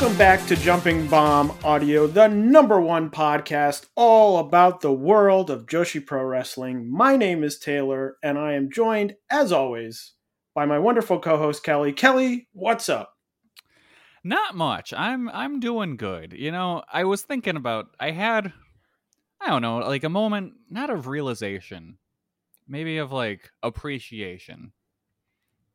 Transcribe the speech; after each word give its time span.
Welcome 0.00 0.16
back 0.16 0.46
to 0.46 0.54
Jumping 0.54 1.08
Bomb 1.08 1.50
Audio, 1.64 2.06
the 2.06 2.28
number 2.28 2.80
one 2.80 3.10
podcast 3.10 3.86
all 3.96 4.38
about 4.38 4.80
the 4.80 4.92
world 4.92 5.50
of 5.50 5.66
Joshi 5.66 6.06
Pro 6.06 6.22
Wrestling. 6.22 6.88
My 6.88 7.16
name 7.16 7.42
is 7.42 7.58
Taylor, 7.58 8.16
and 8.22 8.38
I 8.38 8.52
am 8.52 8.70
joined, 8.70 9.16
as 9.28 9.50
always, 9.50 10.12
by 10.54 10.66
my 10.66 10.78
wonderful 10.78 11.18
co-host 11.18 11.64
Kelly. 11.64 11.92
Kelly, 11.92 12.46
what's 12.52 12.88
up? 12.88 13.12
Not 14.22 14.54
much. 14.54 14.94
I'm 14.94 15.28
I'm 15.30 15.58
doing 15.58 15.96
good. 15.96 16.32
You 16.32 16.52
know, 16.52 16.84
I 16.92 17.02
was 17.02 17.22
thinking 17.22 17.56
about 17.56 17.86
I 17.98 18.12
had 18.12 18.52
I 19.40 19.48
don't 19.48 19.62
know, 19.62 19.78
like 19.78 20.04
a 20.04 20.08
moment 20.08 20.52
not 20.70 20.90
of 20.90 21.08
realization, 21.08 21.98
maybe 22.68 22.98
of 22.98 23.10
like 23.10 23.50
appreciation. 23.64 24.72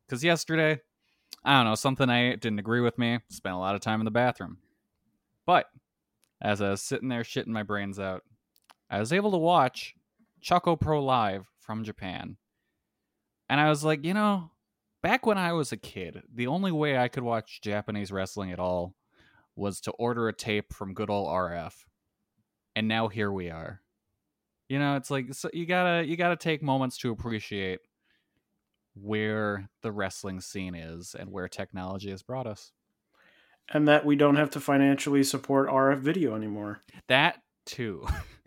Cuz 0.08 0.24
yesterday, 0.24 0.80
I 1.44 1.56
don't 1.56 1.66
know, 1.66 1.74
something 1.74 2.08
I 2.08 2.36
didn't 2.36 2.58
agree 2.58 2.80
with 2.80 2.98
me. 2.98 3.18
Spent 3.28 3.54
a 3.54 3.58
lot 3.58 3.74
of 3.74 3.80
time 3.80 4.00
in 4.00 4.06
the 4.06 4.10
bathroom. 4.10 4.58
But 5.46 5.66
as 6.40 6.62
I 6.62 6.70
was 6.70 6.82
sitting 6.82 7.08
there 7.08 7.22
shitting 7.22 7.48
my 7.48 7.62
brains 7.62 7.98
out, 7.98 8.22
I 8.90 8.98
was 8.98 9.12
able 9.12 9.30
to 9.32 9.38
watch 9.38 9.94
Choco 10.40 10.76
Pro 10.76 11.02
Live 11.04 11.46
from 11.58 11.84
Japan. 11.84 12.36
And 13.48 13.60
I 13.60 13.68
was 13.68 13.84
like, 13.84 14.04
you 14.04 14.14
know, 14.14 14.50
back 15.02 15.26
when 15.26 15.36
I 15.36 15.52
was 15.52 15.70
a 15.70 15.76
kid, 15.76 16.22
the 16.32 16.46
only 16.46 16.72
way 16.72 16.96
I 16.96 17.08
could 17.08 17.22
watch 17.22 17.60
Japanese 17.60 18.10
wrestling 18.10 18.52
at 18.52 18.58
all 18.58 18.94
was 19.54 19.80
to 19.82 19.90
order 19.92 20.28
a 20.28 20.32
tape 20.32 20.72
from 20.72 20.94
good 20.94 21.10
old 21.10 21.28
RF. 21.28 21.74
And 22.74 22.88
now 22.88 23.08
here 23.08 23.30
we 23.30 23.50
are. 23.50 23.80
You 24.68 24.78
know, 24.78 24.96
it's 24.96 25.10
like 25.10 25.34
so 25.34 25.50
you 25.52 25.66
gotta 25.66 26.06
you 26.06 26.16
gotta 26.16 26.36
take 26.36 26.62
moments 26.62 26.96
to 26.98 27.10
appreciate 27.10 27.80
where 28.94 29.68
the 29.82 29.92
wrestling 29.92 30.40
scene 30.40 30.74
is 30.74 31.14
and 31.18 31.30
where 31.30 31.48
technology 31.48 32.10
has 32.10 32.22
brought 32.22 32.46
us. 32.46 32.72
And 33.72 33.88
that 33.88 34.04
we 34.04 34.14
don't 34.14 34.36
have 34.36 34.50
to 34.50 34.60
financially 34.60 35.22
support 35.22 35.70
RF 35.70 35.98
video 36.00 36.34
anymore. 36.34 36.80
That 37.08 37.42
too. 37.66 38.06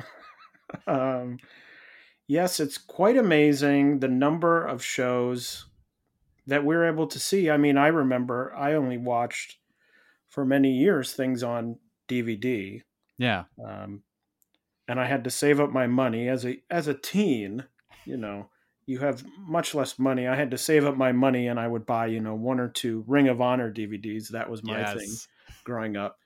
Um, 0.86 1.40
yes, 2.28 2.59
it's 2.59 2.78
quite 2.78 3.18
amazing 3.18 4.00
the 4.00 4.07
number 4.07 4.66
of 4.66 4.84
shows 4.84 5.66
that 6.46 6.63
we're 6.63 6.88
able 6.88 7.07
to 7.07 7.19
see. 7.19 7.50
I 7.50 7.57
mean, 7.57 7.78
I 7.78 7.88
remember 7.88 8.53
I 8.56 8.74
only 8.74 8.97
watched 8.97 9.57
for 10.28 10.46
many 10.46 10.72
years 10.72 11.13
things 11.13 11.44
on 11.44 11.78
DVD. 12.07 12.81
yeah. 13.18 13.46
um, 13.66 14.03
and 14.90 15.00
I 15.00 15.06
had 15.06 15.24
to 15.25 15.30
save 15.30 15.59
up 15.59 15.69
my 15.69 15.88
money 15.88 16.30
as 16.30 16.46
a 16.46 16.62
as 16.69 16.88
a 16.88 16.94
teen. 16.94 17.66
You 18.06 18.18
know, 18.18 18.50
you 18.88 19.00
have 19.00 19.24
much 19.38 19.75
less 19.75 20.00
money. 20.00 20.28
I 20.28 20.36
had 20.36 20.50
to 20.52 20.58
save 20.58 20.86
up 20.86 20.98
my 20.98 21.12
money, 21.12 21.48
and 21.48 21.59
I 21.59 21.68
would 21.68 21.86
buy 21.86 22.08
you 22.08 22.20
know 22.20 22.34
one 22.34 22.59
or 22.59 22.70
two 22.70 23.03
Ring 23.06 23.28
of 23.28 23.42
Honor 23.42 23.72
DVDs. 23.72 24.30
That 24.30 24.50
was 24.50 24.64
my 24.64 24.84
thing 24.96 25.09
growing 25.64 25.96
up. 25.96 26.18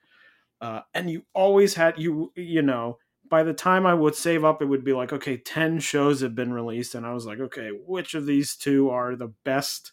Uh, 0.60 0.80
and 0.94 1.10
you 1.10 1.24
always 1.34 1.74
had 1.74 1.98
you 1.98 2.32
you 2.34 2.62
know 2.62 2.98
by 3.28 3.42
the 3.42 3.52
time 3.52 3.84
I 3.84 3.94
would 3.94 4.14
save 4.14 4.44
up, 4.44 4.62
it 4.62 4.66
would 4.66 4.84
be 4.84 4.92
like 4.92 5.12
okay, 5.12 5.36
ten 5.36 5.80
shows 5.80 6.20
have 6.22 6.36
been 6.36 6.52
released, 6.52 6.94
and 6.94 7.04
I 7.04 7.12
was 7.12 7.26
like, 7.26 7.40
okay, 7.40 7.70
which 7.86 8.14
of 8.14 8.26
these 8.26 8.56
two 8.56 8.90
are 8.90 9.16
the 9.16 9.32
best 9.44 9.92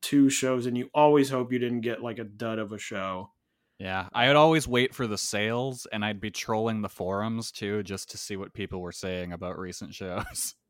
two 0.00 0.28
shows? 0.28 0.66
And 0.66 0.76
you 0.76 0.90
always 0.92 1.30
hope 1.30 1.52
you 1.52 1.60
didn't 1.60 1.82
get 1.82 2.02
like 2.02 2.18
a 2.18 2.24
dud 2.24 2.58
of 2.58 2.72
a 2.72 2.78
show. 2.78 3.30
Yeah, 3.78 4.08
I 4.12 4.26
would 4.26 4.34
always 4.34 4.66
wait 4.66 4.92
for 4.96 5.06
the 5.06 5.16
sales, 5.16 5.86
and 5.92 6.04
I'd 6.04 6.20
be 6.20 6.32
trolling 6.32 6.82
the 6.82 6.88
forums 6.88 7.52
too, 7.52 7.84
just 7.84 8.10
to 8.10 8.18
see 8.18 8.36
what 8.36 8.52
people 8.52 8.80
were 8.80 8.90
saying 8.90 9.32
about 9.32 9.56
recent 9.56 9.94
shows. 9.94 10.56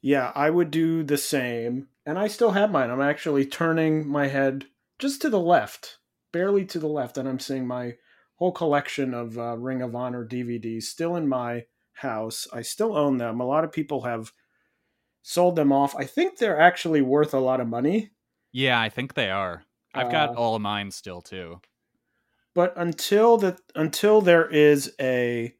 Yeah, 0.00 0.32
I 0.34 0.50
would 0.50 0.70
do 0.70 1.02
the 1.02 1.18
same. 1.18 1.88
And 2.06 2.18
I 2.18 2.28
still 2.28 2.52
have 2.52 2.70
mine. 2.70 2.90
I'm 2.90 3.00
actually 3.00 3.44
turning 3.46 4.08
my 4.08 4.28
head 4.28 4.66
just 4.98 5.20
to 5.22 5.30
the 5.30 5.40
left, 5.40 5.98
barely 6.32 6.64
to 6.66 6.78
the 6.78 6.88
left, 6.88 7.18
and 7.18 7.28
I'm 7.28 7.38
seeing 7.38 7.66
my 7.66 7.94
whole 8.36 8.52
collection 8.52 9.12
of 9.14 9.36
uh, 9.38 9.56
Ring 9.58 9.82
of 9.82 9.94
Honor 9.94 10.26
DVDs 10.26 10.84
still 10.84 11.16
in 11.16 11.28
my 11.28 11.66
house. 11.94 12.46
I 12.52 12.62
still 12.62 12.96
own 12.96 13.18
them. 13.18 13.40
A 13.40 13.46
lot 13.46 13.64
of 13.64 13.72
people 13.72 14.02
have 14.02 14.32
sold 15.22 15.56
them 15.56 15.72
off. 15.72 15.94
I 15.96 16.04
think 16.04 16.38
they're 16.38 16.58
actually 16.60 17.02
worth 17.02 17.34
a 17.34 17.40
lot 17.40 17.60
of 17.60 17.68
money. 17.68 18.12
yeah, 18.52 18.80
I 18.80 18.88
think 18.88 19.14
they 19.14 19.30
are. 19.30 19.64
I've 19.94 20.10
got 20.10 20.30
Uh, 20.30 20.34
all 20.34 20.54
of 20.54 20.62
mine 20.62 20.90
still 20.90 21.20
too. 21.20 21.60
But 22.54 22.72
until 22.76 23.36
that, 23.38 23.60
until 23.74 24.20
there 24.20 24.48
is 24.48 24.94
a, 25.00 25.54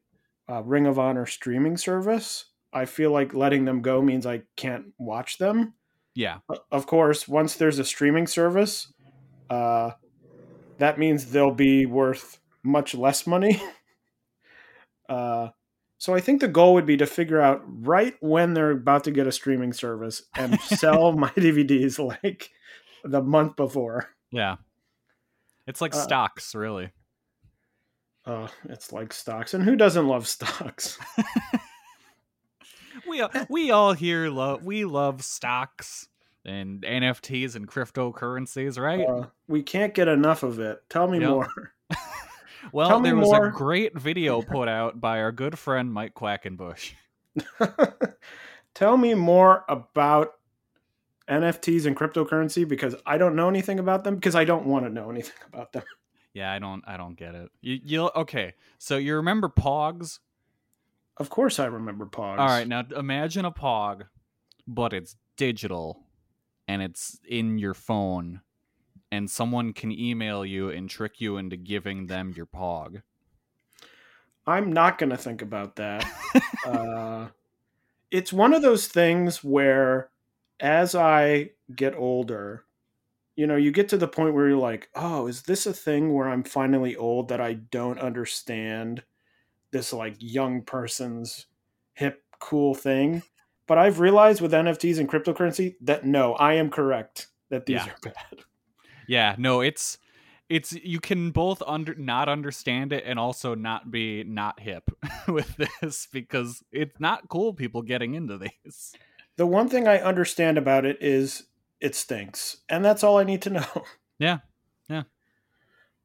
uh 0.47 0.63
Ring 0.63 0.87
of 0.87 0.97
Honor 0.97 1.25
streaming 1.25 1.77
service, 1.77 2.45
I 2.71 2.85
feel 2.85 3.11
like 3.11 3.33
letting 3.33 3.65
them 3.65 3.81
go 3.81 4.01
means 4.01 4.25
I 4.25 4.43
can't 4.55 4.93
watch 4.97 5.37
them. 5.37 5.73
Yeah, 6.15 6.39
of 6.71 6.85
course, 6.85 7.27
once 7.27 7.55
there's 7.55 7.79
a 7.79 7.85
streaming 7.85 8.27
service, 8.27 8.91
uh, 9.49 9.91
that 10.77 10.99
means 10.99 11.31
they'll 11.31 11.51
be 11.51 11.85
worth 11.85 12.39
much 12.63 12.93
less 12.93 13.25
money. 13.25 13.61
uh, 15.09 15.49
so 15.97 16.13
I 16.13 16.21
think 16.21 16.41
the 16.41 16.47
goal 16.47 16.73
would 16.75 16.85
be 16.85 16.97
to 16.97 17.05
figure 17.05 17.41
out 17.41 17.61
right 17.65 18.15
when 18.21 18.53
they're 18.53 18.71
about 18.71 19.03
to 19.05 19.11
get 19.11 19.27
a 19.27 19.31
streaming 19.31 19.73
service 19.73 20.23
and 20.37 20.59
sell 20.61 21.11
my 21.13 21.29
DVDs 21.31 21.99
like 21.99 22.49
the 23.03 23.21
month 23.21 23.55
before. 23.55 24.09
yeah. 24.31 24.57
It's 25.67 25.81
like 25.81 25.93
Uh, 25.93 25.99
stocks, 25.99 26.55
really. 26.55 26.89
Uh, 28.25 28.47
it's 28.65 28.91
like 28.91 29.13
stocks, 29.13 29.53
and 29.53 29.63
who 29.63 29.75
doesn't 29.75 30.07
love 30.07 30.27
stocks? 30.27 30.97
We 33.09 33.21
all, 33.21 33.31
we 33.49 33.71
all 33.71 33.93
here 33.93 34.29
love 34.29 34.63
we 34.63 34.85
love 34.85 35.23
stocks 35.23 36.07
and 36.45 36.81
NFTs 36.81 37.55
and 37.55 37.67
cryptocurrencies, 37.67 38.79
right? 38.79 39.07
Uh, 39.07 39.27
we 39.47 39.63
can't 39.63 39.93
get 39.93 40.07
enough 40.07 40.43
of 40.43 40.59
it. 40.59 40.81
Tell 40.89 41.07
me 41.07 41.19
Yep. 41.19 41.29
more. 41.29 41.47
well, 42.71 42.87
tell 42.87 42.99
there 43.01 43.15
was 43.15 43.31
more. 43.31 43.47
a 43.47 43.51
great 43.51 43.97
video 43.97 44.41
put 44.43 44.67
out 44.67 45.01
by 45.01 45.19
our 45.19 45.31
good 45.31 45.57
friend 45.57 45.91
Mike 45.91 46.13
Quackenbush. 46.13 46.93
Tell 48.75 48.97
me 48.97 49.13
more 49.13 49.65
about 49.67 50.35
NFTs 51.27 51.85
and 51.85 51.95
cryptocurrency 51.95 52.67
because 52.67 52.95
I 53.05 53.17
don't 53.17 53.35
know 53.35 53.49
anything 53.49 53.79
about 53.79 54.03
them 54.03 54.15
because 54.15 54.35
I 54.35 54.45
don't 54.45 54.65
want 54.65 54.85
to 54.85 54.89
know 54.89 55.09
anything 55.09 55.35
about 55.51 55.73
them. 55.73 55.83
Yeah, 56.33 56.51
I 56.51 56.59
don't 56.59 56.83
I 56.87 56.95
don't 56.97 57.15
get 57.15 57.35
it. 57.35 57.49
You 57.61 57.79
you'll 57.83 58.11
okay. 58.15 58.53
So 58.77 58.97
you 58.97 59.15
remember 59.15 59.49
Pogs? 59.49 60.19
Of 61.19 61.29
course, 61.29 61.59
I 61.59 61.65
remember 61.65 62.05
Pogs. 62.05 62.39
All 62.39 62.47
right, 62.47 62.67
now 62.67 62.85
imagine 62.95 63.45
a 63.45 63.51
Pog, 63.51 64.03
but 64.65 64.93
it's 64.93 65.15
digital 65.35 66.05
and 66.67 66.81
it's 66.81 67.19
in 67.27 67.57
your 67.57 67.73
phone, 67.73 68.41
and 69.11 69.29
someone 69.29 69.73
can 69.73 69.91
email 69.91 70.45
you 70.45 70.69
and 70.69 70.89
trick 70.89 71.19
you 71.19 71.37
into 71.37 71.57
giving 71.57 72.07
them 72.07 72.33
your 72.35 72.45
Pog. 72.45 73.01
I'm 74.47 74.71
not 74.71 74.97
going 74.97 75.09
to 75.09 75.17
think 75.17 75.41
about 75.41 75.75
that. 75.75 76.05
uh, 76.65 77.27
it's 78.11 78.31
one 78.31 78.53
of 78.53 78.61
those 78.61 78.87
things 78.87 79.43
where 79.43 80.09
as 80.59 80.95
I 80.95 81.51
get 81.75 81.95
older, 81.95 82.65
you 83.35 83.47
know, 83.47 83.55
you 83.55 83.71
get 83.71 83.89
to 83.89 83.97
the 83.97 84.07
point 84.07 84.33
where 84.33 84.49
you're 84.49 84.57
like, 84.57 84.89
oh, 84.95 85.27
is 85.27 85.43
this 85.43 85.65
a 85.65 85.73
thing 85.73 86.13
where 86.13 86.27
I'm 86.27 86.43
finally 86.43 86.95
old 86.95 87.29
that 87.29 87.41
I 87.41 87.53
don't 87.53 87.99
understand 87.99 89.03
this 89.71 89.93
like 89.93 90.15
young 90.19 90.61
person's 90.61 91.45
hip 91.93 92.23
cool 92.39 92.73
thing? 92.73 93.23
But 93.67 93.77
I've 93.77 93.99
realized 93.99 94.41
with 94.41 94.51
NFTs 94.51 94.99
and 94.99 95.07
cryptocurrency 95.07 95.75
that 95.81 96.05
no, 96.05 96.33
I 96.33 96.53
am 96.53 96.69
correct 96.69 97.27
that 97.49 97.65
these 97.65 97.75
Yeah. 97.75 97.85
are 97.85 97.99
bad. 98.11 98.43
Yeah, 99.07 99.35
no, 99.37 99.61
it's 99.61 99.97
it's 100.49 100.73
you 100.73 100.99
can 100.99 101.29
both 101.31 101.61
under 101.67 101.93
not 101.95 102.27
understand 102.29 102.91
it 102.91 103.03
and 103.05 103.19
also 103.19 103.53
not 103.53 103.91
be 103.91 104.23
not 104.23 104.59
hip 104.59 104.89
with 105.27 105.55
this 105.81 106.07
because 106.11 106.63
it's 106.71 106.99
not 106.99 107.29
cool 107.29 107.53
people 107.53 107.81
getting 107.83 108.15
into 108.15 108.37
these. 108.37 108.93
The 109.37 109.45
one 109.45 109.69
thing 109.69 109.87
I 109.87 109.99
understand 109.99 110.57
about 110.57 110.85
it 110.85 110.97
is 111.01 111.43
it 111.79 111.95
stinks, 111.95 112.57
and 112.67 112.83
that's 112.83 113.03
all 113.03 113.17
I 113.17 113.23
need 113.23 113.41
to 113.43 113.49
know. 113.51 113.65
Yeah. 114.19 114.27
Yeah. 114.27 114.37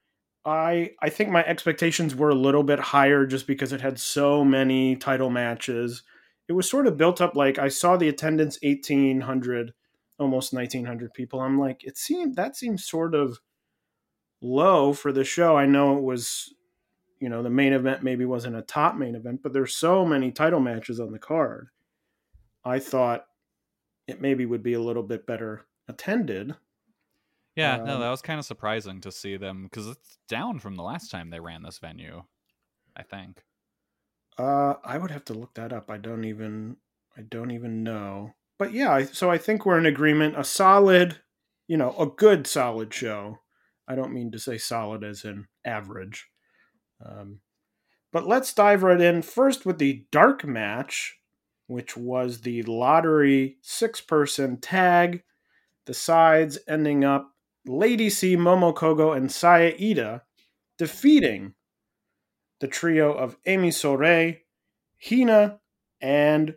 I 0.45 0.91
I 1.01 1.09
think 1.09 1.29
my 1.29 1.43
expectations 1.45 2.15
were 2.15 2.29
a 2.29 2.35
little 2.35 2.63
bit 2.63 2.79
higher 2.79 3.25
just 3.25 3.45
because 3.45 3.73
it 3.73 3.81
had 3.81 3.99
so 3.99 4.43
many 4.45 4.95
title 4.95 5.29
matches. 5.29 6.03
It 6.47 6.53
was 6.53 6.69
sort 6.69 6.87
of 6.87 6.97
built 6.97 7.19
up 7.19 7.35
like 7.35 7.59
I 7.59 7.67
saw 7.67 7.97
the 7.97 8.07
attendance 8.07 8.57
1800 8.63 9.73
almost 10.19 10.53
1900 10.53 11.13
people. 11.13 11.41
I'm 11.41 11.59
like 11.59 11.83
it 11.83 11.97
seemed 11.97 12.35
that 12.35 12.55
seems 12.55 12.85
sort 12.85 13.15
of 13.15 13.39
low 14.41 14.93
for 14.93 15.11
the 15.11 15.23
show. 15.23 15.55
I 15.57 15.65
know 15.65 15.97
it 15.97 16.03
was 16.03 16.53
you 17.19 17.29
know, 17.29 17.43
the 17.43 17.49
main 17.49 17.73
event 17.73 18.03
maybe 18.03 18.25
wasn't 18.25 18.55
a 18.57 18.61
top 18.63 18.95
main 18.95 19.15
event, 19.15 19.43
but 19.43 19.53
there's 19.53 19.75
so 19.75 20.05
many 20.05 20.31
title 20.31 20.59
matches 20.59 20.99
on 20.99 21.11
the 21.13 21.19
card. 21.19 21.69
I 22.65 22.79
thought 22.79 23.27
it 24.07 24.21
maybe 24.21 24.45
would 24.45 24.63
be 24.63 24.73
a 24.73 24.81
little 24.81 25.03
bit 25.03 25.27
better 25.27 25.67
attended. 25.87 26.55
Yeah, 27.55 27.79
no, 27.83 27.99
Um, 27.99 27.99
that 27.99 28.09
was 28.09 28.21
kind 28.21 28.39
of 28.39 28.45
surprising 28.45 29.01
to 29.01 29.11
see 29.11 29.35
them 29.37 29.67
cuz 29.69 29.87
it's 29.87 30.17
down 30.27 30.59
from 30.59 30.75
the 30.75 30.83
last 30.83 31.09
time 31.09 31.29
they 31.29 31.39
ran 31.39 31.63
this 31.63 31.79
venue, 31.79 32.25
I 32.95 33.03
think. 33.03 33.45
Uh, 34.37 34.75
I 34.83 34.97
would 34.97 35.11
have 35.11 35.25
to 35.25 35.33
look 35.33 35.53
that 35.55 35.71
up. 35.73 35.89
I 35.91 35.97
don't 35.97 36.23
even 36.23 36.77
I 37.15 37.21
don't 37.21 37.51
even 37.51 37.83
know. 37.83 38.35
But 38.59 38.73
yeah, 38.73 39.05
so 39.11 39.29
I 39.29 39.37
think 39.37 39.65
we're 39.65 39.77
in 39.77 39.85
agreement. 39.85 40.37
A 40.37 40.43
solid, 40.43 41.19
you 41.67 41.77
know, 41.77 41.95
a 41.97 42.07
good 42.07 42.47
solid 42.47 42.93
show. 42.93 43.39
I 43.87 43.95
don't 43.95 44.13
mean 44.13 44.31
to 44.31 44.39
say 44.39 44.57
solid 44.57 45.03
as 45.03 45.23
in 45.23 45.47
average. 45.63 46.27
Um, 47.05 47.39
but 48.11 48.27
let's 48.27 48.53
dive 48.53 48.83
right 48.83 48.99
in 48.99 49.21
first 49.21 49.65
with 49.65 49.77
the 49.77 50.05
dark 50.11 50.43
match, 50.45 51.17
which 51.67 51.95
was 51.95 52.41
the 52.41 52.63
lottery 52.63 53.57
six 53.61 54.01
person 54.01 54.57
tag. 54.57 55.23
The 55.85 55.93
sides 55.93 56.57
ending 56.67 57.05
up 57.05 57.31
Lady 57.65 58.09
C, 58.09 58.35
Momo 58.35 58.73
Kohgo, 58.73 59.15
and 59.15 59.31
Saya 59.31 59.73
Iida 59.77 60.21
defeating 60.77 61.53
the 62.59 62.67
trio 62.67 63.13
of 63.13 63.37
Ami 63.47 63.69
Sourei, 63.69 64.39
Hina, 65.07 65.59
and 66.01 66.55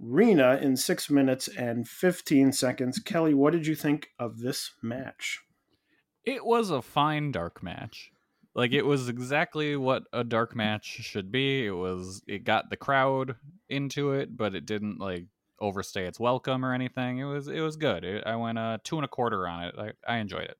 Rena 0.00 0.58
in 0.62 0.76
six 0.76 1.10
minutes 1.10 1.46
and 1.46 1.86
15 1.86 2.52
seconds. 2.52 2.98
Kelly, 2.98 3.34
what 3.34 3.52
did 3.52 3.66
you 3.66 3.74
think 3.74 4.08
of 4.18 4.38
this 4.38 4.72
match? 4.82 5.40
It 6.24 6.44
was 6.44 6.70
a 6.70 6.80
fine 6.80 7.32
dark 7.32 7.62
match. 7.62 8.10
Like 8.54 8.72
it 8.72 8.82
was 8.82 9.08
exactly 9.08 9.76
what 9.76 10.04
a 10.12 10.24
dark 10.24 10.56
match 10.56 10.84
should 10.84 11.30
be. 11.30 11.66
It 11.66 11.72
was 11.72 12.22
it 12.26 12.44
got 12.44 12.70
the 12.70 12.76
crowd 12.76 13.36
into 13.68 14.12
it, 14.12 14.36
but 14.36 14.54
it 14.54 14.66
didn't 14.66 14.98
like 14.98 15.26
overstay 15.60 16.06
its 16.06 16.18
welcome 16.18 16.64
or 16.64 16.72
anything. 16.72 17.18
It 17.18 17.24
was 17.24 17.48
it 17.48 17.60
was 17.60 17.76
good. 17.76 18.02
It, 18.02 18.24
I 18.26 18.36
went 18.36 18.58
uh 18.58 18.78
two 18.82 18.96
and 18.96 19.04
a 19.04 19.08
quarter 19.08 19.46
on 19.46 19.64
it. 19.64 19.74
I, 19.78 20.14
I 20.14 20.16
enjoyed 20.16 20.44
it. 20.44 20.56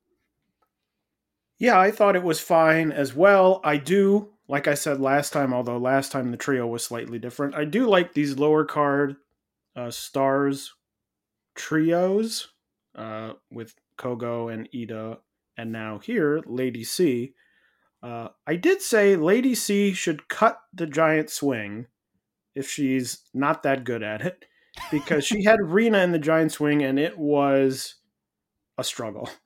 Yeah, 1.58 1.78
I 1.78 1.90
thought 1.90 2.16
it 2.16 2.22
was 2.22 2.40
fine 2.40 2.92
as 2.92 3.14
well. 3.14 3.60
I 3.64 3.76
do, 3.76 4.30
like 4.48 4.66
I 4.66 4.74
said 4.74 4.98
last 4.98 5.32
time, 5.32 5.52
although 5.52 5.76
last 5.76 6.10
time 6.10 6.30
the 6.30 6.38
trio 6.38 6.66
was 6.66 6.82
slightly 6.84 7.18
different, 7.18 7.54
I 7.54 7.64
do 7.64 7.86
like 7.86 8.14
these 8.14 8.38
lower 8.38 8.64
card 8.64 9.16
uh, 9.76 9.90
stars 9.90 10.74
trios 11.54 12.48
uh, 12.94 13.34
with 13.50 13.74
Kohgo 13.98 14.52
and 14.52 14.68
Iida, 14.72 15.18
and 15.56 15.72
now 15.72 15.98
here, 15.98 16.40
Lady 16.46 16.84
C. 16.84 17.34
Uh, 18.02 18.28
I 18.46 18.56
did 18.56 18.80
say 18.80 19.14
Lady 19.16 19.54
C 19.54 19.92
should 19.92 20.28
cut 20.28 20.60
the 20.72 20.86
giant 20.86 21.28
swing 21.30 21.86
if 22.54 22.68
she's 22.68 23.22
not 23.34 23.62
that 23.62 23.84
good 23.84 24.02
at 24.02 24.22
it, 24.22 24.46
because 24.90 25.24
she 25.24 25.44
had 25.44 25.58
Rena 25.62 25.98
in 25.98 26.12
the 26.12 26.18
giant 26.18 26.52
swing 26.52 26.82
and 26.82 26.98
it 26.98 27.18
was 27.18 27.96
a 28.78 28.84
struggle. 28.84 29.28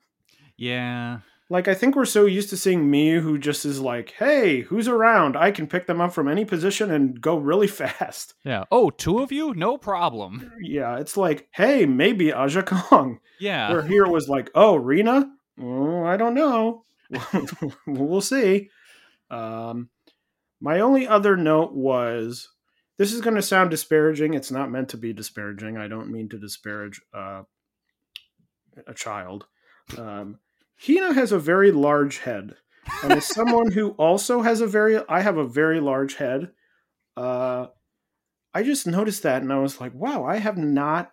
Yeah. 0.57 1.19
Like 1.49 1.67
I 1.67 1.75
think 1.75 1.95
we're 1.95 2.05
so 2.05 2.25
used 2.25 2.49
to 2.49 2.57
seeing 2.57 2.89
Miyu 2.89 3.21
who 3.21 3.37
just 3.37 3.65
is 3.65 3.79
like, 3.79 4.11
"Hey, 4.17 4.61
who's 4.61 4.87
around? 4.87 5.37
I 5.37 5.51
can 5.51 5.67
pick 5.67 5.85
them 5.85 6.01
up 6.01 6.11
from 6.11 6.27
any 6.27 6.43
position 6.43 6.89
and 6.91 7.21
go 7.21 7.37
really 7.37 7.67
fast." 7.81 8.33
Yeah. 8.43 8.63
Oh, 8.71 8.89
two 8.89 9.19
of 9.19 9.31
you? 9.31 9.53
No 9.53 9.77
problem. 9.77 10.51
Yeah, 10.59 10.97
it's 10.97 11.15
like, 11.15 11.47
"Hey, 11.51 11.85
maybe 11.85 12.33
Aja 12.33 12.63
Kong." 12.63 13.19
Yeah. 13.39 13.71
Where 13.71 13.83
here 13.83 14.05
it 14.05 14.11
was 14.11 14.27
like, 14.27 14.49
"Oh, 14.55 14.75
Rena? 14.75 15.31
Oh, 15.61 16.03
I 16.03 16.17
don't 16.17 16.33
know. 16.33 16.85
we'll 17.87 18.21
see." 18.21 18.69
Um, 19.29 19.89
my 20.59 20.79
only 20.79 21.07
other 21.07 21.37
note 21.37 21.73
was, 21.73 22.49
this 22.97 23.11
is 23.11 23.21
going 23.21 23.35
to 23.35 23.41
sound 23.41 23.69
disparaging. 23.69 24.33
It's 24.33 24.51
not 24.51 24.71
meant 24.71 24.89
to 24.89 24.97
be 24.97 25.13
disparaging. 25.13 25.77
I 25.77 25.87
don't 25.87 26.11
mean 26.11 26.29
to 26.29 26.39
disparage 26.39 27.01
uh, 27.13 27.43
a 28.87 28.93
child. 28.93 29.45
Um, 29.97 30.39
Hina 30.77 31.13
has 31.13 31.31
a 31.31 31.39
very 31.39 31.71
large 31.71 32.19
head, 32.19 32.55
and 33.03 33.13
as 33.13 33.25
someone 33.25 33.71
who 33.71 33.91
also 33.91 34.41
has 34.41 34.61
a 34.61 34.67
very, 34.67 34.97
I 35.07 35.21
have 35.21 35.37
a 35.37 35.47
very 35.47 35.79
large 35.79 36.15
head. 36.15 36.51
Uh, 37.17 37.67
I 38.53 38.63
just 38.63 38.87
noticed 38.87 39.23
that 39.23 39.41
and 39.41 39.51
I 39.51 39.59
was 39.59 39.79
like, 39.81 39.93
wow, 39.93 40.23
I 40.25 40.37
have 40.37 40.57
not. 40.57 41.11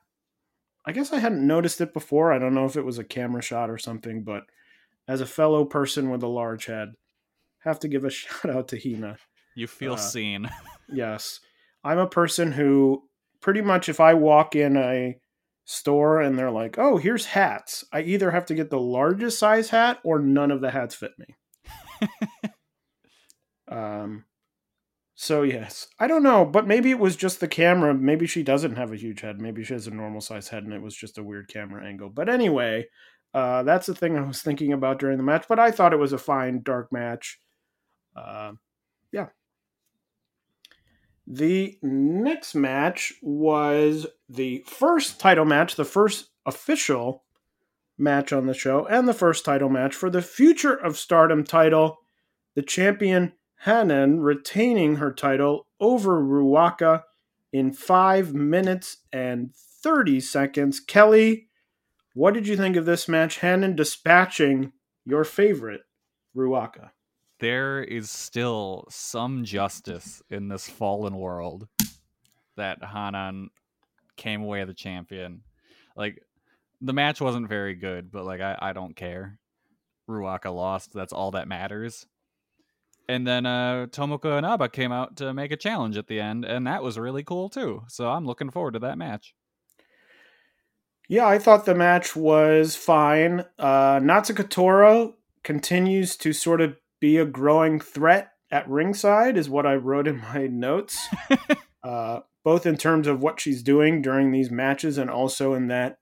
I 0.84 0.92
guess 0.92 1.12
I 1.12 1.18
hadn't 1.20 1.46
noticed 1.46 1.80
it 1.80 1.92
before. 1.94 2.32
I 2.32 2.38
don't 2.38 2.54
know 2.54 2.64
if 2.64 2.76
it 2.76 2.84
was 2.84 2.98
a 2.98 3.04
camera 3.04 3.42
shot 3.42 3.70
or 3.70 3.78
something, 3.78 4.24
but 4.24 4.42
as 5.06 5.20
a 5.20 5.26
fellow 5.26 5.64
person 5.64 6.10
with 6.10 6.22
a 6.24 6.28
large 6.28 6.66
head, 6.66 6.94
have 7.60 7.78
to 7.80 7.88
give 7.88 8.04
a 8.04 8.10
shout 8.10 8.50
out 8.50 8.68
to 8.68 8.78
Hina. 8.80 9.16
You 9.54 9.66
feel 9.66 9.94
Uh, 9.94 9.96
seen. 9.96 10.50
Yes. 10.92 11.40
I'm 11.84 11.98
a 11.98 12.06
person 12.08 12.52
who 12.52 13.04
pretty 13.40 13.62
much 13.62 13.88
if 13.88 13.98
I 14.00 14.14
walk 14.14 14.54
in 14.54 14.76
a 14.76 15.16
store 15.64 16.20
and 16.20 16.38
they're 16.38 16.50
like, 16.50 16.78
"Oh, 16.78 16.96
here's 16.96 17.26
hats." 17.26 17.84
I 17.92 18.02
either 18.02 18.30
have 18.30 18.46
to 18.46 18.54
get 18.54 18.70
the 18.70 18.80
largest 18.80 19.38
size 19.38 19.70
hat 19.70 19.98
or 20.04 20.18
none 20.18 20.50
of 20.50 20.60
the 20.60 20.70
hats 20.70 20.94
fit 20.94 21.12
me. 21.18 21.36
um 23.68 24.24
so 25.14 25.42
yes. 25.42 25.86
I 26.00 26.08
don't 26.08 26.22
know, 26.22 26.44
but 26.44 26.66
maybe 26.66 26.90
it 26.90 26.98
was 26.98 27.16
just 27.16 27.40
the 27.40 27.48
camera. 27.48 27.94
Maybe 27.94 28.26
she 28.26 28.42
doesn't 28.42 28.76
have 28.76 28.92
a 28.92 28.96
huge 28.96 29.20
head. 29.20 29.40
Maybe 29.40 29.62
she 29.62 29.74
has 29.74 29.86
a 29.86 29.90
normal 29.92 30.20
size 30.20 30.48
head 30.48 30.64
and 30.64 30.72
it 30.72 30.82
was 30.82 30.96
just 30.96 31.18
a 31.18 31.22
weird 31.22 31.48
camera 31.48 31.84
angle. 31.86 32.10
But 32.10 32.28
anyway, 32.28 32.86
uh 33.34 33.62
that's 33.62 33.86
the 33.86 33.94
thing 33.94 34.16
I 34.16 34.22
was 34.22 34.42
thinking 34.42 34.72
about 34.72 34.98
during 34.98 35.16
the 35.18 35.22
match, 35.24 35.46
but 35.48 35.58
I 35.58 35.70
thought 35.70 35.92
it 35.92 35.98
was 35.98 36.12
a 36.12 36.18
fine 36.18 36.62
dark 36.62 36.92
match. 36.92 37.38
Uh, 38.16 38.52
yeah. 39.12 39.28
The 41.34 41.78
next 41.80 42.54
match 42.54 43.14
was 43.22 44.06
the 44.28 44.62
first 44.66 45.18
title 45.18 45.46
match, 45.46 45.76
the 45.76 45.84
first 45.86 46.28
official 46.44 47.24
match 47.96 48.34
on 48.34 48.44
the 48.44 48.52
show, 48.52 48.84
and 48.84 49.08
the 49.08 49.14
first 49.14 49.42
title 49.42 49.70
match 49.70 49.94
for 49.94 50.10
the 50.10 50.20
Future 50.20 50.74
of 50.74 50.98
Stardom 50.98 51.42
title. 51.42 52.00
The 52.54 52.60
champion 52.60 53.32
Hanan 53.64 54.20
retaining 54.20 54.96
her 54.96 55.10
title 55.10 55.66
over 55.80 56.22
Ruaka 56.22 57.04
in 57.50 57.72
5 57.72 58.34
minutes 58.34 58.98
and 59.10 59.54
30 59.54 60.20
seconds. 60.20 60.80
Kelly, 60.80 61.48
what 62.12 62.34
did 62.34 62.46
you 62.46 62.58
think 62.58 62.76
of 62.76 62.84
this 62.84 63.08
match? 63.08 63.38
Hanan 63.38 63.74
dispatching 63.74 64.72
your 65.06 65.24
favorite, 65.24 65.80
Ruaka. 66.36 66.90
There 67.42 67.82
is 67.82 68.08
still 68.08 68.84
some 68.88 69.44
justice 69.44 70.22
in 70.30 70.46
this 70.46 70.68
fallen 70.68 71.16
world 71.16 71.66
that 72.56 72.78
Hanan 72.84 73.50
came 74.16 74.42
away 74.42 74.62
the 74.62 74.72
champion. 74.72 75.42
Like 75.96 76.22
the 76.80 76.92
match 76.92 77.20
wasn't 77.20 77.48
very 77.48 77.74
good, 77.74 78.12
but 78.12 78.24
like 78.24 78.40
I, 78.40 78.56
I 78.62 78.72
don't 78.72 78.94
care. 78.94 79.40
Ruaka 80.08 80.54
lost. 80.54 80.92
That's 80.92 81.12
all 81.12 81.32
that 81.32 81.48
matters. 81.48 82.06
And 83.08 83.26
then 83.26 83.44
uh, 83.44 83.86
Tomoka 83.90 84.38
Inaba 84.38 84.68
came 84.68 84.92
out 84.92 85.16
to 85.16 85.34
make 85.34 85.50
a 85.50 85.56
challenge 85.56 85.96
at 85.96 86.06
the 86.06 86.20
end, 86.20 86.44
and 86.44 86.68
that 86.68 86.84
was 86.84 86.96
really 86.96 87.24
cool 87.24 87.48
too. 87.48 87.82
So 87.88 88.08
I'm 88.08 88.24
looking 88.24 88.50
forward 88.50 88.74
to 88.74 88.78
that 88.78 88.98
match. 88.98 89.34
Yeah, 91.08 91.26
I 91.26 91.40
thought 91.40 91.64
the 91.64 91.74
match 91.74 92.14
was 92.14 92.76
fine. 92.76 93.44
Uh, 93.58 93.98
Natsuko 93.98 94.48
Tora 94.48 95.10
continues 95.42 96.16
to 96.18 96.32
sort 96.32 96.60
of 96.60 96.76
be 97.02 97.16
a 97.16 97.26
growing 97.26 97.80
threat 97.80 98.30
at 98.48 98.68
ringside, 98.68 99.36
is 99.36 99.50
what 99.50 99.66
I 99.66 99.74
wrote 99.74 100.06
in 100.06 100.18
my 100.18 100.46
notes. 100.46 100.96
uh, 101.82 102.20
both 102.44 102.64
in 102.64 102.76
terms 102.76 103.08
of 103.08 103.20
what 103.20 103.40
she's 103.40 103.62
doing 103.62 104.00
during 104.00 104.30
these 104.30 104.52
matches 104.52 104.98
and 104.98 105.10
also 105.10 105.52
in 105.52 105.66
that 105.66 105.98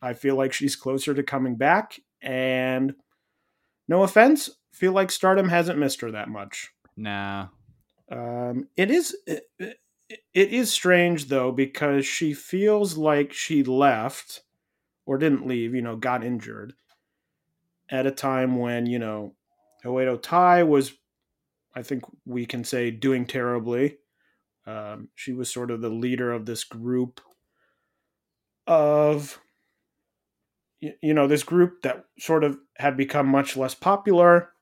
I 0.00 0.14
feel 0.14 0.36
like 0.36 0.52
she's 0.52 0.76
closer 0.76 1.12
to 1.12 1.22
coming 1.24 1.56
back. 1.56 1.98
And 2.22 2.94
no 3.88 4.04
offense, 4.04 4.48
feel 4.72 4.92
like 4.92 5.10
Stardom 5.10 5.48
hasn't 5.48 5.78
missed 5.78 6.00
her 6.02 6.12
that 6.12 6.28
much. 6.28 6.70
Nah. 6.96 7.48
Um, 8.10 8.68
it 8.76 8.92
is 8.92 9.16
it, 9.26 9.48
it 9.58 10.20
is 10.34 10.70
strange 10.70 11.26
though 11.26 11.50
because 11.50 12.06
she 12.06 12.32
feels 12.32 12.96
like 12.96 13.32
she 13.32 13.64
left 13.64 14.42
or 15.04 15.18
didn't 15.18 15.48
leave, 15.48 15.74
you 15.74 15.82
know, 15.82 15.96
got 15.96 16.22
injured 16.22 16.74
at 17.90 18.06
a 18.06 18.10
time 18.10 18.56
when 18.56 18.86
you 18.86 18.98
know 18.98 19.34
Oedo 19.84 20.20
Tai 20.20 20.64
was, 20.64 20.94
I 21.74 21.82
think 21.82 22.04
we 22.24 22.46
can 22.46 22.64
say, 22.64 22.90
doing 22.90 23.26
terribly. 23.26 23.98
Um, 24.66 25.08
she 25.14 25.32
was 25.32 25.50
sort 25.50 25.70
of 25.70 25.80
the 25.80 25.90
leader 25.90 26.32
of 26.32 26.46
this 26.46 26.64
group 26.64 27.20
of 28.66 29.38
you 31.00 31.14
know 31.14 31.26
this 31.26 31.42
group 31.42 31.82
that 31.82 32.06
sort 32.18 32.44
of 32.44 32.58
had 32.76 32.96
become 32.96 33.26
much 33.26 33.56
less 33.56 33.74
popular 33.74 34.52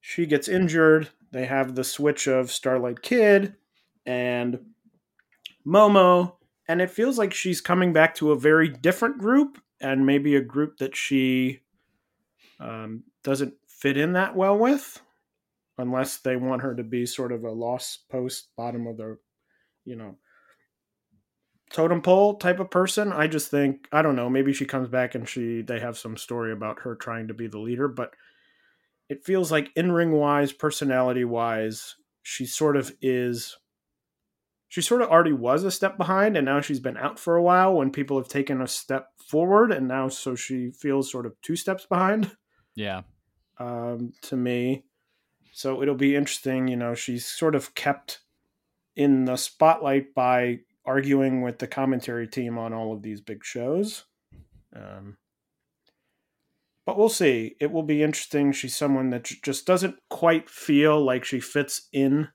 she 0.00 0.26
gets 0.26 0.48
injured 0.48 1.08
they 1.32 1.46
have 1.46 1.74
the 1.74 1.84
switch 1.84 2.26
of 2.26 2.50
starlight 2.50 3.00
kid 3.02 3.54
and 4.04 4.58
momo 5.66 6.34
and 6.68 6.80
it 6.80 6.90
feels 6.90 7.18
like 7.18 7.32
she's 7.32 7.60
coming 7.60 7.92
back 7.92 8.14
to 8.14 8.32
a 8.32 8.38
very 8.38 8.68
different 8.68 9.18
group 9.18 9.58
and 9.80 10.06
maybe 10.06 10.36
a 10.36 10.40
group 10.40 10.78
that 10.78 10.96
she 10.96 11.60
um, 12.60 13.04
doesn't 13.22 13.54
fit 13.78 13.96
in 13.96 14.12
that 14.14 14.34
well 14.34 14.58
with 14.58 15.02
unless 15.78 16.18
they 16.18 16.36
want 16.36 16.62
her 16.62 16.74
to 16.74 16.82
be 16.82 17.04
sort 17.04 17.32
of 17.32 17.44
a 17.44 17.50
lost 17.50 18.08
post 18.10 18.48
bottom 18.56 18.86
of 18.86 18.96
the 18.96 19.18
you 19.84 19.96
know 19.96 20.16
totem 21.70 22.00
pole 22.00 22.36
type 22.36 22.60
of 22.60 22.70
person 22.70 23.12
i 23.12 23.26
just 23.26 23.50
think 23.50 23.88
i 23.92 24.00
don't 24.00 24.16
know 24.16 24.30
maybe 24.30 24.52
she 24.52 24.64
comes 24.64 24.88
back 24.88 25.14
and 25.14 25.28
she 25.28 25.62
they 25.62 25.80
have 25.80 25.98
some 25.98 26.16
story 26.16 26.52
about 26.52 26.80
her 26.80 26.94
trying 26.94 27.28
to 27.28 27.34
be 27.34 27.46
the 27.46 27.58
leader 27.58 27.88
but 27.88 28.14
it 29.08 29.24
feels 29.24 29.52
like 29.52 29.70
in 29.76 29.92
ring 29.92 30.12
wise 30.12 30.52
personality 30.52 31.24
wise 31.24 31.96
she 32.22 32.46
sort 32.46 32.76
of 32.76 32.92
is 33.02 33.56
she 34.68 34.80
sort 34.80 35.02
of 35.02 35.08
already 35.08 35.32
was 35.32 35.64
a 35.64 35.70
step 35.70 35.98
behind 35.98 36.36
and 36.36 36.44
now 36.44 36.60
she's 36.60 36.80
been 36.80 36.96
out 36.96 37.18
for 37.18 37.36
a 37.36 37.42
while 37.42 37.74
when 37.74 37.90
people 37.90 38.16
have 38.16 38.28
taken 38.28 38.60
a 38.60 38.66
step 38.66 39.08
forward 39.28 39.72
and 39.72 39.86
now 39.86 40.08
so 40.08 40.34
she 40.34 40.70
feels 40.70 41.10
sort 41.10 41.26
of 41.26 41.34
two 41.42 41.56
steps 41.56 41.84
behind 41.84 42.36
Yeah. 42.74 43.02
Um, 43.58 44.12
to 44.22 44.36
me. 44.36 44.84
So 45.52 45.82
it'll 45.82 45.94
be 45.94 46.16
interesting. 46.16 46.68
You 46.68 46.76
know, 46.76 46.94
she's 46.94 47.26
sort 47.26 47.54
of 47.54 47.74
kept 47.74 48.20
in 48.94 49.24
the 49.24 49.36
spotlight 49.36 50.14
by 50.14 50.60
arguing 50.84 51.42
with 51.42 51.58
the 51.58 51.66
commentary 51.66 52.28
team 52.28 52.58
on 52.58 52.72
all 52.72 52.92
of 52.92 53.02
these 53.02 53.20
big 53.20 53.44
shows. 53.44 54.04
Um, 54.74 55.16
but 56.84 56.96
we'll 56.96 57.08
see. 57.08 57.56
It 57.60 57.72
will 57.72 57.82
be 57.82 58.02
interesting. 58.02 58.52
She's 58.52 58.76
someone 58.76 59.10
that 59.10 59.24
just 59.24 59.66
doesn't 59.66 59.96
quite 60.08 60.48
feel 60.48 61.04
like 61.04 61.24
she 61.24 61.40
fits 61.40 61.88
in 61.92 62.28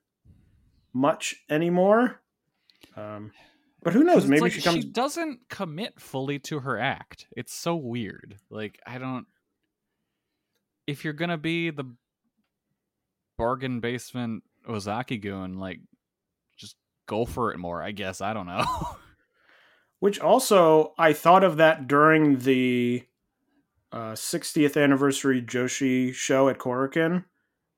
much 0.93 1.35
anymore. 1.49 2.21
Um, 2.97 3.31
but 3.81 3.93
who 3.93 4.03
knows? 4.03 4.27
Maybe 4.27 4.41
like 4.41 4.51
she 4.51 4.61
comes. 4.61 4.83
She 4.83 4.89
doesn't 4.89 5.47
commit 5.49 5.99
fully 5.99 6.37
to 6.39 6.59
her 6.59 6.77
act. 6.77 7.27
It's 7.35 7.53
so 7.53 7.75
weird. 7.75 8.37
Like 8.49 8.79
I 8.85 8.97
don't. 8.97 9.25
If 10.91 11.05
you're 11.05 11.13
gonna 11.13 11.38
be 11.38 11.69
the 11.69 11.86
bargain 13.38 13.79
basement 13.79 14.43
Ozaki-gun, 14.67 15.57
like 15.57 15.79
just 16.57 16.75
go 17.07 17.25
for 17.25 17.53
it 17.53 17.57
more. 17.57 17.81
I 17.81 17.91
guess 17.91 18.19
I 18.19 18.33
don't 18.33 18.45
know. 18.45 18.65
Which 20.00 20.19
also, 20.19 20.93
I 20.98 21.13
thought 21.13 21.45
of 21.45 21.57
that 21.57 21.88
during 21.88 22.39
the 22.39 23.03
uh, 23.91 24.13
60th 24.13 24.81
anniversary 24.81 25.41
Joshi 25.41 26.13
show 26.13 26.50
at 26.50 26.57
Korakuen, 26.57 27.24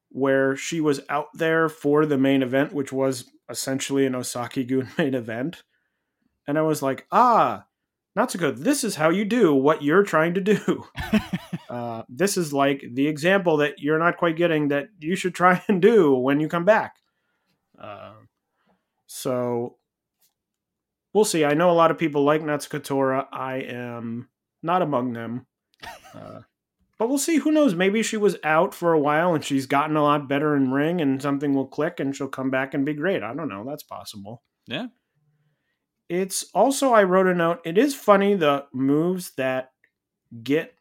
where 0.10 0.56
she 0.56 0.82
was 0.82 1.02
out 1.10 1.28
there 1.34 1.70
for 1.70 2.06
the 2.06 2.18
main 2.18 2.42
event, 2.42 2.74
which 2.74 2.92
was 2.92 3.30
essentially 3.48 4.06
an 4.08 4.16
Ozaki-gun 4.16 4.90
main 4.98 5.14
event. 5.14 5.64
And 6.48 6.58
I 6.58 6.62
was 6.62 6.82
like, 6.82 7.06
ah, 7.12 7.66
Natsuko, 8.18 8.58
this 8.58 8.84
is 8.84 8.96
how 8.96 9.10
you 9.10 9.24
do 9.26 9.54
what 9.54 9.84
you're 9.84 10.04
trying 10.04 10.34
to 10.34 10.42
do. 10.42 10.86
uh, 11.74 12.04
this 12.08 12.38
is 12.38 12.54
like 12.54 12.84
the 12.94 13.08
example 13.08 13.58
that 13.58 13.80
you're 13.80 13.98
not 13.98 14.18
quite 14.18 14.38
getting 14.38 14.68
that 14.68 14.90
you 15.00 15.16
should 15.16 15.34
try 15.34 15.64
and 15.68 15.82
do 15.82 16.14
when 16.14 16.40
you 16.40 16.48
come 16.48 16.66
back. 16.66 16.98
Uh, 17.82 18.14
so 19.08 19.78
we'll 21.14 21.26
see. 21.26 21.44
I 21.44 21.56
know 21.56 21.72
a 21.72 21.74
lot 21.74 21.90
of 21.90 21.98
people 21.98 22.24
like 22.24 22.42
Natsuko 22.42 22.84
Tora. 22.84 23.28
I 23.32 23.56
am 23.56 24.30
not 24.62 24.82
among 24.82 25.14
them. 25.14 25.48
Uh, 26.16 26.42
but 27.00 27.10
we'll 27.10 27.18
see. 27.18 27.38
Who 27.38 27.52
knows? 27.52 27.74
Maybe 27.74 28.04
she 28.04 28.18
was 28.18 28.38
out 28.44 28.76
for 28.76 28.94
a 28.94 29.00
while 29.00 29.34
and 29.34 29.44
she's 29.44 29.66
gotten 29.66 29.96
a 29.96 30.04
lot 30.04 30.30
better 30.30 30.56
in 30.56 30.72
ring 30.72 31.02
and 31.02 31.20
something 31.20 31.56
will 31.56 31.66
click 31.66 32.00
and 32.00 32.16
she'll 32.16 32.28
come 32.28 32.52
back 32.52 32.76
and 32.76 32.86
be 32.86 32.94
great. 32.94 33.24
I 33.24 33.34
don't 33.34 33.50
know. 33.50 33.66
That's 33.66 33.82
possible. 33.82 34.44
yeah. 34.68 34.88
It's 36.08 36.46
also, 36.54 36.94
I 36.94 37.02
wrote 37.04 37.26
a 37.26 37.34
note. 37.34 37.62
It 37.66 37.80
is 37.80 37.96
funny 37.96 38.36
the 38.36 38.68
moves 38.72 39.32
that 39.38 39.72
get 40.44 40.76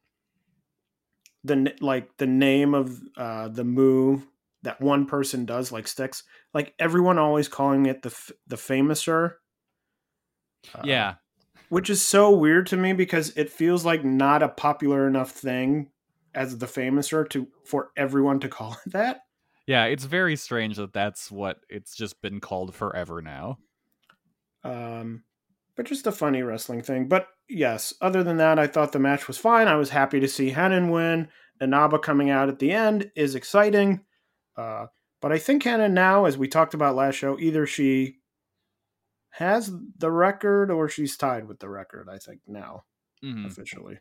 the 1.44 1.74
like 1.80 2.16
the 2.18 2.26
name 2.26 2.74
of 2.74 3.00
uh, 3.16 3.48
the 3.48 3.64
move 3.64 4.26
that 4.62 4.80
one 4.80 5.06
person 5.06 5.44
does 5.44 5.72
like 5.72 5.88
sticks. 5.88 6.22
Like 6.54 6.74
everyone 6.78 7.18
always 7.18 7.48
calling 7.48 7.86
it 7.86 8.02
the 8.02 8.10
f- 8.10 8.30
the 8.46 8.56
famouser. 8.56 9.34
Uh, 10.74 10.82
Yeah. 10.84 11.14
which 11.68 11.90
is 11.90 12.06
so 12.06 12.30
weird 12.30 12.66
to 12.68 12.76
me 12.76 12.92
because 12.92 13.36
it 13.36 13.50
feels 13.50 13.84
like 13.84 14.04
not 14.04 14.42
a 14.42 14.48
popular 14.48 15.08
enough 15.08 15.30
thing 15.30 15.90
as 16.34 16.58
the 16.58 16.66
famouser 16.66 17.28
to 17.30 17.48
for 17.64 17.90
everyone 17.96 18.38
to 18.40 18.48
call 18.48 18.76
it 18.86 18.92
that. 18.92 19.22
Yeah. 19.66 19.86
It's 19.86 20.04
very 20.04 20.36
strange 20.36 20.76
that 20.76 20.92
that's 20.92 21.30
what 21.30 21.58
it's 21.68 21.96
just 21.96 22.20
been 22.22 22.40
called 22.40 22.74
forever 22.74 23.20
now. 23.20 23.58
Um, 24.64 25.24
but 25.76 25.86
just 25.86 26.06
a 26.06 26.12
funny 26.12 26.42
wrestling 26.42 26.82
thing. 26.82 27.08
But 27.08 27.28
yes, 27.48 27.94
other 28.00 28.22
than 28.22 28.36
that, 28.38 28.58
I 28.58 28.66
thought 28.66 28.92
the 28.92 28.98
match 28.98 29.26
was 29.28 29.38
fine. 29.38 29.68
I 29.68 29.76
was 29.76 29.90
happy 29.90 30.20
to 30.20 30.28
see 30.28 30.50
Hanan 30.50 30.90
win. 30.90 31.28
Inaba 31.60 31.98
coming 31.98 32.30
out 32.30 32.48
at 32.48 32.58
the 32.58 32.72
end 32.72 33.10
is 33.14 33.34
exciting. 33.34 34.04
Uh, 34.56 34.86
but 35.20 35.32
I 35.32 35.38
think 35.38 35.62
Hanan 35.62 35.94
now, 35.94 36.24
as 36.24 36.36
we 36.36 36.48
talked 36.48 36.74
about 36.74 36.96
last 36.96 37.14
show, 37.14 37.38
either 37.38 37.66
she 37.66 38.18
has 39.30 39.72
the 39.98 40.10
record 40.10 40.70
or 40.70 40.88
she's 40.88 41.16
tied 41.16 41.46
with 41.48 41.58
the 41.60 41.68
record, 41.68 42.08
I 42.10 42.18
think, 42.18 42.40
now, 42.46 42.84
Mhm. 43.22 43.46
officially. 43.46 43.98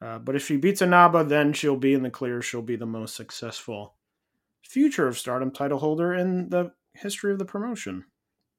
Uh, 0.00 0.18
but 0.20 0.36
if 0.36 0.46
she 0.46 0.56
beats 0.56 0.80
Inaba, 0.82 1.24
then 1.24 1.52
she'll 1.52 1.76
be 1.76 1.94
in 1.94 2.02
the 2.04 2.10
clear. 2.10 2.40
She'll 2.40 2.62
be 2.62 2.76
the 2.76 2.86
most 2.86 3.16
successful 3.16 3.96
future 4.62 5.08
of 5.08 5.18
Stardom 5.18 5.50
title 5.50 5.78
holder 5.78 6.14
in 6.14 6.50
the 6.50 6.72
history 6.92 7.32
of 7.32 7.38
the 7.40 7.44
promotion. 7.44 8.04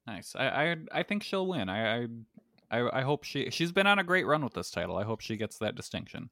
Nice. 0.06 0.34
I, 0.36 0.46
I 0.46 0.76
I 0.92 1.02
think 1.02 1.22
she'll 1.22 1.46
win. 1.46 1.68
I, 1.68 2.04
I 2.04 2.08
I 2.70 3.02
hope 3.02 3.24
she 3.24 3.50
she's 3.50 3.72
been 3.72 3.86
on 3.86 3.98
a 3.98 4.04
great 4.04 4.26
run 4.26 4.42
with 4.42 4.54
this 4.54 4.70
title. 4.70 4.96
I 4.96 5.04
hope 5.04 5.20
she 5.20 5.36
gets 5.36 5.58
that 5.58 5.74
distinction. 5.74 6.30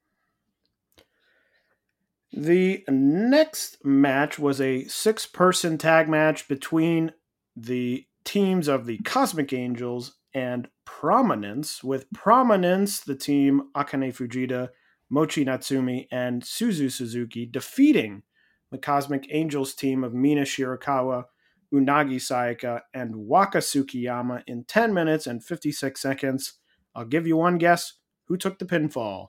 The 2.32 2.84
next 2.88 3.84
match 3.84 4.38
was 4.38 4.60
a 4.60 4.84
six 4.84 5.26
person 5.26 5.78
tag 5.78 6.08
match 6.08 6.46
between 6.46 7.12
the 7.56 8.06
teams 8.24 8.68
of 8.68 8.86
the 8.86 8.98
Cosmic 8.98 9.52
Angels 9.52 10.16
and 10.34 10.68
Prominence, 10.84 11.82
with 11.82 12.10
Prominence, 12.12 13.00
the 13.00 13.14
team 13.14 13.70
Akane 13.74 14.14
Fujita, 14.14 14.68
Mochi 15.08 15.44
Natsumi, 15.44 16.06
and 16.12 16.42
Suzu 16.42 16.92
Suzuki 16.92 17.46
defeating 17.46 18.22
the 18.70 18.78
Cosmic 18.78 19.26
Angels 19.30 19.74
team 19.74 20.04
of 20.04 20.12
Mina 20.12 20.42
Shirakawa, 20.42 21.24
Unagi 21.72 22.16
Sayaka, 22.16 22.82
and 22.94 23.14
Waka 23.16 23.58
Tsukiyama 23.58 24.42
in 24.46 24.64
10 24.64 24.94
minutes 24.94 25.26
and 25.26 25.44
56 25.44 26.00
seconds. 26.00 26.54
I'll 26.94 27.04
give 27.04 27.26
you 27.26 27.36
one 27.36 27.58
guess 27.58 27.94
who 28.26 28.36
took 28.36 28.58
the 28.58 28.64
pinfall. 28.64 29.28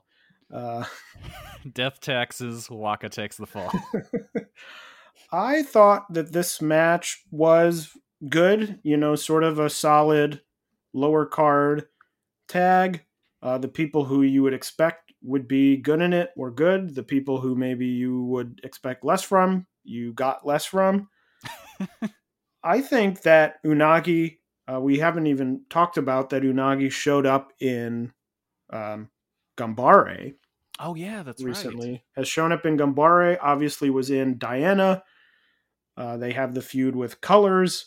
Uh, 0.52 0.84
Death 1.72 2.00
taxes. 2.00 2.68
Waka 2.70 3.08
takes 3.08 3.36
the 3.36 3.46
fall. 3.46 3.72
I 5.32 5.62
thought 5.62 6.12
that 6.12 6.32
this 6.32 6.60
match 6.60 7.22
was 7.30 7.90
good, 8.28 8.80
you 8.82 8.96
know, 8.96 9.14
sort 9.14 9.44
of 9.44 9.58
a 9.58 9.70
solid 9.70 10.40
lower 10.92 11.26
card 11.26 11.86
tag. 12.48 13.04
Uh, 13.42 13.58
the 13.58 13.68
people 13.68 14.04
who 14.04 14.22
you 14.22 14.42
would 14.42 14.54
expect 14.54 15.12
would 15.22 15.46
be 15.46 15.76
good 15.76 16.00
in 16.00 16.12
it 16.12 16.30
were 16.36 16.50
good. 16.50 16.94
The 16.94 17.02
people 17.02 17.40
who 17.40 17.54
maybe 17.54 17.86
you 17.86 18.24
would 18.24 18.60
expect 18.64 19.04
less 19.04 19.22
from, 19.22 19.66
you 19.84 20.12
got 20.12 20.46
less 20.46 20.64
from. 20.64 21.08
I 22.62 22.80
think 22.80 23.22
that 23.22 23.62
Unagi, 23.64 24.38
uh, 24.70 24.80
we 24.80 24.98
haven't 24.98 25.26
even 25.26 25.62
talked 25.70 25.96
about 25.96 26.30
that 26.30 26.42
Unagi 26.42 26.90
showed 26.90 27.26
up 27.26 27.52
in 27.60 28.12
um, 28.70 29.08
Gambare 29.56 30.34
oh 30.80 30.94
yeah, 30.94 31.22
that's 31.22 31.42
recently 31.42 32.02
has 32.16 32.26
shown 32.26 32.52
up 32.52 32.66
in 32.66 32.76
Gambare. 32.76 33.38
Obviously, 33.40 33.90
was 33.90 34.10
in 34.10 34.38
Diana. 34.38 35.02
Uh, 35.96 36.16
they 36.16 36.32
have 36.32 36.54
the 36.54 36.62
feud 36.62 36.96
with 36.96 37.20
Colors 37.20 37.86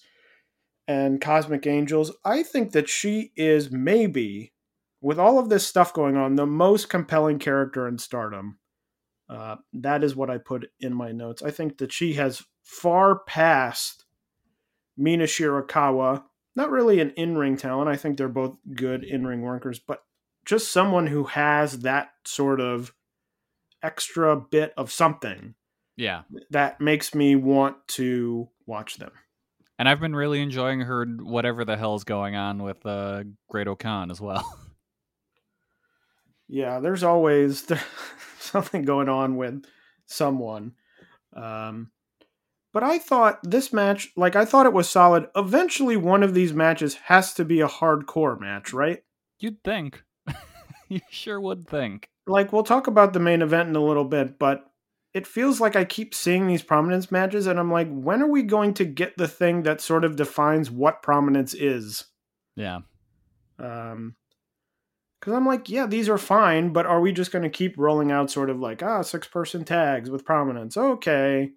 and 0.87 1.19
Cosmic 1.19 1.65
Angels. 1.65 2.11
I 2.23 2.43
think 2.43 2.71
that 2.71 2.87
she 2.87 3.31
is 3.35 3.71
maybe, 3.71 4.53
with 5.01 5.17
all 5.17 5.39
of 5.39 5.49
this 5.49 5.65
stuff 5.65 5.93
going 5.93 6.15
on, 6.15 6.35
the 6.35 6.45
most 6.45 6.89
compelling 6.89 7.39
character 7.39 7.87
in 7.87 7.97
Stardom. 7.97 8.59
Uh, 9.29 9.55
that 9.73 10.03
is 10.03 10.15
what 10.15 10.29
I 10.29 10.37
put 10.37 10.69
in 10.79 10.93
my 10.93 11.11
notes. 11.11 11.41
I 11.41 11.49
think 11.49 11.79
that 11.79 11.91
she 11.91 12.13
has 12.13 12.43
far 12.61 13.19
passed 13.19 14.02
Mina 14.97 15.25
Shirakawa. 15.25 16.23
Not 16.55 16.69
really 16.69 16.99
an 16.99 17.11
in 17.11 17.37
ring 17.37 17.57
talent. 17.57 17.89
I 17.89 17.95
think 17.95 18.17
they're 18.17 18.27
both 18.27 18.55
good 18.75 19.03
in 19.03 19.25
ring 19.25 19.41
workers, 19.41 19.79
but 19.79 20.03
just 20.45 20.71
someone 20.71 21.07
who 21.07 21.23
has 21.25 21.79
that 21.79 22.11
sort 22.25 22.59
of 22.61 22.93
extra 23.81 24.35
bit 24.39 24.73
of 24.77 24.91
something 24.91 25.55
Yeah. 25.97 26.23
that 26.51 26.79
makes 26.79 27.15
me 27.15 27.35
want 27.35 27.77
to 27.89 28.49
watch 28.65 28.97
them. 28.97 29.11
And 29.79 29.89
I've 29.89 29.99
been 29.99 30.15
really 30.15 30.41
enjoying 30.41 30.81
her 30.81 31.05
whatever 31.05 31.65
the 31.65 31.75
hell's 31.75 32.03
going 32.03 32.35
on 32.35 32.61
with 32.61 32.85
uh 32.85 33.23
Great 33.49 33.67
O-Khan 33.67 34.11
as 34.11 34.21
well. 34.21 34.45
Yeah, 36.47 36.79
there's 36.81 37.03
always 37.03 37.65
something 38.39 38.83
going 38.83 39.09
on 39.09 39.37
with 39.37 39.63
someone. 40.05 40.73
Um, 41.35 41.89
but 42.73 42.83
I 42.83 42.97
thought 42.97 43.39
this 43.43 43.71
match, 43.71 44.09
like, 44.17 44.35
I 44.35 44.45
thought 44.45 44.65
it 44.65 44.73
was 44.73 44.89
solid. 44.89 45.27
Eventually, 45.35 45.95
one 45.95 46.23
of 46.23 46.33
these 46.33 46.53
matches 46.53 46.95
has 47.05 47.33
to 47.35 47.45
be 47.45 47.61
a 47.61 47.67
hardcore 47.67 48.39
match, 48.39 48.73
right? 48.73 49.03
You'd 49.39 49.63
think. 49.63 50.03
you 50.89 50.99
sure 51.09 51.39
would 51.39 51.67
think. 51.67 52.09
like 52.25 52.51
we'll 52.51 52.63
talk 52.63 52.87
about 52.87 53.13
the 53.13 53.19
main 53.19 53.41
event 53.41 53.69
in 53.69 53.75
a 53.75 53.83
little 53.83 54.05
bit, 54.05 54.39
but 54.39 54.65
it 55.13 55.27
feels 55.27 55.61
like 55.61 55.75
I 55.75 55.85
keep 55.85 56.15
seeing 56.15 56.47
these 56.47 56.63
prominence 56.63 57.11
matches, 57.11 57.45
and 57.45 57.59
I'm 57.59 57.71
like, 57.71 57.87
when 57.89 58.23
are 58.23 58.29
we 58.29 58.41
going 58.41 58.73
to 58.75 58.85
get 58.85 59.15
the 59.17 59.27
thing 59.27 59.63
that 59.63 59.79
sort 59.79 60.03
of 60.03 60.15
defines 60.15 60.71
what 60.71 61.03
prominence 61.03 61.53
is? 61.53 62.05
Yeah. 62.55 62.79
Um, 63.59 64.15
because 65.19 65.33
I'm 65.35 65.45
like, 65.45 65.69
yeah, 65.69 65.85
these 65.85 66.09
are 66.09 66.17
fine, 66.17 66.73
but 66.73 66.85
are 66.85 66.99
we 66.99 67.13
just 67.13 67.31
going 67.31 67.43
to 67.43 67.49
keep 67.49 67.77
rolling 67.77 68.11
out 68.11 68.31
sort 68.31 68.49
of 68.49 68.59
like 68.59 68.81
ah 68.83 69.03
six 69.03 69.27
person 69.27 69.63
tags 69.63 70.09
with 70.09 70.25
prominence? 70.25 70.75
Okay, 70.75 71.51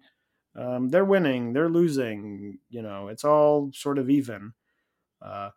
um, 0.57 0.89
they're 0.89 1.05
winning, 1.05 1.53
they're 1.53 1.69
losing, 1.69 2.59
you 2.69 2.81
know, 2.81 3.09
it's 3.09 3.23
all 3.25 3.71
sort 3.73 3.99
of 3.99 4.09
even. 4.09 4.53
Uh, 5.21 5.51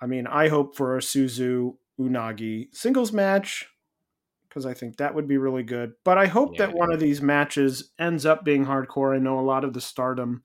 I 0.00 0.06
mean, 0.06 0.26
I 0.26 0.48
hope 0.48 0.76
for 0.76 0.96
a 0.96 1.00
Suzu 1.00 1.78
Unagi 1.98 2.74
singles 2.74 3.12
match 3.12 3.68
because 4.48 4.66
I 4.66 4.74
think 4.74 4.96
that 4.98 5.14
would 5.14 5.28
be 5.28 5.38
really 5.38 5.62
good. 5.62 5.94
But 6.04 6.18
I 6.18 6.26
hope 6.26 6.56
Yeah. 6.56 6.58
that 6.58 6.74
one 6.74 6.92
of 6.92 7.00
these 7.00 7.22
matches 7.22 7.92
ends 7.98 8.26
up 8.26 8.44
being 8.44 8.66
hardcore. 8.66 9.14
I 9.14 9.18
know 9.18 9.38
a 9.38 9.42
lot 9.42 9.64
of 9.64 9.72
the 9.74 9.80
Stardom 9.80 10.42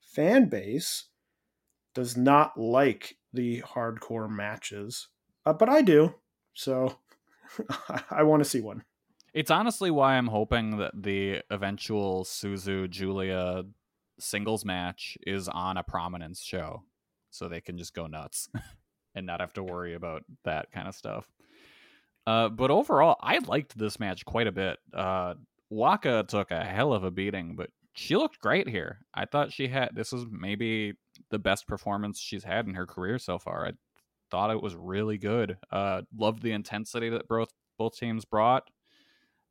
fan 0.00 0.48
base 0.48 1.06
does 1.94 2.16
not 2.16 2.58
like 2.58 3.18
the 3.32 3.62
hardcore 3.62 4.30
matches, 4.30 5.08
uh, 5.46 5.52
but 5.52 5.68
I 5.68 5.82
do. 5.82 6.14
So 6.54 6.98
I 8.10 8.22
want 8.22 8.42
to 8.44 8.48
see 8.48 8.60
one. 8.60 8.84
It's 9.34 9.50
honestly 9.50 9.90
why 9.90 10.16
I'm 10.16 10.26
hoping 10.26 10.76
that 10.78 10.92
the 10.94 11.40
eventual 11.50 12.24
Suzu 12.24 12.88
Julia 12.90 13.64
singles 14.18 14.64
match 14.64 15.16
is 15.26 15.48
on 15.48 15.78
a 15.78 15.82
prominence 15.82 16.42
show 16.42 16.82
so 17.30 17.48
they 17.48 17.62
can 17.62 17.78
just 17.78 17.94
go 17.94 18.06
nuts 18.06 18.50
and 19.14 19.26
not 19.26 19.40
have 19.40 19.54
to 19.54 19.62
worry 19.62 19.94
about 19.94 20.22
that 20.44 20.70
kind 20.70 20.86
of 20.86 20.94
stuff. 20.94 21.30
Uh, 22.26 22.50
but 22.50 22.70
overall, 22.70 23.16
I 23.20 23.38
liked 23.38 23.76
this 23.76 23.98
match 23.98 24.24
quite 24.24 24.46
a 24.46 24.52
bit. 24.52 24.78
Uh, 24.92 25.34
Waka 25.70 26.24
took 26.28 26.50
a 26.50 26.62
hell 26.62 26.92
of 26.92 27.02
a 27.02 27.10
beating, 27.10 27.56
but 27.56 27.70
she 27.94 28.16
looked 28.16 28.38
great 28.38 28.68
here. 28.68 28.98
I 29.14 29.24
thought 29.24 29.52
she 29.52 29.66
had 29.66 29.90
this 29.94 30.12
was 30.12 30.26
maybe 30.30 30.92
the 31.30 31.38
best 31.38 31.66
performance 31.66 32.20
she's 32.20 32.44
had 32.44 32.66
in 32.66 32.74
her 32.74 32.86
career 32.86 33.18
so 33.18 33.38
far. 33.38 33.66
I 33.66 33.72
thought 34.30 34.50
it 34.50 34.62
was 34.62 34.76
really 34.76 35.16
good. 35.16 35.56
Uh, 35.70 36.02
loved 36.16 36.42
the 36.42 36.52
intensity 36.52 37.08
that 37.08 37.28
both 37.28 37.50
both 37.78 37.96
teams 37.96 38.24
brought, 38.24 38.68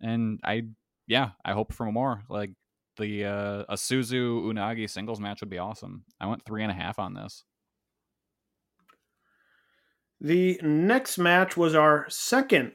and 0.02 0.40
I 0.44 0.64
yeah, 1.08 1.32
I 1.44 1.54
hope 1.54 1.74
for 1.74 1.92
more. 1.92 2.24
Like 2.30 2.52
the 2.98 3.26
uh, 3.26 3.64
a 3.70 3.76
Suzu 3.76 4.44
Unagi 4.44 4.90
singles 4.90 5.20
match 5.20 5.42
would 5.42 5.50
be 5.50 5.58
awesome. 5.58 6.04
I 6.20 6.28
went 6.28 6.46
three 6.46 6.64
and 6.64 6.72
a 6.72 6.76
half 6.76 7.00
on 7.00 7.14
this. 7.14 7.44
The 10.20 10.60
next 10.62 11.18
match 11.18 11.58
was 11.58 11.74
our 11.74 12.06
second 12.10 12.74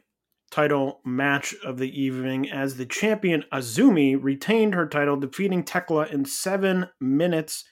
title 0.51 1.01
match 1.05 1.55
of 1.65 1.79
the 1.79 2.01
evening 2.01 2.51
as 2.51 2.77
the 2.77 2.87
champion 2.87 3.45
Azumi 3.53 4.19
retained 4.21 4.75
her 4.75 4.89
title, 4.89 5.17
defeating 5.17 5.63
Thekla 5.63 6.11
in 6.13 6.25
seven 6.25 6.89
minutes 7.01 7.65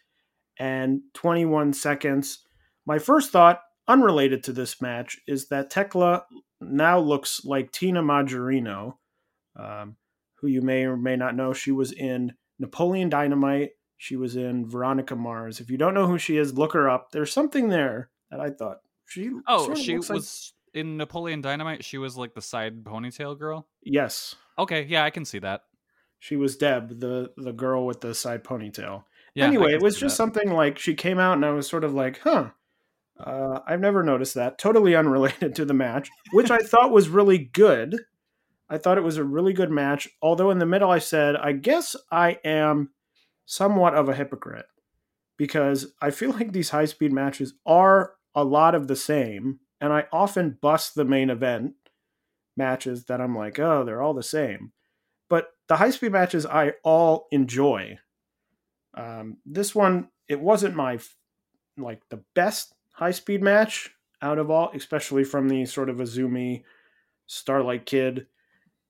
and 0.59 1.01
21 1.15 1.73
seconds. 1.73 2.45
My 2.87 2.99
first 2.99 3.33
thought, 3.33 3.61
unrelated 3.89 4.45
to 4.45 4.53
this 4.53 4.81
match, 4.81 5.19
is 5.27 5.49
that 5.49 5.73
Thekla 5.73 6.23
now 6.61 6.99
looks 6.99 7.45
like 7.45 7.73
Tina 7.73 8.03
Majorino, 8.03 8.95
um, 9.57 9.97
who 10.37 10.47
you 10.49 10.63
may 10.63 10.85
or 10.85 10.97
may 10.97 11.17
not 11.17 11.35
know. 11.37 11.53
She 11.53 11.73
was 11.73 11.93
in 11.93 12.33
Napoleon 12.59 13.09
Dynamite. 13.09 13.71
She 13.97 14.17
was 14.17 14.37
in 14.37 14.69
Veronica 14.69 15.17
Mars. 15.17 15.61
If 15.61 15.71
you 15.71 15.79
don't 15.79 15.95
know 15.95 16.07
who 16.07 16.19
she 16.19 16.37
is, 16.37 16.59
look 16.59 16.73
her 16.73 16.89
up. 16.91 17.11
There's 17.13 17.33
something 17.33 17.69
there 17.69 18.11
that 18.31 18.41
I 18.41 18.51
thought 18.51 18.79
she. 19.07 19.31
Oh, 19.47 19.65
sort 19.67 19.79
of 19.79 19.85
she 19.85 19.95
looks 19.97 20.11
like- 20.11 20.17
was 20.17 20.53
in 20.75 20.97
Napoleon 20.97 21.41
Dynamite. 21.41 21.85
She 21.85 21.99
was 21.99 22.17
like 22.17 22.35
the 22.35 22.43
side 22.43 22.83
ponytail 22.85 23.39
girl. 23.39 23.69
yes, 23.83 24.35
Okay, 24.59 24.85
yeah, 24.85 25.05
I 25.05 25.11
can 25.11 25.25
see 25.25 25.39
that. 25.41 25.63
she 26.21 26.37
was 26.37 26.57
Deb, 26.57 27.01
the 27.01 27.33
the 27.37 27.53
girl 27.53 27.87
with 27.87 28.01
the 28.01 28.15
side 28.15 28.45
ponytail. 28.45 29.05
Yeah, 29.35 29.47
anyway, 29.47 29.73
it 29.75 29.83
was 29.83 29.95
just 29.99 30.13
that. 30.13 30.17
something 30.17 30.53
like 30.53 30.79
she 30.79 30.95
came 30.95 31.19
out, 31.19 31.35
and 31.35 31.45
I 31.45 31.51
was 31.51 31.69
sort 31.69 31.83
of 31.85 31.93
like, 31.95 32.21
huh. 32.21 32.51
Uh, 33.19 33.61
I've 33.67 33.81
never 33.81 34.03
noticed 34.03 34.35
that. 34.35 34.59
Totally 34.59 34.95
unrelated 34.97 35.55
to 35.57 35.65
the 35.65 35.75
match, 35.75 36.09
which 36.33 36.51
I 36.51 36.59
thought 36.59 36.91
was 36.91 37.09
really 37.09 37.39
good. 37.39 38.01
I 38.69 38.79
thought 38.79 38.99
it 38.99 39.05
was 39.05 39.19
a 39.19 39.25
really 39.25 39.53
good 39.53 39.71
match. 39.71 40.09
Although 40.23 40.51
in 40.51 40.59
the 40.59 40.67
middle, 40.67 40.91
I 40.91 40.99
said, 40.99 41.37
I 41.37 41.53
guess 41.53 41.97
I 42.11 42.39
am 42.45 42.91
somewhat 43.47 43.95
of 43.95 44.09
a 44.09 44.15
hypocrite 44.15 44.67
because 45.37 45.93
I 46.01 46.11
feel 46.11 46.31
like 46.33 46.53
these 46.53 46.71
high 46.71 46.87
speed 46.87 47.13
matches 47.13 47.55
are 47.67 48.15
a 48.35 48.45
lot 48.45 48.75
of 48.75 48.89
the 48.89 48.97
same, 48.97 49.61
and 49.81 49.93
I 49.93 50.07
often 50.13 50.59
bust 50.61 50.95
the 50.95 51.05
main 51.05 51.31
event 51.31 51.75
matches 52.57 53.05
that 53.05 53.21
I'm 53.21 53.37
like, 53.37 53.59
oh, 53.59 53.85
they're 53.85 54.03
all 54.03 54.15
the 54.15 54.23
same. 54.23 54.73
But 55.29 55.49
the 55.69 55.77
high 55.77 55.91
speed 55.91 56.13
matches 56.13 56.47
I 56.47 56.73
all 56.83 57.27
enjoy. 57.31 57.99
Um, 58.97 59.39
this 59.45 59.75
one, 59.75 60.09
it 60.29 60.41
wasn't 60.41 60.75
my 60.75 60.99
like 61.77 62.01
the 62.09 62.23
best 62.35 62.73
high 62.93 63.11
speed 63.11 63.43
match 63.43 63.91
out 64.23 64.39
of 64.39 64.51
all, 64.51 64.71
especially 64.75 65.25
from 65.25 65.49
the 65.49 65.67
sort 65.67 65.91
of 65.91 65.97
Azumi 65.97 66.63
Starlight 67.27 67.87
Kid 67.87 68.27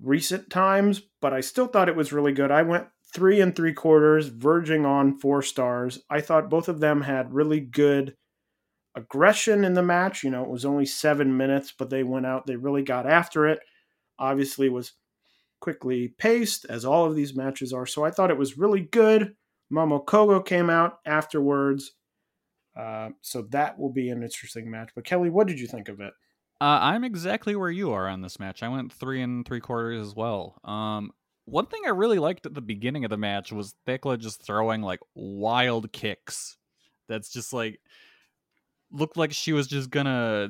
recent 0.01 0.51
times, 0.51 1.03
but 1.21 1.33
I 1.33 1.41
still 1.41 1.67
thought 1.67 1.89
it 1.89 1.97
was 1.97 2.13
really 2.13 2.33
good. 2.33 2.51
I 2.51 2.63
went 2.63 2.87
three 3.15 3.41
and 3.41 3.55
three 3.55 3.73
quarters, 3.73 4.29
verging 4.29 4.85
on 4.85 5.19
four 5.19 5.43
stars. 5.43 6.01
I 6.11 6.21
thought 6.21 6.51
both 6.51 6.69
of 6.69 6.81
them 6.81 7.03
had 7.03 7.33
really 7.33 7.61
good 7.61 8.17
aggression 8.97 9.65
in 9.65 9.75
the 9.75 9.83
match. 9.83 10.25
You 10.25 10.31
know, 10.31 10.43
it 10.43 10.51
was 10.51 10.65
only 10.65 10.87
seven 10.87 11.37
minutes, 11.37 11.73
but 11.77 11.91
they 11.91 12.03
went 12.03 12.27
out, 12.27 12.47
they 12.47 12.57
really 12.57 12.83
got 12.83 13.07
after 13.09 13.47
it. 13.47 13.61
Obviously, 14.19 14.69
was 14.69 14.93
quickly 15.61 16.09
paced, 16.19 16.67
as 16.69 16.85
all 16.85 17.07
of 17.07 17.17
these 17.17 17.35
matches 17.35 17.73
are. 17.73 17.87
So 17.87 18.05
I 18.05 18.11
thought 18.11 18.31
it 18.31 18.39
was 18.39 18.59
really 18.59 18.81
good. 18.83 19.35
Momo 19.73 20.05
Kohgo 20.05 20.45
came 20.45 20.69
out 20.69 20.99
afterwards. 21.07 21.93
Uh, 22.77 23.11
so 23.23 23.43
that 23.51 23.79
will 23.79 23.93
be 23.93 24.11
an 24.11 24.23
interesting 24.23 24.71
match. 24.71 24.91
But 24.95 25.05
Kelly, 25.05 25.31
what 25.31 25.47
did 25.47 25.59
you 25.61 25.67
think 25.67 25.89
of 25.89 26.01
it? 26.01 26.13
Uh, 26.61 26.79
I'm 26.81 27.05
exactly 27.05 27.57
where 27.57 27.71
you 27.71 27.93
are 27.93 28.09
on 28.09 28.23
this 28.23 28.39
match. 28.39 28.63
I 28.63 28.69
went 28.69 28.93
three 28.93 29.21
and 29.23 29.45
three 29.47 29.61
quarters 29.61 30.07
as 30.07 30.15
well. 30.15 30.61
Um, 30.65 31.11
one 31.47 31.67
thing 31.67 31.83
I 31.85 31.91
really 31.91 32.19
liked 32.19 32.47
at 32.47 32.55
the 32.55 32.63
beginning 32.63 33.05
of 33.05 33.11
the 33.11 33.17
match 33.17 33.53
was 33.53 33.75
Thekla 33.87 34.19
just 34.19 34.43
throwing 34.43 34.81
like 34.81 35.01
wild 35.15 35.93
kicks. 35.93 36.57
That's 37.09 37.31
just 37.31 37.53
like 37.53 37.81
looked 38.91 39.17
like 39.17 39.33
she 39.33 39.53
was 39.53 39.67
just 39.67 39.91
gonna 39.91 40.49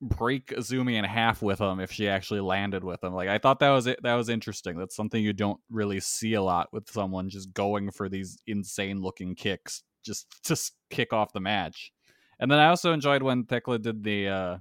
break 0.00 0.48
Azumi 0.48 0.94
in 0.94 1.04
half 1.04 1.42
with 1.42 1.60
him 1.60 1.80
if 1.80 1.90
she 1.92 2.08
actually 2.08 2.40
landed 2.40 2.84
with 2.84 3.02
him. 3.02 3.14
Like 3.14 3.28
I 3.28 3.38
thought 3.38 3.60
that 3.60 3.70
was 3.70 3.86
it. 3.86 4.00
That 4.02 4.14
was 4.14 4.28
interesting. 4.28 4.76
That's 4.76 4.96
something 4.96 5.22
you 5.22 5.32
don't 5.32 5.60
really 5.70 6.00
see 6.00 6.34
a 6.34 6.42
lot 6.42 6.68
with 6.72 6.90
someone 6.90 7.30
just 7.30 7.52
going 7.52 7.90
for 7.90 8.08
these 8.08 8.38
insane 8.46 9.00
looking 9.00 9.34
kicks 9.34 9.82
just 10.04 10.26
to 10.44 10.56
kick 10.90 11.12
off 11.12 11.32
the 11.32 11.40
match. 11.40 11.92
And 12.38 12.50
then 12.50 12.58
I 12.58 12.68
also 12.68 12.92
enjoyed 12.92 13.22
when 13.22 13.44
Thekla 13.44 13.80
did 13.80 14.02
the 14.02 14.28
uh, 14.28 14.56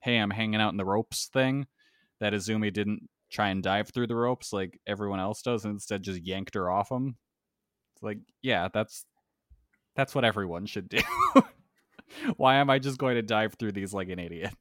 "Hey, 0.00 0.16
I'm 0.16 0.30
hanging 0.30 0.60
out 0.60 0.72
in 0.72 0.76
the 0.76 0.84
ropes" 0.84 1.26
thing. 1.32 1.66
That 2.20 2.32
Azumi 2.34 2.72
didn't 2.72 3.08
try 3.30 3.48
and 3.48 3.62
dive 3.62 3.88
through 3.90 4.08
the 4.08 4.16
ropes 4.16 4.52
like 4.52 4.78
everyone 4.86 5.20
else 5.20 5.42
does, 5.42 5.64
and 5.64 5.72
instead 5.72 6.02
just 6.02 6.22
yanked 6.22 6.54
her 6.54 6.70
off 6.70 6.90
him. 6.90 7.16
It's 7.94 8.02
like, 8.02 8.18
yeah, 8.42 8.68
that's 8.72 9.04
that's 9.96 10.14
what 10.14 10.24
everyone 10.24 10.66
should 10.66 10.88
do. 10.88 11.00
Why 12.36 12.56
am 12.56 12.70
I 12.70 12.78
just 12.78 12.98
going 12.98 13.14
to 13.14 13.22
dive 13.22 13.54
through 13.54 13.72
these 13.72 13.94
like 13.94 14.08
an 14.08 14.18
idiot? 14.18 14.54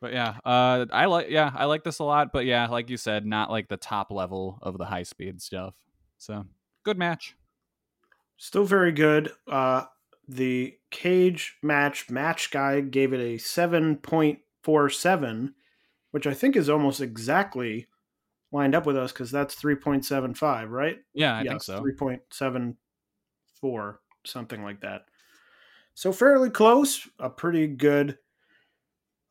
But 0.00 0.12
yeah, 0.12 0.36
uh, 0.44 0.86
I 0.92 1.06
like 1.06 1.30
yeah, 1.30 1.50
I 1.54 1.64
like 1.64 1.82
this 1.82 1.98
a 2.00 2.04
lot. 2.04 2.32
But 2.32 2.44
yeah, 2.44 2.66
like 2.66 2.90
you 2.90 2.96
said, 2.96 3.24
not 3.24 3.50
like 3.50 3.68
the 3.68 3.76
top 3.76 4.10
level 4.10 4.58
of 4.62 4.76
the 4.78 4.84
high 4.84 5.04
speed 5.04 5.40
stuff. 5.40 5.74
So 6.18 6.44
good 6.84 6.98
match. 6.98 7.34
Still 8.36 8.66
very 8.66 8.92
good. 8.92 9.32
Uh, 9.48 9.84
the 10.28 10.74
cage 10.90 11.56
match 11.62 12.10
match 12.10 12.50
guy 12.50 12.80
gave 12.80 13.12
it 13.12 13.20
a 13.20 13.38
seven 13.38 13.96
point 13.96 14.40
four 14.62 14.90
seven, 14.90 15.54
which 16.10 16.26
I 16.26 16.34
think 16.34 16.56
is 16.56 16.68
almost 16.68 17.00
exactly 17.00 17.86
lined 18.52 18.74
up 18.74 18.86
with 18.86 18.96
us 18.96 19.12
because 19.12 19.30
that's 19.30 19.54
three 19.54 19.76
point 19.76 20.04
seven 20.04 20.34
five, 20.34 20.70
right? 20.70 20.96
Yeah, 21.14 21.36
I 21.36 21.44
think 21.44 21.62
so. 21.62 21.80
Three 21.80 21.94
point 21.94 22.22
seven 22.32 22.76
four, 23.60 24.00
something 24.24 24.62
like 24.62 24.80
that. 24.80 25.02
So 25.94 26.12
fairly 26.12 26.50
close, 26.50 27.08
a 27.18 27.30
pretty 27.30 27.66
good 27.66 28.18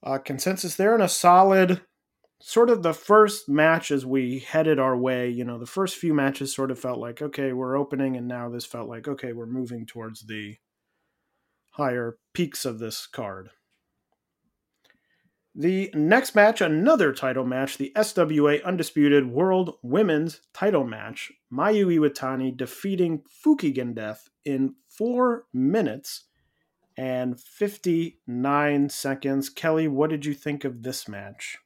uh, 0.04 0.18
consensus 0.20 0.76
there, 0.76 0.94
and 0.94 1.04
a 1.04 1.10
solid 1.10 1.82
sort 2.42 2.70
of 2.70 2.84
the 2.84 2.94
first 2.94 3.48
match 3.50 3.92
as 3.92 4.06
we 4.06 4.40
headed 4.40 4.80
our 4.80 4.96
way. 4.98 5.30
You 5.30 5.44
know, 5.44 5.58
the 5.58 5.66
first 5.66 5.98
few 5.98 6.14
matches 6.14 6.56
sort 6.56 6.72
of 6.72 6.80
felt 6.80 7.00
like 7.00 7.22
okay, 7.22 7.54
we're 7.54 7.78
opening, 7.78 8.16
and 8.16 8.28
now 8.28 8.50
this 8.50 8.66
felt 8.66 8.90
like 8.90 9.08
okay, 9.08 9.34
we're 9.34 9.46
moving 9.46 9.86
towards 9.86 10.26
the 10.26 10.58
higher 11.76 12.18
peaks 12.34 12.66
of 12.66 12.80
this 12.80 13.06
card. 13.08 13.50
The 15.58 15.90
next 15.94 16.36
match, 16.36 16.60
another 16.60 17.14
title 17.14 17.46
match, 17.46 17.78
the 17.78 17.94
SWA 17.96 18.64
Undisputed 18.66 19.32
World 19.32 19.76
Women's 19.82 20.42
title 20.54 20.84
match. 20.86 21.32
Mayu 21.52 21.88
Iwatani 21.88 22.56
defeating 22.56 23.24
Fukigen 23.46 23.96
Death 23.96 24.30
in 24.44 24.76
four 24.90 25.46
minutes 25.54 26.26
and 26.98 27.40
59 27.40 28.90
seconds. 28.90 29.50
Kelly, 29.50 29.88
what 29.88 30.10
did 30.10 30.26
you 30.26 30.34
think 30.34 30.66
of 30.66 30.84
this 30.84 31.08
match? 31.08 31.58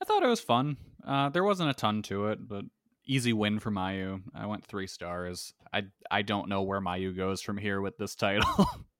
I 0.00 0.04
thought 0.04 0.22
it 0.22 0.28
was 0.28 0.40
fun. 0.40 0.76
Uh, 1.04 1.28
there 1.30 1.44
wasn't 1.44 1.70
a 1.70 1.74
ton 1.74 2.02
to 2.02 2.26
it, 2.28 2.48
but 2.48 2.64
easy 3.04 3.32
win 3.32 3.58
for 3.58 3.70
Mayu. 3.70 4.22
I 4.34 4.46
went 4.46 4.64
three 4.64 4.86
stars. 4.86 5.52
I 5.72 5.84
I 6.10 6.22
don't 6.22 6.48
know 6.48 6.62
where 6.62 6.80
Mayu 6.80 7.16
goes 7.16 7.42
from 7.42 7.58
here 7.58 7.80
with 7.80 7.96
this 7.96 8.14
title. 8.14 8.66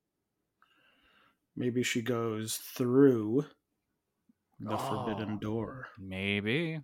Maybe 1.56 1.82
she 1.82 2.02
goes 2.02 2.56
through 2.56 3.46
the 4.60 4.74
oh, 4.74 4.76
forbidden 4.76 5.38
door. 5.38 5.88
Maybe. 5.98 6.80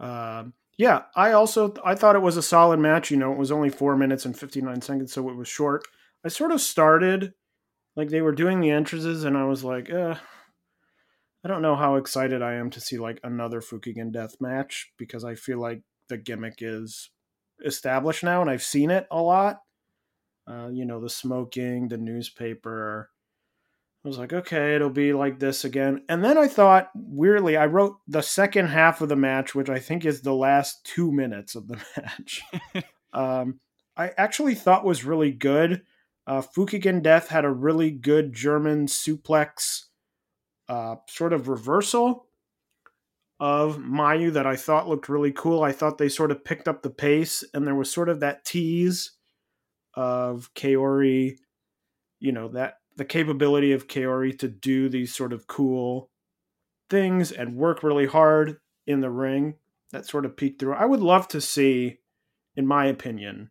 Uh, 0.00 0.44
yeah, 0.76 1.02
I 1.14 1.32
also 1.32 1.74
I 1.84 1.94
thought 1.94 2.16
it 2.16 2.22
was 2.22 2.36
a 2.36 2.42
solid 2.42 2.78
match. 2.80 3.10
You 3.10 3.16
know, 3.16 3.32
it 3.32 3.38
was 3.38 3.52
only 3.52 3.70
four 3.70 3.96
minutes 3.96 4.24
and 4.24 4.36
fifty 4.36 4.60
nine 4.60 4.80
seconds, 4.80 5.12
so 5.12 5.28
it 5.28 5.36
was 5.36 5.48
short. 5.48 5.84
I 6.24 6.28
sort 6.28 6.52
of 6.52 6.60
started 6.60 7.32
like 7.96 8.08
they 8.08 8.22
were 8.22 8.32
doing 8.32 8.60
the 8.60 8.70
entrances, 8.70 9.24
and 9.24 9.36
I 9.36 9.44
was 9.44 9.62
like, 9.62 9.90
uh, 9.90 10.16
I 11.44 11.48
don't 11.48 11.62
know 11.62 11.76
how 11.76 11.96
excited 11.96 12.42
I 12.42 12.54
am 12.54 12.70
to 12.70 12.80
see 12.80 12.98
like 12.98 13.20
another 13.22 13.60
Fukigen 13.60 14.12
death 14.12 14.40
match 14.40 14.92
because 14.98 15.24
I 15.24 15.36
feel 15.36 15.60
like 15.60 15.82
the 16.08 16.16
gimmick 16.16 16.56
is 16.58 17.10
established 17.64 18.24
now, 18.24 18.40
and 18.40 18.50
I've 18.50 18.62
seen 18.62 18.90
it 18.90 19.06
a 19.10 19.22
lot. 19.22 19.60
Uh, 20.46 20.68
you 20.68 20.84
know, 20.84 21.00
the 21.00 21.08
smoking, 21.08 21.88
the 21.88 21.96
newspaper. 21.96 23.10
I 24.04 24.08
was 24.08 24.18
like, 24.18 24.34
okay, 24.34 24.74
it'll 24.74 24.90
be 24.90 25.14
like 25.14 25.38
this 25.38 25.64
again. 25.64 26.02
And 26.10 26.22
then 26.22 26.36
I 26.36 26.46
thought, 26.46 26.90
weirdly, 26.94 27.56
I 27.56 27.64
wrote 27.66 27.96
the 28.06 28.20
second 28.20 28.66
half 28.66 29.00
of 29.00 29.08
the 29.08 29.16
match, 29.16 29.54
which 29.54 29.70
I 29.70 29.78
think 29.78 30.04
is 30.04 30.20
the 30.20 30.34
last 30.34 30.84
two 30.84 31.10
minutes 31.10 31.54
of 31.54 31.68
the 31.68 31.76
match. 31.96 32.42
um, 33.14 33.60
I 33.96 34.10
actually 34.18 34.54
thought 34.54 34.84
was 34.84 35.04
really 35.04 35.32
good. 35.32 35.82
Uh, 36.26 36.42
Fukigen 36.42 37.02
Death 37.02 37.28
had 37.28 37.46
a 37.46 37.50
really 37.50 37.90
good 37.90 38.34
German 38.34 38.86
suplex 38.86 39.84
uh, 40.68 40.96
sort 41.08 41.32
of 41.32 41.48
reversal 41.48 42.26
of 43.40 43.78
Mayu 43.78 44.32
that 44.32 44.46
I 44.46 44.56
thought 44.56 44.88
looked 44.88 45.08
really 45.08 45.32
cool. 45.32 45.62
I 45.62 45.72
thought 45.72 45.98
they 45.98 46.08
sort 46.08 46.30
of 46.30 46.44
picked 46.44 46.68
up 46.68 46.82
the 46.82 46.90
pace, 46.90 47.44
and 47.52 47.66
there 47.66 47.74
was 47.74 47.90
sort 47.90 48.08
of 48.08 48.20
that 48.20 48.44
tease 48.44 49.12
of 49.96 50.52
Kaori, 50.54 51.36
you 52.20 52.32
know, 52.32 52.48
that 52.48 52.78
the 52.96 53.04
capability 53.04 53.72
of 53.72 53.88
Kaori 53.88 54.38
to 54.38 54.48
do 54.48 54.88
these 54.88 55.14
sort 55.14 55.32
of 55.32 55.46
cool 55.46 56.10
things 56.88 57.32
and 57.32 57.56
work 57.56 57.82
really 57.82 58.06
hard 58.06 58.58
in 58.86 59.00
the 59.00 59.10
ring. 59.10 59.54
That 59.90 60.06
sort 60.06 60.24
of 60.24 60.36
peeked 60.36 60.60
through. 60.60 60.74
I 60.74 60.86
would 60.86 61.00
love 61.00 61.28
to 61.28 61.40
see, 61.40 61.98
in 62.56 62.66
my 62.66 62.86
opinion, 62.86 63.50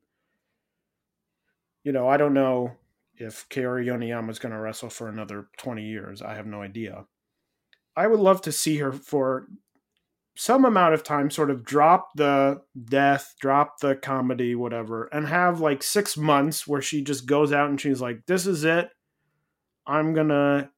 you 1.83 1.91
know, 1.91 2.07
I 2.07 2.17
don't 2.17 2.33
know 2.33 2.73
if 3.15 3.47
Kaori 3.49 3.85
Yoneyama 3.85 4.29
is 4.29 4.39
going 4.39 4.51
to 4.53 4.59
wrestle 4.59 4.89
for 4.89 5.07
another 5.07 5.47
20 5.57 5.85
years. 5.85 6.21
I 6.21 6.35
have 6.35 6.47
no 6.47 6.61
idea. 6.61 7.05
I 7.95 8.07
would 8.07 8.19
love 8.19 8.41
to 8.41 8.51
see 8.51 8.77
her 8.77 8.91
for 8.91 9.47
some 10.35 10.65
amount 10.65 10.93
of 10.93 11.03
time 11.03 11.29
sort 11.29 11.51
of 11.51 11.63
drop 11.63 12.09
the 12.15 12.61
death, 12.85 13.35
drop 13.39 13.79
the 13.79 13.95
comedy, 13.95 14.55
whatever, 14.55 15.05
and 15.05 15.27
have 15.27 15.59
like 15.59 15.83
six 15.83 16.17
months 16.17 16.67
where 16.67 16.81
she 16.81 17.01
just 17.01 17.25
goes 17.25 17.51
out 17.51 17.69
and 17.69 17.79
she's 17.79 18.01
like, 18.01 18.25
this 18.25 18.47
is 18.47 18.63
it. 18.63 18.89
I'm 19.85 20.13
going 20.13 20.29
to 20.29 20.69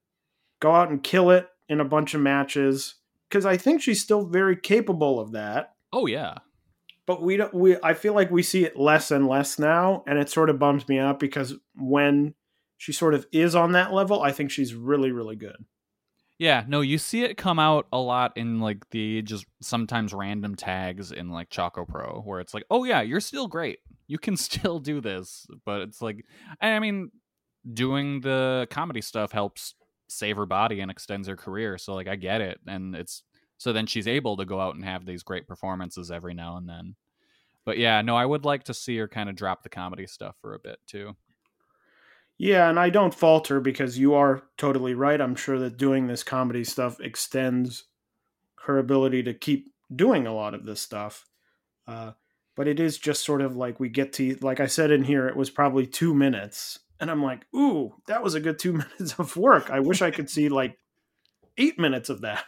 go 0.59 0.71
out 0.71 0.89
and 0.89 1.01
kill 1.01 1.31
it 1.31 1.47
in 1.69 1.79
a 1.79 1.85
bunch 1.85 2.13
of 2.13 2.21
matches. 2.21 2.95
Because 3.29 3.45
I 3.45 3.57
think 3.57 3.81
she's 3.81 4.01
still 4.01 4.25
very 4.25 4.55
capable 4.55 5.19
of 5.19 5.31
that. 5.31 5.73
Oh, 5.93 6.05
yeah 6.05 6.39
but 7.05 7.21
we 7.21 7.37
don't 7.37 7.53
we 7.53 7.77
I 7.83 7.93
feel 7.93 8.13
like 8.13 8.31
we 8.31 8.43
see 8.43 8.65
it 8.65 8.77
less 8.77 9.11
and 9.11 9.27
less 9.27 9.59
now 9.59 10.03
and 10.07 10.17
it 10.17 10.29
sort 10.29 10.49
of 10.49 10.59
bums 10.59 10.87
me 10.87 10.97
out 10.97 11.19
because 11.19 11.53
when 11.75 12.33
she 12.77 12.91
sort 12.91 13.13
of 13.13 13.25
is 13.31 13.55
on 13.55 13.71
that 13.71 13.93
level, 13.93 14.21
I 14.21 14.31
think 14.31 14.51
she's 14.51 14.73
really 14.73 15.11
really 15.11 15.35
good. 15.35 15.65
Yeah, 16.38 16.65
no, 16.67 16.82
you 16.82 16.98
see 16.98 17.24
it 17.24 17.38
come 17.38 17.60
out 17.60 17.88
a 17.93 17.98
lot 17.98 18.34
in 18.36 18.60
like 18.60 18.89
the 18.89 19.21
just 19.21 19.45
sometimes 19.62 20.13
random 20.13 20.56
tags 20.56 21.12
in 21.12 21.30
like 21.30 21.50
Choco 21.50 21.86
Pro 21.86 22.21
where 22.26 22.41
it's 22.41 22.54
like, 22.54 22.65
"Oh 22.69 22.84
yeah, 22.84 23.02
you're 23.02 23.21
still 23.21 23.48
great. 23.48 23.80
You 24.08 24.17
can 24.17 24.36
still 24.38 24.80
do 24.80 25.00
this." 25.02 25.48
But 25.65 25.82
it's 25.82 26.02
like 26.02 26.26
I 26.62 26.80
mean, 26.80 27.12
doing 27.74 28.21
the 28.21 28.67
comedy 28.69 29.02
stuff 29.02 29.32
helps 29.32 29.76
save 30.10 30.38
her 30.38 30.45
body 30.45 30.82
and 30.82 30.91
extends 30.91 31.28
her 31.28 31.38
career. 31.38 31.78
So 31.78 31.93
like 31.95 32.08
I 32.08 32.15
get 32.15 32.41
it 32.41 32.60
and 32.67 32.95
it's 32.95 33.24
so 33.58 33.74
then 33.74 33.88
she's 33.88 34.08
able 34.08 34.38
to 34.38 34.45
go 34.45 34.60
out 34.60 34.76
and 34.76 34.84
have 34.86 35.06
these 35.06 35.24
great 35.24 35.48
performances 35.48 36.12
every 36.12 36.34
now 36.34 36.58
and 36.58 36.67
then. 36.69 36.95
But 37.65 37.78
yeah, 37.80 38.02
no, 38.02 38.15
I 38.17 38.26
would 38.26 38.45
like 38.45 38.65
to 38.65 38.74
see 38.76 38.98
her 38.98 39.08
kind 39.08 39.30
of 39.30 39.36
drop 39.36 39.63
the 39.63 39.69
comedy 39.69 40.08
stuff 40.08 40.36
for 40.41 40.56
a 40.56 40.60
bit 40.60 40.80
too. 40.88 41.15
Yeah, 42.38 42.69
and 42.69 42.80
I 42.80 42.89
don't 42.89 43.13
falter 43.13 43.60
because 43.60 43.98
you 43.98 44.13
are 44.13 44.43
totally 44.58 44.93
right. 44.93 45.21
I'm 45.21 45.36
sure 45.36 45.58
that 45.60 45.78
doing 45.78 46.08
this 46.08 46.24
comedy 46.24 46.63
stuff 46.63 47.00
extends 47.00 47.86
her 48.65 48.78
ability 48.78 49.24
to 49.24 49.34
keep 49.34 49.71
doing 49.93 50.28
a 50.28 50.34
lot 50.34 50.54
of 50.54 50.65
this 50.65 50.82
stuff. 50.82 51.26
Uh, 51.88 52.12
but 52.56 52.67
it 52.67 52.80
is 52.80 52.98
just 52.98 53.24
sort 53.24 53.41
of 53.41 53.56
like 53.56 53.80
we 53.80 53.89
get 53.89 54.13
to, 54.13 54.38
like 54.41 54.60
I 54.60 54.67
said 54.67 54.91
in 54.91 55.04
here, 55.04 55.28
it 55.28 55.36
was 55.36 55.50
probably 55.50 55.86
two 55.86 56.13
minutes. 56.13 56.80
And 57.00 57.12
I'm 57.12 57.24
like, 57.24 57.45
ooh, 57.56 57.95
that 58.08 58.24
was 58.24 58.34
a 58.34 58.39
good 58.39 58.60
two 58.60 58.74
minutes 59.00 59.15
of 59.17 59.38
work. 59.38 59.69
I 59.69 59.80
wish 59.80 60.02
I 60.02 60.12
could 60.12 60.30
see 60.30 60.50
like 60.50 60.78
eight 61.58 61.80
minutes 61.80 62.10
of 62.10 62.21
that. 62.21 62.45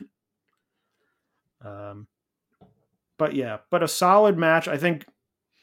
Um, 1.64 2.08
but 3.18 3.34
yeah, 3.36 3.58
but 3.70 3.84
a 3.84 3.88
solid 3.88 4.38
match. 4.38 4.68
I 4.68 4.78
think, 4.78 5.06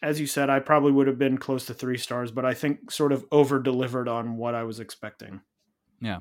as 0.05 0.21
you 0.21 0.27
said, 0.27 0.51
I 0.51 0.61
probably 0.61 0.93
would 0.93 1.07
have 1.07 1.19
been 1.19 1.38
close 1.38 1.64
to 1.67 1.75
three 1.75 1.97
stars, 1.97 2.31
but 2.31 2.45
I 2.45 2.53
think 2.53 2.90
sort 2.90 3.11
of 3.11 3.25
over 3.33 3.59
delivered 3.59 4.07
on 4.07 4.37
what 4.37 4.55
I 4.55 4.62
was 4.62 4.79
expecting. 4.79 5.40
Yeah. 5.99 6.21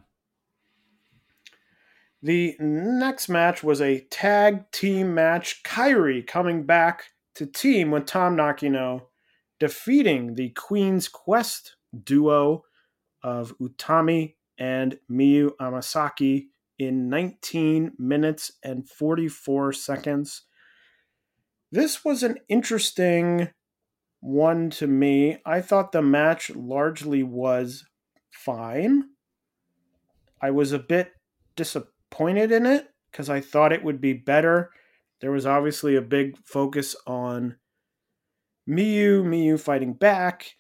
The 2.22 2.56
next 2.60 3.28
match 3.28 3.62
was 3.62 3.82
a 3.82 4.00
tag 4.10 4.72
team 4.72 5.14
match. 5.14 5.64
Kairi 5.64 6.26
coming 6.26 6.66
back 6.66 7.04
to 7.36 7.46
team 7.46 7.92
with 7.92 8.06
Tam 8.06 8.38
Nakano, 8.38 9.10
defeating 9.60 10.36
the 10.36 10.52
Queen's 10.52 11.10
Quest 11.10 11.76
duo 12.06 12.64
of 13.22 13.54
Utami 13.60 14.36
and 14.58 14.98
Miyu 15.12 15.52
Amasaki 15.60 16.46
in 16.80 17.10
19 17.10 17.92
minutes 18.00 18.54
and 18.64 18.90
44 18.90 19.74
seconds. 19.74 20.44
This 21.70 22.06
was 22.06 22.24
an 22.24 22.38
interesting 22.48 23.50
one 24.24 24.70
to 24.72 24.88
me. 24.88 25.38
I 25.46 25.62
thought 25.62 25.92
the 25.92 26.02
match 26.02 26.50
largely 26.56 27.24
was 27.24 27.86
fine. 28.32 29.04
I 30.42 30.52
was 30.52 30.72
a 30.72 30.80
bit 30.80 31.12
disappointed 31.56 31.94
disappointed 32.14 32.52
in 32.52 32.66
it 32.66 32.88
because 33.12 33.30
I 33.30 33.42
thought 33.42 33.74
it 33.74 33.84
would 33.84 34.02
be 34.02 34.14
better. 34.14 34.72
There 35.22 35.32
was 35.32 35.46
obviously 35.46 35.96
a 35.96 36.02
big 36.02 36.38
focus 36.46 36.96
on 37.08 37.58
Miyu, 38.70 39.24
Miyu 39.24 39.60
fighting 39.60 39.94
back. 39.94 40.56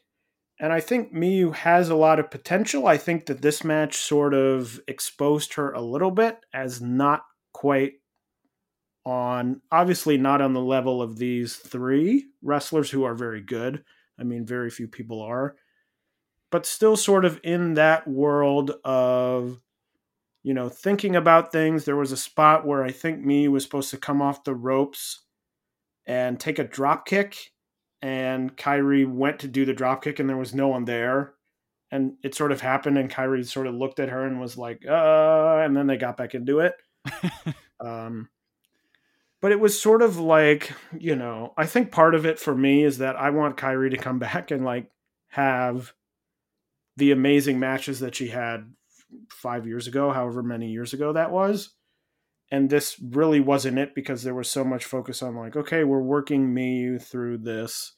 And 0.59 0.71
I 0.71 0.79
think 0.79 1.13
Miyu 1.13 1.53
has 1.53 1.89
a 1.89 1.95
lot 1.95 2.19
of 2.19 2.31
potential. 2.31 2.87
I 2.87 2.97
think 2.97 3.25
that 3.25 3.41
this 3.41 3.63
match 3.63 3.97
sort 3.97 4.33
of 4.33 4.79
exposed 4.87 5.55
her 5.55 5.71
a 5.71 5.81
little 5.81 6.11
bit 6.11 6.37
as 6.53 6.81
not 6.81 7.21
quite 7.53 7.93
on, 9.05 9.61
obviously, 9.71 10.17
not 10.17 10.41
on 10.41 10.53
the 10.53 10.61
level 10.61 11.01
of 11.01 11.17
these 11.17 11.55
three 11.55 12.27
wrestlers 12.41 12.89
who 12.89 13.03
are 13.03 13.15
very 13.15 13.41
good. 13.41 13.83
I 14.19 14.23
mean, 14.23 14.45
very 14.45 14.69
few 14.69 14.87
people 14.87 15.21
are. 15.21 15.55
But 16.51 16.65
still 16.65 16.95
sort 16.95 17.25
of 17.25 17.39
in 17.43 17.73
that 17.73 18.07
world 18.07 18.71
of 18.83 19.59
you 20.43 20.53
know, 20.53 20.69
thinking 20.69 21.15
about 21.15 21.51
things. 21.51 21.85
There 21.85 21.95
was 21.95 22.11
a 22.11 22.17
spot 22.17 22.67
where 22.67 22.83
I 22.83 22.91
think 22.91 23.23
me 23.23 23.47
was 23.47 23.63
supposed 23.63 23.89
to 23.91 23.97
come 23.97 24.21
off 24.21 24.43
the 24.43 24.53
ropes 24.53 25.21
and 26.05 26.39
take 26.39 26.59
a 26.59 26.65
drop 26.65 27.07
kick, 27.07 27.37
and 28.01 28.55
Kairi 28.57 29.09
went 29.09 29.39
to 29.39 29.47
do 29.47 29.63
the 29.63 29.73
drop 29.73 30.03
kick, 30.03 30.19
and 30.19 30.29
there 30.29 30.37
was 30.37 30.53
no 30.53 30.67
one 30.67 30.83
there. 30.83 31.33
And 31.91 32.13
it 32.23 32.35
sort 32.35 32.51
of 32.51 32.59
happened, 32.59 32.97
and 32.97 33.09
Kairi 33.09 33.45
sort 33.45 33.67
of 33.67 33.75
looked 33.75 33.99
at 33.99 34.09
her 34.09 34.25
and 34.25 34.41
was 34.41 34.57
like, 34.57 34.85
uh, 34.85 35.61
and 35.63 35.75
then 35.75 35.87
they 35.87 35.95
got 35.95 36.17
back 36.17 36.35
into 36.35 36.59
it. 36.59 36.73
um, 37.79 38.27
but 39.43 39.51
it 39.51 39.59
was 39.59 39.79
sort 39.79 40.01
of 40.01 40.17
like, 40.17 40.71
you 40.97 41.17
know, 41.17 41.53
I 41.57 41.65
think 41.65 41.91
part 41.91 42.15
of 42.15 42.25
it 42.25 42.39
for 42.39 42.55
me 42.55 42.81
is 42.81 42.99
that 42.99 43.17
I 43.17 43.31
want 43.31 43.57
Kairi 43.57 43.91
to 43.91 43.97
come 43.97 44.17
back 44.33 44.51
and 44.51 44.63
like 44.63 44.89
have 45.27 45.91
the 46.95 47.11
amazing 47.11 47.59
matches 47.59 47.99
that 47.99 48.15
she 48.15 48.29
had 48.29 48.73
five 49.29 49.67
years 49.67 49.85
ago, 49.85 50.13
however 50.13 50.43
many 50.43 50.69
years 50.69 50.93
ago 50.93 51.11
that 51.11 51.29
was. 51.29 51.71
And 52.51 52.69
this 52.69 52.97
really 53.01 53.41
wasn't 53.41 53.79
it 53.79 53.93
because 53.93 54.23
there 54.23 54.33
was 54.33 54.49
so 54.49 54.63
much 54.63 54.85
focus 54.85 55.21
on 55.21 55.35
like, 55.35 55.57
okay, 55.57 55.83
we're 55.83 55.99
working 55.99 56.53
me 56.53 56.97
through 56.97 57.39
this 57.39 57.97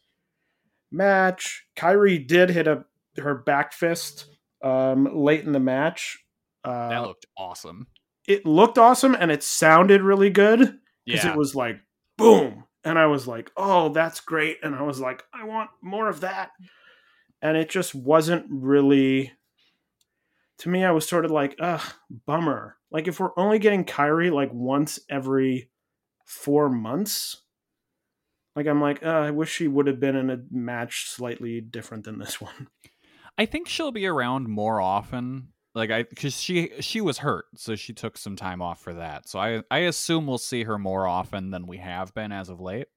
match. 0.91 1.67
Kairi 1.77 2.25
did 2.25 2.49
hit 2.49 2.67
a 2.67 2.85
her 3.19 3.35
back 3.35 3.71
fist 3.71 4.25
um, 4.63 5.07
late 5.13 5.45
in 5.45 5.51
the 5.51 5.59
match. 5.59 6.25
Uh, 6.63 6.89
that 6.89 7.03
looked 7.03 7.27
awesome. 7.37 7.85
It 8.27 8.47
looked 8.47 8.79
awesome 8.79 9.13
and 9.13 9.29
it 9.29 9.43
sounded 9.43 10.01
really 10.01 10.31
good 10.31 10.79
because 11.05 11.23
Yeah. 11.23 11.31
it 11.33 11.37
was 11.37 11.55
like 11.55 11.79
boom, 12.17 12.65
and 12.83 12.97
I 12.99 13.05
was 13.07 13.27
like, 13.27 13.51
oh, 13.57 13.89
that's 13.89 14.19
great, 14.19 14.57
and 14.63 14.75
I 14.75 14.81
was 14.83 14.99
like, 14.99 15.23
I 15.33 15.43
want 15.45 15.69
more 15.81 16.07
of 16.09 16.21
that, 16.21 16.51
and 17.41 17.57
it 17.57 17.69
just 17.69 17.93
wasn't 17.95 18.45
really. 18.49 19.31
To 20.59 20.69
me, 20.69 20.85
I 20.85 20.91
was 20.91 21.07
sort 21.07 21.25
of 21.25 21.31
like, 21.31 21.55
ugh, 21.59 21.81
bummer. 22.25 22.77
Like 22.89 23.09
if 23.09 23.19
we're 23.19 23.37
only 23.37 23.59
getting 23.59 23.83
Kairi 23.83 24.31
like 24.31 24.53
once 24.53 24.99
every 25.09 25.69
four 26.25 26.69
months, 26.69 27.41
like 28.55 28.65
I'm 28.67 28.79
like, 28.79 29.03
uh, 29.05 29.09
I 29.09 29.31
wish 29.31 29.51
she 29.51 29.67
would 29.67 29.87
have 29.87 29.99
been 29.99 30.15
in 30.15 30.29
a 30.29 30.37
match 30.49 31.09
slightly 31.09 31.59
different 31.59 32.05
than 32.05 32.19
this 32.19 32.39
one. 32.41 32.69
I 33.37 33.45
think 33.45 33.67
she'll 33.67 33.91
be 33.91 34.05
around 34.05 34.47
more 34.47 34.79
often. 34.79 35.49
Like 35.75 35.91
I, 35.91 36.03
because 36.03 36.39
she 36.39 36.71
she 36.81 37.01
was 37.01 37.17
hurt, 37.17 37.45
so 37.55 37.75
she 37.75 37.93
took 37.93 38.17
some 38.17 38.37
time 38.37 38.61
off 38.61 38.81
for 38.81 38.93
that. 38.93 39.27
So 39.27 39.39
I 39.39 39.61
I 39.69 39.79
assume 39.79 40.25
we'll 40.25 40.37
see 40.37 40.63
her 40.63 40.79
more 40.79 41.05
often 41.05 41.51
than 41.51 41.67
we 41.67 41.77
have 41.77 42.13
been 42.13 42.31
as 42.31 42.49
of 42.49 42.61
late. 42.61 42.87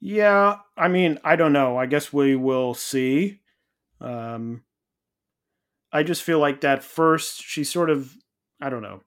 Yeah, 0.00 0.58
I 0.76 0.88
mean, 0.88 1.18
I 1.24 1.36
don't 1.36 1.52
know. 1.52 1.76
I 1.76 1.86
guess 1.86 2.12
we 2.12 2.34
will 2.34 2.74
see. 2.74 3.40
Um, 4.00 4.64
I 5.92 6.02
just 6.02 6.22
feel 6.22 6.38
like 6.38 6.60
that 6.62 6.82
first, 6.82 7.42
she 7.42 7.64
sort 7.64 7.90
of, 7.90 8.16
I 8.60 8.70
don't 8.70 8.82
know. 8.82 9.02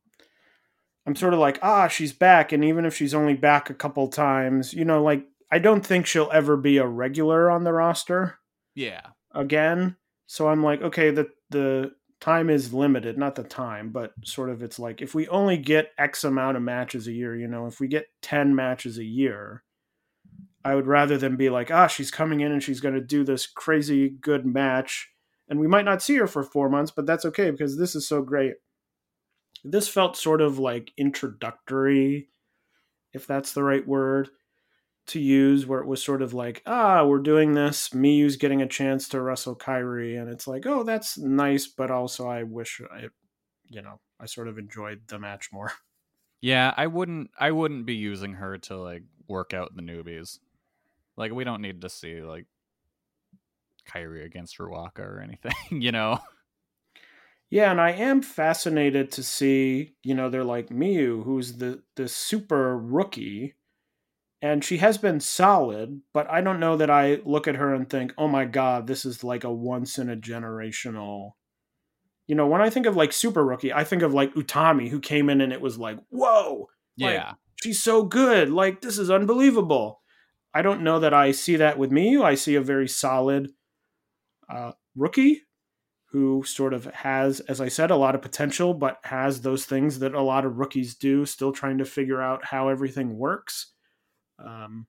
I'm 1.05 1.15
sort 1.15 1.33
of 1.33 1.39
like, 1.39 1.59
ah, 1.61 1.87
she's 1.87 2.13
back, 2.13 2.51
and 2.51 2.63
even 2.65 2.85
if 2.85 2.95
she's 2.95 3.13
only 3.13 3.35
back 3.35 3.69
a 3.69 3.75
couple 3.75 4.07
times, 4.07 4.73
you 4.73 4.85
know, 4.85 5.03
like 5.03 5.25
I 5.51 5.59
don't 5.59 5.85
think 5.85 6.05
she'll 6.07 6.31
ever 6.33 6.57
be 6.57 6.77
a 6.77 6.87
regular 6.87 7.49
on 7.51 7.63
the 7.63 7.73
roster 7.73 8.39
Yeah. 8.75 9.13
again. 9.33 9.97
So 10.27 10.47
I'm 10.49 10.63
like, 10.63 10.81
okay, 10.81 11.11
the 11.11 11.29
the 11.49 11.91
time 12.21 12.49
is 12.49 12.73
limited, 12.73 13.17
not 13.17 13.35
the 13.35 13.43
time, 13.43 13.91
but 13.91 14.13
sort 14.23 14.49
of 14.49 14.63
it's 14.63 14.79
like 14.79 15.01
if 15.01 15.13
we 15.13 15.27
only 15.27 15.57
get 15.57 15.91
X 15.97 16.23
amount 16.23 16.57
of 16.57 16.63
matches 16.63 17.07
a 17.07 17.11
year, 17.11 17.35
you 17.35 17.47
know, 17.47 17.67
if 17.67 17.79
we 17.79 17.87
get 17.87 18.07
10 18.21 18.55
matches 18.55 18.97
a 18.97 19.03
year, 19.03 19.63
I 20.63 20.73
would 20.75 20.87
rather 20.87 21.17
than 21.17 21.35
be 21.35 21.49
like, 21.49 21.69
ah, 21.69 21.87
she's 21.87 22.09
coming 22.09 22.39
in 22.39 22.51
and 22.51 22.63
she's 22.63 22.79
going 22.79 22.95
to 22.95 23.01
do 23.01 23.23
this 23.23 23.45
crazy 23.45 24.09
good 24.09 24.45
match 24.45 25.11
and 25.47 25.59
we 25.59 25.67
might 25.67 25.85
not 25.85 26.01
see 26.01 26.15
her 26.15 26.27
for 26.27 26.43
4 26.43 26.69
months, 26.69 26.91
but 26.91 27.05
that's 27.05 27.25
okay 27.25 27.51
because 27.51 27.77
this 27.77 27.95
is 27.95 28.07
so 28.07 28.21
great. 28.21 28.53
This 29.63 29.87
felt 29.87 30.17
sort 30.17 30.41
of 30.41 30.57
like 30.57 30.91
introductory 30.97 32.29
if 33.13 33.27
that's 33.27 33.53
the 33.53 33.63
right 33.63 33.87
word 33.87 34.29
to 35.07 35.19
use 35.19 35.65
where 35.65 35.79
it 35.79 35.87
was 35.87 36.03
sort 36.03 36.21
of 36.21 36.33
like, 36.33 36.61
ah, 36.65 37.05
we're 37.05 37.19
doing 37.19 37.53
this. 37.53 37.89
Miyu's 37.89 38.37
getting 38.37 38.61
a 38.61 38.67
chance 38.67 39.07
to 39.09 39.21
wrestle 39.21 39.55
Kairi, 39.55 40.19
and 40.19 40.29
it's 40.29 40.47
like, 40.47 40.65
oh, 40.65 40.83
that's 40.83 41.17
nice, 41.17 41.67
but 41.67 41.91
also 41.91 42.27
I 42.27 42.43
wish 42.43 42.81
I, 42.91 43.07
you 43.67 43.81
know, 43.81 43.99
I 44.19 44.25
sort 44.25 44.47
of 44.47 44.57
enjoyed 44.57 45.01
the 45.07 45.19
match 45.19 45.49
more. 45.51 45.71
Yeah, 46.41 46.75
I 46.77 46.85
wouldn't 46.85 47.31
I 47.39 47.49
wouldn't 47.49 47.87
be 47.87 47.95
using 47.95 48.33
her 48.33 48.59
to 48.59 48.77
like 48.77 49.01
work 49.27 49.55
out 49.55 49.75
the 49.75 49.81
newbies. 49.81 50.37
Like 51.17 51.31
we 51.31 51.43
don't 51.43 51.61
need 51.61 51.81
to 51.81 51.89
see 51.89 52.21
like 52.21 52.45
Kairi 53.89 54.23
against 54.25 54.59
Ruaka 54.59 54.99
or 54.99 55.21
anything, 55.21 55.55
you 55.81 55.91
know. 55.91 56.19
Yeah, 57.49 57.71
and 57.71 57.79
I 57.79 57.91
am 57.91 58.21
fascinated 58.21 59.11
to 59.13 59.23
see, 59.23 59.95
you 60.03 60.13
know, 60.13 60.29
they're 60.29 60.43
like 60.43 60.69
Miyu, 60.69 61.23
who's 61.23 61.53
the 61.57 61.81
the 61.95 62.07
super 62.07 62.77
rookie, 62.77 63.55
and 64.45 64.63
she 64.63 64.77
has 64.77 64.99
been 64.99 65.19
solid, 65.19 66.01
but 66.13 66.29
I 66.29 66.41
don't 66.41 66.59
know 66.59 66.77
that 66.77 66.91
I 66.91 67.15
look 67.25 67.47
at 67.47 67.55
her 67.55 67.73
and 67.73 67.89
think, 67.89 68.13
"Oh 68.15 68.27
my 68.27 68.45
god, 68.45 68.85
this 68.85 69.03
is 69.03 69.23
like 69.23 69.43
a 69.43 69.51
once 69.51 69.97
in 69.97 70.07
a 70.07 70.15
generational." 70.15 71.31
You 72.27 72.35
know, 72.35 72.45
when 72.45 72.61
I 72.61 72.69
think 72.69 72.85
of 72.85 72.95
like 72.95 73.11
super 73.11 73.43
rookie, 73.43 73.73
I 73.73 73.83
think 73.83 74.03
of 74.03 74.13
like 74.13 74.35
Utami, 74.35 74.87
who 74.89 74.99
came 74.99 75.31
in 75.31 75.41
and 75.41 75.51
it 75.51 75.61
was 75.61 75.79
like, 75.79 75.97
"Whoa, 76.09 76.69
Like, 76.99 77.13
Yeah. 77.15 77.33
she's 77.63 77.81
so 77.81 78.03
good! 78.03 78.51
Like 78.51 78.81
this 78.81 78.99
is 78.99 79.09
unbelievable." 79.09 80.01
I 80.53 80.61
don't 80.61 80.83
know 80.83 80.99
that 80.99 81.13
I 81.13 81.31
see 81.31 81.55
that 81.55 81.79
with 81.79 81.89
Miyu. 81.91 82.23
I 82.23 82.35
see 82.35 82.53
a 82.53 82.61
very 82.61 82.87
solid 82.87 83.49
uh, 84.47 84.73
rookie 84.95 85.41
who 86.11 86.43
sort 86.43 86.73
of 86.75 86.85
has, 86.93 87.39
as 87.41 87.59
I 87.59 87.67
said, 87.69 87.89
a 87.89 87.95
lot 87.97 88.13
of 88.15 88.21
potential, 88.21 88.75
but 88.75 88.99
has 89.05 89.41
those 89.41 89.65
things 89.65 89.99
that 89.99 90.13
a 90.13 90.21
lot 90.21 90.45
of 90.45 90.57
rookies 90.57 90.95
do, 90.95 91.25
still 91.25 91.51
trying 91.51 91.79
to 91.79 91.85
figure 91.85 92.21
out 92.21 92.45
how 92.45 92.69
everything 92.69 93.17
works. 93.17 93.71
Um, 94.39 94.87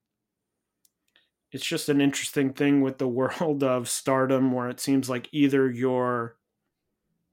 it's 1.52 1.64
just 1.64 1.88
an 1.88 2.00
interesting 2.00 2.52
thing 2.52 2.80
with 2.80 2.98
the 2.98 3.08
world 3.20 3.62
of 3.62 3.88
stardom 3.88 4.52
where 4.52 4.68
it 4.68 4.80
seems 4.80 5.08
like 5.08 5.28
either 5.32 5.70
you're 5.70 6.36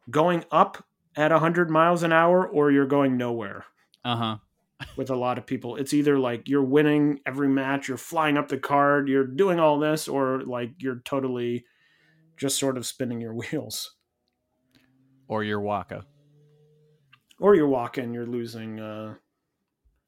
going 0.10 0.44
up 0.52 0.84
at 1.16 1.32
100 1.32 1.70
miles 1.70 2.04
an 2.04 2.12
hour 2.12 2.48
or 2.48 2.72
you're 2.72 2.86
going 2.88 3.18
nowhere 3.18 3.66
Uh-huh. 4.04 4.38
with 4.98 5.10
a 5.10 5.16
lot 5.16 5.38
of 5.38 5.46
people. 5.46 5.76
It's 5.78 5.94
either 5.94 6.18
like 6.20 6.50
you're 6.50 6.64
winning 6.64 7.20
every 7.26 7.48
match, 7.48 7.88
you're 7.88 7.98
flying 7.98 8.38
up 8.38 8.48
the 8.50 8.58
card, 8.58 9.08
you're 9.08 9.26
doing 9.28 9.60
all 9.60 9.80
this, 9.80 10.08
or 10.08 10.42
like 10.44 10.72
you're 10.80 11.00
totally 11.06 11.66
just 12.38 12.58
sort 12.60 12.78
of 12.78 12.86
spinning 12.86 13.22
your 13.22 13.34
wheels. 13.40 13.96
Or 15.28 15.44
your 15.44 15.62
Waka. 15.62 16.06
Or 17.40 17.56
you're 17.56 17.68
walking, 17.68 18.14
you're 18.14 18.26
losing 18.28 18.80
uh, 18.80 19.16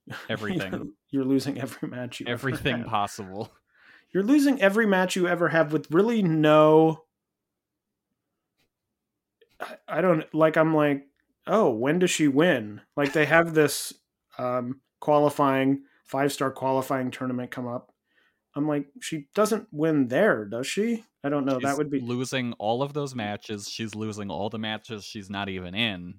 Everything. 0.30 0.72
You're, 0.74 0.86
you're 1.10 1.26
losing 1.26 1.60
every 1.60 1.88
match 1.90 2.20
you 2.20 2.28
Everything 2.28 2.84
possible. 2.84 3.52
You're 4.14 4.24
losing 4.24 4.62
every 4.62 4.86
match 4.86 5.16
you 5.16 5.28
ever 5.28 5.50
have 5.50 5.74
with 5.74 5.88
really 5.92 6.22
no. 6.22 7.04
I- 9.60 9.78
I 9.88 10.02
don't 10.02 10.32
like. 10.34 10.58
I'm 10.58 10.74
like, 10.76 11.08
oh, 11.48 11.70
when 11.72 12.00
does 12.00 12.12
she 12.12 12.28
win? 12.28 12.82
Like 12.96 13.14
they 13.14 13.26
have 13.26 13.54
this 13.54 13.94
um, 14.38 14.82
qualifying 15.00 15.84
five 16.04 16.32
star 16.32 16.52
qualifying 16.52 17.12
tournament 17.12 17.52
come 17.52 17.68
up. 17.68 17.92
I'm 18.56 18.68
like, 18.68 18.88
she 19.02 19.28
doesn't 19.36 19.68
win 19.72 20.08
there, 20.08 20.46
does 20.46 20.66
she? 20.68 21.04
I 21.24 21.30
don't 21.30 21.46
know. 21.46 21.60
She's 21.60 21.64
that 21.64 21.78
would 21.78 21.90
be 21.90 22.00
losing 22.00 22.54
all 22.54 22.82
of 22.82 22.94
those 22.94 23.14
matches. 23.16 23.68
She's 23.70 23.96
losing 23.96 24.30
all 24.30 24.50
the 24.50 24.60
matches 24.60 25.04
she's 25.04 25.30
not 25.30 25.50
even 25.50 25.76
in. 25.76 26.16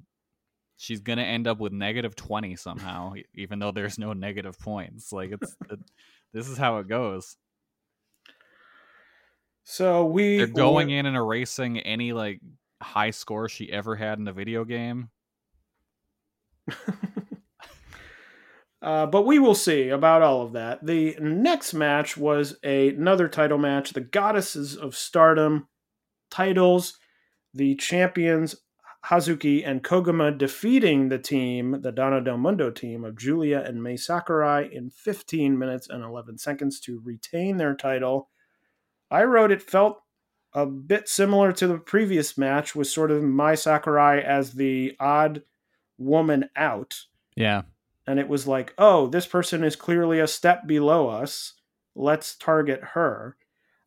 She's 0.76 1.00
gonna 1.00 1.22
end 1.22 1.46
up 1.46 1.58
with 1.58 1.72
negative 1.72 2.14
twenty 2.16 2.56
somehow, 2.56 3.14
even 3.34 3.58
though 3.58 3.72
there's 3.72 3.98
no 3.98 4.12
negative 4.12 4.58
points. 4.58 5.12
Like 5.12 5.30
it's 5.32 5.56
it, 5.70 5.78
this 6.32 6.48
is 6.48 6.58
how 6.58 6.78
it 6.78 6.88
goes. 6.88 7.36
so. 9.64 10.04
We 10.06 10.38
They're 10.38 10.46
going 10.46 10.90
in 10.90 11.06
and 11.06 11.16
erasing 11.16 11.78
any 11.78 12.12
like 12.12 12.40
high 12.82 13.10
score 13.10 13.48
she 13.48 13.72
ever 13.72 13.96
had 13.96 14.18
in 14.18 14.28
a 14.28 14.32
video 14.32 14.64
game. 14.64 15.10
Uh, 18.82 19.04
but 19.04 19.22
we 19.22 19.38
will 19.40 19.54
see 19.54 19.88
about 19.88 20.22
all 20.22 20.42
of 20.42 20.52
that. 20.52 20.84
The 20.84 21.16
next 21.20 21.74
match 21.74 22.16
was 22.16 22.56
a, 22.62 22.90
another 22.90 23.28
title 23.28 23.58
match. 23.58 23.92
The 23.92 24.00
Goddesses 24.00 24.76
of 24.76 24.94
Stardom 24.94 25.66
titles. 26.30 26.96
The 27.54 27.74
champions 27.74 28.54
Hazuki 29.08 29.62
and 29.64 29.84
Koguma 29.84 30.36
defeating 30.36 31.08
the 31.08 31.18
team, 31.18 31.80
the 31.82 31.92
Donna 31.92 32.20
Del 32.20 32.38
Mundo 32.38 32.70
team 32.70 33.04
of 33.04 33.16
Julia 33.16 33.60
and 33.60 33.82
Mai 33.82 33.96
Sakurai 33.96 34.68
in 34.72 34.90
15 34.90 35.58
minutes 35.58 35.88
and 35.88 36.02
11 36.02 36.38
seconds 36.38 36.80
to 36.80 37.00
retain 37.04 37.56
their 37.56 37.74
title. 37.74 38.30
I 39.10 39.24
wrote 39.24 39.52
it 39.52 39.62
felt 39.62 40.02
a 40.52 40.66
bit 40.66 41.08
similar 41.08 41.52
to 41.52 41.68
the 41.68 41.78
previous 41.78 42.36
match 42.36 42.74
with 42.74 42.88
sort 42.88 43.10
of 43.10 43.22
Mai 43.22 43.54
Sakurai 43.54 44.20
as 44.20 44.52
the 44.52 44.96
odd 44.98 45.42
woman 45.98 46.50
out 46.56 47.04
Yeah, 47.36 47.62
and 48.06 48.18
it 48.18 48.28
was 48.28 48.46
like, 48.46 48.72
oh, 48.78 49.06
this 49.08 49.26
person 49.26 49.64
is 49.64 49.76
clearly 49.76 50.20
a 50.20 50.26
step 50.26 50.66
below 50.66 51.08
us. 51.08 51.54
Let's 51.94 52.36
target 52.36 52.80
her. 52.92 53.36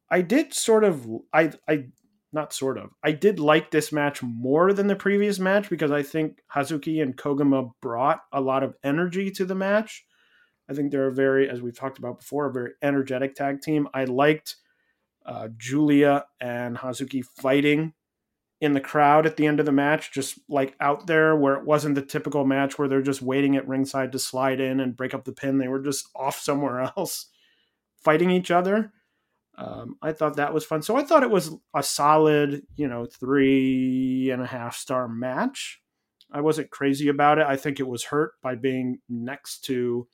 I 0.10 0.22
did 0.22 0.54
sort 0.54 0.84
of, 0.84 1.08
I, 1.32 1.52
I, 1.68 1.86
not 2.32 2.54
sort 2.54 2.78
of, 2.78 2.92
I 3.04 3.12
did 3.12 3.40
like 3.40 3.72
this 3.72 3.92
match 3.92 4.22
more 4.22 4.74
than 4.74 4.88
the 4.88 4.96
previous 4.96 5.40
match 5.40 5.70
because 5.70 5.92
I 5.92 6.04
think 6.04 6.42
Hazuki 6.54 7.02
and 7.02 7.18
Koguma 7.18 7.72
brought 7.82 8.22
a 8.32 8.42
lot 8.42 8.64
of 8.64 8.76
energy 8.84 9.32
to 9.32 9.46
the 9.46 9.56
match. 9.56 10.06
I 10.70 10.74
think 10.74 10.92
they're 10.92 11.08
a 11.08 11.14
very, 11.14 11.50
as 11.50 11.62
we've 11.62 11.78
talked 11.78 11.98
about 11.98 12.20
before, 12.20 12.46
a 12.46 12.54
very 12.54 12.72
energetic 12.82 13.36
tag 13.36 13.62
team. 13.62 13.88
I 13.94 14.06
liked 14.06 14.58
uh, 15.26 15.50
Julia 15.58 16.26
and 16.40 16.78
Hazuki 16.78 17.24
fighting 17.24 17.94
in 18.62 18.74
the 18.74 18.82
crowd 18.82 19.26
at 19.26 19.38
the 19.38 19.48
end 19.48 19.60
of 19.60 19.66
the 19.66 19.72
match, 19.72 20.12
just 20.12 20.38
like 20.50 20.76
out 20.80 21.08
there 21.08 21.36
where 21.36 21.56
it 21.56 21.66
wasn't 21.66 21.96
the 21.96 22.02
typical 22.02 22.46
match 22.46 22.78
where 22.78 22.88
they're 22.88 23.02
just 23.02 23.22
waiting 23.22 23.56
at 23.56 23.68
ringside 23.68 24.12
to 24.12 24.20
slide 24.20 24.60
in 24.60 24.80
and 24.80 24.98
break 24.98 25.14
up 25.14 25.24
the 25.24 25.32
pin. 25.32 25.58
They 25.58 25.68
were 25.68 25.80
just 25.80 26.10
off 26.16 26.38
somewhere 26.40 26.82
else 26.98 27.28
fighting 28.04 28.30
each 28.30 28.52
other. 28.52 28.92
Um, 29.60 29.98
I 30.02 30.14
thought 30.14 30.38
that 30.38 30.54
was 30.54 30.64
fun. 30.64 30.82
So 30.82 30.96
I 30.96 31.04
thought 31.04 31.24
it 31.24 31.30
was 31.30 31.52
a 31.76 31.84
solid, 31.84 32.64
you 32.78 32.88
know, 32.88 33.06
three 33.06 34.30
and 34.32 34.42
a 34.42 34.46
half 34.46 34.78
star 34.78 35.10
match. 35.10 35.82
I 36.32 36.40
wasn't 36.40 36.70
crazy 36.70 37.10
about 37.10 37.40
it. 37.40 37.46
I 37.46 37.58
think 37.58 37.80
it 37.80 37.88
was 37.88 38.06
hurt 38.06 38.34
by 38.42 38.56
being 38.56 39.00
next 39.10 39.66
to 39.66 40.08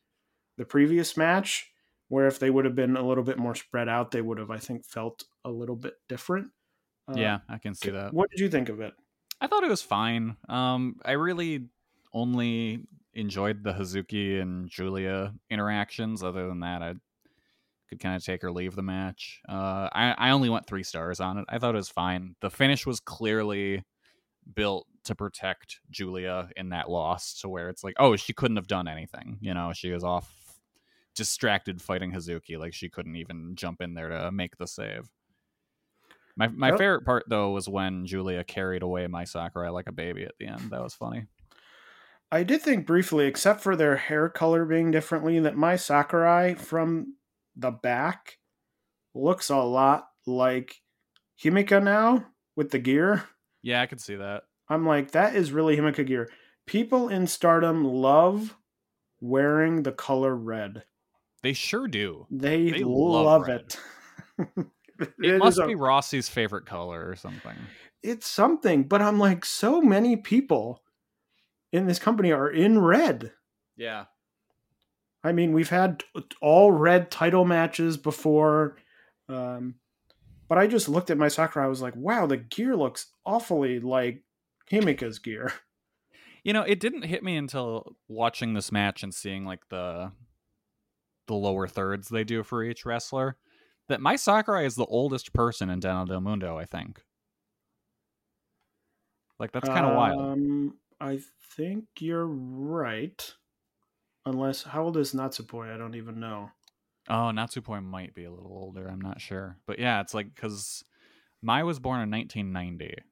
the 0.58 0.66
previous 0.66 1.16
match, 1.16 1.70
where 2.08 2.26
if 2.26 2.40
they 2.40 2.50
would 2.50 2.66
have 2.66 2.76
been 2.76 2.98
a 2.98 3.06
little 3.06 3.24
bit 3.24 3.38
more 3.38 3.54
spread 3.54 3.88
out, 3.88 4.10
they 4.10 4.22
would 4.22 4.40
have, 4.40 4.50
I 4.50 4.58
think, 4.58 4.86
felt 4.86 5.26
a 5.44 5.52
little 5.52 5.76
bit 5.76 5.94
different. 6.10 6.48
Uh, 7.08 7.20
yeah, 7.20 7.40
I 7.48 7.60
can 7.60 7.76
see 7.76 7.92
that. 7.92 8.14
What 8.14 8.32
did 8.32 8.40
you 8.40 8.50
think 8.50 8.70
of 8.70 8.80
it? 8.80 8.94
I 9.40 9.48
thought 9.48 9.64
it 9.64 9.70
was 9.70 9.82
fine. 9.84 10.38
Um, 10.50 10.96
I 11.06 11.12
really 11.12 11.66
only 12.14 12.80
enjoyed 13.14 13.64
the 13.64 13.74
Hazuki 13.74 14.42
and 14.42 14.70
Julia 14.70 15.34
interactions. 15.52 16.24
Other 16.24 16.48
than 16.48 16.62
that, 16.62 16.82
I 16.82 16.96
could 17.90 18.00
kind 18.00 18.16
of 18.16 18.24
take 18.24 18.44
or 18.44 18.52
leave 18.52 18.76
the 18.76 18.82
match. 18.82 19.42
Uh, 19.48 19.90
I, 19.94 20.16
I 20.18 20.30
only 20.32 20.50
went 20.50 20.68
three 20.68 20.84
stars 20.84 21.20
on 21.20 21.38
it. 21.38 21.46
I 21.50 21.60
thought 21.60 21.76
it 21.76 21.78
was 21.78 21.90
fine. 21.90 22.36
The 22.42 22.50
finish 22.50 22.86
was 22.86 23.00
clearly 23.00 23.84
built 24.54 24.88
to 25.06 25.16
protect 25.16 25.80
Julia 25.90 26.50
in 26.56 26.70
that 26.70 26.90
loss, 26.90 27.40
to 27.42 27.50
where 27.50 27.70
it's 27.70 27.84
like, 27.84 27.96
oh, 28.00 28.16
she 28.16 28.34
couldn't 28.34 28.58
have 28.58 28.68
done 28.68 28.88
anything. 28.88 29.38
You 29.42 29.54
know, 29.54 29.72
she 29.74 29.92
was 29.92 30.04
off 30.04 30.32
distracted 31.16 31.82
fighting 31.82 32.12
Hazuki, 32.12 32.58
like 32.60 32.74
she 32.74 32.90
couldn't 32.90 33.16
even 33.16 33.56
jump 33.56 33.82
in 33.82 33.94
there 33.94 34.10
to 34.10 34.32
make 34.32 34.58
the 34.58 34.68
save. 34.68 35.10
My 36.36 36.50
my 36.50 36.72
favorite 36.72 37.06
part 37.06 37.24
though 37.30 37.52
was 37.52 37.70
when 37.70 38.06
Julia 38.06 38.44
carried 38.44 38.84
away 38.84 39.08
Mai 39.08 39.24
Sakurai 39.24 39.70
like 39.70 39.88
a 39.88 39.94
baby 39.94 40.26
at 40.26 40.34
the 40.38 40.48
end. 40.48 40.72
That 40.72 40.84
was 40.84 40.94
funny. 40.94 41.28
I 42.32 42.44
did 42.44 42.62
think 42.62 42.86
briefly, 42.86 43.28
except 43.28 43.62
for 43.62 43.76
their 43.76 43.96
hair 43.96 44.28
color 44.28 44.66
being 44.66 44.92
differently, 44.92 45.40
that 45.40 45.56
Mai 45.56 45.78
Sakurai 45.78 46.56
from 46.56 47.16
the 47.56 47.72
back 47.72 48.38
looks 49.14 49.50
a 49.50 49.58
lot 49.58 50.08
like 50.28 50.82
Himika 51.44 51.82
now 51.84 52.26
with 52.56 52.72
the 52.72 52.80
gear. 52.80 53.24
Yeah, 53.62 53.82
I 53.82 53.86
can 53.86 53.98
see 53.98 54.16
that. 54.16 54.44
I'm 54.70 54.86
like, 54.86 55.12
that 55.12 55.36
is 55.36 55.52
really 55.52 55.78
Himika 55.78 56.06
gear. 56.06 56.30
People 56.66 57.10
in 57.10 57.28
stardom 57.28 57.84
love 57.84 58.56
wearing 59.22 59.84
the 59.84 59.92
color 59.92 60.36
red. 60.36 60.84
They 61.44 61.54
sure 61.54 61.88
do. 61.88 62.26
They, 62.32 62.72
They 62.72 62.84
love, 62.84 63.48
love 63.48 63.50
it. 63.50 63.78
It, 65.00 65.08
is 65.20 65.40
must 65.40 65.60
a- 65.60 65.68
be 65.68 65.76
Rossi's 65.76 66.30
favorite 66.30 66.66
color 66.66 67.08
or 67.08 67.16
something. 67.16 67.56
it's 68.02 68.28
something, 68.28 68.84
but 68.88 69.02
I'm 69.02 69.20
like, 69.20 69.46
so 69.46 69.82
many 69.82 70.16
people 70.16 70.82
in 71.72 71.86
this 71.86 72.00
company 72.00 72.32
are 72.32 72.50
in 72.50 72.80
red. 72.80 73.32
Yeah. 73.76 74.06
I 75.26 75.32
mean, 75.32 75.54
we've 75.54 75.70
had 75.70 76.04
all 76.40 76.72
red 76.72 77.10
title 77.10 77.46
matches 77.46 77.98
before, 77.98 78.78
um, 79.28 79.76
but 80.48 80.60
I 80.60 80.68
just 80.68 80.88
looked 80.88 81.10
at 81.10 81.18
Mai 81.18 81.30
Sakurai. 81.30 81.66
I 81.66 81.68
was 81.68 81.82
like, 81.82 81.96
wow, 81.96 82.28
the 82.28 82.38
gear 82.38 82.76
looks 82.76 83.08
awfully 83.26 83.80
like 83.80 84.22
Himika's 84.72 85.20
gear. 85.20 85.52
You 86.44 86.54
know, 86.54 86.62
it 86.62 86.80
didn't 86.80 87.06
hit 87.06 87.24
me 87.24 87.38
until 87.38 87.96
watching 88.08 88.54
this 88.54 88.72
match 88.72 89.02
and 89.02 89.12
seeing 89.12 89.46
like 89.46 89.68
the 89.70 90.12
the 91.26 91.34
lower 91.34 91.68
thirds 91.68 92.08
they 92.08 92.24
do 92.24 92.44
for 92.44 92.64
each 92.64 92.86
wrestler 92.86 93.38
that 93.90 94.00
Mai 94.00 94.16
Sakurai 94.16 94.64
is 94.64 94.76
the 94.76 94.86
oldest 94.86 95.34
person 95.34 95.72
in 95.72 95.80
Donna 95.80 96.08
Del 96.08 96.22
Mundo, 96.22 96.56
I 96.56 96.66
think. 96.66 97.02
Like 99.40 99.54
that's 99.54 99.68
kind 99.68 99.88
of 99.88 99.96
wild. 99.96 100.22
Um, 100.22 100.78
I 101.02 101.20
think 101.56 101.86
you're 102.00 102.28
right. 102.28 103.34
Unless, 104.26 104.64
how 104.64 104.84
old 104.84 104.98
is 104.98 105.14
Natsupoi? 105.14 105.74
I 105.74 105.78
don't 105.78 105.96
even 105.96 106.20
know. 106.20 106.52
Oh, 107.08 107.32
Natsupoi 107.34 107.84
might 107.84 108.16
be 108.16 108.26
a 108.26 108.32
little 108.32 108.52
older. 108.52 108.88
I'm 108.88 109.02
not 109.02 109.22
sure, 109.22 109.58
but 109.68 109.78
yeah, 109.80 110.02
it's 110.02 110.14
like 110.14 110.34
because 110.34 110.84
Mai 111.42 111.64
was 111.64 111.80
born 111.80 112.02
in 112.02 112.10
1990, 112.10 113.04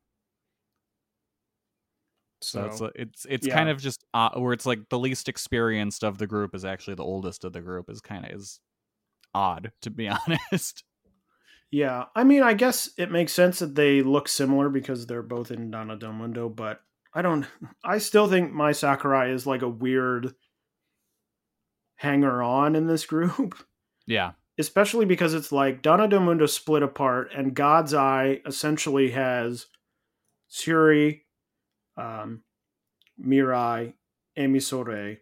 so, 2.43 2.69
So, 2.71 2.85
it's 2.85 2.95
it's 2.95 3.25
it's 3.29 3.47
yeah. 3.47 3.53
kind 3.53 3.69
of 3.69 3.79
just 3.81 4.03
uh, 4.13 4.31
where 4.31 4.53
it's 4.53 4.65
like 4.65 4.89
the 4.89 4.99
least 4.99 5.29
experienced 5.29 6.03
of 6.03 6.17
the 6.17 6.27
group 6.27 6.53
is 6.53 6.65
actually 6.65 6.95
the 6.95 7.03
oldest 7.03 7.45
of 7.45 7.53
the 7.53 7.61
group 7.61 7.89
is 7.89 8.01
kind 8.01 8.25
of 8.25 8.31
is 8.31 8.59
odd 9.33 9.71
to 9.81 9.89
be 9.89 10.09
honest. 10.27 10.83
yeah. 11.71 12.05
I 12.15 12.23
mean, 12.23 12.43
I 12.43 12.53
guess 12.53 12.89
it 12.97 13.11
makes 13.11 13.33
sense 13.33 13.59
that 13.59 13.75
they 13.75 14.01
look 14.01 14.27
similar 14.27 14.69
because 14.69 15.07
they're 15.07 15.23
both 15.23 15.51
in 15.51 15.71
Donna 15.71 15.95
Del 15.95 16.13
Mundo, 16.13 16.49
but 16.49 16.81
I 17.13 17.21
don't, 17.21 17.45
I 17.83 17.97
still 17.99 18.27
think 18.27 18.51
Mai 18.51 18.73
Sakurai 18.73 19.31
is 19.31 19.47
like 19.47 19.61
a 19.61 19.69
weird 19.69 20.35
hanger 21.95 22.41
on 22.41 22.75
in 22.75 22.87
this 22.87 23.05
group. 23.05 23.55
yeah, 24.07 24.31
especially 24.57 25.05
because 25.05 25.33
it's 25.33 25.51
like 25.51 25.81
Donna 25.81 26.07
Del 26.07 26.21
Mundo 26.21 26.45
split 26.45 26.83
apart, 26.83 27.31
and 27.35 27.55
God's 27.55 27.93
Eye 27.93 28.41
essentially 28.45 29.11
has 29.11 29.67
Syuri, 30.49 31.21
um, 31.97 32.43
Mirai, 33.19 33.93
Ami 34.37 34.59
Sourei, 34.59 35.17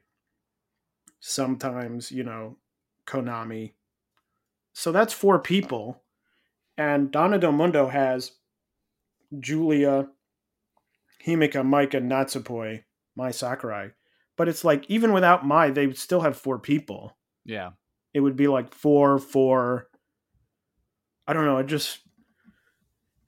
sometimes, 1.20 2.12
you 2.12 2.24
know, 2.24 2.58
Konami. 3.08 3.74
So 4.74 4.92
that's 4.92 5.14
four 5.14 5.40
people. 5.40 6.04
And 6.78 7.12
Donna 7.12 7.38
Del 7.38 7.52
Mundo 7.52 7.88
has 7.88 8.32
Julia, 9.40 10.08
Himika, 11.26 11.62
Maika, 11.64 11.96
and 11.96 12.12
Natsupoi, 12.12 12.84
Mai 13.16 13.32
Sakurai. 13.32 13.92
But 14.42 14.50
it's 14.50 14.64
like, 14.64 14.89
even 14.89 15.14
without 15.14 15.46
Mai, 15.46 15.70
they 15.70 15.86
would 15.86 16.00
still 16.00 16.22
have 16.22 16.36
four 16.36 16.58
people 16.58 17.16
yeah, 17.46 17.72
it 18.14 18.20
would 18.20 18.36
be 18.36 18.48
like 18.48 18.74
four 18.74 19.18
four 19.18 19.88
i 21.28 21.34
don't 21.34 21.46
know 21.46 21.58
it 21.58 21.66
just 21.66 22.02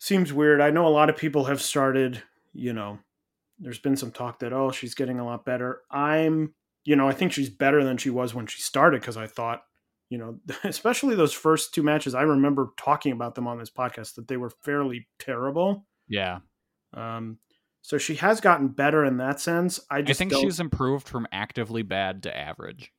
seems 0.04 0.34
weird. 0.34 0.60
I 0.60 0.70
know 0.70 0.86
a 0.86 0.90
lot 0.90 1.10
of 1.10 1.16
people 1.16 1.46
have 1.46 1.62
started, 1.62 2.22
you 2.52 2.74
know, 2.74 3.00
there's 3.58 3.80
been 3.80 3.96
some 3.96 4.12
talk 4.12 4.40
that 4.40 4.52
oh, 4.52 4.70
she's 4.70 4.96
getting 4.96 5.18
a 5.18 5.26
lot 5.26 5.46
better. 5.46 5.80
I'm, 5.90 6.54
you 6.84 6.98
know, 6.98 7.08
I 7.08 7.14
think 7.14 7.32
she's 7.32 7.50
better 7.50 7.86
than 7.86 7.96
she 7.96 8.10
was 8.10 8.34
when 8.34 8.46
she 8.46 8.62
started 8.62 9.00
because 9.00 9.16
I 9.16 9.28
thought, 9.28 9.64
you 10.10 10.18
know, 10.18 10.40
especially 10.66 11.16
those 11.16 11.32
first 11.32 11.74
two 11.74 11.84
matches, 11.84 12.16
I 12.16 12.24
remember 12.24 12.74
talking 12.78 13.14
about 13.14 13.36
them 13.36 13.48
on 13.48 13.58
this 13.58 13.70
podcast 13.70 14.16
that 14.16 14.28
they 14.28 14.36
were 14.36 14.50
fairly 14.50 15.08
terrible. 15.20 15.86
Yeah. 16.10 16.40
Um, 16.94 17.38
so 17.84 17.98
she 18.00 18.16
has 18.16 18.42
gotten 18.42 18.70
better 18.70 19.06
in 19.06 19.18
that 19.18 19.40
sense. 19.40 19.80
I 19.92 20.02
just 20.02 20.18
I 20.18 20.20
think 20.20 20.32
don't- 20.32 20.42
she's 20.42 20.60
improved 20.60 21.08
from 21.08 21.28
actively 21.32 21.84
bad 21.84 22.24
to 22.24 22.36
average. 22.36 22.92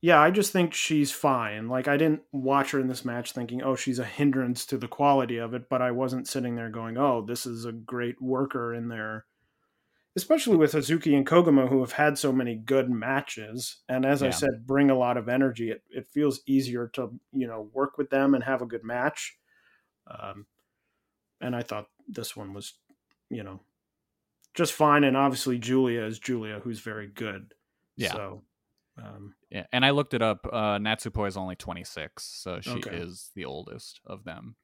yeah, 0.00 0.20
I 0.20 0.30
just 0.30 0.52
think 0.52 0.72
she's 0.72 1.10
fine. 1.12 1.68
Like 1.68 1.88
I 1.88 1.96
didn't 1.96 2.22
watch 2.32 2.70
her 2.70 2.80
in 2.80 2.86
this 2.88 3.04
match 3.04 3.32
thinking, 3.32 3.62
oh, 3.62 3.74
she's 3.76 3.98
a 3.98 4.04
hindrance 4.04 4.64
to 4.66 4.78
the 4.78 4.88
quality 4.88 5.36
of 5.38 5.52
it, 5.52 5.68
but 5.68 5.82
I 5.82 5.90
wasn't 5.90 6.28
sitting 6.28 6.56
there 6.56 6.70
going, 6.70 6.96
oh, 6.96 7.22
this 7.26 7.44
is 7.44 7.64
a 7.66 7.72
great 7.72 8.22
worker 8.22 8.72
in 8.72 8.88
there. 8.88 9.26
Especially 10.16 10.56
with 10.56 10.70
Hazuki 10.74 11.16
and 11.16 11.26
Koguma, 11.26 11.68
who 11.68 11.80
have 11.80 11.90
had 11.90 12.16
so 12.16 12.30
many 12.32 12.54
good 12.54 12.88
matches, 12.88 13.78
and 13.88 14.06
as 14.06 14.22
I 14.22 14.30
said, 14.30 14.64
bring 14.64 14.88
a 14.90 14.96
lot 14.96 15.16
of 15.16 15.28
energy. 15.28 15.72
It 15.72 15.82
it 15.90 16.06
feels 16.08 16.38
easier 16.46 16.86
to 16.92 17.18
you 17.32 17.48
know 17.48 17.68
work 17.72 17.98
with 17.98 18.10
them 18.10 18.32
and 18.34 18.44
have 18.44 18.62
a 18.62 18.66
good 18.66 18.84
match. 18.84 19.36
Um, 20.06 20.46
and 21.40 21.56
I 21.56 21.62
thought 21.62 21.88
this 22.06 22.36
one 22.36 22.52
was, 22.54 22.74
you 23.28 23.42
know, 23.42 23.58
just 24.54 24.72
fine. 24.72 25.04
And 25.04 25.16
obviously 25.16 25.58
Julia 25.58 26.02
is 26.02 26.18
Julia, 26.18 26.60
who's 26.62 26.80
very 26.80 27.08
good. 27.08 27.52
Yeah. 27.96 28.12
So, 28.12 28.42
um, 28.98 29.34
Yeah, 29.50 29.66
and 29.72 29.84
I 29.84 29.90
looked 29.90 30.14
it 30.14 30.22
up. 30.22 30.46
Uh, 30.50 30.78
Natsupoi 30.78 31.28
is 31.28 31.36
only 31.36 31.56
26, 31.56 32.24
so 32.24 32.60
she 32.60 32.70
Okay. 32.70 32.96
is 32.96 33.30
the 33.34 33.44
oldest 33.44 34.00
of 34.06 34.24
them. 34.24 34.56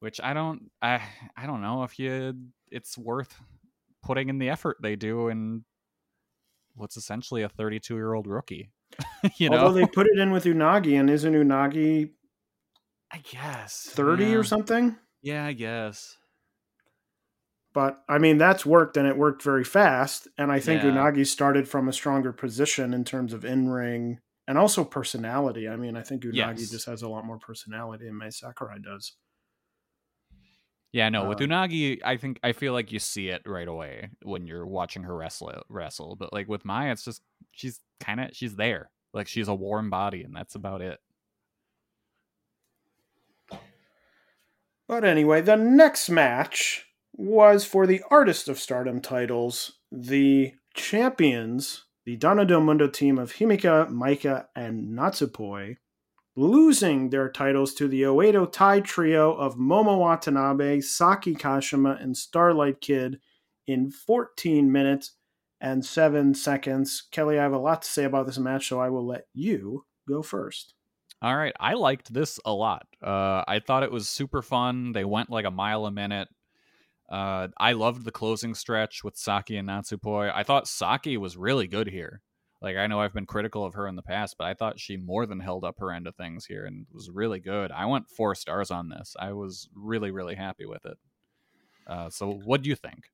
Which 0.00 0.20
I 0.20 0.34
don't, 0.34 0.70
I, 0.82 1.00
I 1.36 1.46
don't 1.46 1.62
know 1.62 1.82
if 1.84 1.98
you, 1.98 2.34
it's 2.70 2.98
worth 2.98 3.34
putting 4.02 4.28
in 4.28 4.38
the 4.38 4.50
effort 4.50 4.76
they 4.82 4.94
do 4.94 5.28
in 5.28 5.64
what's 6.74 6.96
essentially 6.96 7.42
a 7.42 7.48
32 7.48 7.94
year 7.94 8.12
old 8.12 8.26
rookie. 8.26 8.70
you 9.36 9.48
know, 9.50 9.58
Although 9.58 9.80
they 9.80 9.86
put 9.86 10.06
it 10.06 10.18
in 10.18 10.30
with 10.30 10.44
Unagi, 10.44 10.98
and 11.00 11.08
isn't 11.10 11.32
Unagi 11.32 12.10
I 13.10 13.18
guess 13.18 13.88
30 13.90 14.24
yeah. 14.26 14.34
or 14.34 14.44
something? 14.44 14.96
Yeah, 15.22 15.44
I 15.46 15.52
guess. 15.54 16.16
But 17.76 18.02
I 18.08 18.16
mean, 18.16 18.38
that's 18.38 18.64
worked 18.64 18.96
and 18.96 19.06
it 19.06 19.18
worked 19.18 19.42
very 19.42 19.62
fast. 19.62 20.28
And 20.38 20.50
I 20.50 20.60
think 20.60 20.82
Yeah. 20.82 20.92
Unagi 20.92 21.26
started 21.26 21.68
from 21.68 21.88
a 21.88 21.92
stronger 21.92 22.32
position 22.32 22.94
in 22.94 23.04
terms 23.04 23.34
of 23.34 23.44
in 23.44 23.68
ring 23.68 24.18
and 24.48 24.56
also 24.56 24.82
personality. 24.82 25.68
I 25.68 25.76
mean, 25.76 25.94
I 25.94 26.00
think 26.00 26.22
Unagi 26.22 26.60
Yes. 26.60 26.70
just 26.70 26.86
has 26.86 27.02
a 27.02 27.08
lot 27.10 27.26
more 27.26 27.38
personality 27.38 28.06
than 28.06 28.14
Mai 28.14 28.30
Sakurai 28.30 28.78
does. 28.78 29.18
Yeah, 30.92 31.10
no, 31.10 31.28
with 31.28 31.38
Um, 31.42 31.48
Unagi, 31.50 32.00
I 32.02 32.16
think 32.16 32.40
I 32.42 32.52
feel 32.54 32.72
like 32.72 32.92
you 32.92 32.98
see 32.98 33.28
it 33.28 33.42
right 33.44 33.68
away 33.68 34.08
when 34.22 34.46
you're 34.46 34.64
watching 34.66 35.02
her 35.02 35.14
wrestle 35.14 35.62
wrestle. 35.68 36.16
But 36.16 36.32
like 36.32 36.48
with 36.48 36.64
Maya, 36.64 36.92
it's 36.92 37.04
just 37.04 37.20
she's 37.52 37.82
kind 38.00 38.20
of 38.20 38.30
she's 38.34 38.56
there. 38.56 38.90
Like 39.12 39.28
she's 39.28 39.48
a 39.48 39.54
warm 39.54 39.90
body, 39.90 40.22
and 40.22 40.34
that's 40.34 40.54
about 40.54 40.80
it. 40.80 40.98
But 44.88 45.04
anyway, 45.04 45.42
the 45.42 45.56
next 45.56 46.08
match 46.08 46.85
was 47.16 47.64
for 47.64 47.86
the 47.86 48.02
Artist 48.10 48.48
of 48.48 48.58
Stardom 48.58 49.00
titles. 49.00 49.72
The 49.90 50.52
champions, 50.74 51.84
the 52.04 52.16
Donna 52.16 52.44
Del 52.44 52.60
Mundo 52.60 52.88
team 52.88 53.18
of 53.18 53.34
Himika, 53.34 53.90
Maika, 53.90 54.46
and 54.54 54.96
Natsupoi, 54.96 55.76
losing 56.36 57.08
their 57.08 57.30
titles 57.30 57.72
to 57.74 57.88
the 57.88 58.02
Oedo 58.02 58.50
Tai 58.50 58.80
trio 58.80 59.32
of 59.32 59.56
Momo 59.56 59.98
Watanabe, 59.98 60.80
Saki 60.80 61.34
Kashima, 61.34 62.00
and 62.02 62.16
Starlight 62.16 62.80
Kid 62.80 63.18
in 63.66 63.90
14 63.90 64.70
minutes 64.70 65.12
and 65.60 65.84
7 65.84 66.34
seconds. 66.34 67.08
Kelly, 67.10 67.38
I 67.38 67.42
have 67.42 67.54
a 67.54 67.58
lot 67.58 67.82
to 67.82 67.90
say 67.90 68.04
about 68.04 68.26
this 68.26 68.38
match, 68.38 68.68
so 68.68 68.78
I 68.78 68.90
will 68.90 69.06
let 69.06 69.26
you 69.32 69.86
go 70.06 70.22
first. 70.22 70.74
All 71.22 71.34
right, 71.34 71.54
I 71.58 71.72
liked 71.72 72.12
this 72.12 72.38
a 72.44 72.52
lot. 72.52 72.86
Uh, 73.02 73.42
I 73.48 73.60
thought 73.66 73.82
it 73.82 73.90
was 73.90 74.06
super 74.06 74.42
fun. 74.42 74.92
They 74.92 75.04
went 75.04 75.30
like 75.30 75.46
a 75.46 75.50
mile 75.50 75.86
a 75.86 75.90
minute. 75.90 76.28
Uh, 77.08 77.48
I 77.58 77.72
loved 77.72 78.04
the 78.04 78.10
closing 78.12 78.54
stretch 78.54 79.04
with 79.04 79.16
Saki 79.16 79.56
and 79.56 79.68
Natsupoi. 79.68 80.32
I 80.34 80.42
thought 80.42 80.66
Saki 80.66 81.16
was 81.16 81.36
really 81.36 81.66
good 81.68 81.86
here. 81.88 82.20
Like 82.62 82.76
I 82.76 82.86
know 82.86 83.00
I've 83.00 83.12
been 83.14 83.26
critical 83.26 83.64
of 83.64 83.74
her 83.74 83.86
in 83.86 83.96
the 83.96 84.02
past, 84.02 84.36
but 84.38 84.46
I 84.46 84.54
thought 84.54 84.80
she 84.80 84.96
more 84.96 85.26
than 85.26 85.40
held 85.40 85.62
up 85.64 85.76
her 85.78 85.92
end 85.92 86.06
of 86.06 86.16
things 86.16 86.46
here 86.46 86.64
and 86.64 86.86
was 86.92 87.10
really 87.10 87.38
good. 87.38 87.70
I 87.70 87.84
went 87.86 88.08
four 88.08 88.34
stars 88.34 88.70
on 88.70 88.88
this. 88.88 89.14
I 89.20 89.32
was 89.34 89.68
really 89.74 90.10
really 90.10 90.34
happy 90.34 90.66
with 90.66 90.84
it. 90.86 90.96
Uh, 91.86 92.10
so 92.10 92.32
what 92.44 92.62
do 92.62 92.68
you 92.70 92.74
think? 92.76 93.10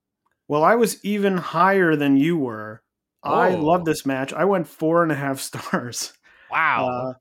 Well, 0.48 0.64
I 0.64 0.74
was 0.76 1.04
even 1.04 1.36
higher 1.36 1.96
than 1.96 2.16
you 2.16 2.38
were. 2.38 2.82
I 3.22 3.54
Oh. 3.54 3.60
love 3.60 3.84
this 3.84 4.06
match. 4.06 4.32
I 4.32 4.44
went 4.44 4.68
four 4.68 5.02
and 5.02 5.12
a 5.12 5.16
half 5.16 5.38
stars. 5.50 6.12
Wow. 6.50 6.88
Uh, 6.88 7.12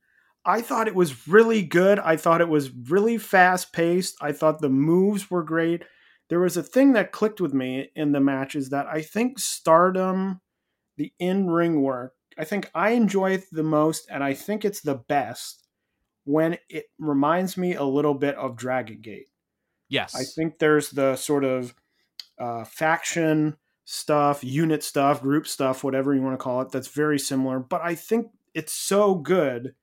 I 0.46 0.62
thought 0.62 0.88
it 0.88 0.96
was 0.96 1.28
really 1.28 1.62
good. 1.64 2.00
I 2.00 2.16
thought 2.18 2.42
it 2.42 2.50
was 2.50 2.72
really 2.72 3.18
fast 3.18 3.74
paced. 3.74 4.16
I 4.22 4.32
thought 4.32 4.60
the 4.62 4.70
moves 4.70 5.30
were 5.30 5.44
great. 5.44 5.84
There 6.32 6.40
was 6.40 6.56
a 6.56 6.64
thing 6.64 6.94
that 6.94 7.12
clicked 7.12 7.42
with 7.42 7.54
me 7.54 7.92
in 7.94 8.14
the 8.14 8.22
match 8.22 8.56
is 8.56 8.70
that 8.70 8.88
I 8.88 9.02
think 9.02 9.38
Stardom, 9.38 10.40
the 10.96 11.12
in 11.20 11.50
ring 11.50 11.82
work, 11.82 12.14
I 12.38 12.46
think 12.46 12.72
I 12.74 12.92
enjoy 12.92 13.32
it 13.32 13.44
the 13.52 13.64
most, 13.64 14.08
and 14.10 14.24
I 14.24 14.34
think 14.34 14.64
it's 14.64 14.80
the 14.80 14.96
best 14.96 15.68
when 16.24 16.58
it 16.70 16.86
reminds 16.98 17.58
me 17.58 17.76
a 17.76 17.84
little 17.84 18.14
bit 18.14 18.36
of 18.36 18.56
Dragon 18.56 19.02
Gate. 19.02 19.28
yes. 19.90 20.16
I 20.16 20.24
think 20.24 20.58
there's 20.58 20.92
the 20.92 21.18
sort 21.18 21.44
of 21.44 21.76
uh, 22.40 22.64
faction 22.64 23.58
stuff, 23.84 24.42
unit 24.42 24.84
stuff, 24.84 25.22
group 25.22 25.46
stuff, 25.46 25.84
whatever 25.84 26.16
you 26.16 26.22
want 26.22 26.40
to 26.40 26.42
call 26.42 26.62
it, 26.62 26.72
that's 26.72 26.88
very 26.88 27.20
similar. 27.20 27.60
But 27.60 27.82
I 27.82 27.96
think 27.96 28.28
it's 28.54 28.72
so 28.72 29.16
good 29.16 29.76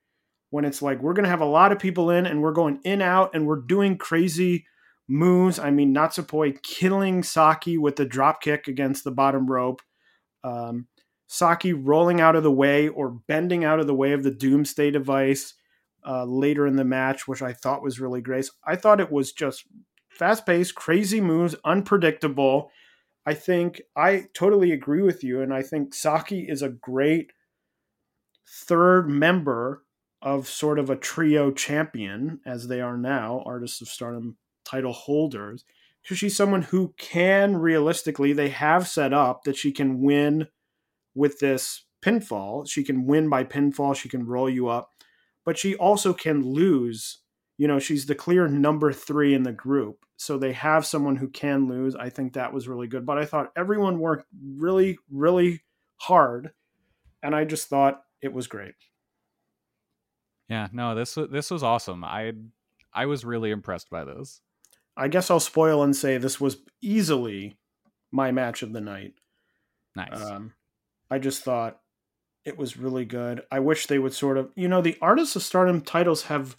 when 0.49 0.65
it's 0.65 0.81
like 0.81 1.03
we're 1.03 1.13
going 1.13 1.25
to 1.25 1.31
have 1.31 1.43
a 1.43 1.45
lot 1.45 1.73
of 1.73 1.79
people 1.79 2.09
in 2.09 2.25
and 2.25 2.41
we're 2.41 2.53
going 2.53 2.81
in 2.85 3.03
out 3.03 3.35
and 3.35 3.47
we're 3.47 3.61
doing 3.61 3.99
crazy 3.99 4.65
moves. 5.09 5.59
I 5.59 5.71
mean, 5.71 5.95
Natsupoi 5.95 6.63
killing 6.63 7.23
Saki 7.23 7.79
with 7.79 7.97
the 7.97 8.05
drop 8.05 8.43
kick 8.43 8.69
against 8.69 9.05
the 9.05 9.11
bottom 9.11 9.47
rope. 9.47 9.81
Um, 10.45 10.87
Saki 11.27 11.73
rolling 11.73 12.21
out 12.21 12.37
of 12.37 12.43
the 12.43 12.53
way 12.53 12.89
or 12.89 13.11
bending 13.11 13.65
out 13.65 13.81
of 13.81 13.87
the 13.87 13.95
way 13.95 14.13
of 14.13 14.23
the 14.23 14.31
Doomsday 14.31 14.91
device 14.91 15.55
uh, 16.07 16.25
later 16.25 16.67
in 16.67 16.77
the 16.77 16.85
match, 16.85 17.27
which 17.27 17.43
I 17.43 17.53
thought 17.53 17.83
was 17.83 18.01
really 18.01 18.21
great. 18.21 18.49
I 18.65 18.77
thought 18.77 19.01
it 19.01 19.13
was 19.13 19.33
just 19.33 19.65
fast 20.09 20.47
paced, 20.47 20.75
crazy 20.75 21.21
moves, 21.21 21.55
unpredictable. 21.65 22.71
I 23.27 23.35
think 23.35 23.83
I 23.97 24.27
totally 24.33 24.73
agree 24.73 25.03
with 25.03 25.23
you. 25.23 25.43
And 25.43 25.53
I 25.53 25.63
think 25.63 25.93
Saki 25.95 26.47
is 26.49 26.63
a 26.63 26.71
great 26.71 27.33
third 28.47 29.09
member 29.11 29.85
of 30.23 30.49
sort 30.49 30.79
of 30.79 30.91
a 30.91 30.97
trio 30.97 31.51
champion, 31.51 32.41
as 32.47 32.69
they 32.69 32.81
are 32.81 32.97
now, 32.97 33.43
Artists 33.45 33.81
of 33.81 33.89
Stardom 33.89 34.37
title 34.69 34.93
holders. 34.93 35.65
Because 36.03 36.19
she's 36.19 36.37
someone 36.37 36.63
who 36.63 36.95
can 36.97 37.57
realistically, 37.57 38.33
they 38.33 38.49
have 38.49 38.89
set 38.89 39.13
up 39.13 39.45
that 39.45 39.57
she 39.57 39.73
can 39.73 40.01
win 40.01 40.49
with 41.15 41.41
this 41.41 41.85
pinfall. 42.05 42.69
She 42.69 42.85
can 42.85 43.05
win 43.05 43.29
by 43.29 43.45
pinfall, 43.45 43.97
she 43.97 44.09
can 44.09 44.25
roll 44.25 44.49
you 44.49 44.69
up, 44.69 44.91
but 45.45 45.59
she 45.59 45.75
also 45.75 46.13
can 46.13 46.43
lose 46.43 47.19
you 47.57 47.67
know 47.67 47.81
she's 47.81 48.07
the 48.07 48.15
clear 48.15 48.47
number 48.47 48.93
three 48.93 49.35
in 49.35 49.43
the 49.43 49.51
group 49.51 50.05
so 50.17 50.39
they 50.39 50.53
have 50.53 50.87
someone 50.87 51.17
who 51.17 51.27
can 51.27 51.67
lose 51.67 51.97
i 51.97 52.09
think 52.09 52.35
that 52.35 52.53
was 52.53 52.69
really 52.69 52.87
good 52.87 53.05
but 53.05 53.19
i 53.19 53.25
thought 53.25 53.51
everyone 53.57 53.99
worked 53.99 54.29
really 54.55 54.97
really 55.11 55.65
hard 55.97 56.53
and 57.21 57.35
i 57.35 57.45
just 57.45 57.69
thought 57.69 58.03
it 58.23 58.33
was 58.33 58.47
great 58.47 58.75
yeah, 60.49 60.69
no, 60.73 60.95
this 60.95 61.17
was 61.17 61.29
this 61.31 61.51
was 61.51 61.63
awesome. 61.63 62.03
I 62.05 62.33
I 62.93 63.07
was 63.07 63.25
really 63.25 63.51
impressed 63.51 63.91
by 63.91 64.05
this. 64.05 64.41
I 64.99 65.09
guess 65.09 65.31
i'll 65.31 65.41
spoil 65.41 65.83
and 65.83 65.97
say 65.97 66.19
this 66.19 66.41
was 66.41 66.59
easily 66.83 67.57
my 68.11 68.31
match 68.31 68.63
of 68.63 68.73
the 68.73 68.81
night 68.81 69.15
Nice. 69.97 70.21
um, 70.21 70.53
i 71.11 71.19
just 71.19 71.43
thought 71.43 71.81
it 72.45 72.59
was 72.59 72.77
really 72.77 73.05
good 73.05 73.43
i 73.51 73.61
wish 73.61 73.87
they 73.87 73.99
would 73.99 74.15
sort 74.15 74.37
of 74.37 74.51
you 74.57 74.69
know 74.69 74.83
the 74.83 74.99
artists 75.01 75.37
of 75.37 75.43
stardom 75.43 75.81
titles 75.81 76.25
have 76.25 76.57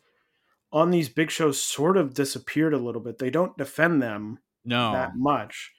on 0.72 0.92
these 0.92 1.10
big 1.10 1.32
shows 1.32 1.62
sort 1.62 1.98
of 1.98 2.14
disappeared 2.14 2.74
a 2.74 2.78
little 2.78 3.02
bit 3.02 3.18
they 3.18 3.30
don't 3.30 3.58
defend 3.58 4.02
them 4.02 4.40
no. 4.66 4.94
that 4.94 5.16
much. 5.16 5.72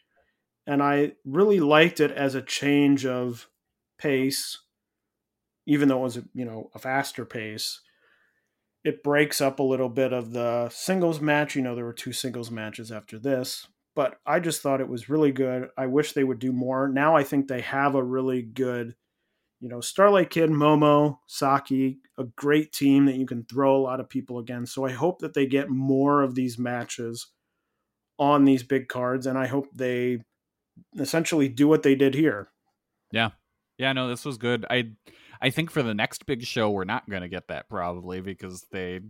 And 0.66 0.82
I 0.82 1.12
really 1.24 1.60
liked 1.60 2.00
it 2.00 2.10
as 2.10 2.34
a 2.34 2.42
change 2.42 3.06
of 3.06 3.48
pace, 3.98 4.58
even 5.66 5.88
though 5.88 6.00
it 6.00 6.02
was, 6.02 6.18
you 6.34 6.44
know, 6.44 6.70
a 6.74 6.78
faster 6.78 7.24
pace. 7.24 7.80
It 8.84 9.02
breaks 9.02 9.40
up 9.40 9.58
a 9.58 9.64
little 9.64 9.88
bit 9.88 10.12
of 10.12 10.32
the 10.32 10.68
singles 10.70 11.20
match. 11.20 11.54
You 11.54 11.62
know, 11.62 11.74
there 11.74 11.84
were 11.84 11.92
two 11.92 12.12
singles 12.12 12.50
matches 12.50 12.90
after 12.90 13.18
this, 13.18 13.66
but 13.94 14.18
I 14.24 14.40
just 14.40 14.62
thought 14.62 14.80
it 14.80 14.88
was 14.88 15.08
really 15.08 15.32
good. 15.32 15.68
I 15.76 15.86
wish 15.86 16.12
they 16.12 16.24
would 16.24 16.38
do 16.38 16.52
more. 16.52 16.88
Now 16.88 17.16
I 17.16 17.22
think 17.22 17.46
they 17.46 17.60
have 17.60 17.94
a 17.94 18.02
really 18.02 18.42
good, 18.42 18.94
you 19.60 19.68
know, 19.68 19.80
Starlight 19.80 20.30
Kid, 20.30 20.50
Momo, 20.50 21.18
Saki, 21.26 21.98
a 22.16 22.24
great 22.24 22.72
team 22.72 23.04
that 23.04 23.16
you 23.16 23.26
can 23.26 23.44
throw 23.44 23.76
a 23.76 23.82
lot 23.82 24.00
of 24.00 24.08
people 24.08 24.38
against. 24.38 24.72
So 24.74 24.86
I 24.86 24.92
hope 24.92 25.18
that 25.18 25.34
they 25.34 25.46
get 25.46 25.68
more 25.68 26.22
of 26.22 26.34
these 26.34 26.58
matches 26.58 27.26
on 28.18 28.44
these 28.44 28.62
big 28.62 28.88
cards, 28.88 29.26
and 29.26 29.36
I 29.36 29.46
hope 29.46 29.66
they 29.74 30.20
essentially 30.98 31.48
do 31.48 31.68
what 31.68 31.82
they 31.82 31.94
did 31.94 32.14
here. 32.14 32.48
Yeah. 33.12 33.30
Yeah, 33.78 33.92
no, 33.94 34.08
this 34.08 34.26
was 34.26 34.36
good. 34.36 34.66
I 34.68 34.90
I 35.40 35.50
think 35.50 35.70
for 35.70 35.82
the 35.82 35.94
next 35.94 36.26
big 36.26 36.42
show 36.44 36.70
we're 36.70 36.84
not 36.84 37.08
gonna 37.08 37.28
get 37.28 37.48
that 37.48 37.68
probably 37.68 38.20
because 38.20 38.66
they 38.70 39.00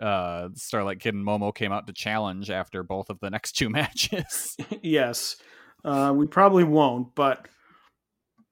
uh 0.00 0.48
Starlight 0.54 1.00
Kid 1.00 1.14
and 1.14 1.26
Momo 1.26 1.54
came 1.54 1.72
out 1.72 1.86
to 1.86 1.92
challenge 1.92 2.50
after 2.50 2.82
both 2.82 3.10
of 3.10 3.20
the 3.20 3.30
next 3.30 3.52
two 3.52 3.68
matches. 3.70 4.56
yes. 4.82 5.36
Uh, 5.84 6.14
we 6.16 6.26
probably 6.26 6.64
won't, 6.64 7.14
but 7.14 7.46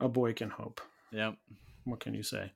a 0.00 0.08
boy 0.08 0.34
can 0.34 0.50
hope. 0.50 0.80
yep. 1.10 1.36
What 1.84 2.00
can 2.00 2.14
you 2.14 2.22
say? 2.22 2.52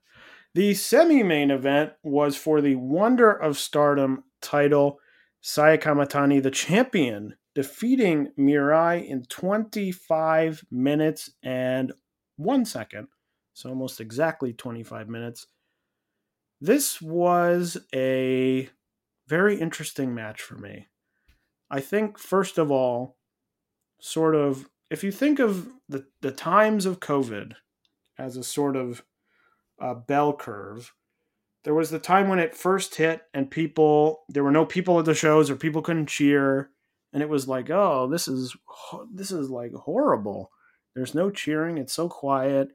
The 0.53 0.73
semi 0.73 1.23
main 1.23 1.51
event 1.51 1.93
was 2.03 2.35
for 2.37 2.61
the 2.61 2.75
Wonder 2.75 3.31
of 3.31 3.57
Stardom 3.57 4.23
title. 4.41 4.99
Saya 5.41 5.77
Kamatani, 5.77 6.41
the 6.41 6.51
champion, 6.51 7.35
defeating 7.53 8.29
Mirai 8.39 9.07
in 9.07 9.23
25 9.25 10.63
minutes 10.71 11.31
and 11.43 11.91
one 12.37 12.65
second. 12.65 13.07
So 13.57 13.69
almost 13.69 13.99
exactly 13.99 14.53
25 14.53 15.09
minutes. 15.09 15.47
This 16.61 17.01
was 17.01 17.75
a 17.91 18.69
very 19.27 19.59
interesting 19.59 20.13
match 20.13 20.43
for 20.43 20.53
me. 20.53 20.85
I 21.71 21.79
think, 21.79 22.19
first 22.19 22.59
of 22.59 22.69
all, 22.69 23.17
sort 23.99 24.35
of, 24.35 24.69
if 24.91 25.03
you 25.03 25.11
think 25.11 25.39
of 25.39 25.69
the, 25.89 26.05
the 26.21 26.29
times 26.29 26.85
of 26.85 26.99
COVID 26.99 27.53
as 28.19 28.37
a 28.37 28.43
sort 28.43 28.75
of 28.75 29.03
uh, 29.81 29.95
bell 29.95 30.33
curve, 30.33 30.93
there 31.63 31.73
was 31.73 31.89
the 31.89 31.97
time 31.97 32.29
when 32.29 32.37
it 32.37 32.53
first 32.53 32.93
hit 32.93 33.23
and 33.33 33.49
people, 33.49 34.19
there 34.29 34.43
were 34.43 34.51
no 34.51 34.67
people 34.67 34.99
at 34.99 35.05
the 35.05 35.15
shows 35.15 35.49
or 35.49 35.55
people 35.55 35.81
couldn't 35.81 36.09
cheer. 36.09 36.69
And 37.11 37.23
it 37.23 37.29
was 37.29 37.47
like, 37.47 37.71
oh, 37.71 38.07
this 38.07 38.27
is, 38.27 38.55
this 39.11 39.31
is 39.31 39.49
like 39.49 39.73
horrible. 39.73 40.51
There's 40.93 41.15
no 41.15 41.31
cheering. 41.31 41.79
It's 41.79 41.93
so 41.93 42.07
quiet. 42.07 42.69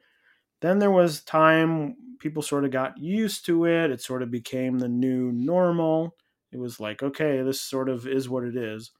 Then 0.63 0.79
there 0.79 0.91
was 0.91 1.23
time 1.23 1.97
people 2.21 2.41
sort 2.41 2.65
of 2.65 2.71
got 2.71 2.97
used 2.97 3.45
to 3.47 3.67
it. 3.67 3.91
It 3.91 4.01
sort 4.01 4.23
of 4.23 4.31
became 4.31 4.79
the 4.79 4.89
new 4.89 5.33
normal. 5.33 6.17
It 6.53 6.59
was 6.59 6.79
like, 6.79 7.03
okay, 7.03 7.43
this 7.43 7.61
sort 7.61 7.89
of 7.89 8.07
is 8.07 8.29
what 8.29 8.45
it 8.45 8.57
is. 8.57 8.93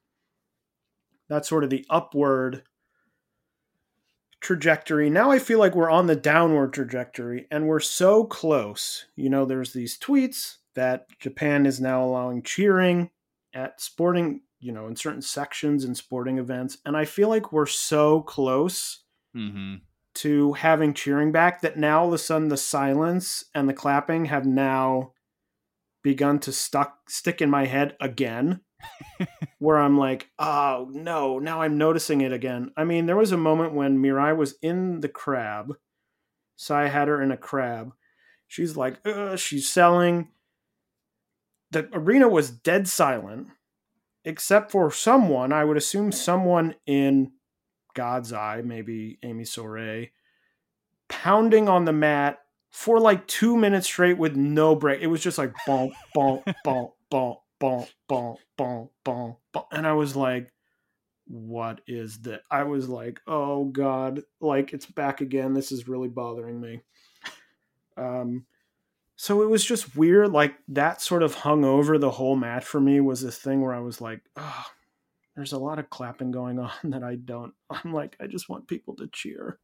That's 1.29 1.49
sort 1.49 1.63
of 1.65 1.71
the 1.71 1.87
upward 1.89 2.65
trajectory. 4.41 5.09
Now 5.09 5.31
I 5.31 5.39
feel 5.39 5.61
like 5.61 5.77
we're 5.77 5.89
on 5.89 6.09
the 6.09 6.17
downward 6.17 6.73
trajectory 6.73 7.47
and 7.51 7.69
we're 7.69 7.81
so 7.81 8.25
close. 8.25 9.07
You 9.15 9.31
know, 9.31 9.45
there's 9.45 9.73
these 9.73 9.97
tweets 9.97 10.57
that 10.75 11.07
Japan 11.21 11.65
is 11.65 11.81
now 11.81 12.03
allowing 12.03 12.43
cheering 12.43 13.11
at 13.55 13.81
sporting, 13.81 14.41
you 14.59 14.73
know, 14.73 14.89
in 14.89 14.97
certain 14.97 15.23
sections 15.23 15.85
in 15.85 15.95
sporting 15.95 16.39
events. 16.39 16.79
And 16.85 16.97
I 16.97 17.05
feel 17.05 17.29
like 17.29 17.53
we're 17.53 17.67
so 17.67 18.23
close 18.23 19.03
Mm-hmm. 19.37 19.77
To 20.15 20.53
having 20.55 20.95
cheering 20.95 21.33
back 21.33 21.61
that 21.63 21.77
now 21.77 22.01
all 22.01 22.09
of 22.09 22.13
a 22.15 22.19
sudden 22.19 22.49
the 22.49 22.57
silence 22.57 23.45
and 23.55 23.69
the 23.69 23.75
clapping 23.75 24.27
have 24.27 24.47
now 24.47 25.13
begun 26.03 26.39
to 26.41 26.53
stuck 26.53 27.09
stick 27.09 27.41
in 27.41 27.49
my 27.49 27.65
head 27.65 27.97
again 28.01 28.61
where 29.59 29.79
i'm 29.79 29.97
like 29.97 30.29
oh 30.39 30.89
no 30.91 31.39
now 31.39 31.63
i'm 31.63 31.79
noticing 31.79 32.21
it 32.21 32.33
again. 32.33 32.71
I 32.77 32.85
mean 32.85 33.07
there 33.07 33.17
was 33.17 33.33
a 33.33 33.37
moment 33.37 33.75
when 33.75 34.03
mirai 34.03 34.37
was 34.37 34.57
in 34.61 35.01
the 35.01 35.09
crab 35.09 35.75
sai 36.57 36.89
had 36.89 37.09
her 37.09 37.21
in 37.21 37.33
a 37.33 37.37
crab. 37.37 37.93
She's 38.47 38.77
like 38.77 38.99
she's 39.37 39.69
selling. 39.69 40.29
The 41.71 41.89
arena 41.93 42.29
was 42.29 42.51
dead 42.51 42.87
silent 42.87 43.49
except 44.25 44.71
for 44.71 44.89
someone 44.93 45.53
i 45.53 45.65
would 45.65 45.77
assume 45.77 46.13
someone 46.13 46.75
in 46.87 47.33
God's 47.95 48.33
Eye, 48.33 48.63
maybe 48.65 49.19
Ami 49.25 49.45
Sourei, 49.45 50.11
pounding 51.09 51.69
on 51.69 51.85
the 51.85 51.93
mat 51.93 52.39
for 52.71 52.99
like 52.99 53.27
two 53.27 53.57
minutes 53.57 53.87
straight 53.87 54.19
with 54.19 54.35
no 54.35 54.75
break. 54.75 55.03
It 55.03 55.09
was 55.09 55.23
just 55.23 55.39
like 55.39 55.53
bonk, 55.69 55.93
bonk, 56.17 56.43
bonk, 56.65 56.93
bonk, 57.13 57.39
bonk, 57.61 57.89
bonk, 58.09 58.37
bonk, 58.59 58.89
bonk, 59.05 59.37
bonk. 59.55 59.67
And 59.71 59.87
I 59.87 59.93
was 59.93 60.17
like, 60.17 60.53
what 61.27 61.81
is 61.87 62.23
that? 62.23 62.43
I 62.51 62.65
was 62.65 62.89
like, 62.89 63.21
oh 63.27 63.67
God, 63.67 64.23
like 64.41 64.73
it's 64.73 64.87
back 64.87 65.21
again. 65.21 65.55
This 65.55 65.71
is 65.71 65.89
really 65.89 66.09
bothering 66.09 66.61
me. 66.61 66.81
Um, 67.97 68.47
so 69.17 69.43
it 69.43 69.51
was 69.51 69.65
just 69.65 69.95
weird. 69.95 70.33
Like 70.33 70.55
that 70.69 71.01
sort 71.01 71.23
of 71.23 71.35
hung 71.35 71.65
over 71.65 71.99
the 71.99 72.11
whole 72.11 72.37
match 72.37 72.65
for 72.65 72.81
me 72.81 73.01
was 73.01 73.23
this 73.23 73.39
thing 73.39 73.61
where 73.63 73.75
I 73.75 73.81
was 73.81 74.01
like, 74.01 74.23
oh, 74.37 74.65
there's 75.37 75.53
a 75.53 75.59
lot 75.59 75.79
of 75.79 75.91
clapping 75.91 76.31
going 76.31 76.59
on 76.59 76.71
that 76.85 77.03
I 77.03 77.17
don't. 77.17 77.55
I'm 77.71 77.93
like, 77.93 78.17
I 78.21 78.27
just 78.27 78.49
want 78.49 78.69
people 78.69 78.97
to 78.97 79.09
cheer. 79.13 79.59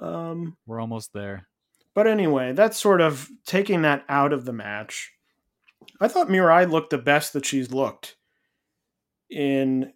Um, 0.00 0.56
We're 0.66 0.80
almost 0.80 1.12
there. 1.12 1.46
but 1.94 2.06
anyway, 2.06 2.52
that's 2.52 2.78
sort 2.78 3.00
of 3.00 3.28
taking 3.46 3.82
that 3.82 4.04
out 4.08 4.32
of 4.32 4.44
the 4.44 4.52
match. 4.52 5.12
I 6.00 6.08
thought 6.08 6.28
Mirai 6.28 6.70
looked 6.70 6.90
the 6.90 6.98
best 6.98 7.32
that 7.34 7.44
she's 7.44 7.72
looked 7.72 8.16
in 9.28 9.92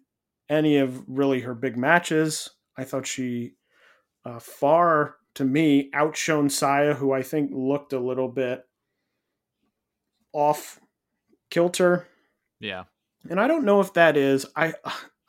any 0.49 0.77
of 0.77 1.03
really 1.07 1.41
her 1.41 1.55
big 1.55 1.77
matches. 1.77 2.49
I 2.77 2.83
thought 2.83 3.07
she 3.07 3.53
uh, 4.25 4.39
far, 4.39 5.15
to 5.35 5.45
me, 5.45 5.89
outshone 5.93 6.49
Saya, 6.49 6.93
who 6.93 7.11
I 7.11 7.23
think 7.23 7.51
looked 7.53 7.93
a 7.93 7.99
little 7.99 8.27
bit 8.27 8.65
off 10.33 10.79
kilter 11.49 12.07
Yeah. 12.59 12.83
And 13.29 13.39
I 13.39 13.47
don't 13.47 13.65
know 13.65 13.81
if 13.81 13.93
that 13.93 14.17
is 14.17 14.45
I 14.55 14.73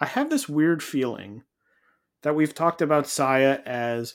I 0.01 0.07
have 0.07 0.31
this 0.31 0.49
weird 0.49 0.83
feeling 0.83 1.43
that 2.23 2.35
we've 2.35 2.55
talked 2.55 2.83
about 2.83 3.07
Saya 3.07 3.59
as 3.65 4.15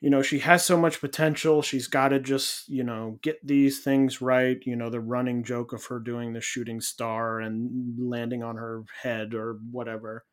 you 0.00 0.10
know 0.10 0.22
she 0.22 0.38
has 0.40 0.64
so 0.64 0.76
much 0.76 1.00
potential 1.00 1.62
she's 1.62 1.86
got 1.86 2.08
to 2.08 2.20
just 2.20 2.68
you 2.68 2.84
know 2.84 3.18
get 3.22 3.44
these 3.46 3.80
things 3.80 4.20
right 4.22 4.58
you 4.64 4.74
know 4.76 4.90
the 4.90 5.00
running 5.00 5.44
joke 5.44 5.72
of 5.72 5.84
her 5.86 5.98
doing 5.98 6.32
the 6.32 6.40
shooting 6.40 6.80
star 6.80 7.40
and 7.40 7.98
landing 7.98 8.42
on 8.42 8.56
her 8.56 8.84
head 9.02 9.34
or 9.34 9.58
whatever. 9.70 10.24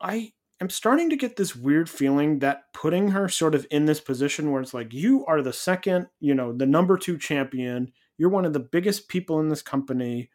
I 0.00 0.32
am 0.60 0.68
starting 0.68 1.10
to 1.10 1.16
get 1.16 1.36
this 1.36 1.56
weird 1.56 1.88
feeling 1.88 2.40
that 2.40 2.72
putting 2.74 3.08
her 3.08 3.28
sort 3.28 3.54
of 3.54 3.66
in 3.70 3.84
this 3.86 4.00
position 4.00 4.50
where 4.50 4.60
it's 4.60 4.74
like 4.74 4.92
you 4.92 5.24
are 5.26 5.42
the 5.42 5.52
second 5.52 6.08
you 6.20 6.34
know 6.34 6.52
the 6.52 6.66
number 6.66 6.96
2 6.98 7.18
champion 7.18 7.92
you're 8.18 8.30
one 8.30 8.44
of 8.44 8.52
the 8.52 8.60
biggest 8.60 9.08
people 9.08 9.40
in 9.40 9.48
this 9.48 9.62
company 9.62 10.30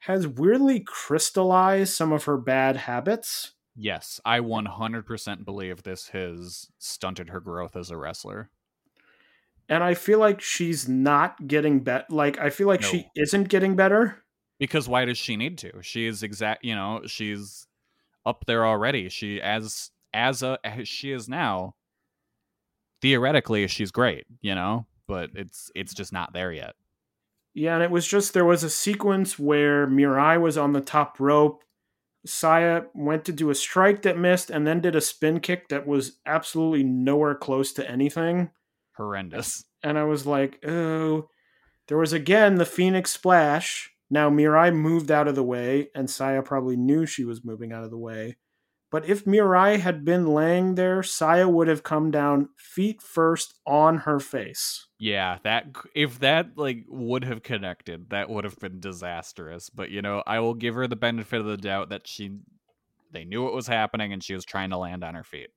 has 0.00 0.26
weirdly 0.26 0.80
crystallized 0.80 1.94
some 1.94 2.12
of 2.12 2.24
her 2.24 2.36
bad 2.36 2.76
habits. 2.76 3.52
Yes, 3.74 4.20
I 4.24 4.40
100% 4.40 5.44
believe 5.44 5.82
this 5.82 6.08
has 6.08 6.68
stunted 6.78 7.28
her 7.30 7.40
growth 7.40 7.76
as 7.76 7.90
a 7.90 7.96
wrestler. 7.96 8.50
And 9.68 9.82
I 9.82 9.94
feel 9.94 10.18
like 10.18 10.40
she's 10.40 10.88
not 10.88 11.46
getting 11.48 11.80
better. 11.80 12.06
Like, 12.08 12.38
I 12.38 12.50
feel 12.50 12.68
like 12.68 12.82
No. 12.82 12.88
she 12.88 13.10
isn't 13.16 13.48
getting 13.48 13.74
better. 13.76 14.22
Because 14.58 14.88
why 14.88 15.04
does 15.04 15.18
she 15.18 15.36
need 15.36 15.58
to? 15.58 15.82
She 15.82 16.06
is 16.06 16.22
exact, 16.22 16.64
you 16.64 16.74
know, 16.74 17.02
she's 17.06 17.66
up 18.24 18.44
there 18.46 18.64
already. 18.64 19.08
She 19.08 19.40
as 19.42 19.90
as 20.14 20.42
a 20.42 20.58
as 20.64 20.88
she 20.88 21.12
is 21.12 21.28
now. 21.28 21.74
Theoretically, 23.02 23.66
she's 23.68 23.90
great, 23.90 24.24
you 24.40 24.54
know, 24.54 24.86
but 25.06 25.30
it's 25.34 25.70
it's 25.74 25.92
just 25.92 26.12
not 26.12 26.32
there 26.32 26.52
yet. 26.52 26.74
Yeah, 27.56 27.72
and 27.72 27.82
it 27.82 27.90
was 27.90 28.06
just 28.06 28.34
there 28.34 28.44
was 28.44 28.62
a 28.62 28.68
sequence 28.68 29.38
where 29.38 29.86
Mirai 29.86 30.38
was 30.38 30.58
on 30.58 30.74
the 30.74 30.82
top 30.82 31.18
rope. 31.18 31.64
Saya 32.26 32.82
went 32.92 33.24
to 33.24 33.32
do 33.32 33.48
a 33.48 33.54
strike 33.54 34.02
that 34.02 34.18
missed 34.18 34.50
and 34.50 34.66
then 34.66 34.82
did 34.82 34.94
a 34.94 35.00
spin 35.00 35.40
kick 35.40 35.68
that 35.68 35.86
was 35.86 36.18
absolutely 36.26 36.84
nowhere 36.84 37.34
close 37.34 37.72
to 37.72 37.90
anything. 37.90 38.50
Horrendous. 38.98 39.64
and 39.82 39.96
I 39.98 40.04
was 40.04 40.26
like, 40.26 40.62
oh, 40.66 41.30
there 41.88 41.96
was 41.96 42.12
again 42.12 42.56
the 42.56 42.66
Phoenix 42.66 43.12
Splash. 43.12 43.90
Now 44.10 44.28
Mirai 44.28 44.74
moved 44.74 45.10
out 45.10 45.26
of 45.26 45.34
the 45.34 45.42
way, 45.42 45.88
and 45.94 46.10
Saya 46.10 46.42
probably 46.42 46.76
knew 46.76 47.06
she 47.06 47.24
was 47.24 47.42
moving 47.42 47.72
out 47.72 47.84
of 47.84 47.90
the 47.90 47.96
way. 47.96 48.36
But 48.90 49.08
if 49.08 49.24
Mirai 49.24 49.80
had 49.80 50.04
been 50.04 50.26
laying 50.26 50.76
there, 50.76 51.02
Saya 51.02 51.48
would 51.48 51.66
have 51.66 51.82
come 51.82 52.10
down 52.10 52.50
feet 52.56 53.02
first 53.02 53.54
on 53.66 53.98
her 53.98 54.20
face. 54.20 54.86
Yeah, 54.98 55.38
that 55.42 55.66
if 55.94 56.20
that 56.20 56.56
like 56.56 56.84
would 56.88 57.24
have 57.24 57.42
connected, 57.42 58.10
that 58.10 58.30
would 58.30 58.44
have 58.44 58.58
been 58.58 58.78
disastrous. 58.78 59.70
But 59.70 59.90
you 59.90 60.02
know, 60.02 60.22
I 60.26 60.38
will 60.38 60.54
give 60.54 60.76
her 60.76 60.86
the 60.86 60.96
benefit 60.96 61.40
of 61.40 61.46
the 61.46 61.56
doubt 61.56 61.88
that 61.88 62.06
she 62.06 62.38
they 63.10 63.24
knew 63.24 63.42
what 63.42 63.54
was 63.54 63.66
happening 63.66 64.12
and 64.12 64.22
she 64.22 64.34
was 64.34 64.44
trying 64.44 64.70
to 64.70 64.78
land 64.78 65.02
on 65.02 65.14
her 65.14 65.24
feet. 65.24 65.50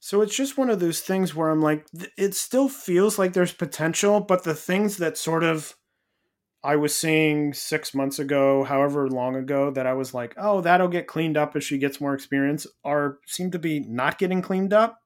So 0.00 0.22
it's 0.22 0.36
just 0.36 0.56
one 0.56 0.70
of 0.70 0.80
those 0.80 1.00
things 1.00 1.34
where 1.34 1.50
I'm 1.50 1.62
like, 1.62 1.86
it 2.16 2.34
still 2.34 2.68
feels 2.68 3.18
like 3.18 3.32
there's 3.32 3.52
potential, 3.52 4.20
but 4.20 4.44
the 4.44 4.54
things 4.54 4.98
that 4.98 5.18
sort 5.18 5.42
of 5.42 5.74
I 6.66 6.74
was 6.74 6.96
seeing 6.96 7.52
six 7.52 7.94
months 7.94 8.18
ago, 8.18 8.64
however 8.64 9.08
long 9.08 9.36
ago, 9.36 9.70
that 9.70 9.86
I 9.86 9.92
was 9.92 10.12
like, 10.12 10.34
oh, 10.36 10.60
that'll 10.62 10.88
get 10.88 11.06
cleaned 11.06 11.36
up 11.36 11.54
as 11.54 11.62
she 11.62 11.78
gets 11.78 12.00
more 12.00 12.12
experience, 12.12 12.66
are 12.84 13.18
seem 13.24 13.52
to 13.52 13.58
be 13.60 13.78
not 13.78 14.18
getting 14.18 14.42
cleaned 14.42 14.72
up. 14.72 14.98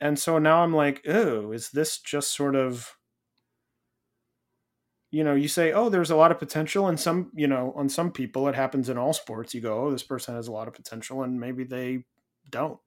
And 0.00 0.16
so 0.16 0.38
now 0.38 0.62
I'm 0.62 0.72
like, 0.72 1.02
oh, 1.08 1.50
is 1.50 1.70
this 1.70 1.98
just 1.98 2.32
sort 2.32 2.54
of 2.54 2.94
you 5.10 5.24
know, 5.24 5.34
you 5.34 5.48
say, 5.48 5.72
oh, 5.72 5.88
there's 5.88 6.12
a 6.12 6.16
lot 6.16 6.30
of 6.30 6.38
potential, 6.38 6.86
and 6.86 7.00
some, 7.00 7.32
you 7.34 7.48
know, 7.48 7.72
on 7.74 7.88
some 7.88 8.12
people, 8.12 8.46
it 8.46 8.54
happens 8.54 8.88
in 8.88 8.96
all 8.96 9.12
sports. 9.12 9.52
You 9.52 9.60
go, 9.60 9.86
oh, 9.86 9.90
this 9.90 10.04
person 10.04 10.36
has 10.36 10.46
a 10.46 10.52
lot 10.52 10.68
of 10.68 10.74
potential, 10.74 11.24
and 11.24 11.40
maybe 11.40 11.64
they 11.64 12.04
don't. 12.48 12.78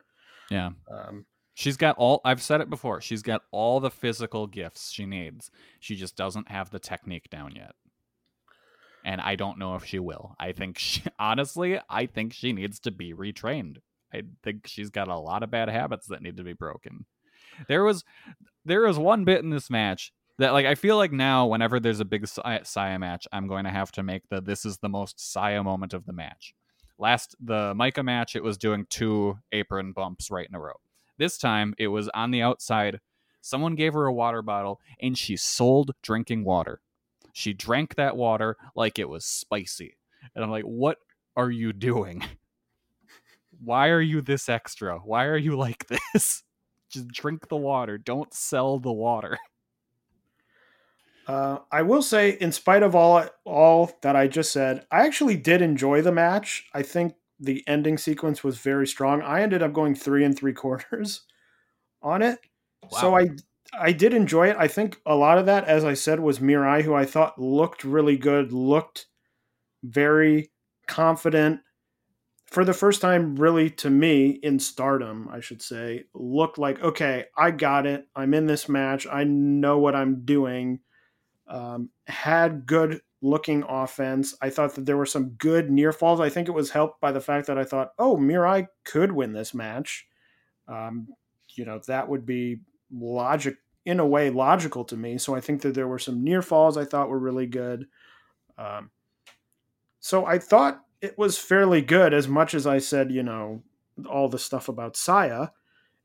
Yeah. 0.49 0.69
Um, 0.89 1.25
She's 1.53 1.77
got 1.77 1.95
all 1.97 2.21
I've 2.25 2.41
said 2.41 2.61
it 2.61 2.69
before. 2.69 2.99
She's 3.01 3.21
got 3.21 3.43
all 3.51 3.79
the 3.79 3.91
physical 3.91 4.47
gifts 4.47 4.91
she 4.91 5.05
needs. 5.05 5.51
She 5.79 5.95
just 5.95 6.15
doesn't 6.15 6.49
have 6.49 6.71
the 6.71 6.79
technique 6.79 7.29
down 7.29 7.55
yet. 7.55 7.73
And 9.05 9.21
I 9.21 9.35
don't 9.35 9.59
know 9.59 9.75
if 9.75 9.85
she 9.85 9.99
will. 9.99 10.35
I 10.39 10.53
think 10.53 10.79
she, 10.79 11.03
honestly, 11.19 11.79
I 11.89 12.05
think 12.05 12.33
she 12.33 12.53
needs 12.53 12.79
to 12.81 12.91
be 12.91 13.13
retrained. 13.13 13.77
I 14.13 14.23
think 14.43 14.67
she's 14.67 14.89
got 14.89 15.07
a 15.07 15.17
lot 15.17 15.43
of 15.43 15.51
bad 15.51 15.69
habits 15.69 16.07
that 16.07 16.21
need 16.21 16.37
to 16.37 16.43
be 16.43 16.53
broken. 16.53 17.05
There 17.67 17.83
was 17.83 18.03
there 18.65 18.81
was 18.81 18.97
one 18.97 19.25
bit 19.25 19.43
in 19.43 19.49
this 19.49 19.69
match 19.69 20.11
that 20.39 20.53
like 20.53 20.65
I 20.65 20.75
feel 20.75 20.97
like 20.97 21.11
now 21.11 21.45
whenever 21.45 21.79
there's 21.79 21.99
a 21.99 22.05
big 22.05 22.27
Saya 22.27 22.99
match, 22.99 23.27
I'm 23.31 23.47
going 23.47 23.65
to 23.65 23.69
have 23.69 23.91
to 23.93 24.03
make 24.03 24.27
the 24.29 24.41
this 24.41 24.65
is 24.65 24.77
the 24.77 24.89
most 24.89 25.19
Saya 25.31 25.63
moment 25.63 25.93
of 25.93 26.05
the 26.05 26.13
match. 26.13 26.53
Last 26.97 27.35
the 27.39 27.73
Maika 27.75 28.03
match, 28.03 28.35
it 28.35 28.43
was 28.43 28.57
doing 28.57 28.85
two 28.89 29.37
apron 29.51 29.93
bumps 29.93 30.31
right 30.31 30.47
in 30.47 30.55
a 30.55 30.59
row. 30.59 30.79
This 31.17 31.37
time 31.37 31.73
it 31.77 31.87
was 31.87 32.09
on 32.09 32.31
the 32.31 32.41
outside. 32.41 32.99
Someone 33.41 33.75
gave 33.75 33.93
her 33.93 34.05
a 34.05 34.13
water 34.13 34.41
bottle 34.41 34.79
and 35.01 35.17
she 35.17 35.35
sold 35.35 35.91
drinking 36.01 36.43
water. 36.43 36.81
She 37.33 37.53
drank 37.53 37.95
that 37.95 38.15
water 38.15 38.57
like 38.75 38.99
it 38.99 39.09
was 39.09 39.25
spicy. 39.25 39.97
And 40.35 40.43
I'm 40.43 40.51
like, 40.51 40.63
what 40.63 40.97
are 41.35 41.51
you 41.51 41.73
doing? 41.73 42.23
Why 43.63 43.89
are 43.89 44.01
you 44.01 44.21
this 44.21 44.49
extra? 44.49 44.99
Why 44.99 45.25
are 45.25 45.37
you 45.37 45.55
like 45.55 45.87
this? 46.13 46.43
Just 46.89 47.07
drink 47.09 47.47
the 47.47 47.57
water. 47.57 47.97
Don't 47.97 48.33
sell 48.33 48.79
the 48.79 48.91
water. 48.91 49.37
Uh, 51.25 51.59
I 51.71 51.83
will 51.83 52.01
say, 52.01 52.31
in 52.31 52.51
spite 52.51 52.83
of 52.83 52.95
all 52.95 53.25
all 53.45 53.91
that 54.01 54.15
I 54.15 54.27
just 54.27 54.51
said, 54.51 54.85
I 54.91 55.05
actually 55.05 55.37
did 55.37 55.61
enjoy 55.61 56.01
the 56.01 56.11
match. 56.11 56.65
I 56.73 56.83
think 56.83 57.15
the 57.43 57.63
ending 57.67 57.97
sequence 57.97 58.43
was 58.43 58.57
very 58.57 58.87
strong. 58.87 59.21
I 59.21 59.41
ended 59.41 59.61
up 59.61 59.73
going 59.73 59.95
three 59.95 60.23
and 60.23 60.37
three 60.37 60.53
quarters 60.53 61.21
on 62.01 62.21
it, 62.21 62.39
wow. 62.91 62.99
so 62.99 63.17
I 63.17 63.29
I 63.77 63.91
did 63.91 64.13
enjoy 64.13 64.49
it. 64.49 64.57
I 64.59 64.67
think 64.67 64.99
a 65.05 65.15
lot 65.15 65.37
of 65.37 65.45
that, 65.47 65.65
as 65.65 65.83
I 65.83 65.93
said, 65.93 66.19
was 66.19 66.39
Mirai, 66.39 66.83
who 66.83 66.93
I 66.93 67.05
thought 67.05 67.39
looked 67.39 67.83
really 67.83 68.17
good, 68.17 68.53
looked 68.53 69.07
very 69.83 70.51
confident. 70.87 71.61
For 72.51 72.63
the 72.63 72.73
first 72.73 73.01
time, 73.01 73.35
really, 73.35 73.71
to 73.71 73.89
me, 73.89 74.29
in 74.29 74.59
stardom, 74.59 75.27
I 75.31 75.39
should 75.39 75.61
say, 75.61 76.03
looked 76.13 76.59
like, 76.59 76.83
okay, 76.83 77.25
I 77.35 77.49
got 77.49 77.87
it. 77.87 78.07
I'm 78.15 78.35
in 78.35 78.45
this 78.45 78.69
match. 78.69 79.07
I 79.11 79.23
know 79.23 79.79
what 79.79 79.95
I'm 79.95 80.23
doing 80.23 80.81
um, 81.47 81.89
had 82.07 82.65
good 82.65 83.01
looking 83.23 83.63
offense. 83.67 84.35
I 84.41 84.49
thought 84.49 84.75
that 84.75 84.85
there 84.85 84.97
were 84.97 85.05
some 85.05 85.29
good 85.31 85.71
near 85.71 85.93
falls. 85.93 86.19
I 86.19 86.29
think 86.29 86.49
it 86.49 86.53
was 86.53 86.69
helped 86.69 86.99
by 86.99 87.11
the 87.13 87.21
fact 87.21 87.47
that 87.47 87.57
I 87.57 87.63
thought, 87.63 87.93
oh, 87.97 88.17
Mirai 88.17 88.67
could 88.83 89.11
win 89.11 89.31
this 89.31 89.53
match. 89.53 90.05
Um, 90.67 91.07
you 91.55 91.65
know, 91.65 91.79
that 91.87 92.07
would 92.07 92.25
be 92.25 92.59
logic 92.91 93.55
in 93.85 93.99
a 93.99 94.05
way 94.05 94.29
logical 94.29 94.83
to 94.85 94.97
me. 94.97 95.17
So 95.17 95.35
I 95.35 95.41
think 95.41 95.61
that 95.61 95.73
there 95.73 95.87
were 95.87 95.99
some 95.99 96.23
near 96.23 96.41
falls 96.41 96.77
I 96.77 96.85
thought 96.85 97.09
were 97.09 97.19
really 97.19 97.47
good. 97.47 97.87
Um, 98.57 98.91
so 99.99 100.25
I 100.25 100.37
thought 100.37 100.81
it 101.01 101.17
was 101.17 101.37
fairly 101.37 101.81
good 101.81 102.13
as 102.13 102.27
much 102.27 102.53
as 102.53 102.67
I 102.67 102.77
said, 102.79 103.11
you 103.11 103.23
know, 103.23 103.63
all 104.09 104.27
the 104.27 104.39
stuff 104.39 104.67
about 104.67 104.97
Saya. 104.97 105.47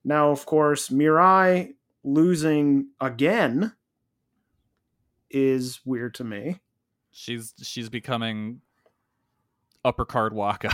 Now, 0.05 0.31
of 0.31 0.47
course, 0.47 0.89
Mirai 0.89 1.75
losing 2.05 2.91
again 3.01 3.73
is 5.31 5.81
weird 5.85 6.15
to 6.15 6.25
me. 6.25 6.61
She's 7.19 7.53
she's 7.61 7.89
becoming 7.89 8.61
upper 9.85 10.05
card 10.05 10.33
Waka. 10.33 10.71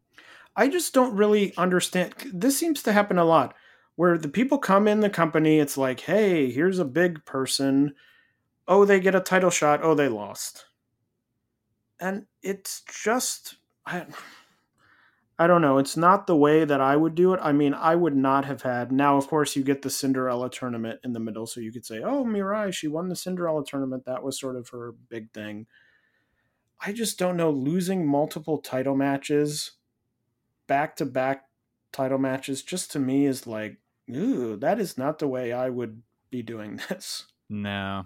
I 0.56 0.66
just 0.66 0.92
don't 0.92 1.14
really 1.14 1.56
understand. 1.56 2.12
This 2.32 2.58
seems 2.58 2.82
to 2.82 2.92
happen 2.92 3.18
a 3.18 3.24
lot 3.24 3.54
where 3.94 4.18
the 4.18 4.28
people 4.28 4.58
come 4.58 4.88
in 4.88 4.98
the 4.98 5.08
company, 5.08 5.60
it's 5.60 5.78
like, 5.78 6.00
hey, 6.00 6.50
here's 6.50 6.80
a 6.80 6.84
big 6.84 7.24
person. 7.24 7.94
Oh, 8.66 8.84
they 8.84 8.98
get 8.98 9.14
a 9.14 9.20
title 9.20 9.48
shot. 9.48 9.80
Oh, 9.84 9.94
they 9.94 10.08
lost. 10.08 10.66
And 12.00 12.26
it's 12.42 12.82
just 12.82 13.54
I, 13.86 14.06
I 15.38 15.46
don't 15.46 15.60
know. 15.60 15.76
It's 15.76 15.98
not 15.98 16.26
the 16.26 16.36
way 16.36 16.64
that 16.64 16.80
I 16.80 16.96
would 16.96 17.14
do 17.14 17.34
it. 17.34 17.40
I 17.42 17.52
mean, 17.52 17.74
I 17.74 17.94
would 17.94 18.16
not 18.16 18.46
have 18.46 18.62
had. 18.62 18.90
Now, 18.90 19.18
of 19.18 19.28
course, 19.28 19.54
you 19.54 19.62
get 19.62 19.82
the 19.82 19.90
Cinderella 19.90 20.50
tournament 20.50 21.00
in 21.04 21.12
the 21.12 21.20
middle, 21.20 21.46
so 21.46 21.60
you 21.60 21.70
could 21.70 21.84
say, 21.84 22.00
"Oh, 22.02 22.24
Mirai, 22.24 22.72
she 22.72 22.88
won 22.88 23.08
the 23.08 23.16
Cinderella 23.16 23.64
tournament. 23.64 24.06
That 24.06 24.22
was 24.22 24.40
sort 24.40 24.56
of 24.56 24.70
her 24.70 24.92
big 24.92 25.32
thing." 25.32 25.66
I 26.80 26.92
just 26.92 27.18
don't 27.18 27.36
know. 27.36 27.50
Losing 27.50 28.06
multiple 28.06 28.58
title 28.58 28.96
matches, 28.96 29.72
back 30.66 30.96
to 30.96 31.06
back 31.06 31.44
title 31.92 32.18
matches, 32.18 32.62
just 32.62 32.90
to 32.92 32.98
me 32.98 33.26
is 33.26 33.46
like, 33.46 33.78
ooh, 34.14 34.56
that 34.56 34.78
is 34.78 34.98
not 34.98 35.18
the 35.18 35.28
way 35.28 35.52
I 35.52 35.68
would 35.70 36.02
be 36.30 36.42
doing 36.42 36.80
this. 36.88 37.26
No. 37.48 38.04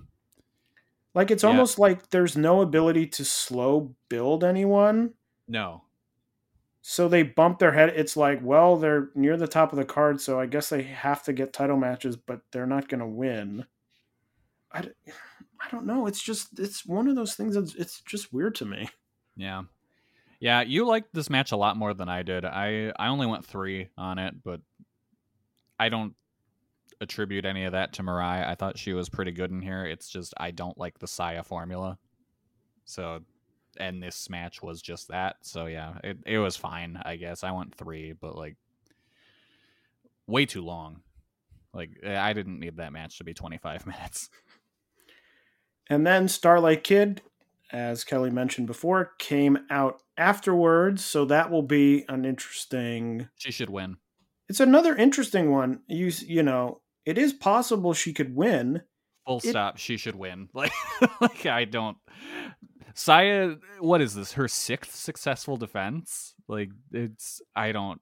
Like 1.15 1.31
it's 1.31 1.43
yeah. 1.43 1.51
almost 1.51 1.79
like 1.79 2.11
there's 2.11 2.37
no 2.37 2.61
ability 2.61 3.07
to 3.09 3.25
slow 3.25 3.95
build 4.09 4.45
anyone. 4.45 5.15
No 5.49 5.83
so 6.83 7.09
they 7.09 7.23
bump 7.23 7.59
their 7.59 7.73
head. 7.73 7.93
It's 7.95 8.17
like, 8.17 8.41
well, 8.43 8.77
they're 8.77 9.11
near 9.15 9.37
the 9.37 9.47
top 9.47 9.73
of 9.73 9.79
the 9.79 9.85
card, 9.85 10.21
so 10.21 10.41
I 10.41 10.47
guess 10.47 10.71
they 10.71 10.83
have 10.83 11.23
to 11.25 11.33
get 11.33 11.53
title 11.53 11.77
matches, 11.77 12.17
but 12.17 12.41
they're 12.53 12.67
not 12.67 12.89
going 12.89 13.01
to 13.01 13.07
win. 13.07 13.67
I, 14.73 14.85
I 15.61 15.69
don't 15.71 15.87
know. 15.87 16.07
It's 16.07 16.23
just 16.23 16.59
it's 16.59 16.87
one 16.87 17.09
of 17.09 17.17
those 17.17 17.35
things 17.35 17.55
that's 17.55 17.75
it's 17.75 18.01
just 18.01 18.33
weird 18.33 18.55
to 18.57 18.65
me. 18.65 18.89
Yeah. 19.37 19.63
Yeah, 20.39 20.63
you 20.63 20.87
liked 20.87 21.13
this 21.13 21.29
match 21.29 21.53
a 21.53 21.57
lot 21.57 21.77
more 21.77 21.93
than 21.93 22.09
I 22.09 22.23
did. 22.23 22.45
I 22.47 22.93
I 22.99 23.09
only 23.09 23.27
went 23.27 23.45
3 23.45 23.89
on 23.99 24.19
it, 24.19 24.35
but 24.43 24.61
I 25.79 25.91
don't 25.91 26.15
attribute 27.01 27.45
any 27.45 27.65
of 27.65 27.73
that 27.73 27.93
to 27.95 28.03
Mirai. 28.03 28.47
I 28.47 28.55
thought 28.55 28.79
she 28.79 28.93
was 28.93 29.09
pretty 29.09 29.33
good 29.33 29.51
in 29.51 29.61
here. 29.61 29.85
It's 29.85 30.09
just 30.09 30.33
I 30.39 30.51
don't 30.51 30.79
like 30.79 30.99
the 30.99 31.07
Saya 31.07 31.43
formula. 31.43 31.99
So 32.85 33.21
and 33.79 34.03
this 34.03 34.29
match 34.29 34.63
was 34.63 34.83
just 34.83 35.09
that. 35.09 35.37
So 35.43 35.67
yeah, 35.67 35.95
it 36.03 36.19
it 36.27 36.39
was 36.39 36.57
fine. 36.57 37.01
I 37.05 37.17
guess 37.17 37.45
I 37.45 37.53
went 37.53 37.75
three, 37.75 38.13
but 38.13 38.37
like 38.37 38.57
way 40.27 40.47
too 40.47 40.63
long. 40.63 41.03
Like 41.73 41.91
eh, 42.03 42.19
I 42.19 42.33
didn't 42.33 42.61
need 42.61 42.77
that 42.77 42.93
match 42.93 43.19
to 43.19 43.25
be 43.25 43.35
25 43.35 43.87
minutes. 43.87 44.31
And 45.89 46.07
then 46.07 46.29
Starlight 46.29 46.85
Kid, 46.85 47.21
as 47.73 48.05
Kelly 48.05 48.31
mentioned 48.31 48.69
before, 48.69 49.13
came 49.19 49.59
out 49.71 50.03
afterwards, 50.17 51.05
so 51.05 51.25
that 51.25 51.51
will 51.51 51.63
be 51.63 52.05
an 52.09 52.25
interesting. 52.25 53.29
She 53.37 53.51
should 53.51 53.71
win. 53.71 53.97
It's 54.49 54.61
another 54.61 54.95
interesting 54.97 55.51
one. 55.51 55.81
You 55.89 56.13
you 56.27 56.43
know, 56.43 56.81
it 57.05 57.19
is 57.19 57.33
possible 57.33 57.93
she 57.93 58.13
could 58.13 58.35
win. 58.35 58.83
Full 59.27 59.39
it, 59.39 59.51
stop. 59.51 59.79
She 59.79 59.97
should 59.97 60.17
win. 60.17 60.49
Like 60.55 60.73
like 61.21 61.47
I 61.47 61.65
don't. 61.65 61.97
Saya, 62.95 63.57
what 63.79 64.01
is 64.01 64.15
this? 64.15 64.33
Her 64.33 64.49
sixth 64.49 64.95
successful 64.95 65.57
defense? 65.57 66.35
Like 66.49 66.71
it's 66.93 67.41
I 67.55 67.73
don't 67.73 68.01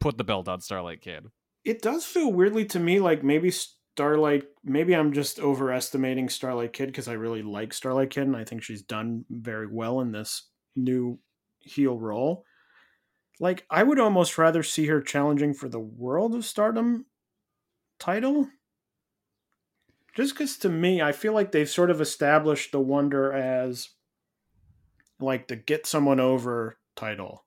put 0.00 0.18
the 0.18 0.24
belt 0.24 0.48
on 0.48 0.60
Starlight 0.60 1.00
Kid. 1.00 1.26
It 1.64 1.82
does 1.82 2.04
feel 2.04 2.32
weirdly 2.32 2.64
to 2.66 2.80
me 2.80 3.00
like 3.00 3.22
maybe 3.22 3.50
Starlight. 3.50 4.44
Maybe 4.64 4.94
I'm 4.94 5.12
just 5.12 5.38
overestimating 5.38 6.28
Starlight 6.28 6.72
Kid 6.72 6.86
because 6.86 7.08
I 7.08 7.14
really 7.14 7.42
like 7.42 7.72
Starlight 7.72 8.10
Kid 8.10 8.24
and 8.24 8.36
I 8.36 8.44
think 8.44 8.62
she's 8.62 8.82
done 8.82 9.24
very 9.30 9.66
well 9.66 10.00
in 10.00 10.12
this 10.12 10.48
new 10.74 11.18
heel 11.60 11.98
role. 11.98 12.44
Like 13.40 13.64
I 13.70 13.82
would 13.82 13.98
almost 13.98 14.38
rather 14.38 14.62
see 14.62 14.86
her 14.86 15.00
challenging 15.00 15.54
for 15.54 15.68
the 15.68 15.80
World 15.80 16.34
of 16.34 16.44
Stardom 16.44 17.06
title 17.98 18.48
just 20.14 20.34
because 20.34 20.56
to 20.58 20.68
me, 20.68 21.00
I 21.00 21.12
feel 21.12 21.32
like 21.32 21.52
they've 21.52 21.68
sort 21.68 21.90
of 21.90 22.00
established 22.00 22.72
the 22.72 22.80
Wonder 22.80 23.32
as 23.32 23.88
like 25.20 25.48
the 25.48 25.56
get 25.56 25.86
someone 25.86 26.20
over 26.20 26.78
title 26.96 27.44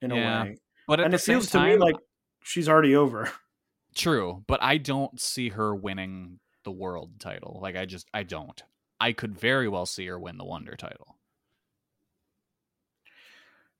in 0.00 0.10
yeah. 0.10 0.42
a 0.42 0.44
way. 0.44 0.56
But 0.86 1.00
and 1.00 1.14
it 1.14 1.20
feels 1.20 1.48
time, 1.48 1.72
to 1.72 1.76
me 1.76 1.84
like 1.84 1.96
she's 2.42 2.68
already 2.68 2.94
over. 2.94 3.30
True, 3.94 4.44
but 4.46 4.62
I 4.62 4.76
don't 4.76 5.20
see 5.20 5.50
her 5.50 5.74
winning 5.74 6.38
the 6.64 6.72
world 6.72 7.20
title. 7.20 7.58
Like 7.62 7.76
I 7.76 7.84
just 7.86 8.06
I 8.12 8.22
don't. 8.22 8.62
I 9.00 9.12
could 9.12 9.38
very 9.38 9.68
well 9.68 9.86
see 9.86 10.06
her 10.06 10.18
win 10.18 10.38
the 10.38 10.44
Wonder 10.44 10.76
title. 10.76 11.16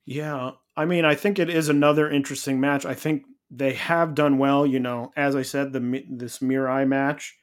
Yeah, 0.06 0.52
I 0.76 0.84
mean, 0.84 1.04
I 1.04 1.14
think 1.14 1.38
it 1.38 1.48
is 1.48 1.68
another 1.68 2.10
interesting 2.10 2.60
match. 2.60 2.84
I 2.84 2.94
think 2.94 3.24
they 3.50 3.72
have 3.72 4.14
done 4.14 4.38
well. 4.38 4.66
You 4.66 4.80
know, 4.80 5.12
as 5.16 5.36
I 5.36 5.42
said, 5.42 5.72
the 5.72 6.04
this 6.10 6.40
Mirai 6.40 6.86
match 6.86 7.36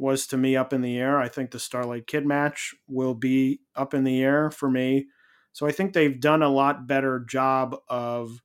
was 0.00 0.26
to 0.28 0.36
me 0.36 0.56
up 0.56 0.72
in 0.72 0.80
the 0.80 0.98
air. 0.98 1.18
I 1.18 1.28
think 1.28 1.50
the 1.50 1.58
Starlight 1.58 2.06
Kid 2.06 2.26
match 2.26 2.74
will 2.88 3.14
be 3.14 3.60
up 3.76 3.92
in 3.92 4.04
the 4.04 4.22
air 4.22 4.50
for 4.50 4.70
me. 4.70 5.06
So 5.52 5.66
I 5.66 5.72
think 5.72 5.92
they've 5.92 6.18
done 6.18 6.42
a 6.42 6.48
lot 6.48 6.86
better 6.86 7.20
job 7.20 7.76
of 7.88 8.40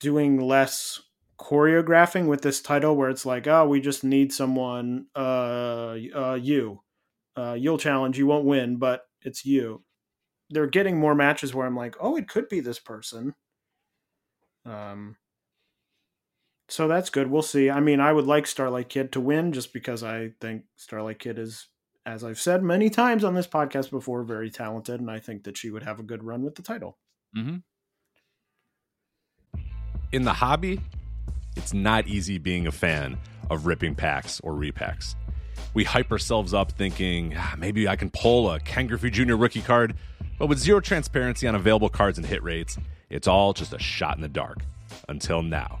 doing 0.00 0.40
less 0.40 1.00
choreographing 1.40 2.26
with 2.26 2.42
this 2.42 2.60
title 2.60 2.96
where 2.96 3.10
it's 3.10 3.26
like, 3.26 3.46
oh, 3.46 3.66
we 3.66 3.80
just 3.80 4.04
need 4.04 4.32
someone 4.32 5.06
uh 5.16 5.96
uh 6.14 6.38
you. 6.40 6.82
Uh, 7.36 7.54
you'll 7.54 7.78
challenge, 7.78 8.18
you 8.18 8.26
won't 8.26 8.44
win, 8.44 8.78
but 8.78 9.02
it's 9.22 9.44
you. 9.44 9.84
They're 10.50 10.66
getting 10.66 10.98
more 10.98 11.14
matches 11.14 11.54
where 11.54 11.66
I'm 11.66 11.76
like, 11.76 11.94
oh, 12.00 12.16
it 12.16 12.28
could 12.28 12.48
be 12.48 12.58
this 12.58 12.80
person. 12.80 13.34
Um, 14.66 15.16
so 16.68 16.86
that's 16.86 17.08
good. 17.08 17.30
We'll 17.30 17.42
see. 17.42 17.70
I 17.70 17.80
mean, 17.80 17.98
I 17.98 18.12
would 18.12 18.26
like 18.26 18.46
Starlight 18.46 18.90
Kid 18.90 19.10
to 19.12 19.20
win 19.20 19.52
just 19.52 19.72
because 19.72 20.02
I 20.02 20.32
think 20.40 20.64
Starlight 20.76 21.18
Kid 21.18 21.38
is, 21.38 21.68
as 22.04 22.22
I've 22.22 22.38
said 22.38 22.62
many 22.62 22.90
times 22.90 23.24
on 23.24 23.34
this 23.34 23.46
podcast 23.46 23.90
before, 23.90 24.22
very 24.22 24.50
talented, 24.50 25.00
and 25.00 25.10
I 25.10 25.18
think 25.18 25.44
that 25.44 25.56
she 25.56 25.70
would 25.70 25.82
have 25.82 25.98
a 25.98 26.02
good 26.02 26.22
run 26.22 26.42
with 26.42 26.56
the 26.56 26.62
title. 26.62 26.98
Mm-hmm. 27.36 27.56
In 30.12 30.22
the 30.24 30.34
hobby, 30.34 30.80
it's 31.56 31.72
not 31.72 32.06
easy 32.06 32.38
being 32.38 32.66
a 32.66 32.72
fan 32.72 33.18
of 33.50 33.66
ripping 33.66 33.94
packs 33.94 34.38
or 34.40 34.52
repacks. 34.52 35.14
We 35.72 35.84
hype 35.84 36.12
ourselves 36.12 36.52
up 36.52 36.72
thinking 36.72 37.34
ah, 37.36 37.54
maybe 37.58 37.88
I 37.88 37.96
can 37.96 38.10
pull 38.10 38.50
a 38.50 38.60
Ken 38.60 38.86
Griffey 38.86 39.10
Jr. 39.10 39.34
rookie 39.34 39.62
card, 39.62 39.94
but 40.38 40.46
with 40.48 40.58
zero 40.58 40.80
transparency 40.80 41.46
on 41.48 41.54
available 41.54 41.88
cards 41.88 42.18
and 42.18 42.26
hit 42.26 42.42
rates, 42.42 42.78
it's 43.08 43.26
all 43.26 43.54
just 43.54 43.72
a 43.72 43.78
shot 43.78 44.16
in 44.16 44.22
the 44.22 44.28
dark. 44.28 44.58
Until 45.08 45.42
now. 45.42 45.80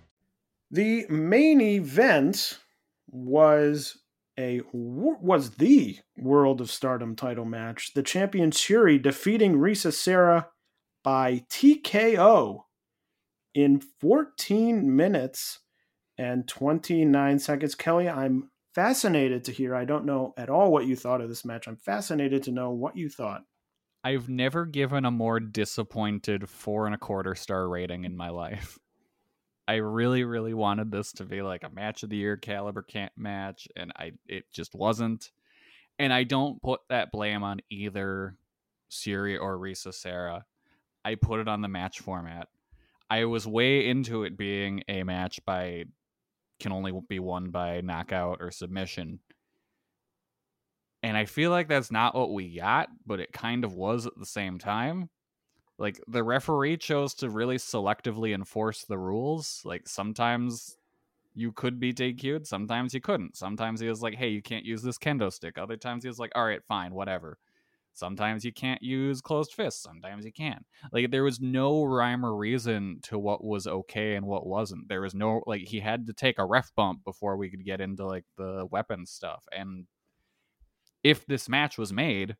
The 0.71 1.05
main 1.09 1.59
event 1.59 2.59
was 3.09 3.97
a 4.39 4.61
was 4.71 5.51
the 5.51 5.99
World 6.17 6.61
of 6.61 6.71
Stardom 6.71 7.15
title 7.15 7.43
match. 7.43 7.93
The 7.93 8.03
champion 8.03 8.51
Syuri 8.51 9.01
defeating 9.01 9.55
Risa 9.55 9.91
Sera 9.91 10.47
by 11.03 11.43
TKO 11.49 12.61
in 13.53 13.81
14 13.99 14.95
minutes 14.95 15.59
and 16.17 16.47
29 16.47 17.39
seconds. 17.39 17.75
Kelly, 17.75 18.07
I'm 18.07 18.49
fascinated 18.73 19.43
to 19.45 19.51
hear. 19.51 19.75
I 19.75 19.83
don't 19.83 20.05
know 20.05 20.33
at 20.37 20.49
all 20.49 20.71
what 20.71 20.85
you 20.85 20.95
thought 20.95 21.19
of 21.19 21.27
this 21.27 21.43
match. 21.43 21.67
I'm 21.67 21.75
fascinated 21.75 22.43
to 22.43 22.51
know 22.51 22.71
what 22.71 22.95
you 22.95 23.09
thought. 23.09 23.41
I've 24.05 24.29
never 24.29 24.65
given 24.65 25.03
a 25.03 25.11
more 25.11 25.41
disappointed 25.41 26.49
four 26.49 26.85
and 26.85 26.95
a 26.95 26.97
quarter 26.97 27.35
star 27.35 27.67
rating 27.67 28.05
in 28.05 28.15
my 28.15 28.29
life. 28.29 28.79
I 29.71 29.75
really, 29.75 30.25
really 30.25 30.53
wanted 30.53 30.91
this 30.91 31.13
to 31.13 31.23
be 31.23 31.41
like 31.41 31.63
a 31.63 31.69
match 31.69 32.03
of 32.03 32.09
the 32.09 32.17
year 32.17 32.35
caliber 32.35 32.81
can't 32.81 33.13
match, 33.15 33.69
and 33.77 33.93
I 33.95 34.11
it 34.27 34.43
just 34.51 34.75
wasn't. 34.75 35.31
And 35.97 36.11
I 36.11 36.25
don't 36.25 36.61
put 36.61 36.81
that 36.89 37.13
blame 37.13 37.41
on 37.41 37.61
either 37.69 38.35
Syuri 38.91 39.39
or 39.39 39.57
Risa 39.57 39.93
Sera. 39.93 40.43
I 41.05 41.15
put 41.15 41.39
it 41.39 41.47
on 41.47 41.61
the 41.61 41.69
match 41.69 42.01
format. 42.01 42.49
I 43.09 43.23
was 43.23 43.47
way 43.47 43.87
into 43.87 44.25
it 44.25 44.37
being 44.37 44.83
a 44.89 45.03
match 45.03 45.39
by 45.45 45.85
can 46.59 46.73
only 46.73 46.91
be 47.07 47.19
won 47.19 47.49
by 47.51 47.79
knockout 47.79 48.39
or 48.41 48.51
submission. 48.51 49.19
And 51.01 51.15
I 51.15 51.23
feel 51.23 51.49
like 51.49 51.69
that's 51.69 51.91
not 51.91 52.13
what 52.13 52.33
we 52.33 52.57
got, 52.57 52.89
but 53.05 53.21
it 53.21 53.31
kind 53.31 53.63
of 53.63 53.73
was 53.73 54.05
at 54.05 54.19
the 54.19 54.25
same 54.25 54.59
time. 54.59 55.09
Like 55.81 55.99
the 56.07 56.23
referee 56.23 56.77
chose 56.77 57.15
to 57.15 57.29
really 57.31 57.57
selectively 57.57 58.35
enforce 58.35 58.83
the 58.83 58.99
rules. 58.99 59.63
Like 59.65 59.89
sometimes 59.89 60.77
you 61.33 61.51
could 61.51 61.79
be 61.79 61.91
DQ'd, 61.91 62.45
sometimes 62.45 62.93
you 62.93 63.01
couldn't. 63.01 63.35
Sometimes 63.35 63.79
he 63.79 63.89
was 63.89 63.99
like, 63.99 64.13
hey, 64.13 64.29
you 64.29 64.43
can't 64.43 64.63
use 64.63 64.83
this 64.83 64.99
kendo 64.99 65.33
stick. 65.33 65.57
Other 65.57 65.77
times 65.77 66.03
he 66.03 66.07
was 66.07 66.19
like, 66.19 66.31
all 66.35 66.45
right, 66.45 66.63
fine, 66.67 66.93
whatever. 66.93 67.39
Sometimes 67.93 68.45
you 68.45 68.53
can't 68.53 68.83
use 68.83 69.21
closed 69.21 69.53
fists. 69.53 69.81
Sometimes 69.81 70.23
you 70.23 70.31
can. 70.31 70.63
Like 70.93 71.09
there 71.09 71.23
was 71.23 71.41
no 71.41 71.83
rhyme 71.83 72.23
or 72.23 72.35
reason 72.35 72.99
to 73.05 73.17
what 73.17 73.43
was 73.43 73.65
okay 73.65 74.13
and 74.13 74.27
what 74.27 74.45
wasn't. 74.45 74.87
There 74.87 75.01
was 75.01 75.15
no 75.15 75.41
like 75.47 75.61
he 75.61 75.79
had 75.79 76.05
to 76.05 76.13
take 76.13 76.37
a 76.37 76.45
ref 76.45 76.71
bump 76.75 77.03
before 77.03 77.37
we 77.37 77.49
could 77.49 77.65
get 77.65 77.81
into 77.81 78.05
like 78.05 78.25
the 78.37 78.67
weapon 78.69 79.07
stuff. 79.07 79.45
And 79.51 79.87
if 81.03 81.25
this 81.25 81.49
match 81.49 81.79
was 81.79 81.91
made 81.91 82.37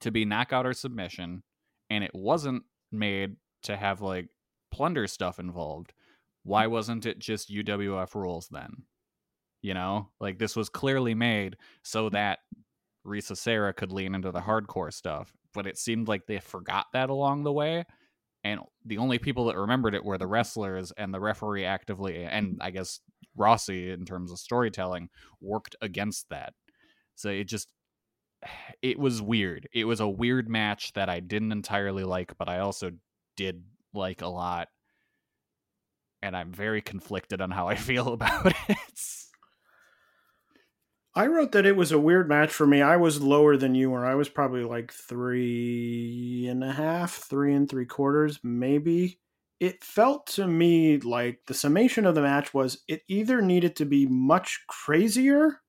to 0.00 0.10
be 0.10 0.26
knockout 0.26 0.66
or 0.66 0.74
submission, 0.74 1.42
and 1.90 2.04
it 2.04 2.10
wasn't 2.14 2.62
made 2.92 3.36
to 3.64 3.76
have 3.76 4.00
like 4.00 4.28
plunder 4.70 5.06
stuff 5.06 5.38
involved, 5.38 5.92
why 6.44 6.66
mm. 6.66 6.70
wasn't 6.70 7.06
it 7.06 7.18
just 7.18 7.50
UWF 7.50 8.14
rules 8.14 8.48
then? 8.48 8.84
You 9.62 9.74
know, 9.74 10.08
like 10.20 10.38
this 10.38 10.54
was 10.54 10.68
clearly 10.68 11.14
made 11.14 11.56
so 11.82 12.08
mm. 12.08 12.12
that 12.12 12.38
Risa 13.06 13.36
Sera 13.36 13.72
could 13.72 13.92
lean 13.92 14.14
into 14.14 14.30
the 14.30 14.40
hardcore 14.40 14.92
stuff, 14.92 15.32
but 15.54 15.66
it 15.66 15.78
seemed 15.78 16.08
like 16.08 16.26
they 16.26 16.38
forgot 16.38 16.86
that 16.92 17.10
along 17.10 17.44
the 17.44 17.52
way. 17.52 17.84
And 18.44 18.60
the 18.84 18.98
only 18.98 19.18
people 19.18 19.46
that 19.46 19.56
remembered 19.56 19.94
it 19.94 20.04
were 20.04 20.18
the 20.18 20.26
wrestlers 20.26 20.92
and 20.92 21.12
the 21.12 21.20
referee 21.20 21.64
actively, 21.64 22.24
and 22.24 22.58
I 22.60 22.70
guess 22.70 23.00
Rossi, 23.36 23.90
in 23.90 24.04
terms 24.04 24.30
of 24.30 24.38
storytelling, 24.38 25.08
worked 25.40 25.74
against 25.82 26.28
that. 26.30 26.54
So 27.16 27.30
it 27.30 27.44
just, 27.44 27.68
it 28.82 28.98
was 28.98 29.22
weird. 29.22 29.68
It 29.72 29.84
was 29.84 30.00
a 30.00 30.08
weird 30.08 30.48
match 30.48 30.92
that 30.94 31.08
I 31.08 31.20
didn't 31.20 31.52
entirely 31.52 32.04
like, 32.04 32.36
but 32.38 32.48
I 32.48 32.60
also 32.60 32.92
did 33.36 33.62
like 33.94 34.22
a 34.22 34.28
lot. 34.28 34.68
And 36.22 36.36
I'm 36.36 36.52
very 36.52 36.82
conflicted 36.82 37.40
on 37.40 37.50
how 37.50 37.68
I 37.68 37.74
feel 37.76 38.08
about 38.08 38.46
it. 38.68 38.78
I 41.14 41.26
wrote 41.26 41.52
that 41.52 41.66
it 41.66 41.74
was 41.74 41.90
a 41.90 41.98
weird 41.98 42.28
match 42.28 42.52
for 42.52 42.66
me. 42.66 42.80
I 42.80 42.96
was 42.96 43.20
lower 43.20 43.56
than 43.56 43.74
you 43.74 43.90
were. 43.90 44.06
I 44.06 44.14
was 44.14 44.28
probably 44.28 44.62
like 44.62 44.92
three 44.92 46.46
and 46.48 46.62
a 46.62 46.70
half, 46.70 47.14
three 47.14 47.54
and 47.54 47.68
three 47.68 47.86
quarters, 47.86 48.38
maybe. 48.44 49.18
It 49.58 49.82
felt 49.82 50.28
to 50.34 50.46
me 50.46 50.98
like 50.98 51.40
the 51.48 51.54
summation 51.54 52.06
of 52.06 52.14
the 52.14 52.22
match 52.22 52.54
was 52.54 52.84
it 52.86 53.02
either 53.08 53.42
needed 53.42 53.74
to 53.76 53.84
be 53.84 54.06
much 54.06 54.60
crazier 54.68 55.60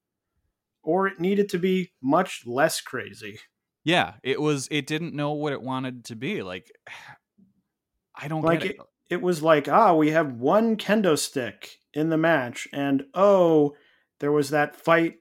or 0.90 1.06
it 1.06 1.20
needed 1.20 1.48
to 1.48 1.60
be 1.60 1.92
much 2.02 2.48
less 2.48 2.82
crazy. 2.82 3.40
Yeah, 3.84 4.14
it 4.24 4.42
was. 4.42 4.68
It 4.72 4.88
didn't 4.88 5.14
know 5.14 5.34
what 5.34 5.54
it 5.54 5.62
wanted 5.62 6.06
to 6.06 6.16
be. 6.16 6.42
Like, 6.42 6.72
I 8.16 8.28
don't 8.28 8.42
like 8.42 8.62
get 8.62 8.72
it. 8.72 8.78
It 9.08 9.22
was 9.22 9.44
like, 9.44 9.68
ah, 9.68 9.94
we 9.94 10.10
have 10.10 10.34
one 10.34 10.78
kendo 10.78 11.16
stick 11.16 11.78
in 11.94 12.10
the 12.10 12.18
match, 12.18 12.68
and 12.74 13.04
oh, 13.14 13.76
there 14.20 14.32
was 14.32 14.50
that 14.50 14.76
fight 14.76 15.18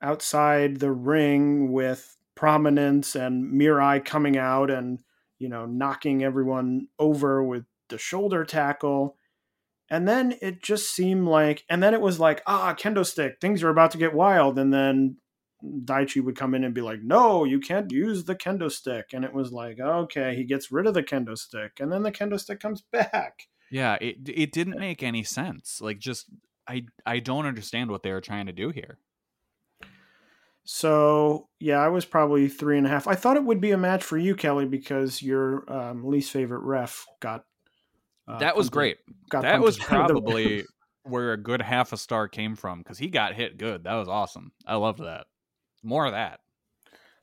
outside 0.00 0.78
the 0.78 0.92
ring 0.92 1.72
with 1.72 2.16
prominence 2.36 3.16
and 3.16 3.52
Mirai 3.52 4.04
coming 4.04 4.38
out 4.38 4.70
and 4.70 5.00
you 5.40 5.48
know 5.48 5.66
knocking 5.66 6.22
everyone 6.22 6.86
over 7.00 7.42
with 7.42 7.64
the 7.88 7.98
shoulder 7.98 8.44
tackle 8.44 9.16
and 9.90 10.06
then 10.08 10.36
it 10.40 10.62
just 10.62 10.94
seemed 10.94 11.26
like 11.26 11.64
and 11.68 11.82
then 11.82 11.94
it 11.94 12.00
was 12.00 12.18
like 12.20 12.42
ah 12.46 12.74
kendo 12.74 13.04
stick 13.04 13.36
things 13.40 13.62
are 13.62 13.70
about 13.70 13.90
to 13.92 13.98
get 13.98 14.14
wild. 14.14 14.58
And 14.58 14.72
then 14.72 15.16
Daichi 15.62 16.24
would 16.24 16.36
come 16.36 16.54
in 16.54 16.64
and 16.64 16.74
be 16.74 16.80
like 16.80 17.02
no 17.02 17.44
you 17.44 17.60
can't 17.60 17.92
use 17.92 18.24
the 18.24 18.36
kendo 18.36 18.70
stick. 18.70 19.10
And 19.12 19.24
it 19.24 19.32
was 19.32 19.52
like 19.52 19.78
okay 19.80 20.34
he 20.34 20.44
gets 20.44 20.72
rid 20.72 20.86
of 20.86 20.94
the 20.94 21.02
kendo 21.02 21.36
stick 21.36 21.72
and 21.80 21.92
then 21.92 22.02
the 22.02 22.12
kendo 22.12 22.38
stick 22.38 22.60
comes 22.60 22.82
back. 22.92 23.48
Yeah 23.70 23.96
it 24.00 24.16
it 24.28 24.52
didn't 24.52 24.78
make 24.78 25.02
any 25.02 25.24
sense. 25.24 25.80
Like 25.80 25.98
just 25.98 26.26
I 26.66 26.86
I 27.04 27.18
don't 27.18 27.46
understand 27.46 27.90
what 27.90 28.02
they 28.02 28.12
were 28.12 28.20
trying 28.20 28.46
to 28.46 28.52
do 28.52 28.70
here. 28.70 28.98
So 30.64 31.48
yeah, 31.58 31.78
I 31.78 31.88
was 31.88 32.04
probably 32.04 32.48
three 32.48 32.78
and 32.78 32.86
a 32.86 32.90
half. 32.90 33.08
I 33.08 33.16
thought 33.16 33.36
it 33.36 33.44
would 33.44 33.60
be 33.60 33.72
a 33.72 33.76
match 33.76 34.04
for 34.04 34.16
you, 34.16 34.36
Kelly, 34.36 34.66
because 34.66 35.20
your 35.20 35.70
um, 35.72 36.04
least 36.04 36.30
favorite 36.30 36.60
ref 36.60 37.06
got. 37.18 37.44
Uh, 38.30 38.38
that 38.38 38.56
was 38.56 38.70
great. 38.70 38.98
that 39.30 39.60
was 39.60 39.78
probably 39.78 40.64
where 41.04 41.32
a 41.32 41.36
good 41.36 41.62
half 41.62 41.92
a 41.92 41.96
star 41.96 42.28
came 42.28 42.56
from 42.56 42.78
because 42.78 42.98
he 42.98 43.08
got 43.08 43.34
hit 43.34 43.58
good. 43.58 43.84
That 43.84 43.94
was 43.94 44.08
awesome. 44.08 44.52
I 44.66 44.76
loved 44.76 45.00
that. 45.00 45.26
More 45.82 46.06
of 46.06 46.12
that. 46.12 46.40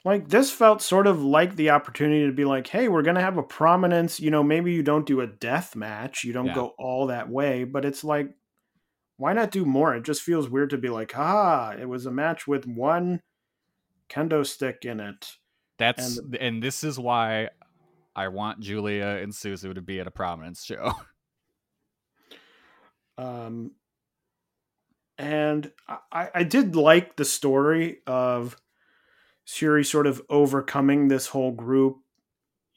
Like 0.04 0.30
this 0.30 0.52
felt 0.52 0.82
sort 0.82 1.06
of 1.06 1.22
like 1.22 1.56
the 1.56 1.72
opportunity 1.72 2.26
to 2.26 2.32
be 2.32 2.46
like, 2.46 2.68
hey, 2.68 2.88
we're 2.88 3.02
gonna 3.02 3.22
have 3.22 3.38
a 3.38 3.44
prominence. 3.44 4.20
You 4.20 4.32
know, 4.32 4.44
maybe 4.44 4.72
you 4.72 4.84
don't 4.84 5.06
do 5.06 5.22
a 5.22 5.28
death 5.28 5.76
match, 5.76 6.24
you 6.24 6.34
don't 6.34 6.48
yeah. 6.48 6.56
go 6.56 6.74
all 6.80 7.08
that 7.08 7.30
way, 7.30 7.66
but 7.66 7.84
it's 7.84 8.04
like, 8.04 8.30
why 9.18 9.34
not 9.34 9.52
do 9.52 9.66
more? 9.66 9.96
It 9.96 10.04
just 10.04 10.22
feels 10.22 10.50
weird 10.50 10.70
to 10.70 10.78
be 10.78 10.90
like, 10.90 11.18
ah, 11.18 11.72
it 11.72 11.90
was 11.90 12.06
a 12.06 12.12
match 12.12 12.48
with 12.48 12.66
one 12.66 13.22
kendo 14.10 14.46
stick 14.46 14.86
in 14.86 15.00
it. 15.00 15.34
That's 15.78 16.18
and, 16.18 16.36
and 16.36 16.64
this 16.64 16.84
is 16.84 16.98
why 16.98 17.50
I 18.18 18.28
want 18.30 18.60
Julia 18.60 19.20
and 19.22 19.32
Suzu 19.32 19.76
to 19.76 19.82
be 19.82 20.00
at 20.00 20.08
a 20.08 20.12
prominence 20.12 20.64
show. 20.64 20.94
Um, 23.20 23.72
and 25.18 25.72
I, 25.90 26.30
I 26.36 26.44
did 26.44 26.76
like 26.76 27.16
the 27.16 27.26
story 27.26 27.98
of 28.06 28.56
Syuri 29.48 29.84
sort 29.84 30.06
of 30.06 30.22
overcoming 30.30 31.08
this 31.08 31.26
whole 31.26 31.52
group, 31.52 31.98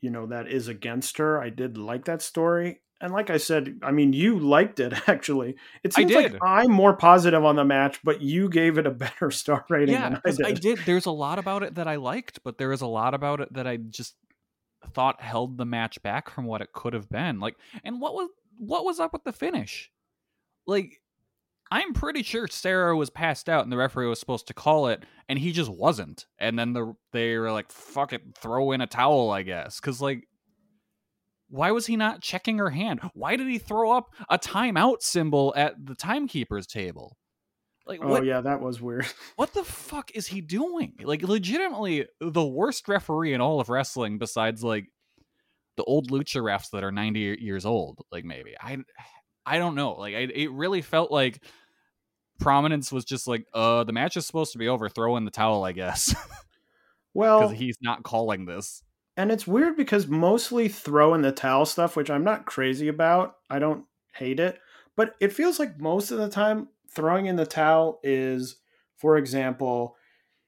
you 0.00 0.08
know, 0.08 0.24
that 0.28 0.48
is 0.48 0.66
against 0.66 1.18
her. 1.18 1.38
I 1.38 1.50
did 1.50 1.76
like 1.76 2.06
that 2.06 2.22
story 2.22 2.80
and 3.00 3.12
like 3.12 3.30
I 3.30 3.38
said, 3.38 3.80
I 3.82 3.92
mean, 3.92 4.12
you 4.12 4.38
liked 4.38 4.78
it 4.78 4.92
actually. 5.08 5.56
It 5.82 5.94
seems 5.94 6.12
like 6.12 6.34
I'm 6.42 6.70
more 6.70 6.94
positive 6.94 7.44
on 7.44 7.56
the 7.56 7.64
match, 7.64 8.00
but 8.04 8.20
you 8.20 8.48
gave 8.48 8.78
it 8.78 8.86
a 8.86 8.90
better 8.90 9.30
star 9.30 9.64
rating 9.68 9.94
yeah, 9.94 10.10
than 10.10 10.20
I 10.24 10.30
did. 10.30 10.46
I 10.46 10.52
did. 10.52 10.78
There's 10.84 11.06
a 11.06 11.10
lot 11.10 11.38
about 11.38 11.62
it 11.62 11.76
that 11.76 11.88
I 11.88 11.96
liked, 11.96 12.40
but 12.44 12.58
there 12.58 12.72
is 12.72 12.82
a 12.82 12.86
lot 12.86 13.14
about 13.14 13.40
it 13.40 13.52
that 13.54 13.66
I 13.66 13.76
just 13.78 14.14
thought 14.92 15.20
held 15.20 15.58
the 15.58 15.64
match 15.64 16.02
back 16.02 16.30
from 16.30 16.44
what 16.44 16.60
it 16.60 16.72
could 16.72 16.92
have 16.92 17.08
been. 17.08 17.40
Like, 17.40 17.56
and 17.84 18.00
what 18.00 18.14
was 18.14 18.28
what 18.58 18.84
was 18.84 19.00
up 19.00 19.12
with 19.12 19.24
the 19.24 19.32
finish? 19.32 19.90
Like, 20.66 21.00
I'm 21.70 21.92
pretty 21.94 22.22
sure 22.22 22.46
Sera 22.48 22.96
was 22.96 23.10
passed 23.10 23.48
out 23.48 23.62
and 23.62 23.72
the 23.72 23.76
referee 23.76 24.08
was 24.08 24.20
supposed 24.20 24.46
to 24.48 24.54
call 24.54 24.88
it, 24.88 25.04
and 25.28 25.38
he 25.38 25.52
just 25.52 25.70
wasn't. 25.70 26.26
And 26.38 26.58
then 26.58 26.72
the 26.72 26.94
they 27.12 27.38
were 27.38 27.52
like, 27.52 27.70
"Fuck 27.72 28.12
it, 28.12 28.22
throw 28.36 28.72
in 28.72 28.80
a 28.80 28.86
towel," 28.86 29.30
I 29.30 29.42
guess, 29.42 29.80
because 29.80 30.00
like 30.00 30.26
why 31.50 31.72
was 31.72 31.86
he 31.86 31.96
not 31.96 32.22
checking 32.22 32.58
her 32.58 32.70
hand? 32.70 33.00
Why 33.12 33.36
did 33.36 33.48
he 33.48 33.58
throw 33.58 33.90
up 33.90 34.14
a 34.28 34.38
timeout 34.38 35.02
symbol 35.02 35.52
at 35.56 35.74
the 35.84 35.96
timekeeper's 35.96 36.66
table? 36.66 37.16
Like, 37.90 38.00
oh 38.04 38.22
yeah, 38.22 38.40
that 38.40 38.60
was 38.60 38.80
weird. 38.80 39.06
What 39.36 39.52
the 39.52 39.64
fuck 39.64 40.12
is 40.14 40.28
he 40.28 40.40
doing? 40.40 40.94
Like, 41.02 41.22
legitimately, 41.22 42.06
the 42.20 42.46
worst 42.46 42.86
referee 42.88 43.34
in 43.34 43.40
all 43.40 43.60
of 43.60 43.68
wrestling, 43.68 44.18
besides 44.18 44.62
like 44.62 44.86
the 45.76 45.82
old 45.82 46.10
lucha 46.10 46.40
refs 46.40 46.70
that 46.70 46.84
are 46.84 46.92
ninety 46.92 47.36
years 47.40 47.66
old. 47.66 47.98
Like, 48.12 48.24
maybe 48.24 48.54
I, 48.60 48.78
I 49.44 49.58
don't 49.58 49.74
know. 49.74 49.94
Like, 49.94 50.14
I, 50.14 50.28
it 50.32 50.52
really 50.52 50.82
felt 50.82 51.10
like 51.10 51.42
prominence 52.38 52.92
was 52.92 53.04
just 53.04 53.26
like, 53.26 53.44
uh, 53.52 53.82
the 53.82 53.92
match 53.92 54.16
is 54.16 54.24
supposed 54.24 54.52
to 54.52 54.58
be 54.58 54.68
over. 54.68 54.88
Throw 54.88 55.16
in 55.16 55.24
the 55.24 55.32
towel, 55.32 55.64
I 55.64 55.72
guess. 55.72 56.14
well, 57.14 57.40
because 57.40 57.58
he's 57.58 57.78
not 57.80 58.04
calling 58.04 58.44
this. 58.44 58.84
And 59.16 59.32
it's 59.32 59.48
weird 59.48 59.76
because 59.76 60.06
mostly 60.06 60.68
throw 60.68 61.14
in 61.14 61.22
the 61.22 61.32
towel 61.32 61.66
stuff, 61.66 61.96
which 61.96 62.08
I'm 62.08 62.24
not 62.24 62.46
crazy 62.46 62.86
about. 62.86 63.34
I 63.50 63.58
don't 63.58 63.84
hate 64.14 64.38
it. 64.38 64.60
But 64.96 65.16
it 65.20 65.32
feels 65.32 65.58
like 65.58 65.80
most 65.80 66.12
of 66.12 66.18
the 66.18 66.28
time 66.28 66.68
throwing 66.94 67.26
in 67.26 67.36
the 67.36 67.46
towel 67.46 68.00
is, 68.02 68.56
for 68.96 69.16
example, 69.16 69.96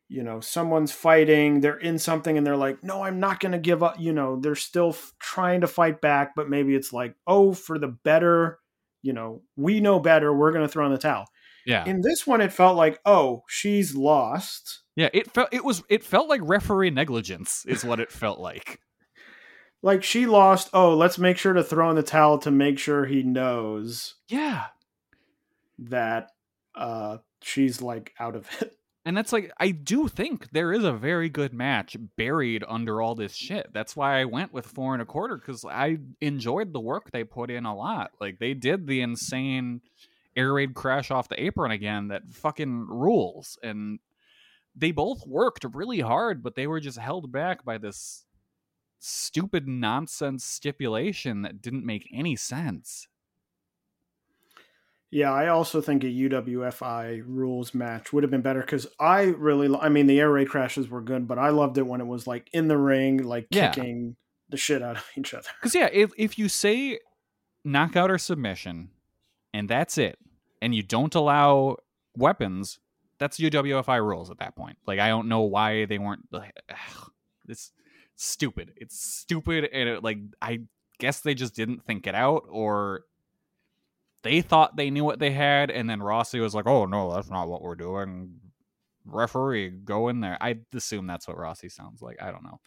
you 0.08 0.22
know, 0.22 0.40
someone's 0.40 0.92
fighting, 0.92 1.60
they're 1.60 1.78
in 1.78 1.98
something 1.98 2.36
and 2.36 2.46
they're 2.46 2.56
like, 2.56 2.84
no, 2.84 3.02
I'm 3.02 3.18
not 3.18 3.40
going 3.40 3.52
to 3.52 3.58
give 3.58 3.82
up. 3.82 3.98
You 3.98 4.12
know, 4.12 4.38
they're 4.38 4.54
still 4.54 4.90
f- 4.90 5.14
trying 5.18 5.62
to 5.62 5.66
fight 5.66 6.02
back, 6.02 6.32
but 6.36 6.50
maybe 6.50 6.74
it's 6.74 6.92
like, 6.92 7.14
oh, 7.26 7.54
for 7.54 7.78
the 7.78 7.88
better, 7.88 8.58
you 9.00 9.14
know, 9.14 9.42
we 9.56 9.80
know 9.80 9.98
better, 10.00 10.32
we're 10.34 10.52
going 10.52 10.66
to 10.66 10.72
throw 10.72 10.84
in 10.84 10.92
the 10.92 10.98
towel. 10.98 11.24
Yeah. 11.64 11.84
In 11.86 12.02
this 12.02 12.26
one, 12.26 12.40
it 12.40 12.52
felt 12.52 12.76
like, 12.76 13.00
oh, 13.06 13.42
she's 13.48 13.94
lost. 13.94 14.82
Yeah, 14.96 15.08
it 15.14 15.32
felt 15.32 15.48
it 15.52 15.64
was 15.64 15.82
it 15.88 16.04
felt 16.04 16.28
like 16.28 16.40
referee 16.44 16.90
negligence 16.90 17.64
is 17.66 17.84
what 17.84 18.00
it 18.00 18.12
felt 18.12 18.38
like. 18.38 18.80
Like 19.82 20.02
she 20.02 20.26
lost. 20.26 20.68
Oh, 20.74 20.94
let's 20.94 21.18
make 21.18 21.38
sure 21.38 21.54
to 21.54 21.64
throw 21.64 21.88
in 21.88 21.96
the 21.96 22.02
towel 22.02 22.38
to 22.38 22.50
make 22.50 22.78
sure 22.78 23.06
he 23.06 23.22
knows. 23.22 24.16
Yeah. 24.28 24.66
That 25.90 26.30
uh 26.74 27.18
she's 27.42 27.82
like 27.82 28.14
out 28.18 28.36
of 28.36 28.48
it. 28.60 28.76
And 29.04 29.16
that's 29.16 29.32
like 29.32 29.50
I 29.58 29.72
do 29.72 30.06
think 30.06 30.52
there 30.52 30.72
is 30.72 30.84
a 30.84 30.92
very 30.92 31.28
good 31.28 31.52
match 31.52 31.96
buried 32.16 32.62
under 32.68 33.02
all 33.02 33.16
this 33.16 33.34
shit. 33.34 33.66
That's 33.72 33.96
why 33.96 34.20
I 34.20 34.26
went 34.26 34.52
with 34.52 34.64
four 34.64 34.92
and 34.92 35.02
a 35.02 35.04
quarter 35.04 35.36
because 35.36 35.64
I 35.64 35.98
enjoyed 36.20 36.72
the 36.72 36.78
work 36.78 37.10
they 37.10 37.24
put 37.24 37.50
in 37.50 37.66
a 37.66 37.74
lot. 37.74 38.12
Like 38.20 38.38
they 38.38 38.54
did 38.54 38.86
the 38.86 39.00
insane 39.00 39.80
air 40.36 40.52
raid 40.52 40.74
crash 40.74 41.10
off 41.10 41.28
the 41.28 41.42
apron 41.42 41.70
again 41.70 42.08
that 42.08 42.30
fucking 42.30 42.86
rules 42.88 43.58
and 43.62 43.98
they 44.74 44.90
both 44.90 45.26
worked 45.26 45.66
really 45.74 46.00
hard 46.00 46.42
but 46.42 46.54
they 46.54 46.66
were 46.66 46.80
just 46.80 46.98
held 46.98 47.30
back 47.30 47.64
by 47.64 47.76
this 47.76 48.24
stupid 48.98 49.68
nonsense 49.68 50.44
stipulation 50.44 51.42
that 51.42 51.60
didn't 51.60 51.84
make 51.84 52.08
any 52.14 52.36
sense 52.36 53.08
yeah 55.12 55.32
i 55.32 55.46
also 55.46 55.80
think 55.80 56.02
a 56.02 56.08
uwfi 56.08 57.22
rules 57.24 57.72
match 57.72 58.12
would 58.12 58.24
have 58.24 58.30
been 58.30 58.42
better 58.42 58.60
because 58.60 58.88
i 58.98 59.22
really 59.22 59.72
i 59.80 59.88
mean 59.88 60.08
the 60.08 60.18
air 60.18 60.30
raid 60.30 60.48
crashes 60.48 60.88
were 60.88 61.00
good 61.00 61.28
but 61.28 61.38
i 61.38 61.50
loved 61.50 61.78
it 61.78 61.86
when 61.86 62.00
it 62.00 62.06
was 62.06 62.26
like 62.26 62.48
in 62.52 62.66
the 62.66 62.76
ring 62.76 63.22
like 63.22 63.48
kicking 63.50 64.16
the 64.48 64.56
shit 64.56 64.82
out 64.82 64.96
of 64.96 65.04
each 65.16 65.32
other 65.32 65.48
because 65.60 65.74
yeah 65.74 65.88
if, 65.92 66.10
if 66.16 66.36
you 66.36 66.48
say 66.48 66.98
knockout 67.64 68.10
or 68.10 68.18
submission 68.18 68.90
and 69.54 69.68
that's 69.68 69.98
it, 69.98 70.18
and 70.60 70.74
you 70.74 70.82
don't 70.82 71.14
allow 71.14 71.76
weapons, 72.16 72.78
that's 73.18 73.38
UWFI 73.38 74.04
rules 74.04 74.30
at 74.30 74.38
that 74.38 74.56
point. 74.56 74.78
Like 74.86 74.98
I 74.98 75.08
don't 75.08 75.28
know 75.28 75.42
why 75.42 75.84
they 75.84 75.98
weren't. 75.98 76.26
Like, 76.30 76.54
this 77.44 77.72
stupid. 78.16 78.72
It's 78.76 79.00
stupid, 79.00 79.68
and 79.72 79.88
it 79.88 80.02
like 80.04 80.18
I 80.40 80.60
guess 80.98 81.20
they 81.20 81.34
just 81.34 81.54
didn't 81.54 81.84
think 81.84 82.06
it 82.06 82.14
out, 82.14 82.44
or 82.48 83.02
they 84.22 84.40
thought 84.40 84.76
they 84.76 84.90
knew 84.90 85.04
what 85.04 85.18
they 85.18 85.30
had, 85.32 85.70
and 85.70 85.88
then 85.90 86.02
Rossi 86.02 86.40
was 86.40 86.54
like, 86.54 86.66
"Oh 86.66 86.86
no, 86.86 87.12
that's 87.14 87.30
not 87.30 87.48
what 87.48 87.62
we're 87.62 87.74
doing." 87.74 88.34
Referee, 89.04 89.70
go 89.84 90.08
in 90.08 90.20
there. 90.20 90.38
I 90.40 90.58
assume 90.74 91.06
that's 91.08 91.26
what 91.26 91.36
Rossi 91.36 91.68
sounds 91.68 92.00
like. 92.02 92.22
I 92.22 92.30
don't 92.30 92.44
know. 92.44 92.60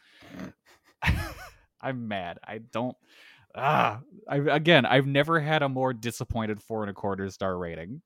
I'm 1.82 2.08
mad. 2.10 2.40
I 2.46 2.58
don't. 2.58 2.98
Ah, 3.56 4.02
I 4.28 4.38
again, 4.38 4.86
I've 4.86 5.08
never 5.08 5.40
had 5.40 5.62
a 5.64 5.70
more 5.70 5.94
disappointed 5.94 6.62
four 6.62 6.82
and 6.84 6.90
a 6.90 6.94
quarter 6.94 7.30
star 7.30 7.58
rating. 7.58 8.02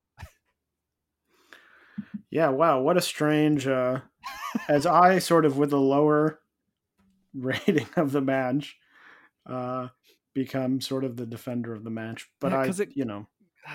Yeah, 2.30 2.50
wow, 2.50 2.82
what 2.82 2.98
a 2.98 3.02
strange 3.02 3.66
uh 3.68 4.02
as 4.68 4.86
I 4.86 5.20
sort 5.20 5.46
of 5.46 5.58
with 5.58 5.74
a 5.74 5.78
lower 5.78 6.40
rating 7.34 7.88
of 7.96 8.12
the 8.12 8.22
match 8.22 8.78
uh 9.48 9.88
become 10.36 10.80
sort 10.82 11.04
of 11.04 11.18
the 11.18 11.26
defender 11.26 11.74
of 11.74 11.84
the 11.84 11.90
match. 11.90 12.30
But 12.40 12.52
Yeah, 12.52 12.60
I 12.60 12.66
it- 12.68 12.96
you 12.96 13.06
know, 13.06 13.28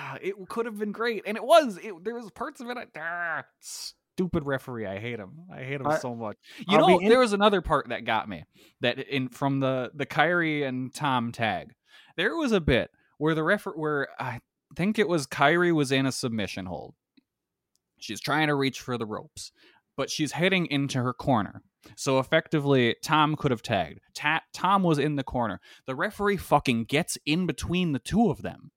it 0.22 0.34
could 0.48 0.66
have 0.66 0.78
been 0.78 0.92
great, 0.92 1.22
and 1.26 1.36
it 1.36 1.44
was. 1.44 1.78
It, 1.82 2.04
there 2.04 2.14
was 2.14 2.30
parts 2.30 2.60
of 2.60 2.68
it. 2.70 2.76
I, 2.76 2.86
ah, 2.98 3.44
stupid 3.60 4.46
referee. 4.46 4.86
I 4.86 4.98
hate 4.98 5.18
him. 5.18 5.32
I 5.52 5.62
hate 5.62 5.80
him 5.80 5.86
I- 5.86 5.98
so 5.98 6.14
much. 6.14 6.36
You 6.68 6.78
I'll 6.78 6.88
know, 6.88 6.98
in- 7.00 7.08
there 7.08 7.20
was 7.20 7.32
another 7.32 7.60
part 7.60 7.88
that 7.88 8.04
got 8.04 8.28
me. 8.28 8.44
That 8.80 8.98
in 8.98 9.28
from 9.28 9.60
the 9.60 9.90
the 9.94 10.06
Kairi 10.06 10.66
and 10.66 10.92
Tam 10.92 11.32
tag, 11.32 11.72
there 12.16 12.36
was 12.36 12.52
a 12.52 12.60
bit 12.60 12.90
where 13.18 13.34
the 13.34 13.42
refer 13.42 13.72
where 13.72 14.08
I 14.18 14.40
think 14.76 14.98
it 14.98 15.08
was 15.08 15.26
Kairi 15.26 15.72
was 15.72 15.92
in 15.92 16.06
a 16.06 16.12
submission 16.12 16.66
hold. 16.66 16.94
She's 17.98 18.20
trying 18.20 18.48
to 18.48 18.54
reach 18.54 18.80
for 18.80 18.98
the 18.98 19.06
ropes, 19.06 19.52
but 19.96 20.10
she's 20.10 20.32
heading 20.32 20.66
into 20.66 21.02
her 21.02 21.12
corner. 21.14 21.62
So 21.96 22.18
effectively, 22.18 22.96
Tam 23.02 23.36
could 23.36 23.50
have 23.50 23.62
tagged. 23.62 24.00
Ta- 24.14 24.42
Tam 24.52 24.82
was 24.82 24.98
in 24.98 25.16
the 25.16 25.22
corner. 25.22 25.60
The 25.86 25.94
referee 25.94 26.38
fucking 26.38 26.84
gets 26.84 27.18
in 27.26 27.46
between 27.46 27.92
the 27.92 27.98
two 27.98 28.30
of 28.30 28.42
them. 28.42 28.70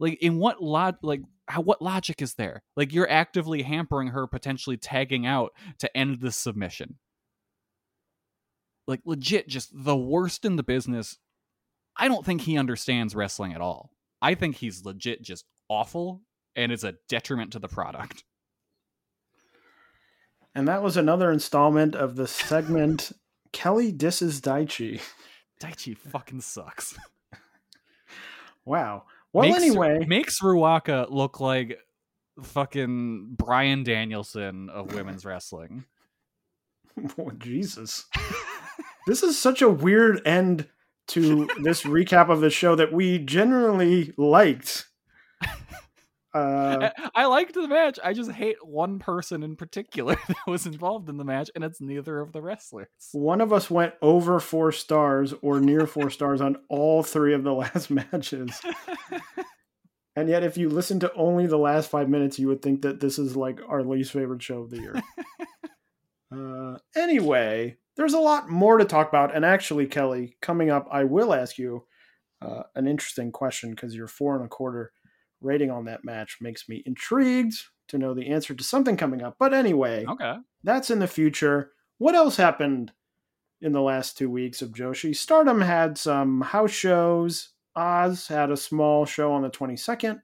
Like, 0.00 0.18
in 0.20 0.38
what 0.38 0.62
log? 0.62 0.96
Like, 1.02 1.20
how, 1.46 1.60
what 1.60 1.82
logic 1.82 2.22
is 2.22 2.34
there? 2.34 2.62
Like, 2.76 2.92
you're 2.92 3.10
actively 3.10 3.62
hampering 3.62 4.08
her 4.08 4.26
potentially 4.26 4.76
tagging 4.76 5.26
out 5.26 5.52
to 5.78 5.96
end 5.96 6.20
the 6.20 6.32
submission. 6.32 6.98
Like, 8.88 9.00
legit, 9.04 9.46
just 9.46 9.70
the 9.72 9.96
worst 9.96 10.44
in 10.44 10.56
the 10.56 10.62
business. 10.62 11.18
I 11.96 12.08
don't 12.08 12.24
think 12.24 12.40
he 12.40 12.56
understands 12.56 13.14
wrestling 13.14 13.52
at 13.52 13.60
all. 13.60 13.90
I 14.22 14.34
think 14.34 14.56
he's 14.56 14.84
legit 14.84 15.22
just 15.22 15.44
awful 15.68 16.22
and 16.56 16.72
is 16.72 16.82
a 16.82 16.94
detriment 17.08 17.52
to 17.52 17.58
the 17.58 17.68
product. 17.68 18.24
and 20.54 20.66
that 20.66 20.82
was 20.82 20.96
another 20.96 21.30
installment 21.30 21.94
of 21.94 22.16
the 22.16 22.26
segment 22.26 23.12
Kelly 23.52 23.92
disses 23.92 24.40
Daichi. 24.40 25.00
Daichi 25.60 25.96
fucking 25.96 26.40
sucks. 26.40 26.96
Wow. 28.64 29.04
Well, 29.32 29.48
makes, 29.48 29.62
anyway, 29.62 30.04
makes 30.06 30.40
Ruaka 30.40 31.08
look 31.10 31.40
like 31.40 31.78
fucking 32.42 33.36
Bryan 33.36 33.84
Danielson 33.84 34.68
of 34.68 34.94
women's 34.94 35.24
wrestling. 35.24 35.84
oh, 37.18 37.30
Jesus. 37.38 38.06
this 39.06 39.22
is 39.22 39.38
such 39.38 39.62
a 39.62 39.68
weird 39.68 40.20
end 40.26 40.68
to 41.08 41.48
this 41.62 41.82
recap 41.82 42.28
of 42.28 42.40
the 42.40 42.50
show 42.50 42.74
that 42.76 42.92
we 42.92 43.18
generally 43.18 44.12
liked. 44.16 44.86
Uh, 46.32 46.90
I, 47.14 47.26
liked 47.26 47.54
the 47.54 47.66
match. 47.66 47.98
I 48.04 48.12
just 48.12 48.30
hate 48.30 48.64
one 48.64 48.98
person 48.98 49.42
in 49.42 49.56
particular 49.56 50.16
that 50.28 50.46
was 50.46 50.66
involved 50.66 51.08
in 51.08 51.16
the 51.16 51.24
match, 51.24 51.50
and 51.54 51.64
it's 51.64 51.80
neither 51.80 52.20
of 52.20 52.32
the 52.32 52.40
wrestlers. 52.40 52.88
one 53.12 53.40
of 53.40 53.52
us 53.52 53.70
went 53.70 53.94
over 54.00 54.38
four 54.38 54.70
stars 54.72 55.34
or 55.42 55.60
near 55.60 55.86
four 55.86 56.10
stars 56.10 56.40
on 56.40 56.56
all 56.68 57.02
three 57.02 57.34
of 57.34 57.42
the 57.42 57.52
last 57.52 57.90
matches. 57.90 58.60
And 60.16 60.28
yet, 60.28 60.44
if 60.44 60.56
you 60.56 60.68
listen 60.68 61.00
to 61.00 61.12
only 61.14 61.46
the 61.46 61.56
last 61.56 61.88
five 61.88 62.08
minutes, 62.08 62.38
you 62.38 62.48
would 62.48 62.62
think 62.62 62.82
that 62.82 63.00
this 63.00 63.18
is 63.18 63.36
like 63.36 63.60
our 63.68 63.82
least 63.82 64.12
favorite 64.12 64.42
show 64.42 64.60
of 64.60 64.70
the 64.70 64.78
year. 64.78 65.02
uh, 66.34 66.78
anyway, 66.96 67.76
there's 67.96 68.14
a 68.14 68.18
lot 68.18 68.48
more 68.48 68.78
to 68.78 68.84
talk 68.84 69.08
about. 69.08 69.34
And 69.34 69.44
actually, 69.44 69.86
Kelly, 69.86 70.36
coming 70.42 70.70
up, 70.70 70.88
I 70.90 71.04
will 71.04 71.32
ask 71.32 71.58
you 71.58 71.86
uh, 72.42 72.62
an 72.74 72.86
interesting 72.86 73.32
question 73.32 73.70
because 73.70 73.94
you're 73.94 74.08
four 74.08 74.36
and 74.36 74.44
a 74.44 74.48
quarter 74.48 74.92
rating 75.40 75.70
on 75.70 75.84
that 75.86 76.04
match 76.04 76.38
makes 76.40 76.68
me 76.68 76.82
intrigued 76.86 77.54
to 77.88 77.98
know 77.98 78.14
the 78.14 78.28
answer 78.28 78.54
to 78.54 78.62
something 78.64 78.96
coming 78.96 79.22
up. 79.22 79.36
But 79.38 79.52
anyway, 79.54 80.04
Okay. 80.06 80.36
that's 80.62 80.90
in 80.90 80.98
the 80.98 81.06
future. 81.08 81.72
What 81.98 82.14
else 82.14 82.36
happened 82.36 82.92
in 83.60 83.72
the 83.72 83.80
last 83.82 84.16
two 84.16 84.30
weeks 84.30 84.62
of 84.62 84.70
Joshi? 84.70 85.14
Stardom 85.14 85.60
had 85.60 85.98
some 85.98 86.40
house 86.40 86.70
shows. 86.70 87.50
Oz 87.76 88.26
had 88.28 88.50
a 88.50 88.56
small 88.56 89.04
show 89.06 89.32
on 89.32 89.42
the 89.42 89.50
22nd. 89.50 90.20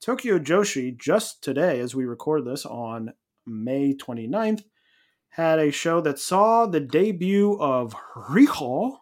Tokyo 0.00 0.38
Joshi, 0.38 0.96
just 0.98 1.42
today, 1.42 1.80
as 1.80 1.94
we 1.94 2.04
record 2.04 2.44
this 2.44 2.66
on 2.66 3.12
May 3.46 3.94
29th, 3.94 4.64
had 5.30 5.58
a 5.58 5.70
show 5.72 6.00
that 6.00 6.18
saw 6.18 6.66
the 6.66 6.80
debut 6.80 7.54
of 7.60 7.94
Riho 8.14 8.96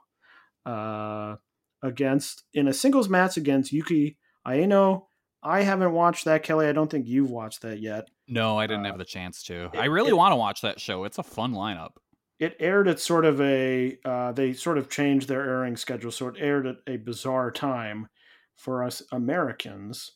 uh, 0.64 1.36
against 1.82 2.44
in 2.54 2.68
a 2.68 2.72
singles 2.72 3.08
match 3.08 3.36
against 3.36 3.72
Yuki 3.72 4.16
Aino. 4.46 5.08
I 5.42 5.62
haven't 5.62 5.92
watched 5.92 6.24
that, 6.26 6.42
Kelly. 6.44 6.66
I 6.66 6.72
don't 6.72 6.90
think 6.90 7.06
you've 7.08 7.30
watched 7.30 7.62
that 7.62 7.80
yet. 7.80 8.08
No, 8.28 8.58
I 8.58 8.66
didn't 8.66 8.86
Uh, 8.86 8.90
have 8.90 8.98
the 8.98 9.04
chance 9.04 9.42
to. 9.44 9.64
it- 9.72 9.78
I 9.78 9.86
really 9.86 10.10
it- 10.10 10.16
want 10.16 10.32
to 10.32 10.36
watch 10.36 10.60
that 10.62 10.80
show. 10.80 11.04
It's 11.04 11.18
a 11.18 11.22
fun 11.22 11.52
lineup. 11.52 11.92
it 12.38 12.56
aired 12.58 12.88
at 12.88 12.98
sort 12.98 13.24
of 13.24 13.40
a 13.40 13.96
uh, 14.04 14.32
they 14.32 14.52
sort 14.52 14.76
of 14.78 14.88
changed 14.88 15.28
their 15.28 15.42
airing 15.48 15.76
schedule 15.76 16.10
so 16.10 16.26
it 16.26 16.34
aired 16.38 16.66
at 16.66 16.76
a 16.88 16.96
bizarre 16.96 17.52
time 17.52 18.08
for 18.56 18.82
us 18.82 19.00
americans 19.12 20.12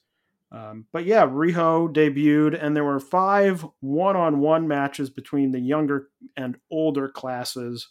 um, 0.51 0.87
but 0.93 1.05
yeah 1.05 1.25
riho 1.25 1.89
debuted 1.93 2.61
and 2.61 2.75
there 2.75 2.83
were 2.83 2.99
five 2.99 3.65
one-on-one 3.79 4.67
matches 4.67 5.09
between 5.09 5.53
the 5.53 5.61
younger 5.61 6.09
and 6.37 6.59
older 6.71 7.09
classes 7.09 7.91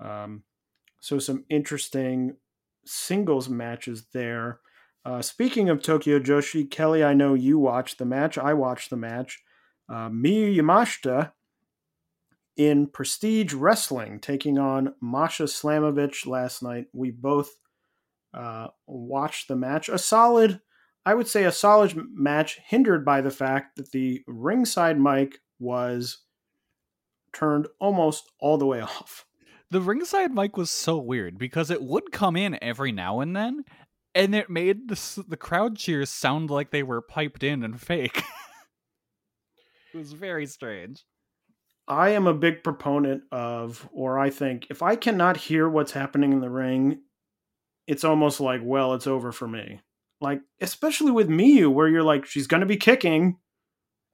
um, 0.00 0.42
so 1.00 1.18
some 1.18 1.44
interesting 1.50 2.36
singles 2.86 3.50
matches 3.50 4.06
there 4.14 4.60
uh, 5.08 5.22
speaking 5.22 5.68
of 5.68 5.82
tokyo 5.82 6.18
joshi 6.18 6.70
kelly 6.70 7.02
i 7.02 7.14
know 7.14 7.34
you 7.34 7.58
watched 7.58 7.98
the 7.98 8.04
match 8.04 8.36
i 8.36 8.52
watched 8.52 8.90
the 8.90 8.96
match 8.96 9.42
uh, 9.88 10.08
miyu 10.08 10.54
yamashita 10.54 11.32
in 12.58 12.88
Prestige 12.88 13.54
Wrestling, 13.54 14.18
taking 14.18 14.58
on 14.58 14.92
Masha 15.00 15.44
Slamovich 15.44 16.26
last 16.26 16.60
night. 16.60 16.86
We 16.92 17.12
both 17.12 17.50
uh, 18.34 18.66
watched 18.86 19.46
the 19.46 19.56
match. 19.56 19.88
A 19.88 19.96
solid, 19.96 20.60
I 21.06 21.14
would 21.14 21.28
say, 21.28 21.44
a 21.44 21.52
solid 21.52 21.96
match, 22.12 22.58
hindered 22.66 23.04
by 23.04 23.20
the 23.20 23.30
fact 23.30 23.76
that 23.76 23.92
the 23.92 24.22
ringside 24.26 25.00
mic 25.00 25.38
was 25.60 26.18
turned 27.32 27.68
almost 27.80 28.24
all 28.40 28.58
the 28.58 28.66
way 28.66 28.80
off. 28.82 29.24
The 29.70 29.80
ringside 29.80 30.32
mic 30.32 30.56
was 30.56 30.70
so 30.70 30.98
weird 30.98 31.38
because 31.38 31.70
it 31.70 31.82
would 31.82 32.10
come 32.10 32.36
in 32.36 32.58
every 32.60 32.90
now 32.90 33.20
and 33.20 33.36
then, 33.36 33.64
and 34.14 34.34
it 34.34 34.50
made 34.50 34.88
the 34.88 35.24
the 35.28 35.36
crowd 35.36 35.76
cheers 35.76 36.10
sound 36.10 36.50
like 36.50 36.70
they 36.70 36.82
were 36.82 37.00
piped 37.00 37.42
in 37.42 37.62
and 37.62 37.80
fake. 37.80 38.22
it 39.94 39.98
was 39.98 40.12
very 40.12 40.46
strange. 40.46 41.04
I 41.88 42.10
am 42.10 42.26
a 42.26 42.34
big 42.34 42.62
proponent 42.62 43.22
of, 43.32 43.88
or 43.92 44.18
I 44.18 44.28
think, 44.28 44.66
if 44.68 44.82
I 44.82 44.94
cannot 44.94 45.38
hear 45.38 45.66
what's 45.68 45.92
happening 45.92 46.34
in 46.34 46.40
the 46.40 46.50
ring, 46.50 47.00
it's 47.86 48.04
almost 48.04 48.40
like, 48.40 48.60
well, 48.62 48.92
it's 48.92 49.06
over 49.06 49.32
for 49.32 49.48
me. 49.48 49.80
Like, 50.20 50.42
especially 50.60 51.12
with 51.12 51.30
Miyu, 51.30 51.72
where 51.72 51.88
you're 51.88 52.02
like, 52.02 52.26
she's 52.26 52.46
going 52.46 52.60
to 52.60 52.66
be 52.66 52.76
kicking, 52.76 53.38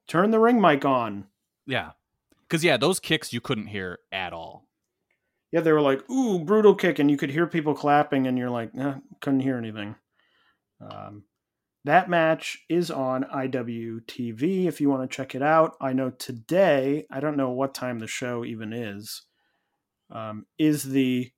turn 0.07 0.31
the 0.31 0.39
ring 0.39 0.61
mic 0.61 0.85
on. 0.85 1.25
Yeah, 1.67 1.91
because 2.47 2.63
yeah, 2.63 2.77
those 2.77 3.01
kicks 3.01 3.33
you 3.33 3.41
couldn't 3.41 3.67
hear 3.67 3.99
at 4.11 4.31
all. 4.31 4.64
Yeah, 5.55 5.61
they 5.61 5.71
were 5.71 5.79
like, 5.79 6.09
ooh, 6.09 6.39
brutal 6.39 6.75
kick, 6.75 6.99
and 6.99 7.09
you 7.09 7.15
could 7.15 7.29
hear 7.29 7.47
people 7.47 7.75
clapping, 7.75 8.27
and 8.27 8.37
you're 8.37 8.49
like, 8.49 8.71
eh, 8.77 8.95
couldn't 9.21 9.39
hear 9.39 9.57
anything. 9.57 9.95
Um, 10.81 11.23
that 11.85 12.09
match 12.09 12.57
is 12.67 12.91
on 12.91 13.23
IWTV 13.23 14.65
if 14.65 14.81
you 14.81 14.89
want 14.89 15.09
to 15.09 15.15
check 15.15 15.33
it 15.33 15.41
out. 15.41 15.77
I 15.79 15.93
know 15.93 16.09
today, 16.09 17.05
I 17.09 17.21
don't 17.21 17.37
know 17.37 17.51
what 17.51 17.73
time 17.73 17.99
the 17.99 18.05
show 18.05 18.43
even 18.43 18.73
is, 18.73 19.21
um, 20.11 20.45
is 20.57 20.83
the 20.83 21.31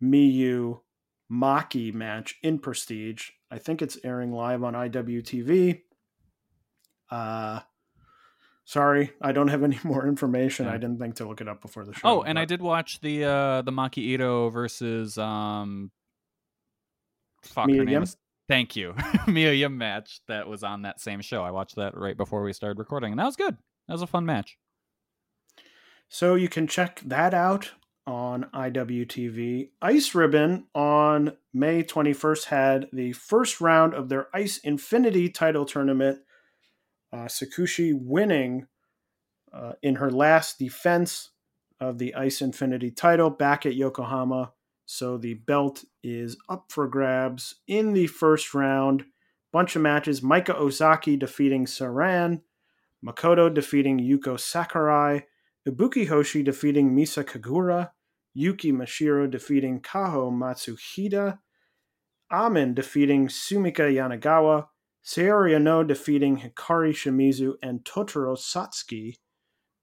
Miyu 0.00 0.82
Maki 1.28 1.92
match 1.92 2.36
in 2.44 2.60
Prestige. 2.60 3.30
I 3.50 3.58
think 3.58 3.82
it's 3.82 3.98
airing 4.04 4.30
live 4.30 4.62
on 4.62 4.74
IWTV. 4.74 5.80
Uh, 7.10 7.62
sorry, 8.64 9.12
I 9.20 9.32
don't 9.32 9.48
have 9.48 9.62
any 9.62 9.78
more 9.84 10.06
information. 10.06 10.66
Yeah. 10.66 10.72
I 10.72 10.76
didn't 10.76 10.98
think 10.98 11.16
to 11.16 11.28
look 11.28 11.40
it 11.40 11.48
up 11.48 11.62
before 11.62 11.84
the 11.84 11.92
show. 11.92 12.00
Oh, 12.04 12.22
and 12.22 12.38
I 12.38 12.44
did 12.44 12.62
watch 12.62 13.00
the 13.00 13.24
uh 13.24 13.62
the 13.62 13.72
Maki 13.72 13.98
Ito 13.98 14.50
versus 14.50 15.18
um 15.18 15.90
fuck 17.42 17.66
Mia 17.66 17.78
her 17.78 17.84
name 17.84 18.02
is 18.02 18.16
Thank 18.46 18.76
you. 18.76 18.94
Mia 19.26 19.52
Yim 19.52 19.78
match 19.78 20.20
that 20.28 20.46
was 20.46 20.62
on 20.62 20.82
that 20.82 21.00
same 21.00 21.22
show. 21.22 21.42
I 21.42 21.50
watched 21.50 21.76
that 21.76 21.96
right 21.96 22.16
before 22.16 22.42
we 22.42 22.52
started 22.52 22.78
recording 22.78 23.12
and 23.12 23.18
that 23.18 23.24
was 23.24 23.36
good. 23.36 23.56
That 23.88 23.94
was 23.94 24.02
a 24.02 24.06
fun 24.06 24.26
match. 24.26 24.58
So 26.08 26.34
you 26.34 26.48
can 26.48 26.66
check 26.66 27.00
that 27.06 27.32
out 27.32 27.72
on 28.06 28.44
IWTV. 28.54 29.70
Ice 29.80 30.14
Ribbon 30.14 30.66
on 30.74 31.36
May 31.52 31.82
21st 31.82 32.44
had 32.44 32.88
the 32.92 33.12
first 33.12 33.60
round 33.60 33.94
of 33.94 34.08
their 34.08 34.28
Ice 34.34 34.58
Infinity 34.58 35.30
title 35.30 35.64
tournament. 35.64 36.20
Uh, 37.14 37.26
Tsukushi 37.26 37.92
winning 37.94 38.66
uh, 39.52 39.74
in 39.82 39.94
her 39.96 40.10
last 40.10 40.58
defense 40.58 41.30
of 41.78 41.98
the 41.98 42.12
Ice 42.16 42.42
Infinity 42.42 42.90
title 42.90 43.30
back 43.30 43.64
at 43.64 43.76
Yokohama. 43.76 44.52
So 44.84 45.16
the 45.16 45.34
belt 45.34 45.84
is 46.02 46.36
up 46.48 46.72
for 46.72 46.88
grabs 46.88 47.54
in 47.68 47.92
the 47.92 48.08
first 48.08 48.52
round. 48.52 49.04
Bunch 49.52 49.76
of 49.76 49.82
matches. 49.82 50.22
Maika 50.22 50.58
Ozaki 50.58 51.16
defeating 51.16 51.66
Saran. 51.66 52.40
Makoto 53.06 53.52
defeating 53.52 54.00
Yuko 54.00 54.36
Sakurai. 54.36 55.22
Ibuki 55.68 56.08
Hoshi 56.08 56.42
defeating 56.42 56.96
Misa 56.96 57.22
Kagura. 57.22 57.90
Yuki 58.34 58.72
Mashiro 58.72 59.30
defeating 59.30 59.80
Kaho 59.80 60.32
Matsushita. 60.32 61.38
Amin 62.32 62.74
defeating 62.74 63.28
Sumika 63.28 63.88
Yanagawa. 63.88 64.66
Saori 65.04 65.54
Anou 65.54 65.86
defeating 65.86 66.38
Hikari 66.38 66.92
Shimizu. 66.92 67.54
And 67.62 67.84
Totoro 67.84 68.36
Satsuki 68.36 69.16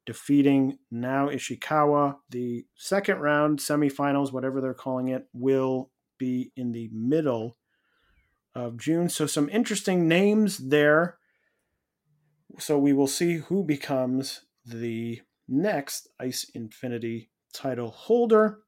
defeating 0.05 0.79
Nao 0.89 1.29
Ishikawa. 1.29 2.17
The 2.29 2.65
second 2.75 3.19
round, 3.19 3.59
semifinals, 3.59 4.31
whatever 4.33 4.61
they're 4.61 4.73
calling 4.73 5.09
it, 5.09 5.27
will 5.33 5.91
be 6.17 6.51
in 6.55 6.71
the 6.71 6.89
middle 6.91 7.57
of 8.55 8.77
June. 8.77 9.09
So, 9.09 9.25
some 9.25 9.49
interesting 9.49 10.07
names 10.07 10.57
there. 10.57 11.17
So, 12.57 12.77
we 12.77 12.93
will 12.93 13.07
see 13.07 13.37
who 13.37 13.63
becomes 13.63 14.41
the 14.65 15.21
next 15.47 16.09
Ice 16.19 16.49
Infinity 16.55 17.29
title 17.53 17.91
holder. 17.91 18.59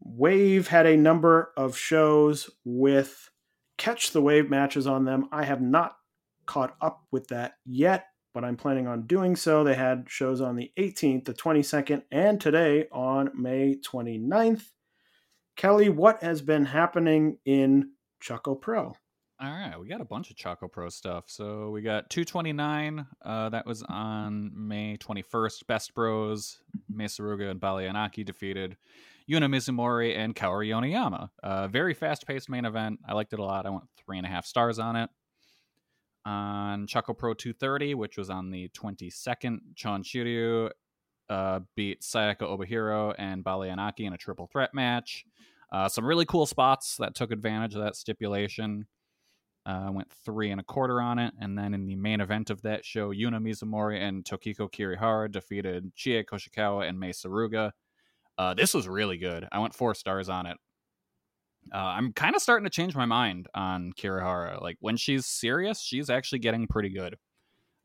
Wave 0.00 0.68
had 0.68 0.86
a 0.86 0.96
number 0.96 1.52
of 1.56 1.76
shows 1.78 2.50
with 2.64 3.30
catch 3.78 4.12
the 4.12 4.22
wave 4.22 4.50
matches 4.50 4.86
on 4.86 5.04
them. 5.04 5.28
I 5.32 5.44
have 5.44 5.60
not 5.60 5.96
caught 6.46 6.76
up 6.80 7.04
with 7.10 7.28
that 7.28 7.54
yet 7.64 8.06
but 8.34 8.44
I'm 8.44 8.56
planning 8.56 8.88
on 8.88 9.06
doing 9.06 9.36
so. 9.36 9.64
They 9.64 9.76
had 9.76 10.06
shows 10.08 10.40
on 10.40 10.56
the 10.56 10.70
18th, 10.76 11.24
the 11.24 11.32
22nd, 11.32 12.02
and 12.10 12.40
today 12.40 12.88
on 12.92 13.30
May 13.34 13.76
29th. 13.76 14.64
Kelly, 15.56 15.88
what 15.88 16.20
has 16.22 16.42
been 16.42 16.66
happening 16.66 17.38
in 17.46 17.92
Choco 18.20 18.56
Pro? 18.56 18.96
All 19.40 19.50
right, 19.50 19.78
we 19.78 19.86
got 19.88 20.00
a 20.00 20.04
bunch 20.04 20.30
of 20.30 20.36
Choco 20.36 20.66
Pro 20.66 20.88
stuff. 20.88 21.24
So 21.28 21.70
we 21.70 21.80
got 21.82 22.10
229. 22.10 23.06
Uh, 23.24 23.48
that 23.50 23.66
was 23.66 23.84
on 23.84 24.50
May 24.54 24.96
21st. 24.96 25.66
Best 25.68 25.94
Bros, 25.94 26.58
Mei 26.88 27.04
Saruga 27.04 27.50
and 27.50 27.60
Baliyan 27.60 27.94
Akki 27.94 28.24
defeated 28.24 28.76
Yuna 29.30 29.48
Mizumori 29.48 30.16
and 30.16 30.34
Kaori 30.34 30.68
Yoneyama. 30.68 31.28
Uh, 31.42 31.68
very 31.68 31.94
fast 31.94 32.26
paced 32.26 32.48
main 32.48 32.64
event. 32.64 33.00
I 33.08 33.14
liked 33.14 33.32
it 33.32 33.38
a 33.38 33.44
lot. 33.44 33.66
I 33.66 33.70
went 33.70 33.84
three 33.96 34.18
and 34.18 34.26
a 34.26 34.30
half 34.30 34.44
stars 34.46 34.78
on 34.78 34.96
it 34.96 35.10
on 36.26 36.86
Choco 36.86 37.12
Pro 37.14 37.34
230, 37.34 37.94
which 37.94 38.16
was 38.16 38.30
on 38.30 38.50
the 38.50 38.68
22nd. 38.68 39.58
Chon 39.74 40.02
Shiryu 40.02 40.70
uh, 41.28 41.60
beat 41.74 42.02
Sayaka 42.02 42.42
Obihiro 42.42 43.14
and 43.18 43.44
Baliyan 43.44 43.78
Akki 43.78 44.06
in 44.06 44.12
a 44.12 44.18
triple 44.18 44.46
threat 44.46 44.74
match. 44.74 45.24
Uh, 45.72 45.88
some 45.88 46.04
really 46.04 46.24
cool 46.24 46.46
spots 46.46 46.96
that 46.98 47.14
took 47.14 47.32
advantage 47.32 47.74
of 47.74 47.82
that 47.82 47.96
stipulation. 47.96 48.86
Uh, 49.66 49.88
went 49.90 50.10
three 50.24 50.50
and 50.50 50.60
a 50.60 50.64
quarter 50.64 51.00
on 51.00 51.18
it. 51.18 51.32
And 51.40 51.56
then 51.56 51.72
in 51.72 51.86
the 51.86 51.96
main 51.96 52.20
event 52.20 52.50
of 52.50 52.60
that 52.62 52.84
show, 52.84 53.10
Yuna 53.12 53.40
Mizumori 53.40 53.98
and 53.98 54.22
Tokiko 54.22 54.70
Kirihara 54.70 55.32
defeated 55.32 55.94
Chie 55.94 56.22
Koshikawa 56.22 56.86
and 56.86 57.00
Mei 57.00 57.10
Saruga. 57.10 57.72
Uh, 58.36 58.54
this 58.54 58.74
was 58.74 58.88
really 58.88 59.18
good. 59.18 59.46
I 59.52 59.58
went 59.58 59.74
four 59.74 59.94
stars 59.94 60.28
on 60.28 60.46
it. 60.46 60.56
Uh, 61.72 61.78
I'm 61.78 62.12
kind 62.12 62.36
of 62.36 62.42
starting 62.42 62.64
to 62.64 62.70
change 62.70 62.94
my 62.94 63.06
mind 63.06 63.48
on 63.54 63.92
Kirihara. 63.98 64.60
Like 64.60 64.76
when 64.80 64.96
she's 64.96 65.26
serious, 65.26 65.80
she's 65.80 66.10
actually 66.10 66.40
getting 66.40 66.66
pretty 66.66 66.90
good. 66.90 67.16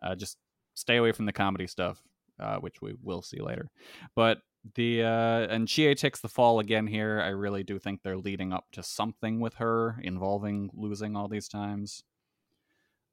Uh, 0.02 0.16
just 0.16 0.38
stay 0.76 0.98
away 0.98 1.12
from 1.12 1.26
the 1.26 1.34
comedy 1.34 1.68
stuff, 1.68 2.02
uh, 2.40 2.58
which 2.58 2.82
we 2.82 2.94
will 3.02 3.22
see 3.22 3.40
later. 3.40 3.70
But 4.16 4.40
the 4.76 5.04
uh, 5.04 5.48
and 5.50 5.68
Chie 5.68 5.96
takes 5.96 6.20
the 6.20 6.28
fall 6.28 6.60
again 6.60 6.88
here. 6.88 7.22
I 7.22 7.30
really 7.30 7.64
do 7.64 7.80
think 7.80 8.02
they're 8.02 8.18
leading 8.18 8.52
up 8.52 8.66
to 8.74 8.84
something 8.84 9.40
with 9.40 9.56
her 9.56 9.98
involving 10.04 10.70
losing 10.74 11.16
all 11.16 11.28
these 11.28 11.48
times. 11.48 12.04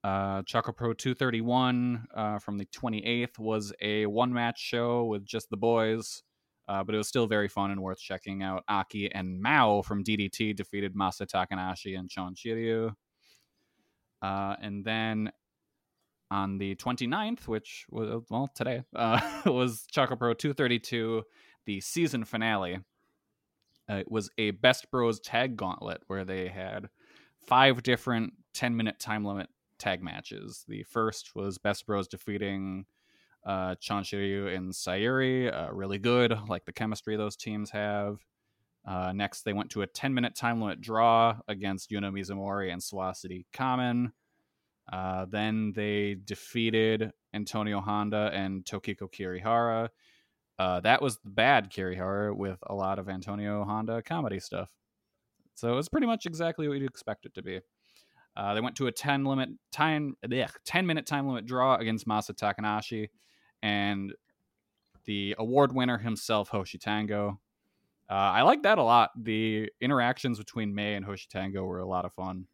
Uh, 0.03 0.43
Choco 0.43 0.72
Pro 0.72 0.93
231 0.93 2.07
uh, 2.14 2.39
from 2.39 2.59
the 2.59 2.66
28th 2.66 3.39
was 3.39 3.72
a 3.80 4.07
one 4.07 4.32
match 4.32 4.61
show 4.61 5.05
with 5.05 5.24
just 5.24 5.51
the 5.51 5.57
boys. 5.57 6.22
Uh, 6.69 6.83
but 6.83 6.95
it 6.95 6.99
was 6.99 7.09
still 7.09 7.27
very 7.27 7.49
fun 7.49 7.71
and 7.71 7.81
worth 7.81 8.01
checking 8.01 8.43
out. 8.43 8.64
Akki 8.69 9.09
and 9.12 9.41
Mao 9.41 9.83
from 9.83 10.03
DDT 10.03 10.57
defeated 10.57 10.95
Masa 10.95 11.27
Takanashi 11.27 11.97
and 11.99 12.11
Chon 12.11 12.35
Shiryu. 12.35 12.93
Uh, 14.21 14.57
and 14.61 14.85
then 14.85 15.31
on 16.31 16.59
the 16.59 16.75
29th, 16.77 17.47
which 17.47 17.87
was, 17.91 18.25
well, 18.31 18.51
today, 18.55 18.83
uh, 18.97 19.21
was 19.47 19.87
Choco 19.91 20.17
Pro 20.17 20.35
232, 20.35 21.23
the 21.67 21.81
season 21.81 22.25
finale. 22.25 22.81
Uh, 23.89 23.95
it 23.97 24.11
was 24.11 24.31
a 24.37 24.51
Best 24.51 24.91
Bros 24.91 25.21
tag 25.21 25.57
gauntlet 25.57 26.03
where 26.09 26.25
they 26.25 26.49
had 26.49 26.89
five 27.47 27.83
different 27.85 28.33
10 28.55 28.77
minute 28.77 28.99
time 28.99 29.25
limit 29.25 29.49
tag 29.79 30.03
matches. 30.03 30.64
The 30.67 30.83
first 30.83 31.37
was 31.37 31.59
Best 31.59 31.87
Bros 31.87 32.09
defeating 32.09 32.87
uh, 33.47 33.76
Shiryu 33.80 34.55
and 34.55 34.72
Sayuri, 34.72 35.53
uh, 35.53 35.72
really 35.72 35.99
good, 35.99 36.36
like 36.49 36.64
the 36.64 36.72
chemistry 36.72 37.16
those 37.16 37.36
teams 37.36 37.70
have. 37.70 38.18
Uh, 38.84 39.12
next, 39.12 39.42
they 39.42 39.53
went 39.53 39.70
to 39.70 39.82
a 39.82 39.86
10 39.86 40.12
minute 40.12 40.34
time 40.34 40.61
limit 40.61 40.80
draw 40.80 41.36
against 41.49 41.90
Yuna 41.90 42.12
Mizumori 42.12 42.72
and 42.72 42.82
Sawasdee 42.82 43.47
Kamen. 43.55 44.11
Uh, 44.92 45.26
then 45.28 45.72
they 45.74 46.16
defeated 46.24 47.12
Antonio 47.34 47.80
Honda 47.80 48.30
and 48.32 48.64
Tokiko 48.64 49.11
Kirihara. 49.12 49.88
Uh, 50.59 50.80
that 50.80 51.03
was 51.03 51.18
the 51.18 51.30
bad 51.30 51.70
Kirihara 51.70 52.34
with 52.36 52.59
a 52.66 52.74
lot 52.74 52.99
of 52.99 53.09
Antonio 53.09 53.64
Honda 53.64 54.03
comedy 54.03 54.40
stuff. 54.40 54.70
So 55.55 55.72
it 55.72 55.76
was 55.76 55.88
pretty 55.88 56.07
much 56.07 56.26
exactly 56.26 56.68
what 56.68 56.78
you'd 56.78 56.90
expect 56.90 57.26
it 57.26 57.34
to 57.34 57.42
be. 57.42 57.61
Uh, 58.36 58.55
they 58.55 58.61
went 58.61 58.76
to 58.76 58.86
a 58.86 58.92
10 58.92 59.24
limit 59.24 59.51
time, 59.72 60.14
bleh, 60.24 60.51
10 60.64 60.86
minute 60.86 61.07
time 61.07 61.26
limit 61.26 61.47
draw 61.47 61.76
against 61.76 62.07
Masa 62.07 62.32
Takanashi 62.32 63.09
and 63.62 64.12
the 65.05 65.35
award 65.39 65.73
winner 65.73 65.99
himself, 65.99 66.49
Hoshi 66.49 66.78
Tango. 66.78 67.41
Uh, 68.09 68.15
I 68.15 68.43
like 68.43 68.62
that 68.62 68.78
a 68.78 68.83
lot. 68.83 69.11
The 69.20 69.70
interactions 69.81 70.39
between 70.39 70.74
Mei 70.74 70.95
and 70.95 71.05
Hoshi 71.05 71.27
Tango 71.31 71.65
were 71.65 71.81
a 71.81 71.87
lot 71.87 72.05
of 72.05 72.12
fun. 72.12 72.47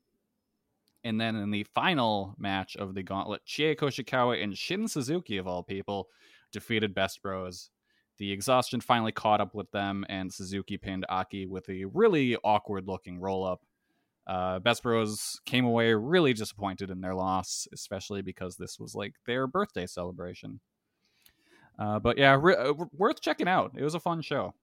And 1.04 1.20
then 1.20 1.34
in 1.36 1.50
the 1.50 1.64
final 1.74 2.34
match 2.38 2.76
of 2.76 2.94
the 2.94 3.02
gauntlet, 3.02 3.44
Chie 3.44 3.74
Koshikawa 3.74 4.42
and 4.42 4.56
Shin 4.56 4.86
Suzuki, 4.86 5.36
of 5.36 5.48
all 5.48 5.62
people, 5.62 6.08
defeated 6.52 6.94
Best 6.94 7.22
Bros. 7.22 7.70
The 8.18 8.30
exhaustion 8.30 8.80
finally 8.80 9.10
caught 9.10 9.40
up 9.40 9.54
with 9.54 9.70
them, 9.72 10.04
and 10.08 10.32
Suzuki 10.32 10.76
pinned 10.76 11.04
Akki 11.10 11.48
with 11.48 11.68
a 11.68 11.86
really 11.86 12.36
awkward 12.44 12.86
looking 12.86 13.18
roll 13.18 13.44
up. 13.44 13.62
Uh, 14.26 14.60
Best 14.60 14.84
Bros 14.84 15.40
came 15.44 15.64
away 15.64 15.92
really 15.92 16.32
disappointed 16.32 16.90
in 16.90 17.00
their 17.00 17.14
loss, 17.14 17.66
especially 17.72 18.22
because 18.22 18.56
this 18.56 18.78
was 18.78 18.94
like 18.94 19.14
their 19.26 19.46
birthday 19.48 19.86
celebration. 19.86 20.60
Uh, 21.82 21.98
but 21.98 22.16
yeah, 22.16 22.38
re- 22.40 22.54
uh, 22.54 22.74
worth 22.92 23.20
checking 23.20 23.48
out. 23.48 23.72
It 23.76 23.82
was 23.82 23.96
a 23.96 24.00
fun 24.00 24.22
show. 24.22 24.54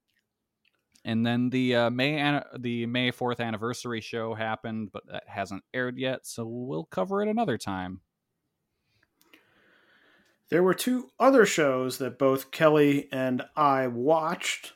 And 1.03 1.25
then 1.25 1.49
the 1.49 1.75
uh, 1.75 1.89
May 1.89 2.17
an- 2.17 2.45
the 2.57 2.85
May 2.85 3.11
fourth 3.11 3.41
anniversary 3.41 3.99
show 3.99 4.33
happened, 4.33 4.91
but 4.93 5.03
that 5.07 5.23
hasn't 5.27 5.63
aired 5.73 5.97
yet, 5.97 6.25
so 6.25 6.45
we'll 6.45 6.85
cover 6.85 7.21
it 7.21 7.27
another 7.27 7.57
time. 7.57 7.99
There 10.49 10.63
were 10.63 10.73
two 10.73 11.09
other 11.19 11.45
shows 11.45 11.97
that 11.97 12.17
both 12.17 12.51
Kelly 12.51 13.09
and 13.11 13.43
I 13.53 13.87
watched. 13.87 14.73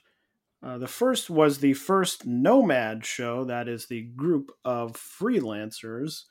Uh, 0.61 0.77
the 0.77 0.87
first 0.87 1.29
was 1.29 1.59
the 1.59 1.73
first 1.73 2.25
Nomad 2.25 3.05
show, 3.05 3.45
that 3.45 3.69
is 3.69 3.85
the 3.85 4.01
group 4.01 4.51
of 4.65 4.93
freelancers. 4.93 6.23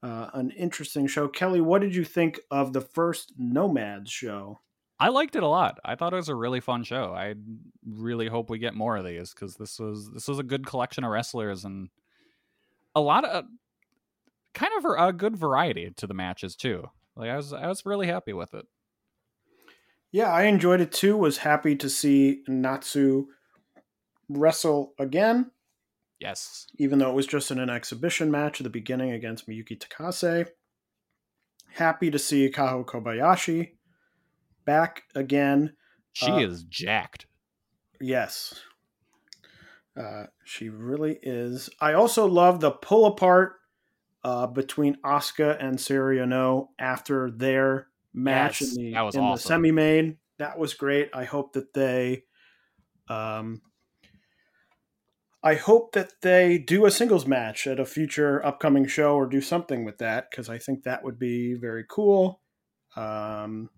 Uh, 0.00 0.30
an 0.32 0.50
interesting 0.52 1.08
show. 1.08 1.26
Kelly, 1.26 1.60
what 1.60 1.80
did 1.80 1.94
you 1.94 2.04
think 2.04 2.38
of 2.52 2.72
the 2.72 2.80
first 2.80 3.32
Nomad 3.36 4.08
show? 4.08 4.60
I 4.98 5.08
liked 5.08 5.36
it 5.36 5.42
a 5.42 5.48
lot. 5.48 5.78
I 5.84 5.94
thought 5.94 6.14
it 6.14 6.16
was 6.16 6.30
a 6.30 6.34
really 6.34 6.60
fun 6.60 6.82
show. 6.82 7.12
I 7.12 7.34
really 7.86 8.28
hope 8.28 8.48
we 8.48 8.58
get 8.58 8.74
more 8.74 8.96
of 8.96 9.04
these 9.04 9.34
because 9.34 9.56
this 9.56 9.78
was 9.78 10.10
this 10.10 10.26
was 10.26 10.38
a 10.38 10.44
good 10.44 10.66
collection 10.66 11.04
of 11.04 11.10
wrestlers 11.10 11.64
and 11.64 11.90
a 12.94 13.00
lot 13.00 13.24
of 13.24 13.44
kind 14.54 14.72
of 14.78 14.86
a 14.98 15.12
good 15.12 15.36
variety 15.36 15.92
to 15.96 16.06
the 16.06 16.14
matches 16.14 16.56
too. 16.56 16.88
Like 17.14 17.28
I 17.28 17.36
was 17.36 17.52
I 17.52 17.66
was 17.66 17.84
really 17.84 18.06
happy 18.06 18.32
with 18.32 18.54
it. 18.54 18.64
Yeah, 20.12 20.32
I 20.32 20.44
enjoyed 20.44 20.80
it 20.80 20.92
too. 20.92 21.16
Was 21.16 21.38
happy 21.38 21.76
to 21.76 21.90
see 21.90 22.42
Natsu 22.48 23.26
wrestle 24.30 24.94
again. 24.98 25.50
Yes. 26.20 26.66
Even 26.78 26.98
though 26.98 27.10
it 27.10 27.14
was 27.14 27.26
just 27.26 27.50
in 27.50 27.58
an 27.58 27.68
exhibition 27.68 28.30
match 28.30 28.60
at 28.60 28.64
the 28.64 28.70
beginning 28.70 29.12
against 29.12 29.46
Miyuki 29.46 29.78
Takase. 29.78 30.48
Happy 31.74 32.10
to 32.10 32.18
see 32.18 32.50
Kaho 32.50 32.86
Kobayashi 32.86 33.72
back 34.66 35.04
again. 35.14 35.74
She 36.12 36.30
uh, 36.30 36.38
is 36.38 36.64
jacked. 36.64 37.26
Yes. 38.00 38.60
Uh, 39.98 40.24
she 40.44 40.68
really 40.68 41.18
is. 41.22 41.70
I 41.80 41.94
also 41.94 42.26
love 42.26 42.60
the 42.60 42.70
pull 42.70 43.06
apart 43.06 43.54
uh, 44.22 44.46
between 44.46 44.98
Oscar 45.04 45.52
and 45.52 45.78
Suriano 45.78 46.68
after 46.78 47.30
their 47.30 47.88
match 48.12 48.60
Yes, 48.60 48.76
in 48.76 48.82
the 48.82 48.92
that 48.92 49.02
was 49.02 49.14
in 49.14 49.30
the 49.30 49.36
semi 49.36 49.70
main. 49.70 50.18
That 50.38 50.58
was 50.58 50.74
great. 50.74 51.10
I 51.14 51.24
hope 51.24 51.54
that 51.54 51.72
they, 51.72 52.24
um, 53.08 53.62
I 55.42 55.54
hope 55.54 55.92
that 55.92 56.12
they 56.20 56.58
do 56.58 56.84
a 56.84 56.90
singles 56.90 57.26
match 57.26 57.66
at 57.66 57.80
a 57.80 57.86
future 57.86 58.44
upcoming 58.44 58.86
show 58.86 59.14
or 59.14 59.26
do 59.26 59.40
something 59.40 59.84
with 59.84 59.98
that 59.98 60.30
because 60.30 60.50
I 60.50 60.58
think 60.58 60.82
that 60.82 61.04
would 61.04 61.18
be 61.18 61.54
very 61.54 61.84
cool. 61.88 62.42
Um, 62.96 63.70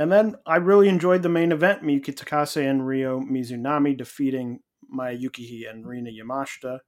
and 0.00 0.10
then 0.10 0.36
I 0.46 0.56
really 0.56 0.88
enjoyed 0.88 1.22
the 1.22 1.28
main 1.28 1.52
event: 1.52 1.82
Miyuki 1.82 2.14
Takase 2.14 2.66
and 2.66 2.86
Ryo 2.86 3.20
Mizunami 3.20 3.94
defeating 3.94 4.60
Maya 4.88 5.14
Yukihi 5.14 5.70
and 5.70 5.86
Rina 5.86 6.08
Yamashita. 6.10 6.78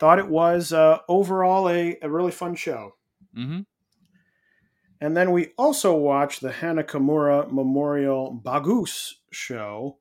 Thought 0.00 0.18
it 0.18 0.28
was 0.28 0.72
uh, 0.72 0.98
overall 1.08 1.68
a, 1.68 1.96
a 2.02 2.10
really 2.10 2.32
fun 2.32 2.56
show. 2.56 2.96
Mm-hmm. 3.38 3.60
And 5.00 5.16
then 5.16 5.30
we 5.30 5.52
also 5.56 5.94
watched 5.94 6.40
the 6.40 6.50
Hana 6.50 6.82
Kimura 6.82 7.52
Memorial 7.52 8.32
Bagus 8.32 9.20
show. 9.30 9.98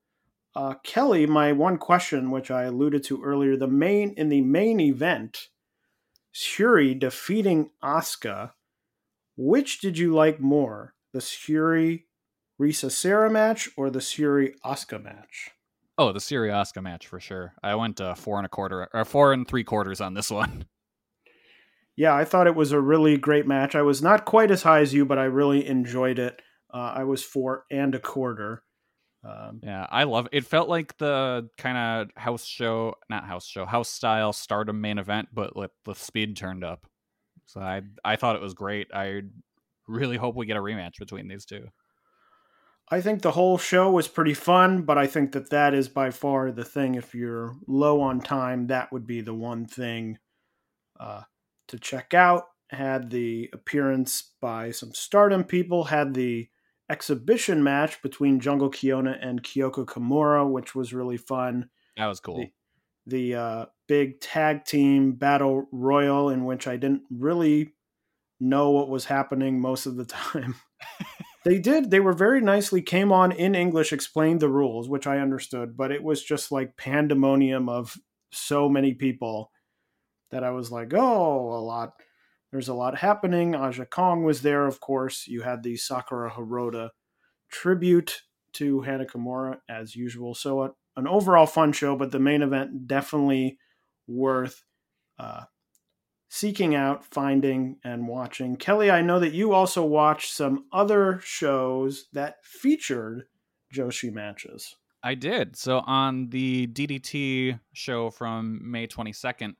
Uh, 0.56 0.74
Kelly, 0.84 1.28
my 1.28 1.52
one 1.52 1.78
question, 1.78 2.32
which 2.32 2.50
I 2.50 2.64
alluded 2.64 3.04
to 3.04 3.22
earlier, 3.22 3.56
the 3.56 3.68
main 3.68 4.16
in 4.18 4.30
the 4.30 4.42
main 4.42 4.80
event, 4.80 5.50
Syuri 6.34 7.00
defeating 7.00 7.70
Asuka. 7.84 8.54
Which 9.38 9.82
did 9.82 10.00
you 10.00 10.16
like 10.16 10.40
more, 10.40 10.96
the 11.12 11.20
Syuri 11.20 12.06
Risa 12.62 12.92
Sera 12.92 13.30
match 13.30 13.70
or 13.78 13.90
the 13.90 14.00
Syuri 14.00 14.54
Asuka 14.66 15.04
match? 15.04 15.52
Oh, 15.98 16.12
the 16.12 16.20
Syuri 16.20 16.50
Asuka 16.50 16.82
match 16.82 17.08
for 17.08 17.20
sure. 17.20 17.54
I 17.64 17.76
went 17.76 18.02
uh, 18.02 18.16
four 18.16 18.38
and 18.38 18.46
a 18.46 18.50
quarter 18.50 18.88
or 18.94 19.06
four 19.06 19.34
and 19.34 19.48
three 19.48 19.64
quarters 19.64 20.02
on 20.02 20.14
this 20.14 20.30
one. 20.32 20.66
Yeah, 21.96 22.16
I 22.16 22.26
thought 22.26 22.48
it 22.48 22.56
was 22.56 22.72
a 22.72 22.82
really 22.82 23.18
great 23.18 23.46
match. 23.46 23.76
I 23.76 23.84
was 23.84 24.02
not 24.02 24.26
quite 24.26 24.50
as 24.50 24.64
high 24.64 24.80
as 24.80 24.94
you, 24.94 25.06
but 25.06 25.20
I 25.20 25.26
really 25.26 25.68
enjoyed 25.68 26.18
it. 26.18 26.42
Uh, 26.74 26.94
I 26.96 27.04
was 27.04 27.24
four 27.24 27.66
and 27.70 27.94
a 27.94 28.00
quarter. 28.00 28.64
Um, 29.24 29.60
Yeah, 29.62 29.86
I 29.90 30.04
love 30.06 30.28
it. 30.32 30.44
Felt 30.46 30.68
like 30.70 30.98
the 30.98 31.50
kind 31.58 31.78
of 31.78 32.22
house 32.22 32.46
show, 32.46 32.96
not 33.10 33.26
house 33.26 33.46
show, 33.46 33.66
house 33.66 33.90
style 33.90 34.34
stardom 34.34 34.82
main 34.82 34.98
event, 34.98 35.30
but 35.32 35.56
with 35.56 35.72
the 35.86 35.94
speed 35.94 36.36
turned 36.36 36.64
up. 36.64 36.88
So 37.46 37.62
I 37.62 37.84
I 38.04 38.16
thought 38.16 38.36
it 38.36 38.42
was 38.42 38.56
great. 38.56 38.88
I 38.94 39.22
really 39.88 40.18
hope 40.18 40.36
we 40.36 40.48
get 40.48 40.58
a 40.58 40.62
rematch 40.62 40.98
between 40.98 41.28
these 41.28 41.46
two. 41.46 41.68
I 42.90 43.02
think 43.02 43.22
the 43.22 43.32
whole 43.32 43.58
show 43.58 43.90
was 43.90 44.08
pretty 44.08 44.34
fun, 44.34 44.84
but 44.84 44.98
I 44.98 45.08
think 45.08 45.32
that 45.32 45.50
that 45.50 45.74
is 45.74 45.88
by 45.88 46.12
far 46.12 46.52
the 46.52 46.66
thing. 46.66 46.96
If 46.96 47.16
you're 47.16 47.56
low 47.68 48.02
on 48.02 48.20
time, 48.20 48.68
that 48.68 48.92
would 48.92 49.08
be 49.08 49.22
the 49.22 49.34
one 49.34 49.66
thing 49.66 50.20
uh, 51.00 51.22
to 51.70 51.80
check 51.80 52.14
out. 52.14 52.44
Had 52.70 53.10
the 53.10 53.50
appearance 53.54 54.32
by 54.42 54.72
some 54.72 54.94
stardom 54.94 55.44
people, 55.44 55.86
had 55.86 56.14
the 56.14 56.50
exhibition 56.90 57.64
match 57.64 58.02
between 58.02 58.40
Jungle 58.40 58.70
Kyona 58.70 59.18
and 59.22 59.44
Kyoko 59.44 59.86
Kimura, 59.86 60.50
which 60.50 60.76
was 60.76 60.94
really 60.94 61.18
fun. 61.18 61.70
That 61.98 62.08
was 62.08 62.20
cool. 62.20 62.38
The, 62.38 62.52
the 63.06 63.36
uh, 63.36 63.66
big 63.88 64.20
tag 64.20 64.66
team 64.66 65.14
battle 65.14 65.68
royal, 65.72 66.30
in 66.30 66.46
which 66.46 66.68
I 66.68 66.78
didn't 66.78 67.04
really 67.10 67.74
know 68.40 68.72
what 68.72 68.90
was 68.90 69.06
happening 69.06 69.60
most 69.60 69.86
of 69.86 69.96
the 69.96 70.06
time. 70.06 70.56
they 71.46 71.60
did. 71.60 71.92
They 71.92 72.00
were 72.00 72.14
very 72.14 72.42
nicely 72.42 72.82
came 72.82 73.12
on 73.12 73.32
in 73.32 73.56
English, 73.56 73.92
explained 73.92 74.40
the 74.40 74.50
rules, 74.50 74.90
which 74.90 75.08
I 75.08 75.20
understood, 75.20 75.76
but 75.76 75.92
it 75.92 76.04
was 76.04 76.24
just 76.24 76.52
like 76.52 76.78
pandemonium 76.78 77.70
of 77.70 77.98
so 78.32 78.70
many 78.70 78.94
people 78.94 79.52
that 80.32 80.44
I 80.44 80.52
was 80.52 80.72
like, 80.72 80.94
oh, 80.94 81.54
a 81.54 81.62
lot. 81.62 81.94
There's 82.52 82.70
a 82.70 82.74
lot 82.74 82.98
happening. 82.98 83.56
Aja 83.56 83.86
Kong 83.86 84.24
was 84.24 84.42
there, 84.42 84.68
of 84.68 84.80
course. 84.80 85.28
You 85.28 85.42
had 85.42 85.64
the 85.64 85.76
Sakura 85.76 86.32
Hirota 86.32 86.90
tribute 87.52 88.22
to 88.54 88.82
Hana 88.82 89.06
Kimura 89.06 89.58
as 89.68 89.96
usual. 89.96 90.36
So 90.36 90.62
a, 90.64 90.72
an 90.96 91.08
overall 91.08 91.48
fun 91.48 91.72
show, 91.72 91.96
but 91.96 92.12
the 92.12 92.20
main 92.20 92.42
event 92.42 92.88
definitely 92.88 93.58
worth 94.08 94.64
uh, 95.18 95.44
seeking 96.34 96.74
out, 96.74 97.06
finding, 97.06 97.78
and 97.84 98.08
watching. 98.08 98.56
Kelly, 98.56 98.90
I 98.90 99.04
know 99.04 99.20
that 99.20 99.34
you 99.34 99.54
also 99.54 99.86
watched 99.86 100.34
some 100.34 100.66
other 100.74 101.20
shows 101.24 102.08
that 102.14 102.44
featured 102.44 103.26
Joshi 103.72 104.12
matches. 104.12 104.76
I 105.04 105.14
did. 105.14 105.56
So 105.56 105.84
on 105.86 106.30
the 106.30 106.66
DDT 106.66 107.60
show 107.74 108.10
from 108.10 108.60
May 108.64 108.88
22nd, 108.88 109.54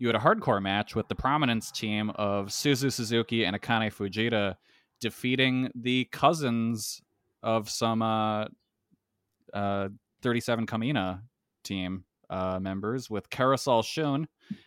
you 0.00 0.08
had 0.08 0.16
a 0.16 0.18
hardcore 0.18 0.60
match 0.60 0.96
with 0.96 1.06
the 1.06 1.14
prominence 1.14 1.70
team 1.70 2.10
of 2.16 2.48
Suzu 2.48 2.92
Suzuki 2.92 3.44
and 3.44 3.54
Akane 3.54 3.92
Fujita 3.92 4.56
defeating 5.00 5.70
the 5.76 6.06
cousins 6.06 7.02
of 7.44 7.70
some 7.70 8.02
uh, 8.02 8.46
uh, 9.54 9.90
37 10.22 10.66
Kamina 10.66 11.20
team 11.62 12.02
uh, 12.28 12.58
members 12.60 13.08
with 13.08 13.30
Carousel 13.30 13.84
Shun 13.84 14.26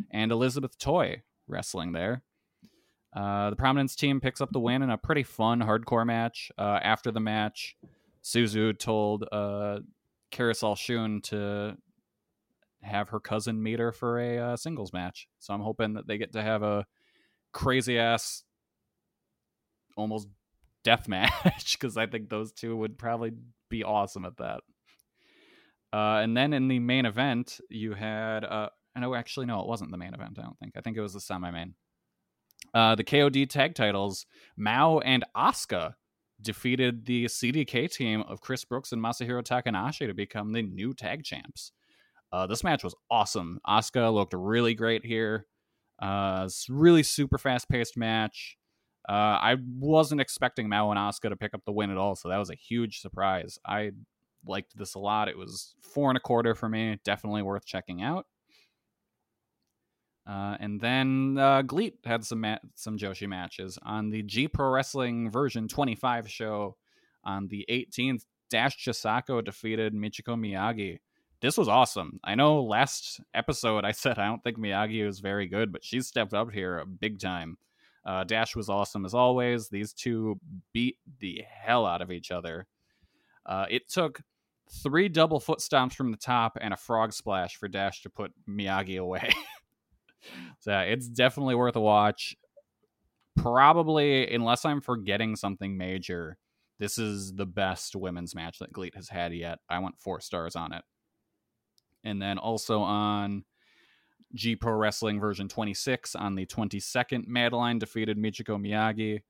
and 0.09 0.31
Elizabeth 0.31 0.77
Toy 0.77 1.21
wrestling 1.49 1.91
there. 1.91 2.23
Uh, 3.13 3.49
the 3.49 3.55
prominence 3.55 3.95
team 3.95 4.21
picks 4.21 4.39
up 4.39 4.51
the 4.51 4.59
win 4.59 4.81
in 4.81 4.89
a 4.89 4.97
pretty 4.97 5.23
fun 5.23 5.59
hardcore 5.59 6.05
match. 6.05 6.51
Uh, 6.57 6.79
after 6.81 7.11
the 7.11 7.19
match, 7.19 7.75
Suzu 8.23 8.77
told 8.77 9.25
uh, 9.31 9.79
Carousel 10.31 10.75
Shun 10.75 11.21
to 11.23 11.75
have 12.81 13.09
her 13.09 13.19
cousin 13.19 13.61
meet 13.61 13.79
her 13.79 13.91
for 13.91 14.19
a 14.19 14.37
uh, 14.37 14.57
singles 14.57 14.93
match. 14.93 15.27
So 15.39 15.53
I'm 15.53 15.61
hoping 15.61 15.93
that 15.93 16.07
they 16.07 16.17
get 16.17 16.33
to 16.33 16.41
have 16.41 16.63
a 16.63 16.85
crazy 17.51 17.97
ass, 17.97 18.43
almost 19.97 20.27
death 20.83 21.07
match 21.09 21.77
because 21.79 21.97
I 21.97 22.05
think 22.05 22.29
those 22.29 22.51
two 22.51 22.75
would 22.77 22.97
probably 22.97 23.31
be 23.69 23.83
awesome 23.83 24.25
at 24.25 24.37
that. 24.37 24.61
Uh, 25.91 26.21
and 26.21 26.37
then 26.37 26.53
in 26.53 26.67
the 26.67 26.79
main 26.79 27.05
event, 27.05 27.59
you 27.69 27.93
had 27.93 28.43
uh, 28.43 28.69
no, 28.99 29.15
actually 29.15 29.45
no, 29.45 29.59
it 29.61 29.67
wasn't 29.67 29.91
the 29.91 29.97
main 29.97 30.13
event. 30.13 30.37
I 30.39 30.43
don't 30.43 30.59
think. 30.59 30.73
I 30.77 30.81
think 30.81 30.97
it 30.97 31.01
was 31.01 31.13
the 31.13 31.21
semi-main. 31.21 31.75
Uh, 32.73 32.95
the 32.95 33.03
KOD 33.03 33.49
tag 33.49 33.75
titles, 33.75 34.25
Mao 34.57 34.99
and 34.99 35.25
Asuka 35.35 35.93
defeated 36.41 37.05
the 37.05 37.25
CDK 37.25 37.91
team 37.91 38.21
of 38.21 38.41
Chris 38.41 38.63
Brooks 38.63 38.91
and 38.91 39.03
Masahiro 39.03 39.43
Takanashi 39.43 40.07
to 40.07 40.13
become 40.13 40.53
the 40.53 40.61
new 40.61 40.93
tag 40.93 41.23
champs. 41.23 41.71
Uh, 42.31 42.45
this 42.45 42.63
match 42.63 42.83
was 42.83 42.95
awesome. 43.09 43.59
Asuka 43.67 44.13
looked 44.13 44.33
really 44.33 44.75
great 44.75 45.05
here. 45.05 45.47
Uh, 46.01 46.47
really 46.69 47.03
super 47.03 47.37
fast 47.37 47.67
paced 47.69 47.97
match. 47.97 48.57
Uh, 49.07 49.39
I 49.41 49.55
wasn't 49.79 50.21
expecting 50.21 50.69
Mao 50.69 50.91
and 50.91 50.99
Asuka 50.99 51.29
to 51.29 51.35
pick 51.35 51.53
up 51.53 51.61
the 51.65 51.71
win 51.71 51.89
at 51.89 51.97
all, 51.97 52.15
so 52.15 52.29
that 52.29 52.37
was 52.37 52.51
a 52.51 52.55
huge 52.55 52.99
surprise. 52.99 53.57
I 53.65 53.91
liked 54.45 54.77
this 54.77 54.95
a 54.95 54.99
lot. 54.99 55.27
It 55.27 55.37
was 55.37 55.75
four 55.81 56.09
and 56.09 56.17
a 56.17 56.21
quarter 56.21 56.53
for 56.53 56.69
me. 56.69 56.99
Definitely 57.03 57.41
worth 57.41 57.65
checking 57.65 58.01
out. 58.01 58.25
Uh, 60.29 60.55
and 60.59 60.79
then 60.79 61.37
uh, 61.39 61.63
GLEAT 61.63 61.95
had 62.05 62.23
some 62.23 62.41
ma- 62.41 62.59
some 62.75 62.97
Joshi 62.99 63.27
matches 63.27 63.79
on 63.81 64.11
the 64.11 64.21
G 64.21 64.47
Pro 64.47 64.69
Wrestling 64.69 65.31
version 65.31 65.67
25 65.67 66.29
show 66.29 66.75
on 67.23 67.47
the 67.47 67.65
18th. 67.67 68.25
Dash 68.51 68.77
Chisako 68.77 69.43
defeated 69.43 69.93
Michiko 69.93 70.35
Miyagi. 70.37 70.99
This 71.41 71.57
was 71.57 71.67
awesome. 71.67 72.19
I 72.23 72.35
know 72.35 72.61
last 72.61 73.21
episode 73.33 73.85
I 73.85 73.91
said 73.93 74.19
I 74.19 74.27
don't 74.27 74.43
think 74.43 74.59
Miyagi 74.59 75.03
was 75.03 75.19
very 75.19 75.47
good, 75.47 75.71
but 75.71 75.83
she's 75.83 76.07
stepped 76.07 76.35
up 76.35 76.51
here 76.51 76.85
big 76.85 77.19
time. 77.19 77.57
Uh, 78.05 78.23
Dash 78.23 78.55
was 78.55 78.69
awesome 78.69 79.05
as 79.05 79.15
always. 79.15 79.69
These 79.69 79.93
two 79.93 80.39
beat 80.73 80.97
the 81.19 81.43
hell 81.49 81.87
out 81.87 82.03
of 82.03 82.11
each 82.11 82.29
other. 82.29 82.67
Uh, 83.47 83.65
it 83.69 83.89
took 83.89 84.21
three 84.83 85.09
double 85.09 85.39
foot 85.39 85.59
stomps 85.59 85.93
from 85.93 86.11
the 86.11 86.17
top 86.17 86.55
and 86.61 86.71
a 86.71 86.77
frog 86.77 87.13
splash 87.13 87.55
for 87.55 87.67
Dash 87.67 88.03
to 88.03 88.11
put 88.11 88.31
Miyagi 88.47 88.99
away. 88.99 89.31
so 90.59 90.77
it's 90.79 91.07
definitely 91.07 91.55
worth 91.55 91.75
a 91.75 91.81
watch. 91.81 92.35
Probably, 93.37 94.33
unless 94.33 94.65
I'm 94.65 94.81
forgetting 94.81 95.35
something 95.35 95.77
major, 95.77 96.37
this 96.79 96.97
is 96.97 97.33
the 97.33 97.45
best 97.45 97.95
women's 97.95 98.35
match 98.35 98.59
that 98.59 98.73
GLEAT 98.73 98.95
has 98.95 99.09
had 99.09 99.33
yet. 99.33 99.59
I 99.69 99.79
went 99.79 99.99
four 99.99 100.19
stars 100.19 100.55
on 100.55 100.73
it. 100.73 100.83
And 102.03 102.21
then 102.21 102.37
also 102.37 102.79
on 102.79 103.43
G 104.33 104.55
Pro 104.55 104.73
Wrestling 104.73 105.19
version 105.19 105.47
26 105.47 106.15
on 106.15 106.35
the 106.35 106.45
22nd, 106.45 107.27
Madeline 107.27 107.79
defeated 107.79 108.17
Michiko 108.17 108.57
Miyagi. 108.57 109.21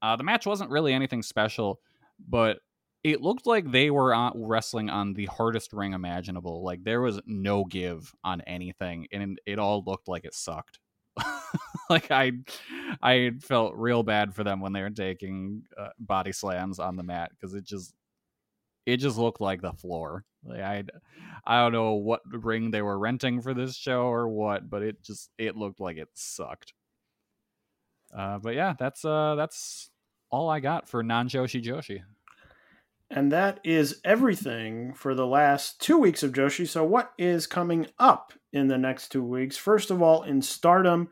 Uh, 0.00 0.16
the 0.16 0.24
match 0.24 0.46
wasn't 0.46 0.70
really 0.70 0.92
anything 0.92 1.22
special, 1.22 1.80
but 2.28 2.58
it 3.04 3.20
looked 3.20 3.46
like 3.46 3.70
they 3.70 3.90
were 3.90 4.14
on, 4.14 4.32
wrestling 4.36 4.88
on 4.88 5.14
the 5.14 5.26
hardest 5.26 5.72
ring 5.72 5.92
imaginable. 5.92 6.62
Like 6.62 6.84
there 6.84 7.00
was 7.00 7.20
no 7.26 7.64
give 7.64 8.14
on 8.22 8.40
anything, 8.42 9.08
and 9.12 9.40
it 9.46 9.58
all 9.58 9.82
looked 9.84 10.08
like 10.08 10.24
it 10.24 10.34
sucked. 10.34 10.78
like 11.90 12.10
I, 12.10 12.32
I 13.02 13.32
felt 13.40 13.74
real 13.74 14.02
bad 14.02 14.34
for 14.34 14.44
them 14.44 14.60
when 14.60 14.72
they 14.72 14.82
were 14.82 14.90
taking 14.90 15.64
uh, 15.78 15.88
body 15.98 16.32
slams 16.32 16.78
on 16.78 16.96
the 16.96 17.02
mat 17.02 17.32
because 17.32 17.54
it 17.54 17.64
just 17.64 17.92
it 18.86 18.98
just 18.98 19.18
looked 19.18 19.40
like 19.40 19.62
the 19.62 19.72
floor. 19.72 20.24
Like 20.44 20.60
I, 20.60 20.84
I 21.44 21.62
don't 21.62 21.72
know 21.72 21.94
what 21.94 22.20
ring 22.26 22.70
they 22.70 22.82
were 22.82 22.98
renting 22.98 23.40
for 23.42 23.52
this 23.52 23.76
show 23.76 24.02
or 24.02 24.28
what, 24.28 24.70
but 24.70 24.82
it 24.82 25.02
just 25.02 25.30
it 25.38 25.56
looked 25.56 25.80
like 25.80 25.96
it 25.96 26.08
sucked. 26.14 26.72
Uh, 28.16 28.38
but 28.38 28.54
yeah, 28.54 28.74
that's 28.78 29.04
uh 29.04 29.34
that's 29.36 29.90
all 30.30 30.48
I 30.48 30.60
got 30.60 30.88
for 30.88 31.02
non 31.02 31.28
Joshi 31.28 31.62
Joshi. 31.62 32.02
And 33.14 33.30
that 33.30 33.60
is 33.62 34.00
everything 34.06 34.94
for 34.94 35.14
the 35.14 35.26
last 35.26 35.82
two 35.82 35.98
weeks 35.98 36.22
of 36.22 36.32
Joshi. 36.32 36.66
So, 36.66 36.82
what 36.82 37.12
is 37.18 37.46
coming 37.46 37.88
up 37.98 38.32
in 38.54 38.68
the 38.68 38.78
next 38.78 39.10
two 39.10 39.22
weeks? 39.22 39.58
First 39.58 39.90
of 39.90 40.00
all, 40.00 40.22
in 40.22 40.40
Stardom, 40.40 41.10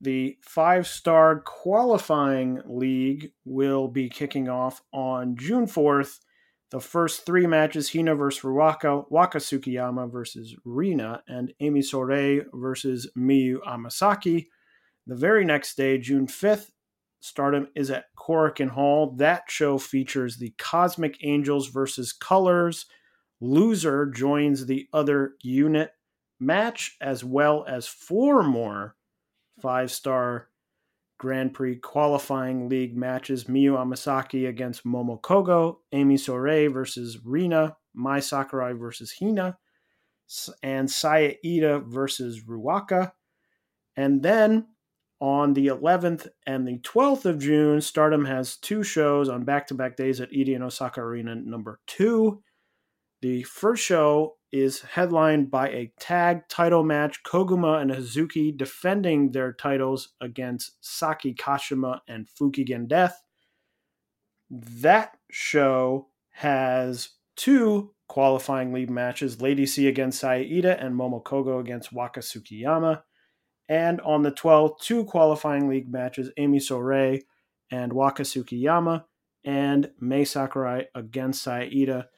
the 0.00 0.38
five 0.40 0.86
star 0.86 1.40
qualifying 1.40 2.62
league 2.64 3.32
will 3.44 3.88
be 3.88 4.08
kicking 4.08 4.48
off 4.48 4.80
on 4.90 5.36
June 5.36 5.66
4th. 5.66 6.20
The 6.70 6.80
first 6.80 7.26
three 7.26 7.46
matches 7.46 7.92
Hina 7.92 8.14
versus 8.14 8.42
Ruaka, 8.42 9.04
Waka 9.10 9.36
Tsukiyama 9.36 10.10
versus 10.10 10.56
Rina, 10.64 11.22
and 11.28 11.52
Ami 11.60 11.80
Sourei 11.80 12.46
versus 12.54 13.06
Miyu 13.14 13.58
Amasaki. 13.68 14.46
The 15.06 15.16
very 15.16 15.44
next 15.44 15.76
day, 15.76 15.98
June 15.98 16.26
5th, 16.26 16.70
Stardom 17.22 17.68
is 17.76 17.88
at 17.88 18.06
Korakuen 18.18 18.70
Hall. 18.70 19.14
That 19.16 19.44
show 19.48 19.78
features 19.78 20.36
the 20.36 20.52
Cosmic 20.58 21.18
Angels 21.22 21.68
versus 21.68 22.12
Colors. 22.12 22.86
Loser 23.40 24.06
joins 24.06 24.66
the 24.66 24.88
other 24.92 25.34
unit 25.40 25.92
match, 26.40 26.96
as 27.00 27.22
well 27.22 27.64
as 27.68 27.86
four 27.86 28.42
more 28.42 28.96
five 29.60 29.92
star 29.92 30.48
Grand 31.18 31.54
Prix 31.54 31.76
qualifying 31.76 32.68
league 32.68 32.96
matches 32.96 33.44
Miyu 33.44 33.76
Amasaki 33.76 34.48
against 34.48 34.84
Momo 34.84 35.20
Kohgo, 35.20 35.76
Ami 35.92 36.16
Sourei 36.16 36.72
versus 36.72 37.20
Rina, 37.24 37.76
Mai 37.94 38.18
Sakurai 38.18 38.72
versus 38.72 39.14
Hina, 39.20 39.58
and 40.60 40.90
Saya 40.90 41.34
Iida 41.46 41.86
versus 41.86 42.42
Ruaka. 42.42 43.12
And 43.96 44.24
then 44.24 44.66
on 45.22 45.54
the 45.54 45.68
11th 45.68 46.26
and 46.48 46.66
the 46.66 46.78
12th 46.78 47.26
of 47.26 47.38
June, 47.38 47.80
Stardom 47.80 48.24
has 48.24 48.56
two 48.56 48.82
shows 48.82 49.28
on 49.28 49.44
back 49.44 49.68
to 49.68 49.74
back 49.74 49.96
days 49.96 50.20
at 50.20 50.32
Edion 50.32 50.62
Osaka 50.62 51.00
Arena 51.00 51.36
number 51.36 51.78
two. 51.86 52.42
The 53.20 53.44
first 53.44 53.84
show 53.84 54.34
is 54.50 54.80
headlined 54.80 55.48
by 55.48 55.68
a 55.68 55.92
tag 56.00 56.48
title 56.48 56.82
match 56.82 57.22
Koguma 57.22 57.80
and 57.80 57.92
Hazuki 57.92 58.54
defending 58.54 59.30
their 59.30 59.52
titles 59.52 60.08
against 60.20 60.72
Saki 60.80 61.34
Kashima 61.34 62.00
and 62.08 62.26
Fukigen 62.26 62.88
Death. 62.88 63.22
That 64.50 65.16
show 65.30 66.08
has 66.30 67.10
two 67.36 67.94
qualifying 68.08 68.72
league 68.72 68.90
matches 68.90 69.40
Lady 69.40 69.66
C 69.66 69.86
against 69.86 70.18
Saida 70.18 70.82
and 70.82 70.96
Momo 70.96 71.22
Kohgo 71.22 71.60
against 71.60 71.92
Waka 71.92 72.20
Tsukiyama. 72.20 73.02
And 73.72 74.02
on 74.02 74.20
the 74.20 74.30
12th, 74.30 74.80
two 74.80 75.06
qualifying 75.06 75.66
league 75.66 75.90
matches 75.90 76.30
Ami 76.38 76.58
Sourei 76.58 77.22
and 77.70 77.90
Waka 77.94 78.22
Tsukiyama, 78.22 79.04
and 79.46 79.90
Mai 79.98 80.24
Sakurai 80.24 80.82
against 80.94 81.42
Saida. 81.42 82.08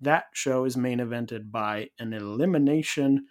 That 0.00 0.24
show 0.34 0.64
is 0.64 0.76
main 0.76 0.98
evented 0.98 1.52
by 1.52 1.90
an 2.00 2.14
elimination 2.14 3.26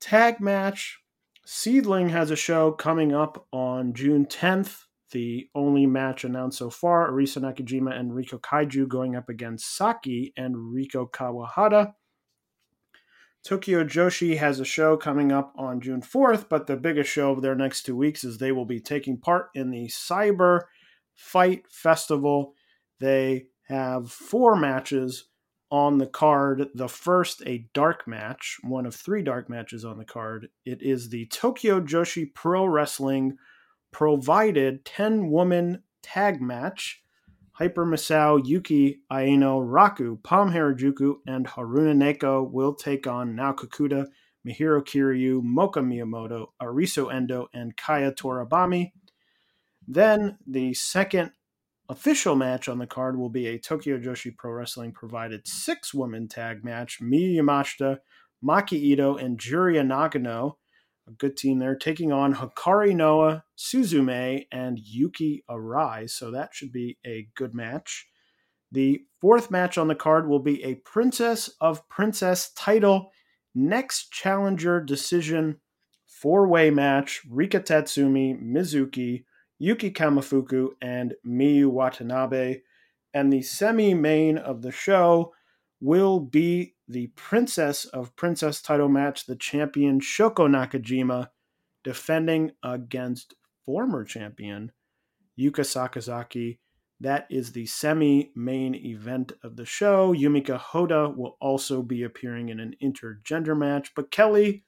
tag 0.00 0.40
match. 0.40 0.98
SEAdLINNNG 1.46 2.08
has 2.08 2.30
a 2.30 2.36
show 2.36 2.72
coming 2.72 3.14
up 3.14 3.46
on 3.52 3.92
June 3.92 4.24
10th. 4.24 4.84
The 5.10 5.50
only 5.54 5.84
match 5.84 6.24
announced 6.24 6.56
so 6.56 6.70
far 6.70 7.10
Arisa 7.10 7.42
Nakajima 7.42 7.94
and 7.94 8.12
Riko 8.12 8.40
Kaiju 8.40 8.88
going 8.88 9.16
up 9.16 9.28
against 9.28 9.76
Saki 9.76 10.32
and 10.34 10.56
Riko 10.56 11.10
Kawahara. 11.10 11.92
Tokyo 13.46 13.84
Joshi 13.84 14.38
has 14.38 14.58
a 14.58 14.64
show 14.64 14.96
coming 14.96 15.30
up 15.30 15.52
on 15.56 15.80
June 15.80 16.02
4th, 16.02 16.46
but 16.48 16.66
the 16.66 16.76
biggest 16.76 17.08
show 17.08 17.30
of 17.30 17.42
their 17.42 17.54
next 17.54 17.84
two 17.84 17.94
weeks 17.94 18.24
is 18.24 18.38
they 18.38 18.50
will 18.50 18.64
be 18.64 18.80
taking 18.80 19.16
part 19.16 19.50
in 19.54 19.70
the 19.70 19.86
Cyber 19.86 20.62
Fight 21.14 21.62
Festival. 21.70 22.54
They 22.98 23.46
have 23.68 24.10
four 24.10 24.56
matches 24.56 25.26
on 25.70 25.98
the 25.98 26.08
card. 26.08 26.70
The 26.74 26.88
first, 26.88 27.40
a 27.46 27.68
dark 27.72 28.08
match, 28.08 28.58
one 28.64 28.84
of 28.84 28.96
three 28.96 29.22
dark 29.22 29.48
matches 29.48 29.84
on 29.84 29.96
the 29.96 30.04
card. 30.04 30.48
It 30.64 30.82
is 30.82 31.10
the 31.10 31.26
Tokyo 31.26 31.80
Joshi 31.80 32.34
Pro 32.34 32.66
Wrestling 32.66 33.38
provided 33.92 34.84
10 34.84 35.30
woman 35.30 35.84
tag 36.02 36.42
match 36.42 37.04
Hyper 37.58 37.86
Misao, 37.86 38.38
Yuki 38.44 39.00
Aino, 39.10 39.60
Raku, 39.60 40.22
Pom 40.22 40.52
Harajuku, 40.52 41.14
and 41.26 41.46
Haruna 41.46 41.96
Neko 41.96 42.50
will 42.50 42.74
take 42.74 43.06
on 43.06 43.34
Nao 43.34 43.54
Kakuta, 43.54 44.08
Mihiro 44.46 44.82
Kiryu, 44.82 45.40
Moka 45.40 45.82
Miyamoto, 45.82 46.48
Arisu 46.60 47.10
Endo, 47.10 47.48
and 47.54 47.74
Kaya 47.74 48.12
Toribami. 48.12 48.92
Then 49.88 50.36
the 50.46 50.74
second 50.74 51.30
official 51.88 52.36
match 52.36 52.68
on 52.68 52.78
the 52.78 52.86
card 52.86 53.18
will 53.18 53.30
be 53.30 53.46
a 53.46 53.58
Tokyo 53.58 53.98
Joshi 53.98 54.36
Pro 54.36 54.50
Wrestling 54.50 54.92
provided 54.92 55.48
six 55.48 55.94
woman 55.94 56.28
tag 56.28 56.62
match. 56.62 57.00
Miyu 57.00 57.36
Yamashita, 57.36 58.00
Maki 58.44 58.72
Ito, 58.72 59.16
and 59.16 59.38
Juria 59.38 59.82
Nagano 59.82 60.56
a 61.08 61.12
good 61.12 61.36
team 61.36 61.58
there, 61.58 61.76
taking 61.76 62.12
on 62.12 62.34
Hikari 62.34 62.94
Noa, 62.94 63.44
Suzume, 63.56 64.46
and 64.50 64.78
Yuki 64.78 65.44
Arai. 65.48 66.10
So 66.10 66.30
that 66.30 66.50
should 66.52 66.72
be 66.72 66.98
a 67.06 67.28
good 67.36 67.54
match. 67.54 68.06
The 68.72 69.02
fourth 69.20 69.50
match 69.50 69.78
on 69.78 69.88
the 69.88 69.94
card 69.94 70.28
will 70.28 70.40
be 70.40 70.62
a 70.64 70.76
Princess 70.76 71.50
of 71.60 71.88
Princess 71.88 72.52
title 72.56 73.10
next 73.54 74.10
challenger 74.10 74.80
decision 74.80 75.60
four 76.06 76.48
way 76.48 76.70
match 76.70 77.22
Rika 77.30 77.60
Tatsumi, 77.60 78.40
Mizuki, 78.42 79.24
Yuki 79.58 79.90
Kamifuku, 79.90 80.70
and 80.82 81.14
Miyu 81.26 81.68
Watanabe. 81.68 82.62
And 83.14 83.32
the 83.32 83.42
semi 83.42 83.94
main 83.94 84.36
of 84.36 84.62
the 84.62 84.72
show 84.72 85.32
will 85.80 86.20
be 86.20 86.74
the 86.88 87.08
Princess 87.08 87.84
of 87.86 88.14
Princess 88.16 88.62
title 88.62 88.88
match, 88.88 89.26
the 89.26 89.36
champion 89.36 90.00
Shoko 90.00 90.48
Nakajima 90.48 91.28
defending 91.84 92.52
against 92.62 93.34
former 93.64 94.04
champion 94.04 94.72
Yuka 95.38 95.60
Sakazaki. 95.60 96.58
That 97.00 97.26
is 97.28 97.52
the 97.52 97.66
semi 97.66 98.32
main 98.34 98.74
event 98.74 99.32
of 99.44 99.56
the 99.56 99.66
show. 99.66 100.14
Yumika 100.14 100.58
Hoda 100.58 101.14
will 101.14 101.36
also 101.40 101.82
be 101.82 102.04
appearing 102.04 102.48
in 102.48 102.58
an 102.58 102.74
intergender 102.82 103.56
match. 103.56 103.92
But 103.94 104.10
Kelly, 104.10 104.64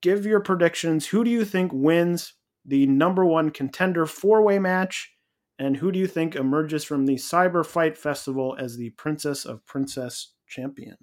give 0.00 0.24
your 0.24 0.40
predictions. 0.40 1.06
Who 1.08 1.22
do 1.22 1.30
you 1.30 1.44
think 1.44 1.72
wins 1.74 2.34
the 2.64 2.86
number 2.86 3.24
one 3.24 3.50
contender 3.50 4.06
four 4.06 4.42
way 4.42 4.58
match? 4.58 5.12
And 5.60 5.76
who 5.76 5.92
do 5.92 5.98
you 5.98 6.06
think 6.06 6.34
emerges 6.34 6.84
from 6.84 7.04
the 7.04 7.16
Cyber 7.16 7.64
Fight 7.66 7.98
Festival 7.98 8.56
as 8.58 8.78
the 8.78 8.90
Princess 8.90 9.44
of 9.44 9.66
Princess 9.66 10.32
champion? 10.46 10.96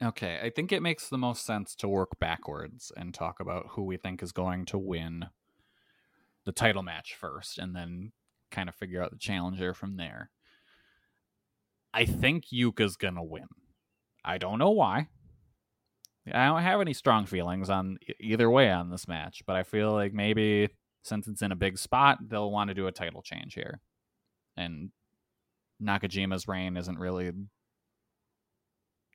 Okay, 0.00 0.38
I 0.40 0.48
think 0.48 0.70
it 0.70 0.80
makes 0.80 1.08
the 1.08 1.18
most 1.18 1.44
sense 1.44 1.74
to 1.74 1.88
work 1.88 2.20
backwards 2.20 2.92
and 2.96 3.12
talk 3.12 3.40
about 3.40 3.70
who 3.70 3.82
we 3.82 3.96
think 3.96 4.22
is 4.22 4.30
going 4.30 4.64
to 4.66 4.78
win 4.78 5.26
the 6.44 6.52
title 6.52 6.84
match 6.84 7.16
first 7.16 7.58
and 7.58 7.74
then 7.74 8.12
kind 8.52 8.68
of 8.68 8.76
figure 8.76 9.02
out 9.02 9.10
the 9.10 9.18
challenger 9.18 9.74
from 9.74 9.96
there. 9.96 10.30
I 11.92 12.04
think 12.04 12.44
Yuka's 12.52 12.94
going 12.96 13.16
to 13.16 13.24
win. 13.24 13.48
I 14.24 14.38
don't 14.38 14.60
know 14.60 14.70
why. 14.70 15.08
I 16.32 16.46
don't 16.46 16.62
have 16.62 16.80
any 16.80 16.94
strong 16.94 17.26
feelings 17.26 17.68
on 17.68 17.98
either 18.20 18.48
way 18.48 18.70
on 18.70 18.88
this 18.88 19.08
match, 19.08 19.42
but 19.48 19.56
I 19.56 19.64
feel 19.64 19.92
like 19.92 20.12
maybe 20.12 20.68
since 21.02 21.26
it's 21.26 21.42
in 21.42 21.52
a 21.52 21.56
big 21.56 21.78
spot, 21.78 22.18
they'll 22.28 22.50
want 22.50 22.68
to 22.68 22.74
do 22.74 22.86
a 22.86 22.92
title 22.92 23.22
change 23.22 23.54
here. 23.54 23.80
And 24.56 24.90
Nakajima's 25.82 26.46
reign 26.46 26.76
isn't 26.76 26.98
really 26.98 27.32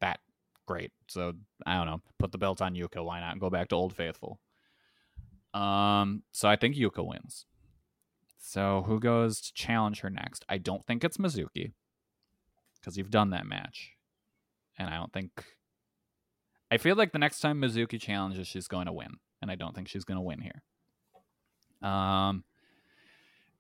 that 0.01 0.19
great. 0.65 0.91
So 1.07 1.33
I 1.65 1.77
don't 1.77 1.85
know. 1.85 2.01
Put 2.19 2.31
the 2.31 2.37
belt 2.37 2.61
on 2.61 2.75
Yuka. 2.75 3.03
Why 3.03 3.19
not? 3.19 3.39
Go 3.39 3.49
back 3.49 3.69
to 3.69 3.75
Old 3.75 3.95
Faithful. 3.95 4.39
Um, 5.53 6.23
so 6.31 6.49
I 6.49 6.55
think 6.55 6.75
Yuka 6.75 7.05
wins. 7.05 7.45
So 8.37 8.83
who 8.85 8.99
goes 8.99 9.41
to 9.41 9.53
challenge 9.53 10.01
her 10.01 10.09
next? 10.09 10.45
I 10.49 10.57
don't 10.57 10.85
think 10.85 11.03
it's 11.03 11.17
Mizuki 11.17 11.73
because 12.79 12.97
you've 12.97 13.09
done 13.09 13.31
that 13.31 13.47
match, 13.47 13.93
and 14.77 14.89
I 14.89 14.97
don't 14.97 15.11
think. 15.11 15.31
I 16.69 16.77
feel 16.77 16.95
like 16.95 17.11
the 17.11 17.19
next 17.19 17.39
time 17.39 17.61
Mizuki 17.61 17.99
challenges, 17.99 18.47
she's 18.47 18.67
going 18.67 18.85
to 18.85 18.93
win, 18.93 19.15
and 19.41 19.49
I 19.49 19.55
don't 19.55 19.73
think 19.73 19.87
she's 19.87 20.03
going 20.03 20.17
to 20.17 20.21
win 20.21 20.41
here. 20.41 20.61
Um, 21.81 22.43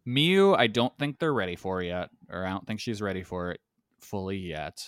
Miyu, 0.07 0.57
I 0.57 0.67
don't 0.67 0.95
think 0.97 1.19
they're 1.19 1.33
ready 1.33 1.55
for 1.55 1.81
yet, 1.81 2.09
or 2.29 2.45
I 2.45 2.49
don't 2.49 2.65
think 2.67 2.79
she's 2.79 3.01
ready 3.01 3.23
for 3.23 3.51
it 3.51 3.61
fully 3.99 4.37
yet. 4.37 4.87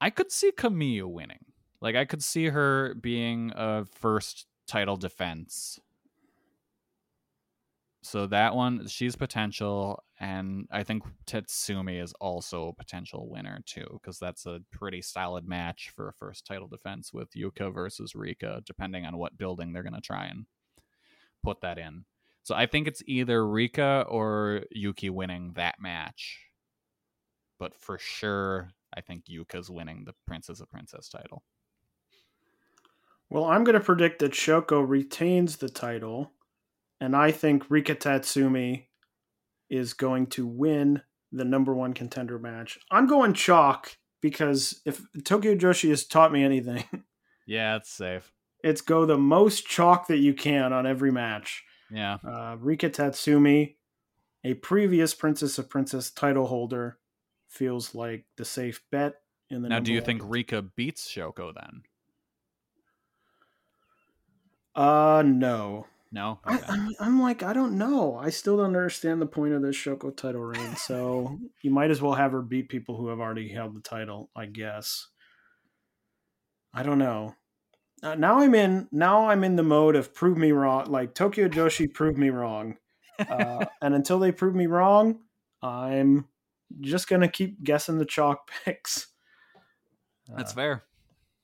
I 0.00 0.10
could 0.10 0.30
see 0.30 0.52
Camille 0.52 1.08
winning. 1.08 1.44
Like 1.80 1.96
I 1.96 2.04
could 2.04 2.22
see 2.22 2.46
her 2.48 2.94
being 2.94 3.52
a 3.54 3.84
first 3.84 4.46
title 4.66 4.96
defense. 4.96 5.78
So 8.02 8.26
that 8.28 8.54
one, 8.54 8.86
she's 8.86 9.16
potential. 9.16 10.02
and 10.20 10.68
I 10.70 10.84
think 10.84 11.02
Tatsumi 11.26 12.00
is 12.00 12.12
also 12.20 12.68
a 12.68 12.72
potential 12.72 13.28
winner 13.28 13.58
too, 13.66 13.86
because 13.94 14.18
that's 14.18 14.46
a 14.46 14.60
pretty 14.70 15.02
solid 15.02 15.46
match 15.46 15.92
for 15.94 16.08
a 16.08 16.12
first 16.12 16.46
title 16.46 16.68
defense 16.68 17.12
with 17.12 17.32
Yuka 17.32 17.74
versus 17.74 18.14
Rika, 18.14 18.62
depending 18.64 19.04
on 19.06 19.16
what 19.16 19.36
building 19.36 19.72
they're 19.72 19.82
going 19.82 19.94
to 19.94 20.00
try 20.00 20.26
and 20.26 20.46
put 21.46 21.60
that 21.60 21.78
in. 21.78 22.04
So 22.42 22.54
I 22.54 22.66
think 22.66 22.88
it's 22.88 23.02
either 23.06 23.46
Rika 23.46 24.04
or 24.08 24.64
Yuki 24.72 25.10
winning 25.10 25.52
that 25.54 25.76
match. 25.80 26.40
But 27.58 27.74
for 27.74 27.98
sure, 27.98 28.70
I 28.96 29.00
think 29.00 29.24
Yuka's 29.28 29.70
winning 29.70 30.04
the 30.04 30.14
Princess 30.26 30.60
of 30.60 30.70
Princess 30.70 31.08
title. 31.08 31.44
Well, 33.30 33.44
I'm 33.44 33.64
going 33.64 33.78
to 33.78 33.84
predict 33.84 34.18
that 34.20 34.32
Shoko 34.32 34.86
retains 34.86 35.56
the 35.56 35.68
title, 35.68 36.32
and 37.00 37.16
I 37.16 37.30
think 37.30 37.70
Rika 37.70 37.94
Tatsumi 37.94 38.86
is 39.70 39.94
going 39.94 40.26
to 40.28 40.46
win 40.46 41.02
the 41.32 41.44
number 41.44 41.74
one 41.74 41.92
contender 41.92 42.38
match. 42.38 42.78
I'm 42.90 43.06
going 43.06 43.34
chalk 43.34 43.96
because 44.20 44.80
if 44.84 45.00
Tokyo 45.24 45.54
Joshi 45.54 45.88
has 45.90 46.04
taught 46.04 46.32
me 46.32 46.44
anything, 46.44 46.84
yeah, 47.46 47.76
it's 47.76 47.90
safe. 47.90 48.32
It's 48.66 48.80
go 48.80 49.06
the 49.06 49.16
most 49.16 49.64
chalk 49.64 50.08
that 50.08 50.16
you 50.16 50.34
can 50.34 50.72
on 50.72 50.88
every 50.88 51.12
match. 51.12 51.62
Yeah. 51.88 52.18
Uh, 52.26 52.56
Rika 52.58 52.90
Tatsumi, 52.90 53.76
a 54.42 54.54
previous 54.54 55.14
Princess 55.14 55.56
of 55.56 55.70
Princess 55.70 56.10
title 56.10 56.48
holder, 56.48 56.98
feels 57.48 57.94
like 57.94 58.24
the 58.36 58.44
safe 58.44 58.82
bet 58.90 59.20
in 59.50 59.62
the. 59.62 59.68
Now, 59.68 59.78
do 59.78 59.92
you 59.92 60.00
think 60.00 60.20
Rika 60.24 60.62
beats 60.62 61.08
Shoko 61.08 61.54
then? 61.54 61.82
Uh, 64.74 65.22
no. 65.24 65.86
No, 66.10 66.40
okay. 66.44 66.64
I, 66.68 66.72
I'm, 66.72 66.94
I'm 66.98 67.22
like 67.22 67.44
I 67.44 67.52
don't 67.52 67.78
know. 67.78 68.16
I 68.16 68.30
still 68.30 68.56
don't 68.56 68.66
understand 68.66 69.22
the 69.22 69.26
point 69.26 69.54
of 69.54 69.62
this 69.62 69.76
Shoko 69.76 70.16
title 70.16 70.42
reign. 70.42 70.74
So 70.74 71.38
you 71.62 71.70
might 71.70 71.92
as 71.92 72.02
well 72.02 72.14
have 72.14 72.32
her 72.32 72.42
beat 72.42 72.68
people 72.68 72.96
who 72.96 73.08
have 73.08 73.20
already 73.20 73.48
held 73.48 73.76
the 73.76 73.80
title. 73.80 74.28
I 74.34 74.46
guess. 74.46 75.06
I 76.74 76.82
don't 76.82 76.98
know. 76.98 77.36
Uh, 78.02 78.14
now 78.14 78.38
I'm 78.38 78.54
in. 78.54 78.88
Now 78.92 79.28
I'm 79.28 79.44
in 79.44 79.56
the 79.56 79.62
mode 79.62 79.96
of 79.96 80.14
prove 80.14 80.36
me 80.36 80.52
wrong. 80.52 80.86
Like 80.90 81.14
Tokyo 81.14 81.48
Joshi, 81.48 81.92
proved 81.92 82.18
me 82.18 82.30
wrong. 82.30 82.76
Uh, 83.18 83.64
and 83.82 83.94
until 83.94 84.18
they 84.18 84.32
prove 84.32 84.54
me 84.54 84.66
wrong, 84.66 85.20
I'm 85.62 86.26
just 86.80 87.08
gonna 87.08 87.28
keep 87.28 87.62
guessing 87.62 87.98
the 87.98 88.04
chalk 88.04 88.50
picks. 88.64 89.08
That's 90.28 90.52
uh, 90.52 90.56
fair. 90.56 90.84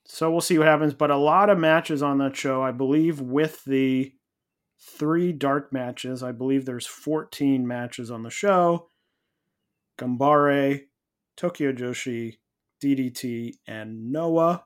So 0.05 0.31
we'll 0.31 0.41
see 0.41 0.59
what 0.59 0.67
happens. 0.67 0.95
But 0.95 1.11
a 1.11 1.17
lot 1.17 1.49
of 1.49 1.59
matches 1.59 2.03
on 2.03 2.19
that 2.19 2.37
show, 2.37 2.63
I 2.63 2.73
believe, 2.73 3.21
with 3.21 3.65
the 3.65 4.13
three 4.79 5.33
dark 5.33 5.73
matches. 5.73 6.23
I 6.23 6.33
believe 6.33 6.65
there's 6.65 6.87
14 6.87 7.67
matches 7.67 8.11
on 8.11 8.23
the 8.23 8.31
show. 8.31 8.89
Gambare, 9.99 10.83
Tokyo 11.37 11.73
Joshi, 11.73 12.39
DDT, 12.83 13.55
and 13.67 14.11
Noah. 14.11 14.65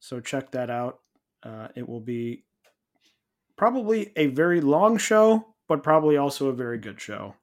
So 0.00 0.20
check 0.20 0.50
that 0.50 0.70
out. 0.70 0.98
Uh, 1.44 1.68
it 1.76 1.88
will 1.88 2.00
be 2.00 2.44
probably 3.56 4.12
a 4.16 4.26
very 4.26 4.60
long 4.60 4.96
show, 4.96 5.54
but 5.68 5.82
probably 5.82 6.16
also 6.16 6.48
a 6.48 6.54
very 6.54 6.78
good 6.78 7.00
show. 7.00 7.34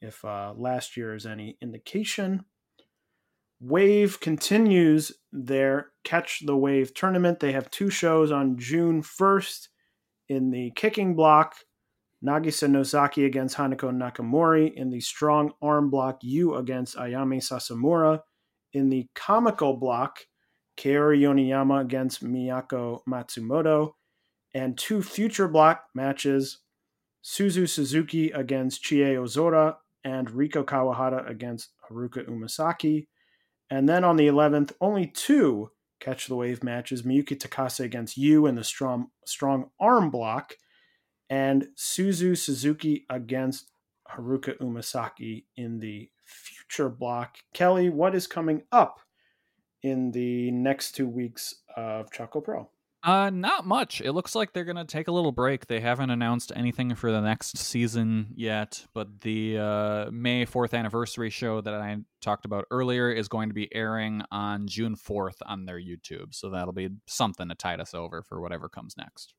If 0.00 0.24
uh, 0.24 0.54
last 0.56 0.96
year 0.96 1.14
is 1.14 1.26
any 1.26 1.56
indication. 1.60 2.44
Wave 3.60 4.20
continues 4.20 5.12
their 5.32 5.90
Catch 6.04 6.44
the 6.44 6.56
Wave 6.56 6.92
tournament. 6.94 7.40
They 7.40 7.52
have 7.52 7.70
two 7.70 7.88
shows 7.88 8.30
on 8.30 8.58
June 8.58 9.02
1st 9.02 9.68
in 10.28 10.50
the 10.50 10.72
kicking 10.76 11.14
block, 11.14 11.54
Nagisa 12.24 12.68
Nozaki 12.68 13.24
against 13.24 13.56
Hanako 13.56 13.90
Nakamori. 13.90 14.72
In 14.74 14.90
the 14.90 15.00
strong 15.00 15.52
arm 15.62 15.90
block, 15.90 16.18
you 16.22 16.54
against 16.54 16.96
Ayame 16.96 17.42
Sasamura. 17.42 18.20
In 18.72 18.90
the 18.90 19.06
comical 19.14 19.76
block, 19.76 20.18
Kaori 20.76 21.20
Yoneyama 21.20 21.80
against 21.80 22.24
Miyako 22.24 23.00
Matsumoto. 23.08 23.92
And 24.54 24.78
two 24.78 25.02
future 25.02 25.48
block 25.48 25.84
matches, 25.94 26.58
Suzu 27.22 27.68
Suzuki 27.68 28.30
against 28.30 28.82
Chie 28.82 29.14
Ozora 29.14 29.76
and 30.04 30.28
Riko 30.28 30.64
Kawahara 30.64 31.28
against 31.28 31.70
Haruka 31.90 32.26
Umesaki. 32.28 33.08
And 33.68 33.88
then 33.88 34.04
on 34.04 34.16
the 34.16 34.28
11th, 34.28 34.72
only 34.80 35.08
two 35.08 35.70
catch 36.00 36.26
the 36.26 36.36
wave 36.36 36.62
matches 36.62 37.02
Miyuki 37.02 37.36
Takase 37.36 37.84
against 37.84 38.16
Yu 38.16 38.46
in 38.46 38.54
the 38.54 38.64
strong 38.64 39.08
strong 39.24 39.70
arm 39.80 40.10
block, 40.10 40.54
and 41.28 41.68
Suzu 41.76 42.36
Suzuki 42.36 43.04
against 43.10 43.72
Haruka 44.10 44.56
Umesaki 44.58 45.44
in 45.56 45.80
the 45.80 46.10
future 46.24 46.88
block. 46.88 47.36
Kelly, 47.54 47.88
what 47.88 48.14
is 48.14 48.26
coming 48.26 48.62
up 48.70 49.00
in 49.86 50.10
the 50.10 50.50
next 50.50 50.92
two 50.92 51.08
weeks 51.08 51.54
of 51.76 52.10
Choco 52.10 52.40
Pro? 52.40 52.68
Uh, 53.02 53.30
not 53.30 53.64
much. 53.64 54.00
It 54.00 54.12
looks 54.12 54.34
like 54.34 54.52
they're 54.52 54.64
gonna 54.64 54.84
take 54.84 55.06
a 55.06 55.12
little 55.12 55.30
break. 55.30 55.68
They 55.68 55.78
haven't 55.78 56.10
announced 56.10 56.50
anything 56.56 56.94
for 56.96 57.12
the 57.12 57.20
next 57.20 57.56
season 57.56 58.32
yet, 58.34 58.84
but 58.94 59.20
the 59.20 59.58
uh, 59.58 60.10
May 60.10 60.44
fourth 60.44 60.74
anniversary 60.74 61.30
show 61.30 61.60
that 61.60 61.74
I 61.74 61.98
talked 62.20 62.44
about 62.44 62.64
earlier 62.72 63.10
is 63.10 63.28
going 63.28 63.48
to 63.48 63.54
be 63.54 63.72
airing 63.72 64.22
on 64.32 64.66
June 64.66 64.96
fourth 64.96 65.40
on 65.46 65.66
their 65.66 65.78
YouTube. 65.78 66.34
So 66.34 66.50
that'll 66.50 66.72
be 66.72 66.88
something 67.06 67.48
to 67.48 67.54
tide 67.54 67.80
us 67.80 67.94
over 67.94 68.22
for 68.22 68.40
whatever 68.40 68.68
comes 68.68 68.96
next. 68.96 69.34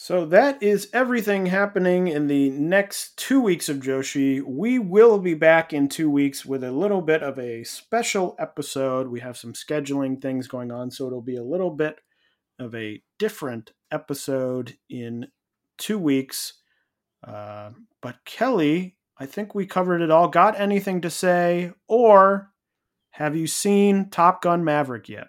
So 0.00 0.24
that 0.26 0.62
is 0.62 0.88
everything 0.92 1.46
happening 1.46 2.06
in 2.06 2.28
the 2.28 2.50
next 2.50 3.18
two 3.18 3.40
weeks 3.40 3.68
of 3.68 3.78
Joshi. 3.78 4.40
We 4.40 4.78
will 4.78 5.18
be 5.18 5.34
back 5.34 5.72
in 5.72 5.88
two 5.88 6.08
weeks 6.08 6.46
with 6.46 6.62
a 6.62 6.70
little 6.70 7.00
bit 7.00 7.20
of 7.20 7.36
a 7.36 7.64
special 7.64 8.36
episode. 8.38 9.08
We 9.08 9.18
have 9.18 9.36
some 9.36 9.54
scheduling 9.54 10.22
things 10.22 10.46
going 10.46 10.70
on, 10.70 10.92
so 10.92 11.08
it'll 11.08 11.20
be 11.20 11.34
a 11.34 11.42
little 11.42 11.72
bit 11.72 11.98
of 12.60 12.76
a 12.76 13.02
different 13.18 13.72
episode 13.90 14.76
in 14.88 15.26
two 15.78 15.98
weeks. 15.98 16.60
Uh, 17.26 17.70
but 18.00 18.24
Kelly, 18.24 18.96
I 19.18 19.26
think 19.26 19.52
we 19.52 19.66
covered 19.66 20.00
it 20.00 20.12
all. 20.12 20.28
Got 20.28 20.60
anything 20.60 21.00
to 21.00 21.10
say? 21.10 21.72
Or 21.88 22.52
have 23.10 23.34
you 23.34 23.48
seen 23.48 24.10
Top 24.10 24.42
Gun 24.42 24.62
Maverick 24.64 25.08
yet? 25.08 25.26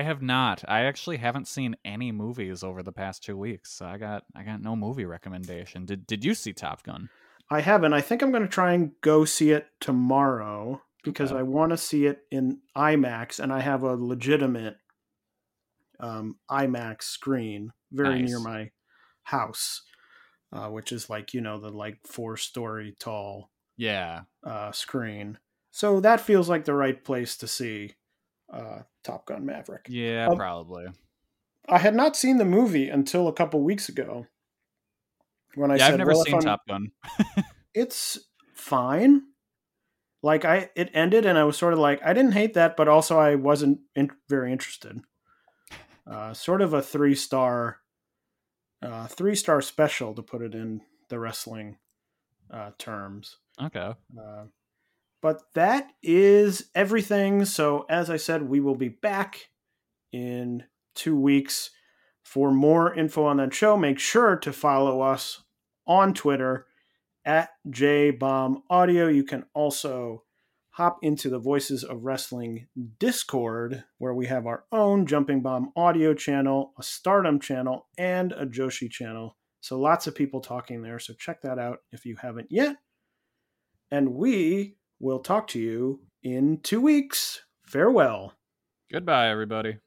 I 0.00 0.02
have 0.02 0.22
not. 0.22 0.64
I 0.66 0.84
actually 0.84 1.18
haven't 1.18 1.46
seen 1.46 1.76
any 1.84 2.10
movies 2.10 2.64
over 2.64 2.82
the 2.82 2.90
past 2.90 3.22
two 3.22 3.36
weeks. 3.36 3.70
So 3.70 3.84
I 3.84 3.98
got 3.98 4.24
I 4.34 4.44
got 4.44 4.62
no 4.62 4.74
movie 4.74 5.04
recommendation. 5.04 5.84
Did 5.84 6.06
Did 6.06 6.24
you 6.24 6.32
see 6.32 6.54
Top 6.54 6.82
Gun? 6.82 7.10
I 7.50 7.60
haven't. 7.60 7.92
I 7.92 8.00
think 8.00 8.22
I'm 8.22 8.30
going 8.30 8.42
to 8.42 8.48
try 8.48 8.72
and 8.72 8.92
go 9.02 9.26
see 9.26 9.50
it 9.50 9.66
tomorrow 9.78 10.80
because 11.04 11.32
okay. 11.32 11.40
I 11.40 11.42
want 11.42 11.72
to 11.72 11.76
see 11.76 12.06
it 12.06 12.22
in 12.30 12.60
IMAX, 12.74 13.40
and 13.40 13.52
I 13.52 13.60
have 13.60 13.82
a 13.82 13.94
legitimate 13.94 14.78
um, 15.98 16.36
IMAX 16.50 17.02
screen 17.02 17.70
very 17.92 18.20
nice. 18.20 18.30
near 18.30 18.40
my 18.40 18.70
house, 19.24 19.82
uh, 20.50 20.68
which 20.68 20.92
is 20.92 21.10
like 21.10 21.34
you 21.34 21.42
know 21.42 21.60
the 21.60 21.68
like 21.68 21.98
four 22.06 22.38
story 22.38 22.96
tall 22.98 23.50
yeah 23.76 24.22
uh, 24.44 24.72
screen. 24.72 25.36
So 25.72 26.00
that 26.00 26.22
feels 26.22 26.48
like 26.48 26.64
the 26.64 26.72
right 26.72 27.04
place 27.04 27.36
to 27.36 27.46
see 27.46 27.96
uh, 28.50 28.80
Top 29.04 29.26
Gun 29.26 29.46
Maverick. 29.46 29.86
Yeah, 29.88 30.28
um, 30.28 30.36
probably. 30.36 30.86
I 31.68 31.78
had 31.78 31.94
not 31.94 32.16
seen 32.16 32.38
the 32.38 32.44
movie 32.44 32.88
until 32.88 33.28
a 33.28 33.32
couple 33.32 33.62
weeks 33.62 33.88
ago. 33.88 34.26
When 35.54 35.70
I 35.70 35.76
yeah, 35.76 35.86
said, 35.86 35.92
I've 35.94 35.98
never 35.98 36.12
well, 36.12 36.24
seen 36.24 36.40
Top 36.40 36.60
Gun. 36.68 36.92
it's 37.74 38.18
fine. 38.54 39.22
Like 40.22 40.44
I, 40.44 40.70
it 40.76 40.90
ended, 40.92 41.24
and 41.24 41.38
I 41.38 41.44
was 41.44 41.56
sort 41.56 41.72
of 41.72 41.78
like, 41.78 42.00
I 42.04 42.12
didn't 42.12 42.32
hate 42.32 42.54
that, 42.54 42.76
but 42.76 42.88
also 42.88 43.18
I 43.18 43.34
wasn't 43.36 43.80
in, 43.94 44.10
very 44.28 44.52
interested. 44.52 45.00
Uh, 46.10 46.34
sort 46.34 46.60
of 46.60 46.72
a 46.72 46.82
three 46.82 47.14
star, 47.14 47.76
uh, 48.82 49.06
three 49.06 49.36
star 49.36 49.60
special 49.60 50.12
to 50.12 50.22
put 50.22 50.42
it 50.42 50.56
in 50.56 50.80
the 51.08 51.20
wrestling 51.20 51.76
uh, 52.52 52.70
terms. 52.78 53.36
Okay. 53.62 53.92
But 55.22 55.42
that 55.54 55.88
is 56.02 56.70
everything. 56.74 57.44
So, 57.44 57.84
as 57.90 58.08
I 58.08 58.16
said, 58.16 58.48
we 58.48 58.60
will 58.60 58.74
be 58.74 58.88
back 58.88 59.48
in 60.12 60.64
two 60.94 61.18
weeks. 61.18 61.70
For 62.22 62.52
more 62.52 62.94
info 62.94 63.24
on 63.24 63.38
that 63.38 63.52
show, 63.52 63.76
make 63.76 63.98
sure 63.98 64.36
to 64.36 64.52
follow 64.52 65.00
us 65.00 65.42
on 65.86 66.14
Twitter 66.14 66.66
at 67.24 67.50
JBombAudio. 67.68 69.12
You 69.12 69.24
can 69.24 69.44
also 69.52 70.22
hop 70.70 70.98
into 71.02 71.28
the 71.28 71.38
Voices 71.38 71.82
of 71.82 72.04
Wrestling 72.04 72.68
Discord, 72.98 73.84
where 73.98 74.14
we 74.14 74.26
have 74.26 74.46
our 74.46 74.64
own 74.70 75.06
Jumping 75.06 75.42
Bomb 75.42 75.72
audio 75.74 76.14
channel, 76.14 76.72
a 76.78 76.82
Stardom 76.82 77.40
channel, 77.40 77.88
and 77.98 78.32
a 78.32 78.46
Joshi 78.46 78.88
channel. 78.90 79.36
So 79.60 79.78
lots 79.78 80.06
of 80.06 80.14
people 80.14 80.40
talking 80.40 80.82
there. 80.82 80.98
So 80.98 81.12
check 81.14 81.42
that 81.42 81.58
out 81.58 81.78
if 81.90 82.06
you 82.06 82.16
haven't 82.16 82.48
yet. 82.50 82.76
And 83.90 84.14
we 84.14 84.76
We'll 85.00 85.20
talk 85.20 85.46
to 85.48 85.58
you 85.58 86.00
in 86.22 86.58
two 86.62 86.80
weeks. 86.80 87.40
Farewell. 87.64 88.34
Goodbye, 88.92 89.28
everybody. 89.30 89.78